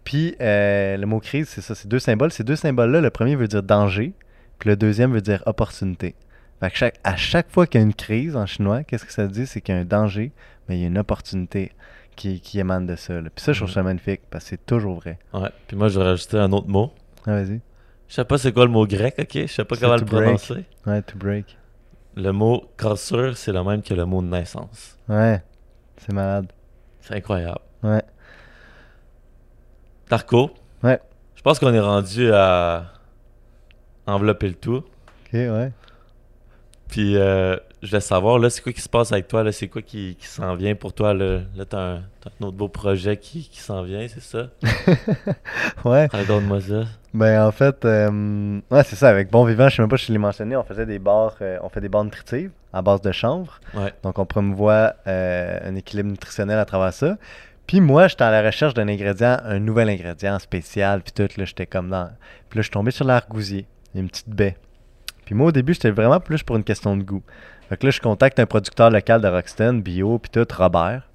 Puis 0.03 0.35
euh, 0.39 0.97
le 0.97 1.05
mot 1.05 1.19
crise, 1.19 1.49
c'est 1.49 1.61
ça, 1.61 1.73
c'est 1.75 1.87
deux 1.87 1.99
symboles. 1.99 2.31
Ces 2.31 2.43
deux 2.43 2.55
symboles-là, 2.55 3.01
le 3.01 3.09
premier 3.09 3.35
veut 3.35 3.47
dire 3.47 3.63
danger, 3.63 4.13
puis 4.59 4.69
le 4.69 4.75
deuxième 4.75 5.11
veut 5.13 5.21
dire 5.21 5.41
opportunité. 5.45 6.15
Fait 6.59 6.69
que 6.69 6.77
chaque, 6.77 6.95
à 7.03 7.15
chaque 7.15 7.49
fois 7.51 7.67
qu'il 7.67 7.81
y 7.81 7.83
a 7.83 7.87
une 7.87 7.93
crise 7.93 8.35
en 8.35 8.45
chinois, 8.45 8.83
qu'est-ce 8.83 9.03
que 9.05 9.11
ça 9.11 9.27
dit? 9.27 9.45
C'est 9.47 9.61
qu'il 9.61 9.75
y 9.75 9.77
a 9.77 9.81
un 9.81 9.85
danger, 9.85 10.31
mais 10.69 10.77
il 10.77 10.81
y 10.81 10.83
a 10.85 10.87
une 10.87 10.97
opportunité 10.97 11.71
qui, 12.15 12.39
qui 12.39 12.59
émane 12.59 12.85
de 12.85 12.95
ça. 12.95 13.13
là. 13.19 13.29
Puis 13.33 13.43
ça, 13.43 13.51
je 13.51 13.59
trouve 13.59 13.69
Mhm. 13.69 13.73
ça 13.75 13.83
magnifique, 13.83 14.21
parce 14.29 14.45
que 14.45 14.51
c'est 14.51 14.65
toujours 14.65 14.95
vrai. 15.01 15.17
Ouais. 15.33 15.49
Puis 15.67 15.75
moi, 15.75 15.89
je 15.89 15.99
vais 15.99 16.05
rajouter 16.05 16.37
un 16.37 16.51
autre 16.53 16.67
mot. 16.69 16.93
Ah, 17.27 17.31
vas-y. 17.41 17.59
Je 18.07 18.13
sais 18.13 18.23
pas 18.23 18.37
c'est 18.37 18.53
quoi 18.53 18.65
le 18.65 18.71
mot 18.71 18.85
grec, 18.85 19.15
ok? 19.17 19.29
Je 19.33 19.47
sais 19.47 19.65
pas 19.65 19.75
comment 19.75 19.95
le 19.95 20.03
break. 20.03 20.23
prononcer. 20.23 20.63
Ouais, 20.85 21.01
to 21.01 21.17
break. 21.17 21.57
Le 22.15 22.31
mot 22.31 22.63
cassure, 22.77 23.35
c'est 23.35 23.51
le 23.51 23.63
même 23.63 23.81
que 23.81 23.93
le 23.93 24.05
mot 24.05 24.21
naissance. 24.21 24.97
Ouais, 25.09 25.43
c'est 25.97 26.13
malade. 26.13 26.51
C'est 27.01 27.15
incroyable. 27.15 27.59
Ouais. 27.83 28.03
Tarko? 30.07 30.51
Ouais. 30.83 30.99
Je 31.35 31.41
pense 31.41 31.59
qu'on 31.59 31.73
est 31.73 31.79
rendu 31.79 32.31
à 32.31 32.85
envelopper 34.07 34.47
le 34.47 34.55
tout. 34.55 34.77
Ok, 34.77 35.33
ouais. 35.33 35.71
Puis 36.87 37.17
euh, 37.17 37.57
je 37.85 37.91
voulais 37.91 38.01
savoir, 38.01 38.39
là, 38.39 38.49
c'est 38.49 38.61
quoi 38.61 38.73
qui 38.73 38.81
se 38.81 38.89
passe 38.89 39.11
avec 39.11 39.27
toi? 39.27 39.43
Là, 39.43 39.51
c'est 39.51 39.67
quoi 39.67 39.81
qui, 39.81 40.15
qui 40.19 40.27
s'en 40.27 40.55
vient 40.55 40.75
pour 40.75 40.93
toi? 40.93 41.13
Là, 41.13 41.41
là 41.55 41.65
t'as 41.65 41.79
un, 41.79 42.01
t'as 42.21 42.31
un 42.41 42.47
autre 42.47 42.57
beau 42.57 42.67
projet 42.67 43.17
qui, 43.17 43.47
qui 43.47 43.59
s'en 43.59 43.83
vient, 43.83 44.05
c'est 44.07 44.21
ça? 44.21 44.49
ouais. 45.85 46.07
Donne-moi 46.27 46.61
ça. 46.61 46.83
Ben 47.13 47.45
en 47.45 47.51
fait, 47.51 47.85
euh, 47.85 48.59
ouais, 48.71 48.83
c'est 48.83 48.95
ça. 48.95 49.09
Avec 49.09 49.31
Bon 49.31 49.45
Vivant, 49.45 49.69
je 49.69 49.75
sais 49.77 49.81
même 49.81 49.89
pas 49.89 49.97
si 49.97 50.07
je 50.07 50.11
l'ai 50.11 50.17
mentionné, 50.17 50.57
on 50.57 50.63
faisait 50.63 50.85
des 50.85 50.99
bars, 50.99 51.35
euh, 51.41 51.57
on 51.61 51.69
fait 51.69 51.79
des 51.79 51.87
bars 51.87 52.03
nutritives 52.03 52.51
à 52.73 52.81
base 52.81 53.01
de 53.01 53.11
chanvre. 53.11 53.61
Ouais. 53.73 53.93
Donc 54.03 54.19
on 54.19 54.25
promouvoit 54.25 54.95
euh, 55.07 55.59
un 55.63 55.75
équilibre 55.75 56.09
nutritionnel 56.09 56.59
à 56.59 56.65
travers 56.65 56.91
ça. 56.91 57.17
Puis 57.67 57.79
moi, 57.79 58.07
j'étais 58.07 58.23
à 58.23 58.31
la 58.31 58.43
recherche 58.43 58.73
d'un 58.73 58.87
ingrédient, 58.87 59.37
un 59.43 59.59
nouvel 59.59 59.89
ingrédient 59.89 60.37
spécial, 60.39 61.01
puis 61.01 61.13
tout, 61.13 61.39
là, 61.39 61.45
j'étais 61.45 61.65
comme 61.65 61.89
dans... 61.89 62.09
Puis 62.49 62.57
là, 62.57 62.61
je 62.61 62.63
suis 62.63 62.71
tombé 62.71 62.91
sur 62.91 63.05
l'argousier, 63.05 63.65
une 63.95 64.07
petite 64.07 64.29
baie. 64.29 64.55
Puis 65.25 65.33
moi, 65.33 65.47
au 65.47 65.51
début, 65.51 65.73
j'étais 65.73 65.89
vraiment 65.89 66.19
plus 66.19 66.43
pour 66.43 66.55
une 66.55 66.63
question 66.63 66.95
de 66.95 67.03
goût. 67.03 67.23
Fait 67.69 67.77
que 67.77 67.87
là, 67.87 67.91
je 67.91 67.99
contacte 67.99 68.39
un 68.39 68.45
producteur 68.45 68.91
local 68.91 69.21
de 69.21 69.27
Roxton, 69.27 69.75
bio, 69.75 70.19
puis 70.19 70.29
tout, 70.29 70.47
Robert. 70.55 71.07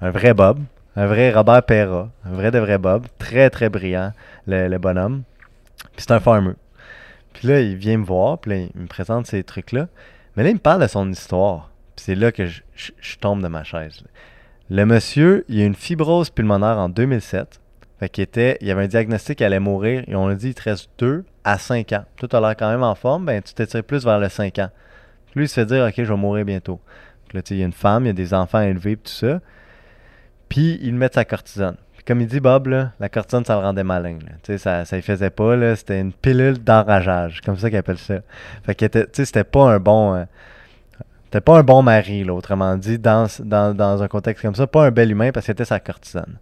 Un 0.00 0.10
vrai 0.10 0.32
Bob. 0.32 0.60
Un 0.96 1.06
vrai 1.06 1.30
Robert 1.30 1.62
Perra. 1.64 2.10
Un 2.24 2.32
vrai 2.32 2.50
de 2.50 2.58
vrai 2.58 2.78
Bob. 2.78 3.06
Très, 3.18 3.50
très 3.50 3.68
brillant, 3.68 4.12
le, 4.46 4.78
bonhomme. 4.78 5.22
Puis 5.96 6.06
c'est 6.06 6.12
un 6.12 6.20
farmer. 6.20 6.54
Puis 7.34 7.48
là, 7.48 7.60
il 7.60 7.76
vient 7.76 7.98
me 7.98 8.04
voir, 8.04 8.38
puis 8.38 8.50
là, 8.50 8.56
il 8.74 8.80
me 8.80 8.86
présente 8.86 9.26
ces 9.26 9.44
trucs-là. 9.44 9.88
Mais 10.36 10.42
là, 10.42 10.48
il 10.48 10.54
me 10.54 10.58
parle 10.58 10.80
de 10.80 10.86
son 10.86 11.10
histoire. 11.10 11.70
Puis 11.96 12.06
c'est 12.06 12.14
là 12.14 12.32
que 12.32 12.46
je, 12.46 13.18
tombe 13.20 13.42
de 13.42 13.48
ma 13.48 13.62
chaise. 13.62 14.02
Le 14.70 14.86
monsieur, 14.86 15.44
il 15.48 15.60
a 15.60 15.64
une 15.64 15.74
fibrose 15.74 16.30
pulmonaire 16.30 16.78
en 16.78 16.88
2007. 16.88 17.60
Fait 17.98 18.08
qu'il 18.08 18.22
était, 18.22 18.56
il 18.62 18.70
avait 18.70 18.84
un 18.84 18.88
diagnostic 18.88 19.38
qu'il 19.38 19.46
allait 19.46 19.60
mourir. 19.60 20.04
Et 20.06 20.14
on 20.16 20.28
a 20.28 20.34
dit, 20.34 20.48
il 20.48 20.54
te 20.54 20.62
reste 20.62 20.88
2 20.98 21.24
à 21.44 21.58
5 21.58 21.92
ans. 21.92 22.04
Toi, 22.16 22.28
tu 22.28 22.36
as 22.36 22.40
l'air 22.40 22.56
quand 22.56 22.70
même 22.70 22.82
en 22.82 22.94
forme, 22.94 23.26
ben 23.26 23.42
tu 23.42 23.52
t'étires 23.52 23.84
plus 23.84 24.04
vers 24.04 24.18
le 24.18 24.30
5 24.30 24.58
ans. 24.60 24.70
Lui, 25.34 25.44
il 25.44 25.48
se 25.48 25.54
fait 25.54 25.66
dire, 25.66 25.84
OK, 25.84 25.94
je 25.96 26.02
vais 26.02 26.16
mourir 26.16 26.44
bientôt. 26.44 26.80
Là, 27.32 27.40
il 27.50 27.56
y 27.56 27.62
a 27.62 27.66
une 27.66 27.72
femme, 27.72 28.04
il 28.04 28.08
y 28.08 28.10
a 28.10 28.14
des 28.14 28.34
enfants 28.34 28.58
à 28.58 28.66
élever, 28.66 28.96
tout 28.96 29.10
ça. 29.10 29.40
Puis 30.48 30.78
il 30.82 30.94
met 30.94 31.08
sa 31.12 31.24
cortisone. 31.24 31.76
Puis 31.94 32.02
comme 32.04 32.20
il 32.20 32.26
dit 32.26 32.40
Bob, 32.40 32.66
la 32.68 33.08
cortisone, 33.08 33.44
ça 33.44 33.54
le 33.54 33.60
rendait 33.60 33.84
malin. 33.84 34.18
ça, 34.56 34.84
ça 34.84 34.98
y 34.98 35.02
faisait 35.02 35.30
pas, 35.30 35.54
là. 35.54 35.76
C'était 35.76 36.00
une 36.00 36.12
pilule 36.12 36.58
d'enrageage, 36.58 37.40
comme 37.42 37.56
ça 37.56 37.68
qu'il 37.68 37.78
appelle 37.78 37.98
ça. 37.98 38.16
Fait 38.64 38.74
que, 38.74 38.86
c'était 39.12 39.44
pas 39.44 39.72
un 39.72 39.78
bon... 39.78 40.14
euh, 40.14 40.24
c'était 41.24 41.40
pas 41.40 41.58
un 41.58 41.62
bon 41.62 41.82
mari, 41.82 42.24
là, 42.24 42.34
autrement 42.34 42.76
dit, 42.76 42.98
dans 42.98 43.28
un 44.02 44.08
contexte 44.08 44.42
comme 44.42 44.56
ça. 44.56 44.66
Pas 44.66 44.86
un 44.86 44.90
bel 44.90 45.12
humain 45.12 45.30
parce 45.30 45.46
que 45.46 45.52
c'était 45.52 45.64
sa 45.64 45.78
cortisone. 45.78 46.38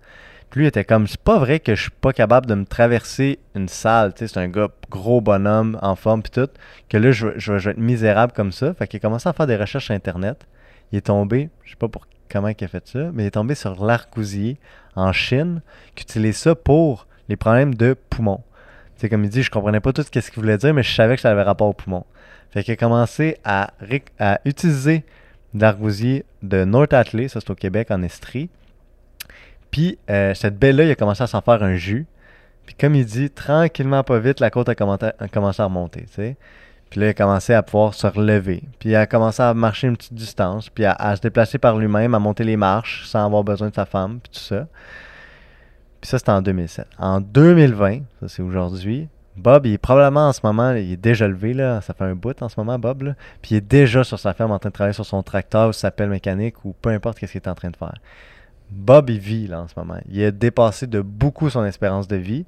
Lui 0.54 0.66
était 0.66 0.84
comme, 0.84 1.06
c'est 1.06 1.20
pas 1.20 1.38
vrai 1.38 1.60
que 1.60 1.74
je 1.74 1.82
suis 1.82 1.90
pas 1.90 2.12
capable 2.12 2.46
de 2.46 2.54
me 2.54 2.64
traverser 2.64 3.38
une 3.54 3.68
salle. 3.68 4.14
Tu 4.14 4.20
sais, 4.20 4.28
c'est 4.28 4.40
un 4.40 4.48
gars 4.48 4.68
gros 4.90 5.20
bonhomme, 5.20 5.78
en 5.82 5.94
forme, 5.94 6.22
puis 6.22 6.30
tout. 6.30 6.48
Que 6.88 6.96
là, 6.96 7.12
je, 7.12 7.26
vais- 7.26 7.70
être 7.70 7.78
misérable 7.78 8.32
comme 8.32 8.52
ça. 8.52 8.72
Fait 8.74 8.88
qu'il 8.88 8.96
a 8.98 9.00
commencé 9.00 9.28
à 9.28 9.32
faire 9.32 9.46
des 9.46 9.56
recherches 9.56 9.86
sur 9.86 9.94
Internet. 9.94 10.46
Il 10.92 10.98
est 10.98 11.02
tombé, 11.02 11.50
je 11.64 11.70
sais 11.70 11.76
pas 11.76 11.88
pour 11.88 12.06
comment 12.30 12.48
il 12.48 12.64
a 12.64 12.68
fait 12.68 12.86
ça, 12.86 13.10
mais 13.12 13.24
il 13.24 13.26
est 13.26 13.32
tombé 13.32 13.54
sur 13.54 13.84
l'argousier 13.84 14.58
en 14.96 15.12
Chine 15.12 15.60
qui 15.94 16.02
utilise 16.02 16.36
ça 16.36 16.54
pour 16.54 17.06
les 17.28 17.36
problèmes 17.36 17.74
de 17.74 17.94
poumons. 18.08 18.42
Sais, 18.96 19.08
comme 19.08 19.24
il 19.24 19.30
dit, 19.30 19.42
je 19.42 19.50
comprenais 19.50 19.80
pas 19.80 19.92
tout 19.92 20.02
ce 20.02 20.10
qu'il 20.10 20.42
voulait 20.42 20.58
dire, 20.58 20.74
mais 20.74 20.82
je 20.82 20.92
savais 20.92 21.14
que 21.14 21.22
ça 21.22 21.30
avait 21.30 21.42
rapport 21.42 21.68
aux 21.68 21.72
poumons. 21.72 22.04
Fait 22.50 22.64
qu'il 22.64 22.72
a 22.72 22.76
commencé 22.76 23.36
à, 23.44 23.70
utiliser 24.44 25.04
l'argousier 25.54 26.24
de 26.42 26.64
North 26.64 26.92
Atlee, 26.92 27.28
ça 27.28 27.40
c'est 27.40 27.50
au 27.50 27.54
Québec, 27.54 27.90
en 27.90 28.02
Estrie. 28.02 28.48
Puis 29.70 29.98
euh, 30.10 30.34
cette 30.34 30.58
baie-là, 30.58 30.84
il 30.84 30.90
a 30.90 30.94
commencé 30.94 31.22
à 31.22 31.26
s'en 31.26 31.40
faire 31.40 31.62
un 31.62 31.76
jus. 31.76 32.06
Puis 32.66 32.74
comme 32.74 32.94
il 32.94 33.04
dit, 33.04 33.30
tranquillement, 33.30 34.02
pas 34.04 34.18
vite, 34.18 34.40
la 34.40 34.50
côte 34.50 34.68
a, 34.68 34.74
commencé 34.74 35.62
à 35.62 35.64
remonter. 35.64 36.06
Puis 36.14 37.00
là, 37.00 37.06
il 37.06 37.10
a 37.10 37.14
commencé 37.14 37.54
à 37.54 37.62
pouvoir 37.62 37.94
se 37.94 38.06
relever. 38.06 38.62
Puis 38.78 38.90
il 38.90 38.96
a 38.96 39.06
commencé 39.06 39.42
à 39.42 39.54
marcher 39.54 39.88
une 39.88 39.96
petite 39.96 40.14
distance, 40.14 40.68
puis 40.68 40.84
à, 40.84 41.16
se 41.16 41.20
déplacer 41.20 41.58
par 41.58 41.76
lui-même, 41.76 42.14
à 42.14 42.18
monter 42.18 42.44
les 42.44 42.56
marches 42.56 43.06
sans 43.06 43.24
avoir 43.24 43.44
besoin 43.44 43.70
de 43.70 43.74
sa 43.74 43.86
femme, 43.86 44.20
puis 44.22 44.32
tout 44.32 44.44
ça. 44.44 44.66
Puis 46.00 46.08
ça, 46.10 46.18
c'était 46.18 46.30
en 46.30 46.42
2007. 46.42 46.86
En 46.98 47.20
2020, 47.20 48.00
ça 48.20 48.28
c'est 48.28 48.42
aujourd'hui, 48.42 49.08
Bob, 49.38 49.66
il 49.66 49.74
est 49.74 49.78
probablement 49.78 50.28
en 50.28 50.32
ce 50.32 50.40
moment, 50.42 50.72
il 50.72 50.92
est 50.92 50.96
déjà 50.96 51.28
levé, 51.28 51.54
là, 51.54 51.80
ça 51.80 51.94
fait 51.94 52.04
un 52.04 52.14
bout 52.14 52.40
en 52.42 52.48
ce 52.48 52.58
moment, 52.58 52.78
Bob, 52.78 53.14
puis 53.40 53.54
il 53.54 53.56
est 53.56 53.60
déjà 53.60 54.02
sur 54.04 54.18
sa 54.18 54.34
ferme 54.34 54.50
en 54.50 54.58
train 54.58 54.70
de 54.70 54.74
travailler 54.74 54.94
sur 54.94 55.06
son 55.06 55.22
tracteur 55.22 55.68
ou 55.68 55.72
sa 55.72 55.90
pelle 55.90 56.10
mécanique 56.10 56.64
ou 56.64 56.74
peu 56.80 56.90
importe 56.90 57.18
qu'est-ce 57.18 57.32
qu'il 57.32 57.40
est 57.40 57.48
en 57.48 57.54
train 57.54 57.70
de 57.70 57.76
faire. 57.76 57.94
Bob, 58.70 59.10
il 59.10 59.18
vit 59.18 59.46
là 59.46 59.62
en 59.62 59.68
ce 59.68 59.74
moment. 59.76 59.98
Il 60.10 60.22
a 60.24 60.30
dépassé 60.30 60.86
de 60.86 61.00
beaucoup 61.00 61.50
son 61.50 61.64
espérance 61.64 62.08
de 62.08 62.16
vie. 62.16 62.44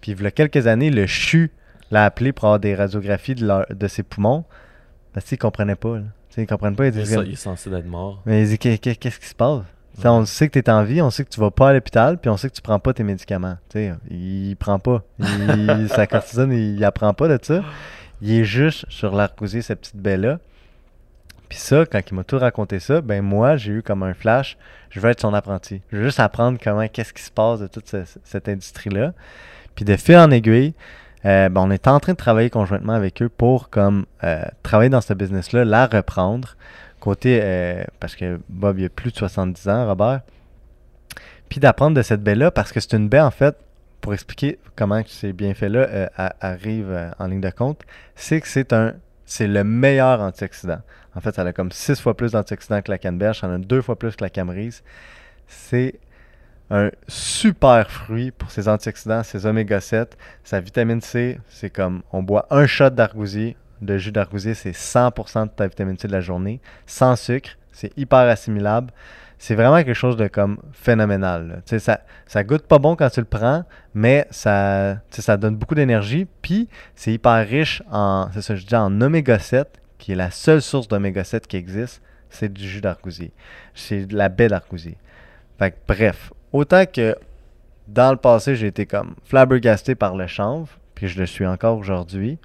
Puis 0.00 0.12
il 0.12 0.22
y 0.22 0.26
a 0.26 0.30
quelques 0.30 0.66
années, 0.66 0.90
le 0.90 1.06
CHU 1.06 1.50
l'a 1.90 2.04
appelé 2.04 2.32
pour 2.32 2.46
avoir 2.46 2.60
des 2.60 2.74
radiographies 2.74 3.34
de, 3.34 3.46
leur- 3.46 3.66
de 3.68 3.86
ses 3.88 4.02
poumons. 4.02 4.44
Parce 5.12 5.26
qu'ils 5.26 5.36
ne 5.36 5.40
comprenaient 5.40 5.74
pas. 5.76 5.96
Là. 5.96 6.02
Tu 6.28 6.34
sais, 6.36 6.40
Ils 6.42 6.44
ne 6.44 6.48
comprennent 6.48 6.76
pas. 6.76 6.86
Ils 6.86 6.94
Il 6.94 6.98
est, 7.00 7.02
disent, 7.02 7.14
ça- 7.14 7.22
il 7.24 7.32
est 7.32 7.36
censé 7.36 7.70
mort. 7.82 8.22
mais 8.26 8.42
ils 8.42 8.46
disent, 8.48 8.58
Qu'est- 8.58 8.78
qu'est- 8.78 8.94
qu'est-ce 8.96 9.18
qui 9.18 9.26
se 9.26 9.34
passe? 9.34 9.64
Ouais. 9.98 10.06
On 10.08 10.24
sait 10.24 10.48
que 10.48 10.52
tu 10.52 10.60
es 10.60 10.70
en 10.70 10.84
vie, 10.84 11.02
on 11.02 11.10
sait 11.10 11.24
que 11.24 11.30
tu 11.30 11.40
vas 11.40 11.50
pas 11.50 11.70
à 11.70 11.72
l'hôpital, 11.72 12.16
puis 12.16 12.30
on 12.30 12.36
sait 12.36 12.48
que 12.48 12.54
tu 12.54 12.62
prends 12.62 12.78
pas 12.78 12.92
tes 12.94 13.02
médicaments. 13.02 13.56
Tu 13.68 13.78
sais, 13.80 13.92
il 14.08 14.54
prend 14.56 14.78
pas. 14.78 15.02
Il- 15.18 15.88
sa 15.94 16.06
cortisone, 16.06 16.52
il 16.52 16.82
apprend 16.84 17.12
pas 17.12 17.26
de 17.26 17.38
ça. 17.44 17.62
Il 18.22 18.30
est 18.32 18.44
juste 18.44 18.84
sur 18.88 19.14
l'argousier, 19.14 19.60
cette 19.62 19.80
petite 19.80 19.96
baie-là. 19.96 20.38
Puis 21.50 21.58
ça, 21.58 21.84
quand 21.84 22.00
il 22.10 22.14
m'a 22.14 22.24
tout 22.24 22.38
raconté 22.38 22.78
ça, 22.80 23.02
ben 23.02 23.20
moi, 23.22 23.56
j'ai 23.56 23.72
eu 23.72 23.82
comme 23.82 24.02
un 24.04 24.14
flash. 24.14 24.56
Je 24.88 25.00
veux 25.00 25.10
être 25.10 25.20
son 25.20 25.34
apprenti. 25.34 25.82
Je 25.92 25.98
veux 25.98 26.04
juste 26.04 26.20
apprendre 26.20 26.58
comment, 26.62 26.86
qu'est-ce 26.88 27.12
qui 27.12 27.22
se 27.22 27.30
passe 27.30 27.60
de 27.60 27.66
toute 27.66 27.88
ce- 27.88 28.04
cette 28.24 28.48
industrie-là. 28.48 29.12
Puis 29.74 29.84
de 29.84 29.96
fil 29.96 30.16
en 30.16 30.30
aiguille, 30.30 30.74
euh, 31.26 31.48
ben, 31.50 31.60
on 31.60 31.70
est 31.70 31.86
en 31.88 32.00
train 32.00 32.12
de 32.12 32.16
travailler 32.16 32.48
conjointement 32.50 32.94
avec 32.94 33.20
eux 33.20 33.28
pour 33.28 33.68
comme 33.68 34.06
euh, 34.24 34.42
travailler 34.62 34.88
dans 34.90 35.00
ce 35.02 35.12
business-là, 35.12 35.64
la 35.66 35.86
reprendre. 35.86 36.56
Côté, 37.00 37.40
euh, 37.42 37.82
parce 37.98 38.14
que 38.16 38.38
Bob, 38.48 38.78
il 38.78 38.86
a 38.86 38.88
plus 38.88 39.10
de 39.10 39.16
70 39.16 39.68
ans, 39.68 39.86
Robert. 39.86 40.20
Puis 41.48 41.58
d'apprendre 41.60 41.96
de 41.96 42.02
cette 42.02 42.22
baie-là, 42.22 42.50
parce 42.50 42.70
que 42.72 42.78
c'est 42.80 42.92
une 42.96 43.08
baie, 43.08 43.20
en 43.20 43.30
fait, 43.32 43.56
pour 44.00 44.14
expliquer 44.14 44.58
comment 44.76 45.02
que 45.02 45.10
c'est 45.10 45.32
bien 45.32 45.52
fait 45.54 45.68
là, 45.68 45.80
euh, 45.80 46.06
à- 46.16 46.34
arrive 46.40 46.90
euh, 46.90 47.10
en 47.18 47.26
ligne 47.26 47.40
de 47.40 47.50
compte, 47.50 47.80
c'est 48.14 48.40
que 48.40 48.46
c'est 48.48 48.72
un 48.72 48.94
c'est 49.26 49.46
le 49.46 49.62
meilleur 49.62 50.20
antioxydant. 50.20 50.80
En 51.14 51.20
fait, 51.20 51.34
ça 51.34 51.42
a 51.42 51.52
comme 51.52 51.72
six 51.72 52.00
fois 52.00 52.16
plus 52.16 52.32
d'antioxydants 52.32 52.82
que 52.82 52.90
la 52.90 52.98
canneberge, 52.98 53.40
ça 53.40 53.48
en 53.48 53.54
a 53.54 53.58
deux 53.58 53.82
fois 53.82 53.98
plus 53.98 54.16
que 54.16 54.22
la 54.22 54.30
camerise. 54.30 54.82
C'est 55.48 55.98
un 56.70 56.90
super 57.08 57.90
fruit 57.90 58.30
pour 58.30 58.50
ses 58.50 58.68
antioxydants, 58.68 59.24
ses 59.24 59.44
oméga 59.44 59.80
7, 59.80 60.16
sa 60.44 60.60
vitamine 60.60 61.00
C, 61.00 61.40
c'est 61.48 61.70
comme 61.70 62.02
on 62.12 62.22
boit 62.22 62.46
un 62.50 62.66
shot 62.66 62.90
d'argousier, 62.90 63.56
de 63.82 63.98
jus 63.98 64.12
d'argousier, 64.12 64.54
c'est 64.54 64.70
100% 64.70 65.46
de 65.46 65.50
ta 65.50 65.66
vitamine 65.66 65.98
C 65.98 66.06
de 66.06 66.12
la 66.12 66.20
journée, 66.20 66.60
sans 66.86 67.16
sucre, 67.16 67.50
c'est 67.72 67.96
hyper 67.98 68.20
assimilable. 68.20 68.92
c'est 69.38 69.54
vraiment 69.54 69.78
quelque 69.78 69.94
chose 69.94 70.18
de 70.18 70.28
comme 70.28 70.58
phénoménal. 70.72 71.62
Ça, 71.64 72.00
ça 72.26 72.44
goûte 72.44 72.66
pas 72.66 72.78
bon 72.78 72.94
quand 72.94 73.08
tu 73.08 73.20
le 73.20 73.26
prends, 73.26 73.64
mais 73.94 74.26
ça, 74.30 74.98
ça 75.10 75.36
donne 75.38 75.56
beaucoup 75.56 75.74
d'énergie. 75.74 76.26
Puis 76.42 76.68
c'est 76.94 77.12
hyper 77.12 77.48
riche 77.48 77.82
en 77.90 78.28
oméga 79.00 79.38
7, 79.38 79.80
qui 80.00 80.12
est 80.12 80.16
la 80.16 80.32
seule 80.32 80.62
source 80.62 80.88
d'oméga 80.88 81.22
7 81.22 81.46
qui 81.46 81.56
existe, 81.56 82.02
c'est 82.30 82.52
du 82.52 82.66
jus 82.68 82.80
d'argousier. 82.80 83.32
C'est 83.74 84.06
de 84.06 84.16
la 84.16 84.28
baie 84.28 84.48
d'argousier. 84.48 84.96
Fait 85.58 85.76
bref, 85.86 86.32
autant 86.52 86.86
que 86.86 87.14
dans 87.86 88.10
le 88.10 88.16
passé, 88.16 88.56
j'ai 88.56 88.68
été 88.68 88.86
comme 88.86 89.14
flabbergasté 89.24 89.94
par 89.94 90.16
le 90.16 90.26
chanvre, 90.26 90.68
puis 90.94 91.08
je 91.08 91.20
le 91.20 91.26
suis 91.26 91.46
encore 91.46 91.76
aujourd'hui. 91.76 92.38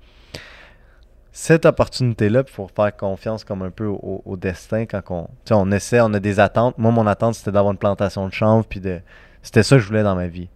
Cette 1.32 1.66
opportunité-là, 1.66 2.44
pour 2.44 2.72
faire 2.72 2.96
confiance 2.96 3.44
comme 3.44 3.62
un 3.62 3.70
peu 3.70 3.86
au, 3.86 4.38
destin, 4.38 4.86
quand 4.86 5.02
on, 5.10 5.28
on 5.52 5.72
essaie, 5.72 6.00
on 6.02 6.14
a 6.14 6.20
des 6.20 6.40
attentes. 6.40 6.78
Moi, 6.78 6.92
mon 6.92 7.08
attente, 7.08 7.36
c'était 7.36 7.52
d'avoir 7.52 7.74
une 7.74 7.78
plantation 7.78 8.28
de 8.28 8.34
chanvre, 8.34 8.66
puis 8.66 8.80
de, 8.80 9.02
c'était 9.42 9.64
ça 9.64 9.76
que 9.76 9.82
je 9.82 9.88
voulais 9.88 10.04
dans 10.04 10.16
ma 10.16 10.28
vie. 10.28 10.50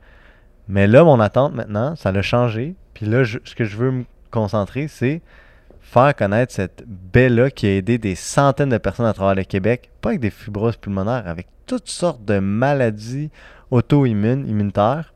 Mais 0.70 0.88
là, 0.88 1.04
mon 1.04 1.20
attente 1.20 1.54
maintenant, 1.54 1.96
ça 1.96 2.12
l'a 2.12 2.22
changé. 2.22 2.76
Puis 2.94 3.06
là, 3.06 3.24
ce 3.26 3.56
que 3.56 3.66
je 3.66 3.76
veux 3.76 3.92
me 3.92 4.06
concentrer, 4.32 4.88
c'est 4.88 5.22
faire 5.82 6.16
connaître 6.16 6.54
cette 6.54 6.84
baie-là 6.86 7.50
qui 7.50 7.68
a 7.68 7.76
aidé 7.76 7.98
des 7.98 8.16
centaines 8.16 8.70
de 8.70 8.78
personnes 8.78 9.06
à 9.06 9.14
travers 9.14 9.36
le 9.36 9.44
Québec, 9.44 9.90
pas 10.02 10.10
avec 10.10 10.22
des 10.22 10.30
fibroses 10.30 10.78
pulmonaires, 10.78 11.28
avec 11.28 11.48
toutes 11.66 11.90
sortes 11.90 12.24
de 12.26 12.40
maladies 12.40 13.32
auto-immunes, 13.72 14.48
immunitaires, 14.48 15.14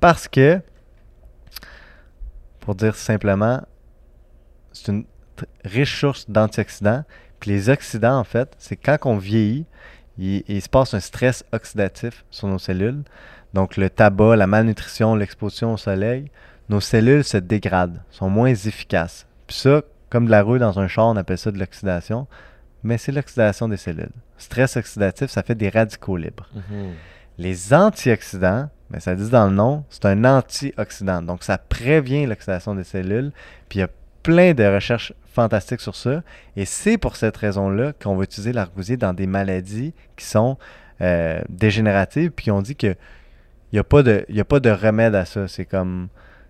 parce 0.00 0.28
que, 0.28 0.60
pour 2.60 2.74
dire 2.74 2.96
simplement, 2.96 3.62
c'est 4.72 4.92
une 4.92 5.04
riche 5.64 6.00
source 6.00 6.28
d'antioxydants. 6.28 7.04
Puis 7.40 7.50
les 7.50 7.68
oxydants, 7.68 8.18
en 8.18 8.24
fait, 8.24 8.54
c'est 8.58 8.76
quand 8.76 8.98
on 9.04 9.16
vieillit, 9.16 9.66
il, 10.18 10.42
il 10.48 10.62
se 10.62 10.68
passe 10.68 10.94
un 10.94 11.00
stress 11.00 11.44
oxydatif 11.52 12.24
sur 12.30 12.48
nos 12.48 12.58
cellules. 12.58 13.02
Donc 13.54 13.76
le 13.76 13.90
tabac, 13.90 14.36
la 14.36 14.46
malnutrition, 14.46 15.14
l'exposition 15.14 15.74
au 15.74 15.76
soleil, 15.76 16.30
nos 16.68 16.80
cellules 16.80 17.24
se 17.24 17.36
dégradent, 17.36 18.02
sont 18.10 18.28
moins 18.28 18.54
efficaces. 18.54 19.26
Puis 19.46 19.56
ça, 19.56 19.82
comme 20.10 20.26
de 20.26 20.30
la 20.30 20.42
rouille 20.42 20.58
dans 20.58 20.78
un 20.78 20.88
char, 20.88 21.06
on 21.06 21.16
appelle 21.16 21.38
ça 21.38 21.50
de 21.50 21.58
l'oxydation, 21.58 22.26
mais 22.82 22.98
c'est 22.98 23.12
l'oxydation 23.12 23.68
des 23.68 23.76
cellules. 23.76 24.10
Stress 24.38 24.76
oxydatif, 24.76 25.30
ça 25.30 25.42
fait 25.42 25.54
des 25.54 25.68
radicaux 25.68 26.16
libres. 26.16 26.48
Mhm. 26.54 26.92
Les 27.38 27.74
antioxydants, 27.74 28.68
mais 28.90 29.00
ça 29.00 29.14
dit 29.14 29.28
dans 29.30 29.46
le 29.48 29.54
nom, 29.54 29.84
c'est 29.90 30.04
un 30.06 30.24
antioxydant. 30.24 31.22
Donc, 31.22 31.42
ça 31.42 31.58
prévient 31.58 32.26
l'oxydation 32.26 32.74
des 32.74 32.84
cellules. 32.84 33.32
Puis, 33.68 33.78
il 33.78 33.82
y 33.82 33.84
a 33.84 33.88
plein 34.22 34.54
de 34.54 34.64
recherches 34.64 35.12
fantastiques 35.32 35.80
sur 35.80 35.94
ça. 35.96 36.22
Et 36.56 36.64
c'est 36.64 36.96
pour 36.98 37.16
cette 37.16 37.36
raison-là 37.36 37.92
qu'on 38.02 38.16
va 38.16 38.24
utiliser 38.24 38.52
l'argousier 38.52 38.96
dans 38.96 39.12
des 39.12 39.26
maladies 39.26 39.92
qui 40.16 40.24
sont 40.24 40.56
euh, 41.02 41.40
dégénératives. 41.48 42.30
Puis, 42.30 42.50
on 42.50 42.62
dit 42.62 42.74
que 42.76 42.94
il 43.72 43.74
n'y 43.76 43.78
a, 43.80 43.84
pas 43.84 44.02
de- 44.02 44.24
il 44.28 44.36
y 44.36 44.40
a 44.40 44.44
pas 44.44 44.60
de 44.60 44.70
remède 44.70 45.14
à 45.14 45.24
ça. 45.24 45.48
C'est 45.48 45.64
comme. 45.66 46.08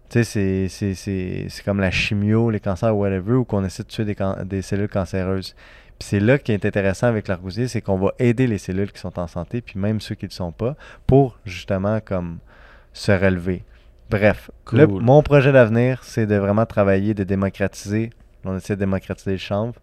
Tu 0.08 0.22
sais, 0.24 0.68
c'est- 0.68 1.62
comme 1.64 1.80
la 1.80 1.90
chimio, 1.90 2.50
les 2.50 2.60
cancers, 2.60 2.96
whatever, 2.96 3.32
où 3.34 3.44
qu'on 3.44 3.64
essaie 3.64 3.82
de 3.82 3.88
tuer 3.88 4.04
des, 4.04 4.14
can- 4.14 4.36
des 4.44 4.62
cellules 4.62 4.88
cancéreuses. 4.88 5.54
Puis 5.98 6.08
c'est 6.08 6.20
là 6.20 6.38
qui 6.38 6.52
est 6.52 6.64
intéressant 6.64 7.06
avec 7.08 7.26
l'argousier, 7.26 7.68
c'est 7.68 7.80
qu'on 7.80 7.96
va 7.98 8.12
aider 8.18 8.46
les 8.46 8.58
cellules 8.58 8.92
qui 8.92 9.00
sont 9.00 9.18
en 9.18 9.26
santé, 9.26 9.60
puis 9.62 9.78
même 9.80 10.00
ceux 10.00 10.14
qui 10.14 10.26
ne 10.26 10.30
le 10.30 10.34
sont 10.34 10.52
pas, 10.52 10.76
pour 11.06 11.38
justement 11.44 12.00
comme 12.00 12.38
se 12.92 13.12
relever. 13.12 13.64
Bref, 14.10 14.50
mon 15.00 15.22
projet 15.22 15.50
d'avenir, 15.52 16.04
c'est 16.04 16.26
de 16.26 16.36
vraiment 16.36 16.66
travailler, 16.66 17.12
de 17.14 17.24
démocratiser. 17.24 18.10
On 18.44 18.56
essaie 18.56 18.74
de 18.76 18.80
démocratiser 18.80 19.32
le 19.32 19.36
chanvre. 19.38 19.74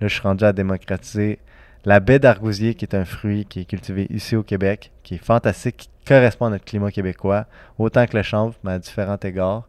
Là, 0.00 0.08
je 0.08 0.12
suis 0.12 0.22
rendu 0.22 0.44
à 0.44 0.52
démocratiser 0.52 1.38
la 1.84 2.00
baie 2.00 2.18
d'argousier, 2.18 2.74
qui 2.74 2.84
est 2.84 2.94
un 2.94 3.04
fruit 3.04 3.44
qui 3.46 3.60
est 3.60 3.64
cultivé 3.64 4.06
ici 4.10 4.36
au 4.36 4.42
Québec, 4.42 4.90
qui 5.02 5.14
est 5.16 5.24
fantastique, 5.24 5.76
qui 5.76 5.88
correspond 6.06 6.46
à 6.46 6.50
notre 6.50 6.64
climat 6.64 6.90
québécois, 6.90 7.46
autant 7.78 8.06
que 8.06 8.16
le 8.16 8.22
chanvre, 8.22 8.54
mais 8.64 8.72
à 8.72 8.78
différents 8.78 9.18
égards. 9.22 9.64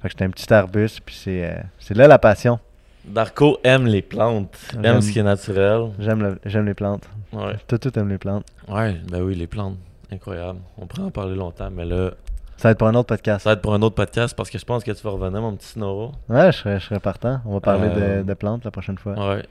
Fait 0.00 0.08
que 0.08 0.12
j'étais 0.12 0.24
un 0.24 0.30
petit 0.30 0.52
arbuste, 0.52 1.00
puis 1.04 1.14
c'est 1.14 1.44
euh, 1.44 1.58
c'est 1.78 1.94
là 1.96 2.06
la 2.06 2.18
passion. 2.18 2.58
Darko 3.04 3.58
aime 3.64 3.86
les 3.86 4.02
plantes, 4.02 4.56
J'aime. 4.72 4.84
aime 4.84 5.00
ce 5.00 5.10
qui 5.12 5.18
est 5.18 5.22
naturel. 5.22 5.90
J'aime 5.98 6.22
le- 6.22 6.38
j'aime 6.44 6.66
les 6.66 6.74
plantes. 6.74 7.08
Ouais. 7.32 7.56
Tout, 7.66 7.78
tout 7.78 7.98
aime 7.98 8.08
les 8.08 8.18
plantes? 8.18 8.44
ouais, 8.68 8.96
ben 9.10 9.22
oui, 9.22 9.34
les 9.34 9.46
plantes. 9.46 9.76
Incroyable. 10.12 10.58
On 10.78 10.86
pourrait 10.86 11.02
en 11.02 11.10
parler 11.10 11.34
longtemps, 11.34 11.70
mais 11.70 11.84
là, 11.84 12.10
Ça 12.56 12.68
va 12.68 12.72
être 12.72 12.78
pour 12.78 12.88
un 12.88 12.94
autre 12.94 13.08
podcast. 13.08 13.44
ça 13.44 13.50
va 13.50 13.54
être 13.54 13.62
pour 13.62 13.74
un 13.74 13.82
autre 13.82 13.94
podcast 13.94 14.34
parce 14.36 14.50
que 14.50 14.58
je 14.58 14.64
pense 14.64 14.82
que 14.84 14.90
tu 14.92 15.02
vas 15.02 15.10
revenir, 15.10 15.40
mon 15.40 15.54
petit 15.56 15.68
Snoro. 15.68 16.12
Ouais, 16.28 16.50
je 16.52 16.58
serais, 16.58 16.80
je 16.80 16.86
serais 16.86 17.00
partant. 17.00 17.40
On 17.44 17.54
va 17.54 17.60
parler 17.60 17.88
Euh, 17.94 18.18
de, 18.22 18.26
de 18.28 18.34
plantes 18.34 18.64
la 18.64 18.70
prochaine 18.70 18.98
fois. 18.98 19.12
Ouais. 19.34 19.44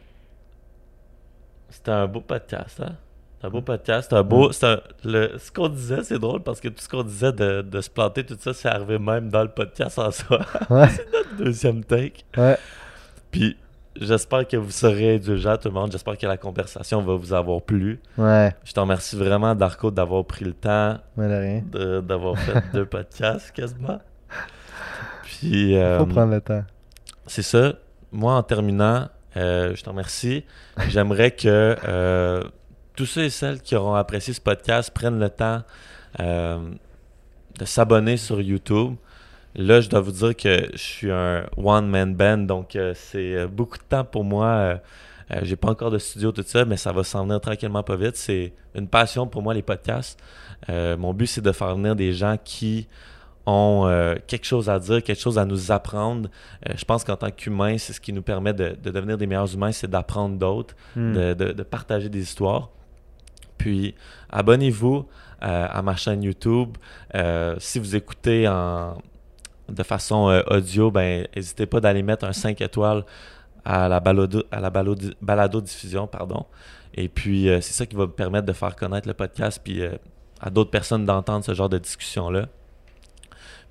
C'était 1.70 1.92
un 1.92 2.08
beau 2.08 2.22
podcast, 2.22 2.80
hein? 2.82 2.96
C'était 3.36 3.48
un 3.48 3.50
beau 3.50 3.62
podcast. 3.62 4.14
Un 4.14 4.24
beau. 4.24 4.50
un- 4.64 4.80
le, 5.04 5.38
ce 5.38 5.52
qu'on 5.52 5.70
disait, 5.70 6.04
c'est 6.04 6.18
drôle 6.20 6.42
parce 6.42 6.60
que 6.60 6.70
tout 6.70 6.82
ce 6.82 6.90
qu'on 6.90 7.04
disait 7.04 7.32
de, 7.34 7.62
de 7.62 7.82
se 7.82 7.90
planter, 7.90 8.26
tout 8.26 8.38
ça, 8.40 8.54
c'est 8.54 8.68
arrivé 8.70 8.98
même 9.00 9.30
dans 9.30 9.44
le 9.44 9.50
podcast 9.50 10.00
en 10.00 10.12
soi. 10.12 10.40
Ouais, 10.70 10.88
c'est 10.90 11.12
notre 11.14 11.36
deuxième 11.38 11.84
take. 11.84 12.24
ouais. 12.38 12.58
Puis 13.32 13.58
j'espère 14.00 14.48
que 14.48 14.58
vous 14.58 14.72
serez 14.72 15.16
indulgents, 15.16 15.58
tout 15.58 15.68
le 15.68 15.74
monde. 15.74 15.92
J'espère 15.92 16.18
que 16.18 16.26
la 16.26 16.38
conversation 16.38 17.02
va 17.02 17.16
vous 17.16 17.34
avoir 17.34 17.62
plu. 17.62 18.00
Ouais, 18.18 18.56
Je 18.64 18.72
te 18.74 18.80
remercie 18.80 19.16
vraiment, 19.18 19.54
Darko, 19.54 19.92
d'avoir 19.92 20.24
pris 20.26 20.46
le 20.46 20.54
temps 20.54 20.98
d'avoir 21.18 22.38
fait 22.40 22.64
deux 22.74 22.86
podcasts 22.86 23.52
quasiment. 23.52 24.00
Puis. 25.24 25.76
euh, 25.78 26.00
Faut 26.00 26.06
prendre 26.06 26.34
le 26.34 26.42
temps. 26.42 26.64
c'est 27.28 27.42
ça. 27.42 27.74
Moi, 28.12 28.34
en 28.34 28.44
terminant, 28.44 29.10
euh, 29.38 29.76
je 29.76 29.84
te 29.84 29.90
remercie. 29.90 30.44
J'aimerais 30.90 31.32
que 31.32 31.76
euh, 31.88 32.44
tous 32.96 33.06
ceux 33.06 33.26
et 33.26 33.30
celles 33.30 33.62
qui 33.62 33.76
auront 33.76 33.94
apprécié 33.94 34.34
ce 34.34 34.42
podcast 34.42 34.92
prennent 34.92 35.20
le 35.20 35.30
temps 35.30 35.62
euh, 36.20 36.72
de 37.60 37.66
s'abonner 37.66 38.18
sur 38.18 38.42
YouTube. 38.42 38.96
Là, 39.56 39.82
je 39.82 39.90
dois 39.90 40.02
vous 40.02 40.12
dire 40.12 40.36
que 40.36 40.70
je 40.74 40.78
suis 40.78 41.12
un 41.12 41.46
one-man 41.56 42.16
band, 42.16 42.38
donc 42.40 42.78
c'est 42.94 43.48
beaucoup 43.48 43.78
de 43.78 43.84
temps 43.84 44.04
pour 44.04 44.24
moi. 44.24 44.80
J'ai 45.42 45.56
pas 45.56 45.70
encore 45.70 45.90
de 45.90 45.98
studio, 45.98 46.32
tout 46.32 46.44
ça, 46.46 46.64
mais 46.64 46.78
ça 46.78 46.92
va 46.92 47.04
s'en 47.04 47.24
venir 47.24 47.42
tranquillement 47.42 47.82
pas 47.82 47.96
vite. 47.96 48.18
C'est 48.18 48.54
une 48.76 48.88
passion 48.88 49.26
pour 49.26 49.42
moi, 49.42 49.56
les 49.56 49.64
podcasts. 49.64 50.20
Mon 50.70 51.12
but, 51.12 51.26
c'est 51.26 51.42
de 51.42 51.52
faire 51.52 51.76
venir 51.76 51.96
des 51.96 52.14
gens 52.14 52.38
qui 52.44 52.88
ont 53.50 53.88
euh, 53.88 54.16
quelque 54.28 54.46
chose 54.46 54.70
à 54.70 54.78
dire, 54.78 55.02
quelque 55.02 55.22
chose 55.22 55.40
à 55.40 55.46
nous 55.46 55.72
apprendre. 55.72 56.30
Euh, 56.68 56.74
je 56.76 56.84
pense 56.86 57.04
qu'en 57.06 57.16
tant 57.16 57.32
qu'humain, 57.32 57.78
c'est 57.78 57.94
ce 57.94 58.02
qui 58.02 58.12
nous 58.12 58.22
permet 58.22 58.54
de, 58.54 58.76
de 58.84 58.92
devenir 58.92 59.18
des 59.18 59.26
meilleurs 59.26 59.52
humains, 59.54 59.72
c'est 59.72 59.90
d'apprendre 59.90 60.38
d'autres, 60.38 60.76
Hmm. 60.96 61.14
de, 61.14 61.34
de- 61.34 61.52
de 61.54 61.64
partager 61.64 62.10
des 62.10 62.22
histoires. 62.22 62.70
Puis, 63.58 63.96
abonnez-vous 64.30 65.08
euh, 65.44 65.68
à 65.72 65.82
ma 65.82 65.96
chaîne 65.96 66.24
YouTube. 66.24 66.78
Si 67.60 67.80
vous 67.80 67.96
écoutez 67.96 68.48
en, 68.48 68.98
de 69.70 69.84
façon 69.84 70.44
audio, 70.50 70.92
ben, 70.92 71.26
n'hésitez 71.36 71.66
pas 71.66 71.80
d'aller 71.80 72.04
mettre 72.04 72.26
un 72.26 72.34
5 72.34 72.60
étoiles 72.62 73.04
à 73.64 73.88
la 73.88 74.00
balado, 74.00 74.44
à 74.52 74.60
la 74.60 74.70
balado, 74.70 75.10
balado-diffusion. 75.22 76.06
Pardon. 76.08 76.46
Et 76.94 77.08
puis, 77.08 77.46
c'est 77.62 77.74
ça 77.74 77.86
qui 77.86 77.96
va 77.96 78.08
me 78.08 78.12
permettre 78.12 78.46
de 78.46 78.54
faire 78.54 78.76
connaître 78.76 79.08
le 79.08 79.14
podcast 79.14 79.62
puis 79.64 79.82
à 80.42 80.50
d'autres 80.50 80.72
personnes 80.72 81.06
d'entendre 81.06 81.44
ce 81.46 81.54
genre 81.54 81.70
de 81.70 81.78
discussion-là. 81.78 82.48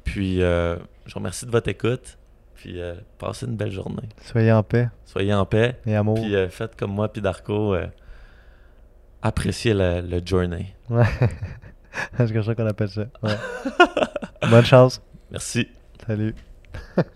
Puis, 0.07 0.41
euh, 0.43 0.77
je 1.05 1.13
vous 1.13 1.19
remercie 1.19 1.45
de 1.45 1.51
votre 1.51 1.69
écoute. 1.69 2.17
Puis, 2.55 2.81
euh, 2.81 2.95
passez 3.19 3.45
une 3.45 3.57
belle 3.57 3.71
journée. 3.73 4.09
Soyez 4.23 4.51
en 4.53 4.63
paix 4.63 4.89
Soyez 5.05 5.35
en 5.35 5.45
paix. 5.45 5.79
et 5.85 5.95
amour. 5.95 6.15
Puis, 6.15 6.35
euh, 6.35 6.49
faites 6.49 6.75
comme 6.77 6.93
moi, 6.93 7.13
puis 7.13 7.21
Darko. 7.21 7.77
appréciez 9.21 9.75
le, 9.75 10.01
le 10.01 10.21
journey. 10.25 10.75
Ouais. 10.89 11.05
c'est 12.17 12.33
comme 12.33 12.43
ça 12.43 12.55
qu'on 12.55 12.67
appelle 12.67 12.89
ça. 12.89 13.07
Ouais. 13.23 13.37
Bonne 14.49 14.65
chance. 14.65 15.03
Merci. 15.31 15.69
Salut. 16.07 16.35